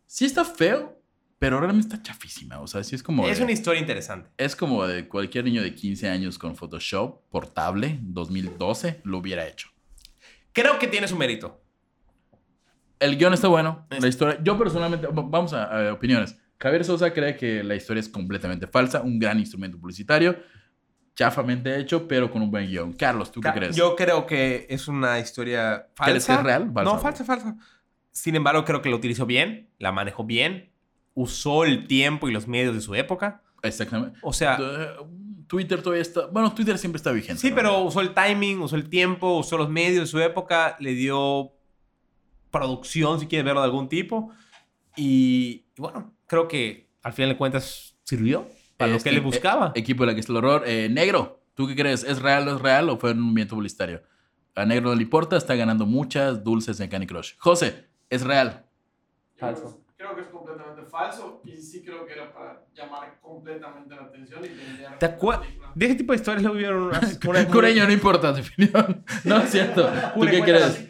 sí 0.06 0.26
está 0.26 0.46
feo, 0.46 1.02
pero 1.38 1.60
realmente 1.60 1.94
está 1.94 2.02
chafísima. 2.02 2.60
O 2.62 2.68
sea, 2.68 2.84
sí 2.84 2.96
es 2.96 3.04
como... 3.04 3.28
Es 3.28 3.38
de- 3.40 3.44
una 3.44 3.52
historia 3.54 3.80
interesante. 3.82 4.30
Es 4.38 4.56
como 4.56 4.88
de 4.88 5.08
cualquier 5.08 5.44
niño 5.44 5.62
de 5.62 5.76
15 5.76 6.10
años 6.10 6.40
con 6.40 6.56
Photoshop 6.56 7.22
portable, 7.30 8.00
2012, 8.02 9.02
lo 9.04 9.18
hubiera 9.18 9.46
hecho. 9.48 9.68
Creo 10.54 10.80
que 10.80 10.88
tiene 10.88 11.08
su 11.10 11.18
mérito. 11.18 11.62
El 13.00 13.18
guion 13.18 13.34
está 13.34 13.48
bueno, 13.48 13.86
la 13.90 14.08
historia... 14.08 14.40
Yo 14.42 14.58
personalmente, 14.58 15.08
vamos 15.12 15.54
a, 15.54 15.90
a 15.90 15.94
opiniones. 15.94 16.38
Javier 16.60 16.86
Sosa 16.86 17.14
cree 17.14 17.36
que 17.36 17.64
la 17.64 17.76
historia 17.76 18.00
es 18.00 18.10
completamente 18.10 18.68
falsa, 18.68 19.02
un 19.02 19.20
gran 19.20 19.40
instrumento 19.40 19.78
publicitario, 19.78 20.38
chafamente 21.16 21.78
hecho, 21.80 22.08
pero 22.08 22.32
con 22.32 22.42
un 22.42 22.52
buen 22.52 22.68
guion. 22.68 22.94
Carlos, 22.94 23.32
¿tú 23.32 23.42
qué 23.42 23.52
crees? 23.54 23.76
Yo 23.76 23.96
creo 23.96 24.26
que 24.26 24.66
es 24.70 24.88
una 24.88 25.20
historia 25.20 25.88
falsa. 25.96 26.12
¿Crees 26.12 26.26
que 26.26 26.34
es 26.34 26.44
real? 26.44 26.72
Falsa. 26.74 26.92
No, 26.94 27.00
falsa, 27.00 27.26
falsa. 27.26 27.58
Sin 28.12 28.36
embargo, 28.36 28.64
creo 28.64 28.82
que 28.82 28.90
lo 28.90 28.96
utilizó 28.96 29.26
bien, 29.26 29.70
la 29.78 29.92
manejó 29.92 30.24
bien, 30.24 30.72
usó 31.14 31.66
el 31.66 31.88
tiempo 31.88 32.30
y 32.30 32.32
los 32.32 32.48
medios 32.48 32.74
de 32.74 32.82
su 32.82 32.96
época. 32.96 33.42
Exactamente. 33.62 34.18
O 34.22 34.32
sea, 34.32 34.58
Twitter 35.48 35.82
todavía 35.82 36.02
está... 36.02 36.28
Bueno, 36.28 36.54
Twitter 36.54 36.78
siempre 36.78 36.98
está 36.98 37.12
vigente. 37.12 37.42
sí, 37.42 37.50
¿no? 37.50 37.56
pero 37.56 37.80
usó 37.80 38.00
el 38.00 38.14
timing, 38.14 38.60
usó 38.62 38.76
el 38.76 38.90
tiempo, 38.90 39.38
usó 39.38 39.58
los 39.58 39.70
medios 39.70 40.02
de 40.02 40.08
su 40.08 40.20
época, 40.20 40.78
le 40.80 40.94
dio 40.94 41.55
producción, 42.60 43.20
si 43.20 43.28
quieres 43.28 43.46
verlo 43.46 43.62
de 43.62 43.66
algún 43.66 43.90
tipo. 43.90 44.32
Y, 44.96 45.66
y 45.76 45.82
bueno, 45.82 46.14
creo 46.28 46.48
que 46.48 46.88
al 47.04 47.14
final 47.14 47.32
de 47.32 47.38
cuentas 47.38 47.96
sirvió 48.04 48.48
para 48.78 48.92
lo 48.94 49.00
que 49.00 49.10
él 49.10 49.22
buscaba. 49.22 49.68
eh, 49.76 49.80
equipo 49.80 50.04
de 50.04 50.08
la 50.08 50.14
que 50.14 50.20
está 50.22 50.32
el 50.32 50.38
horror. 50.38 50.64
Eh, 50.66 50.90
negro, 50.90 51.42
¿tú 51.54 51.68
qué 51.68 51.76
crees? 51.76 52.04
¿Es 52.04 52.22
real 52.22 52.48
o 52.48 52.56
es 52.56 52.62
real 52.62 52.90
o 52.90 52.98
fue 52.98 53.12
un 53.12 53.22
movimiento 53.22 53.56
publicitario? 53.56 54.02
A 54.56 54.66
Negro 54.66 54.90
no 54.90 54.96
le 54.96 55.04
importa, 55.04 55.36
está 55.36 55.54
ganando 55.56 55.86
muchas 55.86 56.42
dulces 56.44 56.80
en 56.80 56.90
Candy 56.90 57.08
Crush. 57.08 57.34
José, 57.40 57.90
¿es 58.10 58.22
real? 58.24 58.66
Falso. 59.38 59.82
Creo 59.98 60.16
que 60.16 60.22
es 60.22 60.28
completamente 60.28 60.84
falso 60.84 61.42
y 61.46 61.58
sí 61.58 61.84
creo 61.84 62.06
que 62.06 62.14
era 62.14 62.34
para 62.34 62.66
llamar 62.74 63.20
completamente 63.22 63.94
la 63.96 64.04
atención 64.04 64.40
y 64.46 64.48
vender 64.48 64.98
¿Te 64.98 65.08
la 65.08 65.18
acuer- 65.18 65.40
película. 65.42 65.62
De 65.76 65.86
ese 65.88 65.96
tipo 65.96 66.14
de 66.14 66.18
historias 66.20 66.42
luego 66.42 66.56
hubieron 66.58 66.84
unas... 66.84 67.20
Cureño, 67.52 67.86
no 67.86 67.92
importa, 67.92 68.32
opinión. 68.56 69.04
No 69.26 69.38
es 69.40 69.50
cierto. 69.52 69.92
¿Tú 70.14 70.22
qué 70.22 70.42
crees? 70.42 70.86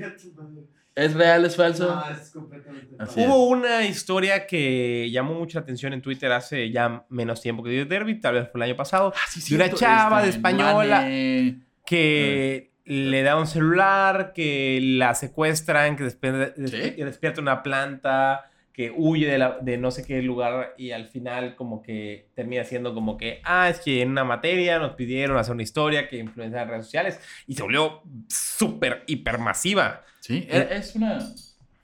¿Es 0.95 1.13
real, 1.13 1.43
es 1.43 1.55
falso? 1.57 1.93
No, 1.93 2.09
es 2.09 2.31
completamente 2.31 2.95
falso. 2.95 3.19
Hubo 3.19 3.47
una 3.49 3.83
historia 3.83 4.47
que 4.47 5.09
llamó 5.11 5.33
mucho 5.33 5.59
la 5.59 5.63
atención 5.63 5.91
en 5.91 6.01
Twitter 6.01 6.31
hace 6.31 6.71
ya 6.71 7.05
menos 7.09 7.41
tiempo 7.41 7.63
que 7.63 7.71
dio 7.71 7.85
Derby, 7.85 8.19
tal 8.21 8.35
vez 8.35 8.49
fue 8.49 8.59
el 8.59 8.63
año 8.69 8.75
pasado, 8.77 9.11
Ah, 9.15 9.19
sí, 9.29 9.57
de 9.57 9.63
una 9.63 9.73
chava 9.73 10.21
de 10.21 10.29
este, 10.29 10.37
española 10.37 11.01
Mane. 11.01 11.59
que 11.85 12.71
le 12.85 13.23
da 13.23 13.35
un 13.35 13.47
celular, 13.47 14.31
que 14.33 14.79
la 14.81 15.15
secuestran, 15.15 15.97
que 15.97 16.03
que 16.15 17.03
despierta 17.05 17.41
una 17.41 17.61
planta, 17.61 18.49
que 18.76 18.91
huye 18.93 19.26
de, 19.28 19.38
la- 19.38 19.57
de 19.61 19.78
no 19.78 19.89
sé 19.89 20.05
qué 20.05 20.21
lugar 20.21 20.73
y 20.78 20.91
al 20.91 21.07
final 21.07 21.55
como 21.55 21.82
que 21.82 22.28
termina 22.36 22.63
siendo 22.65 22.93
como 22.93 23.15
que, 23.17 23.39
ah, 23.45 23.69
es 23.69 23.80
que 23.80 24.01
en 24.01 24.09
una 24.09 24.26
materia 24.26 24.80
nos 24.80 24.95
pidieron 24.95 25.38
hacer 25.38 25.53
una 25.53 25.63
historia 25.63 26.09
que 26.09 26.17
influencia 26.17 26.61
en 26.61 26.67
redes 26.67 26.86
sociales 26.86 27.19
y 27.47 27.55
se 27.55 27.63
volvió 27.63 28.01
súper, 28.28 29.03
hiper 29.07 29.38
masiva. 29.39 30.03
Sí, 30.19 30.45
era- 30.49 30.76
es 30.76 30.93
una. 30.95 31.19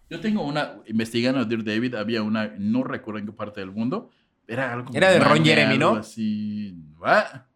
Yo 0.10 0.20
tengo 0.20 0.44
una. 0.44 0.74
Investigando 0.88 1.40
a 1.40 1.46
Dear 1.46 1.64
David, 1.64 1.96
había 1.96 2.22
una. 2.24 2.54
No 2.58 2.84
recuerdo 2.84 3.20
en 3.20 3.26
qué 3.28 3.32
parte 3.32 3.62
del 3.62 3.72
mundo. 3.72 4.10
Era 4.46 4.74
algo. 4.74 4.88
como 4.88 4.98
Era 4.98 5.12
de 5.12 5.20
Ron 5.20 5.30
Mane, 5.38 5.46
Jeremy, 5.46 5.78
¿no? 5.78 5.96
Así. 5.96 6.76
¿Va? 7.02 7.48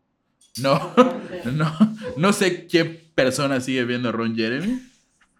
No, 0.62 0.94
no, 1.52 1.78
no 2.16 2.32
sé 2.32 2.66
qué 2.68 2.86
persona 2.86 3.60
sigue 3.60 3.84
viendo 3.84 4.08
a 4.08 4.12
Ron 4.14 4.34
Jeremy. 4.34 4.80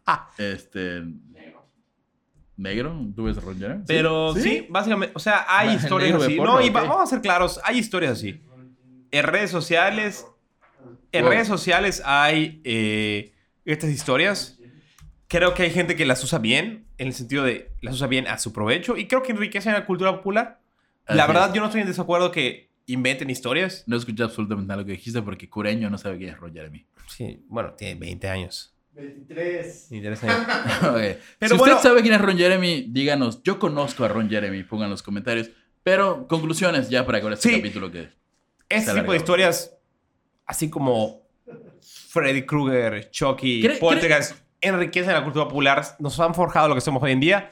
Ah. 0.06 0.30
Este. 0.38 1.04
Negro. 2.58 2.96
¿Tú 3.16 3.24
ves 3.26 3.38
Jeremy? 3.60 3.84
Pero 3.88 4.34
sí, 4.36 4.66
básicamente, 4.70 5.14
o 5.16 5.20
sea, 5.20 5.46
hay 5.48 5.70
historias 5.76 6.22
así. 6.22 6.36
porno, 6.36 6.54
no, 6.60 6.62
y 6.66 6.70
vamos 6.70 7.02
a 7.02 7.06
ser 7.06 7.22
claros, 7.22 7.60
hay 7.64 7.78
historias 7.80 8.14
así. 8.14 8.42
En 9.12 9.24
redes 9.26 9.52
sociales, 9.52 10.26
en 11.12 11.24
Wow. 11.24 11.32
redes 11.32 11.48
sociales 11.48 12.02
hay 12.06 12.62
eh, 12.64 13.34
estas 13.66 13.90
historias. 13.90 14.60
Creo 15.28 15.54
que 15.54 15.64
hay 15.64 15.72
gente 15.72 15.96
que 15.96 16.06
las 16.06 16.24
usa 16.24 16.40
bien, 16.40 16.86
en 16.98 17.08
el 17.08 17.14
sentido 17.14 17.44
de 17.44 17.72
las 17.82 17.96
usa 17.96 18.08
bien 18.08 18.28
a 18.28 18.38
su 18.38 18.54
provecho, 18.54 18.96
y 18.98 19.08
creo 19.08 19.24
que 19.24 19.32
enriquecen 19.32 19.74
la 19.74 19.86
cultura 19.86 20.16
popular. 20.16 20.60
Así 21.08 21.18
la 21.18 21.28
verdad, 21.28 21.50
es. 21.50 21.54
yo 21.56 21.62
no 21.62 21.68
estoy 21.68 21.82
en 21.82 21.88
desacuerdo 21.88 22.32
que 22.32 22.70
inventen 22.88 23.30
historias. 23.30 23.84
No 23.88 23.96
escuché 23.98 24.24
absolutamente 24.24 24.68
nada 24.68 24.82
lo 24.82 24.86
que 24.86 24.92
dijiste 24.94 25.22
porque 25.22 25.50
Cureño 25.50 25.90
no 25.90 25.98
sabe 25.98 26.18
quién 26.18 26.30
es 26.30 26.38
Ron 26.38 26.54
Jeremy. 26.54 26.86
Sí, 27.08 27.44
bueno, 27.48 27.74
tiene 27.74 27.96
20 28.00 28.28
años. 28.30 28.75
23. 28.96 29.92
Interesante. 29.92 30.36
Ok. 30.88 31.18
Pero 31.40 31.52
si 31.56 31.58
bueno- 31.58 31.76
usted 31.76 31.90
sabe 31.90 32.02
quién 32.02 32.14
es 32.14 32.22
Ron 32.22 32.38
Jeremy, 32.38 32.88
díganos. 32.90 33.44
Yo 33.44 33.60
conozco 33.60 34.04
a 34.04 34.08
Ron 34.08 34.30
Jeremy, 34.30 34.64
pongan 34.64 34.86
en 34.86 34.92
los 34.92 35.04
comentarios. 35.04 35.50
Pero 35.84 36.28
conclusiones 36.28 36.90
ya 36.90 37.06
para 37.06 37.20
acabar 37.20 37.34
este 37.34 37.50
Sí. 37.50 37.56
capítulo 37.58 37.92
que... 37.92 38.10
Este 38.70 38.94
tipo 38.94 39.12
de 39.12 39.18
historias, 39.18 39.78
así 40.48 40.70
como 40.70 41.22
Freddy 42.10 42.44
Krueger, 42.46 43.12
Chucky, 43.12 43.62
¿Cree- 43.62 43.78
Poltergeist, 43.80 44.34
enriquecen 44.62 45.14
la 45.14 45.24
cultura 45.24 45.46
popular, 45.48 45.86
nos 46.00 46.20
han 46.20 46.34
forjado 46.34 46.70
lo 46.70 46.76
que 46.76 46.82
somos 46.82 47.04
hoy 47.04 47.12
en 47.12 47.20
día. 47.20 47.52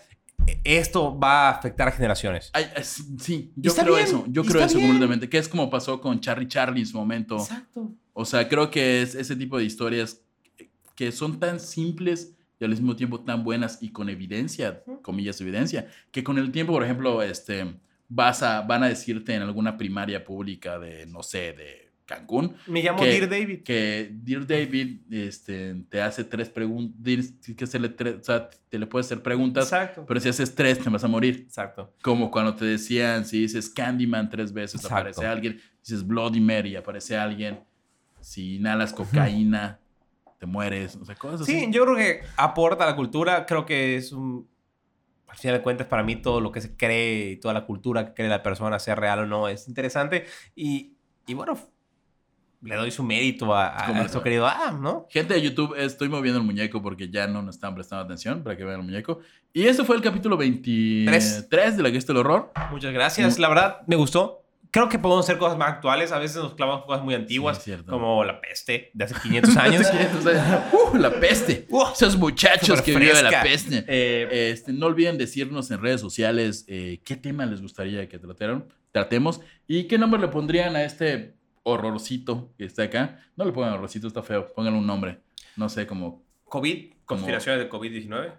Esto 0.63 1.17
va 1.17 1.47
a 1.47 1.51
afectar 1.51 1.87
a 1.87 1.91
generaciones. 1.91 2.49
Ay, 2.53 2.65
ay, 2.75 2.83
sí, 2.83 3.53
yo 3.55 3.73
creo 3.75 3.93
bien, 3.95 4.07
eso. 4.07 4.25
Yo 4.27 4.43
creo 4.43 4.63
eso 4.63 4.77
bien. 4.77 4.89
completamente. 4.89 5.29
Que 5.29 5.37
es 5.37 5.47
como 5.47 5.69
pasó 5.69 6.01
con 6.01 6.19
Charlie 6.19 6.47
Charlie 6.47 6.81
en 6.81 6.87
su 6.87 6.97
momento. 6.97 7.37
Exacto. 7.37 7.91
O 8.13 8.25
sea, 8.25 8.49
creo 8.49 8.69
que 8.71 9.03
es 9.03 9.13
ese 9.15 9.35
tipo 9.35 9.57
de 9.59 9.63
historias 9.65 10.21
que 10.95 11.11
son 11.11 11.39
tan 11.39 11.59
simples 11.59 12.35
y 12.59 12.63
al 12.65 12.71
mismo 12.71 12.95
tiempo 12.95 13.19
tan 13.21 13.43
buenas 13.43 13.81
y 13.81 13.89
con 13.89 14.09
evidencia, 14.09 14.83
comillas, 15.01 15.39
evidencia, 15.41 15.87
que 16.11 16.23
con 16.23 16.37
el 16.37 16.51
tiempo, 16.51 16.73
por 16.73 16.83
ejemplo, 16.83 17.21
este, 17.23 17.75
vas 18.07 18.43
a, 18.43 18.61
van 18.61 18.83
a 18.83 18.87
decirte 18.89 19.33
en 19.33 19.41
alguna 19.41 19.75
primaria 19.77 20.23
pública 20.23 20.77
de, 20.79 21.05
no 21.07 21.23
sé, 21.23 21.53
de 21.53 21.91
Cancún, 22.05 22.53
Me 22.67 22.83
llamo 22.83 22.99
Que- 22.99 23.07
Dear 23.07 23.29
David. 23.29 23.63
que 23.63 24.09
Dear 24.13 24.45
David 24.45 24.97
este, 25.09 25.73
te 25.89 26.01
hace 26.01 26.23
tres 26.25 26.49
preguntas, 26.49 27.33
que 27.57 27.63
hacerle 27.63 27.89
tres, 27.89 28.15
o 28.19 28.23
sea, 28.23 28.49
te 28.69 28.77
le 28.77 28.85
puedes 28.85 29.07
hacer 29.07 29.23
preguntas, 29.23 29.63
Exacto. 29.65 30.05
pero 30.05 30.19
si 30.19 30.27
haces 30.29 30.53
tres 30.53 30.79
te 30.79 30.89
vas 30.89 31.03
a 31.03 31.07
morir. 31.07 31.43
Exacto. 31.47 31.93
Como 32.01 32.29
cuando 32.29 32.55
te 32.55 32.65
decían, 32.65 33.25
si 33.25 33.39
dices 33.41 33.69
Candyman 33.69 34.29
tres 34.29 34.51
veces 34.53 34.75
Exacto. 34.81 34.95
aparece 34.95 35.25
alguien, 35.25 35.61
dices 35.81 36.05
Bloody 36.05 36.41
Mary 36.41 36.75
aparece 36.75 37.15
alguien, 37.17 37.59
si 38.19 38.55
inhalas 38.57 38.91
cocaína 38.93 39.79
te 40.43 40.47
mueres, 40.47 40.97
o 40.97 41.05
sea, 41.05 41.15
cosas 41.15 41.45
Sí, 41.45 41.55
así. 41.55 41.71
yo 41.71 41.85
creo 41.85 41.95
que 41.95 42.19
aporta 42.35 42.83
a 42.83 42.87
la 42.87 42.97
cultura. 42.97 43.45
Creo 43.45 43.65
que 43.65 43.95
es 43.95 44.11
un. 44.11 44.49
Al 45.29 45.37
final 45.37 45.57
de 45.57 45.63
cuentas, 45.63 45.87
para 45.87 46.03
mí, 46.03 46.17
todo 46.17 46.41
lo 46.41 46.51
que 46.51 46.59
se 46.59 46.75
cree 46.75 47.31
y 47.31 47.35
toda 47.37 47.53
la 47.53 47.65
cultura 47.65 48.07
que 48.07 48.13
cree 48.13 48.27
la 48.27 48.43
persona, 48.43 48.77
sea 48.77 48.93
real 48.95 49.19
o 49.19 49.25
no, 49.25 49.47
es 49.47 49.69
interesante. 49.69 50.25
Y, 50.53 50.97
y 51.25 51.33
bueno, 51.33 51.57
le 52.61 52.75
doy 52.75 52.91
su 52.91 53.03
mérito 53.03 53.55
a, 53.55 53.83
a 53.83 53.87
Como 53.87 53.99
nuestro 54.01 54.21
querido 54.21 54.45
Adam, 54.45 54.81
¿no? 54.81 55.07
Gente 55.09 55.33
de 55.33 55.41
YouTube, 55.41 55.75
estoy 55.77 56.09
moviendo 56.09 56.39
el 56.41 56.45
muñeco 56.45 56.81
porque 56.81 57.09
ya 57.09 57.25
no 57.27 57.41
nos 57.41 57.55
están 57.55 57.73
prestando 57.73 58.03
atención 58.03 58.43
para 58.43 58.57
que 58.57 58.65
vean 58.65 58.81
el 58.81 58.85
muñeco. 58.85 59.19
Y 59.53 59.63
este 59.63 59.85
fue 59.85 59.95
el 59.95 60.01
capítulo 60.01 60.35
23 60.35 61.49
de 61.49 61.83
la 61.83 61.89
que 61.89 61.97
está 61.97 62.11
el 62.11 62.17
horror. 62.17 62.51
Muchas 62.69 62.91
gracias. 62.93 63.39
La 63.39 63.47
verdad, 63.47 63.81
me 63.87 63.95
gustó. 63.95 64.42
Creo 64.73 64.89
que 64.89 64.97
podemos 64.97 65.23
hacer 65.23 65.37
cosas 65.37 65.55
más 65.55 65.69
actuales. 65.69 66.11
A 66.11 66.17
veces 66.17 66.37
nos 66.37 66.55
clavamos 66.55 66.85
cosas 66.85 67.03
muy 67.03 67.13
antiguas, 67.13 67.61
Sí, 67.61 67.71
como 67.87 68.23
la 68.23 68.41
peste 68.41 68.89
de 68.95 69.03
hace 69.03 69.13
500 69.21 69.55
años. 69.57 69.85
¡Uh, 70.73 70.97
la 70.97 71.11
peste! 71.11 71.67
Uh, 71.69 71.83
Esos 71.93 72.17
muchachos 72.17 72.81
que 72.81 72.97
viven 72.97 73.23
la 73.23 73.43
peste. 73.43 73.85
Eh, 73.87 74.49
Este, 74.51 74.73
no 74.73 74.87
olviden 74.87 75.19
decirnos 75.19 75.69
en 75.69 75.79
redes 75.79 76.01
sociales 76.01 76.65
eh, 76.67 77.01
qué 77.05 77.15
tema 77.15 77.45
les 77.45 77.61
gustaría 77.61 78.09
que 78.09 78.17
trataran, 78.17 78.65
tratemos 78.91 79.41
y 79.67 79.83
qué 79.83 79.99
nombre 79.99 80.19
le 80.19 80.29
pondrían 80.29 80.75
a 80.75 80.83
este 80.83 81.35
horrorcito 81.61 82.51
que 82.57 82.65
está 82.65 82.81
acá. 82.81 83.19
No 83.35 83.45
le 83.45 83.51
pongan 83.51 83.73
horrorcito, 83.73 84.07
está 84.07 84.23
feo. 84.23 84.51
Pónganle 84.55 84.79
un 84.79 84.87
nombre. 84.87 85.19
No 85.55 85.69
sé, 85.69 85.85
como 85.85 86.25
COVID, 86.45 86.93
conspiraciones 87.05 87.63
de 87.63 87.69
COVID-19. 87.69 88.33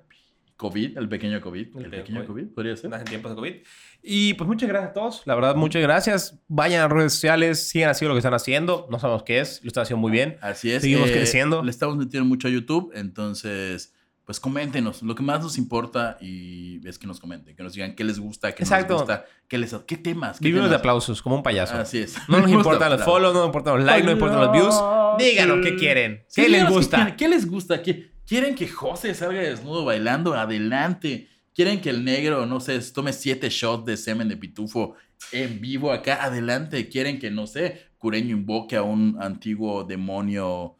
COVID, 0.56 0.96
el 0.98 1.08
pequeño 1.08 1.40
COVID. 1.40 1.76
El 1.76 1.84
El, 1.84 1.90
pequeño 1.90 2.20
COVID. 2.26 2.28
COVID, 2.44 2.54
podría 2.54 2.76
ser. 2.76 2.92
En 2.94 3.04
tiempos 3.04 3.32
de 3.32 3.36
COVID. 3.36 3.54
Y 4.02 4.34
pues 4.34 4.46
muchas 4.46 4.68
gracias 4.68 4.90
a 4.90 4.94
todos. 4.94 5.22
La 5.24 5.34
verdad, 5.34 5.56
muchas 5.56 5.82
gracias. 5.82 6.38
Vayan 6.48 6.80
a 6.80 6.84
las 6.84 6.92
redes 6.92 7.12
sociales, 7.14 7.68
sigan 7.68 7.90
haciendo 7.90 8.10
lo 8.10 8.14
que 8.16 8.20
están 8.20 8.34
haciendo. 8.34 8.86
No 8.90 8.98
sabemos 8.98 9.22
qué 9.24 9.40
es, 9.40 9.60
lo 9.62 9.68
están 9.68 9.82
haciendo 9.82 10.00
muy 10.00 10.12
bien. 10.12 10.36
Así 10.40 10.70
es. 10.70 10.82
Seguimos 10.82 11.10
creciendo. 11.10 11.62
Le 11.62 11.70
estamos 11.70 11.96
metiendo 11.96 12.28
mucho 12.28 12.48
a 12.48 12.50
YouTube, 12.50 12.92
entonces, 12.94 13.92
pues 14.24 14.38
coméntenos. 14.40 15.02
Lo 15.02 15.14
que 15.14 15.22
más 15.22 15.40
nos 15.42 15.58
importa 15.58 16.16
y 16.20 16.86
es 16.86 16.98
que 16.98 17.06
nos 17.06 17.18
comenten, 17.20 17.56
que 17.56 17.62
nos 17.62 17.72
digan 17.74 17.94
qué 17.94 18.04
les 18.04 18.18
gusta, 18.20 18.52
qué 18.54 18.62
no 18.62 18.66
Exacto. 18.66 18.92
les 18.94 19.00
gusta, 19.00 19.24
qué, 19.48 19.58
les, 19.58 19.74
qué 19.86 19.96
temas. 19.96 20.38
Qué 20.38 20.44
Vivimos 20.44 20.66
de 20.66 20.70
temas. 20.70 20.80
aplausos, 20.80 21.20
como 21.22 21.36
un 21.36 21.42
payaso. 21.42 21.74
Así 21.74 21.98
es. 21.98 22.16
No 22.28 22.38
nos 22.38 22.46
de 22.46 22.52
importan 22.52 22.90
los 22.92 23.02
follows, 23.02 23.32
no 23.34 23.40
nos 23.40 23.48
importan 23.48 23.76
los 23.76 23.84
likes, 23.84 24.02
no 24.04 24.10
nos 24.10 24.14
importan 24.20 24.40
los 24.40 24.52
views. 24.52 24.74
Díganos 25.18 25.58
qué 25.62 25.76
quieren, 25.76 26.24
Sí, 26.28 26.42
qué 26.42 26.48
les 26.48 26.68
gusta. 26.68 26.96
quieren, 26.98 27.16
¿Qué 27.16 27.28
les 27.28 27.46
gusta? 27.50 27.82
¿Qué- 27.82 28.13
¿Quieren 28.26 28.54
que 28.54 28.68
José 28.68 29.14
salga 29.14 29.40
desnudo 29.40 29.84
bailando? 29.84 30.34
Adelante. 30.34 31.28
¿Quieren 31.54 31.80
que 31.80 31.90
el 31.90 32.04
negro, 32.04 32.46
no 32.46 32.58
sé, 32.60 32.78
tome 32.92 33.12
siete 33.12 33.48
shots 33.50 33.84
de 33.84 33.96
semen 33.96 34.28
de 34.28 34.36
pitufo 34.36 34.94
en 35.32 35.60
vivo 35.60 35.92
acá? 35.92 36.24
Adelante. 36.24 36.88
¿Quieren 36.88 37.18
que, 37.18 37.30
no 37.30 37.46
sé, 37.46 37.86
Cureño 37.98 38.30
invoque 38.36 38.76
a 38.76 38.82
un 38.82 39.16
antiguo 39.20 39.84
demonio 39.84 40.76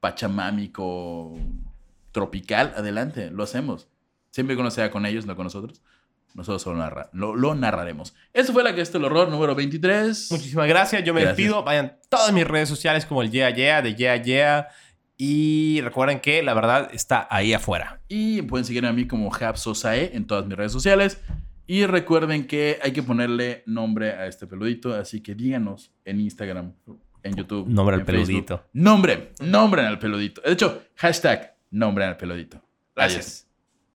pachamámico 0.00 1.38
tropical? 2.12 2.72
Adelante, 2.76 3.30
lo 3.30 3.42
hacemos. 3.42 3.88
Siempre 4.30 4.56
que 4.56 4.62
no 4.62 4.70
sea 4.70 4.90
con 4.90 5.06
ellos, 5.06 5.26
no 5.26 5.34
con 5.36 5.44
nosotros. 5.44 5.82
Nosotros 6.34 6.62
solo 6.62 6.78
narra- 6.78 7.10
lo, 7.12 7.36
lo 7.36 7.54
narraremos. 7.54 8.14
Eso 8.32 8.54
fue 8.54 8.62
la 8.62 8.74
que 8.74 8.80
es 8.80 8.94
el 8.94 9.04
horror 9.04 9.28
número 9.28 9.54
23. 9.54 10.28
Muchísimas 10.30 10.66
gracias. 10.66 11.04
Yo 11.04 11.12
me 11.12 11.20
Gracias. 11.20 11.36
despido. 11.36 11.62
Vayan 11.62 11.98
todas 12.08 12.32
mis 12.32 12.46
redes 12.46 12.68
sociales 12.70 13.04
como 13.04 13.20
el 13.22 13.30
Yeah 13.30 13.50
Yeah 13.50 13.82
de 13.82 13.94
Yeah 13.94 14.16
Yeah. 14.22 14.68
Y 15.24 15.80
recuerden 15.82 16.18
que 16.18 16.42
la 16.42 16.52
verdad 16.52 16.90
está 16.92 17.28
ahí 17.30 17.52
afuera. 17.52 18.00
Y 18.08 18.42
pueden 18.42 18.64
seguir 18.64 18.84
a 18.86 18.92
mí 18.92 19.06
como 19.06 19.32
Hapsosae 19.32 20.16
en 20.16 20.26
todas 20.26 20.44
mis 20.46 20.56
redes 20.56 20.72
sociales. 20.72 21.22
Y 21.64 21.86
recuerden 21.86 22.48
que 22.48 22.80
hay 22.82 22.92
que 22.92 23.04
ponerle 23.04 23.62
nombre 23.64 24.10
a 24.10 24.26
este 24.26 24.48
peludito. 24.48 24.92
Así 24.92 25.20
que 25.20 25.36
díganos 25.36 25.92
en 26.04 26.18
Instagram, 26.18 26.72
en 27.22 27.36
YouTube. 27.36 27.68
Nombre 27.68 27.94
al 27.94 28.04
Facebook. 28.04 28.26
peludito. 28.26 28.64
Nombre, 28.72 29.30
nombren 29.38 29.86
al 29.86 30.00
peludito. 30.00 30.40
De 30.40 30.54
hecho, 30.54 30.82
hashtag 30.96 31.54
nombren 31.70 32.08
al 32.08 32.16
peludito. 32.16 32.60
Gracias. 32.96 33.24
Adiós. 33.24 33.51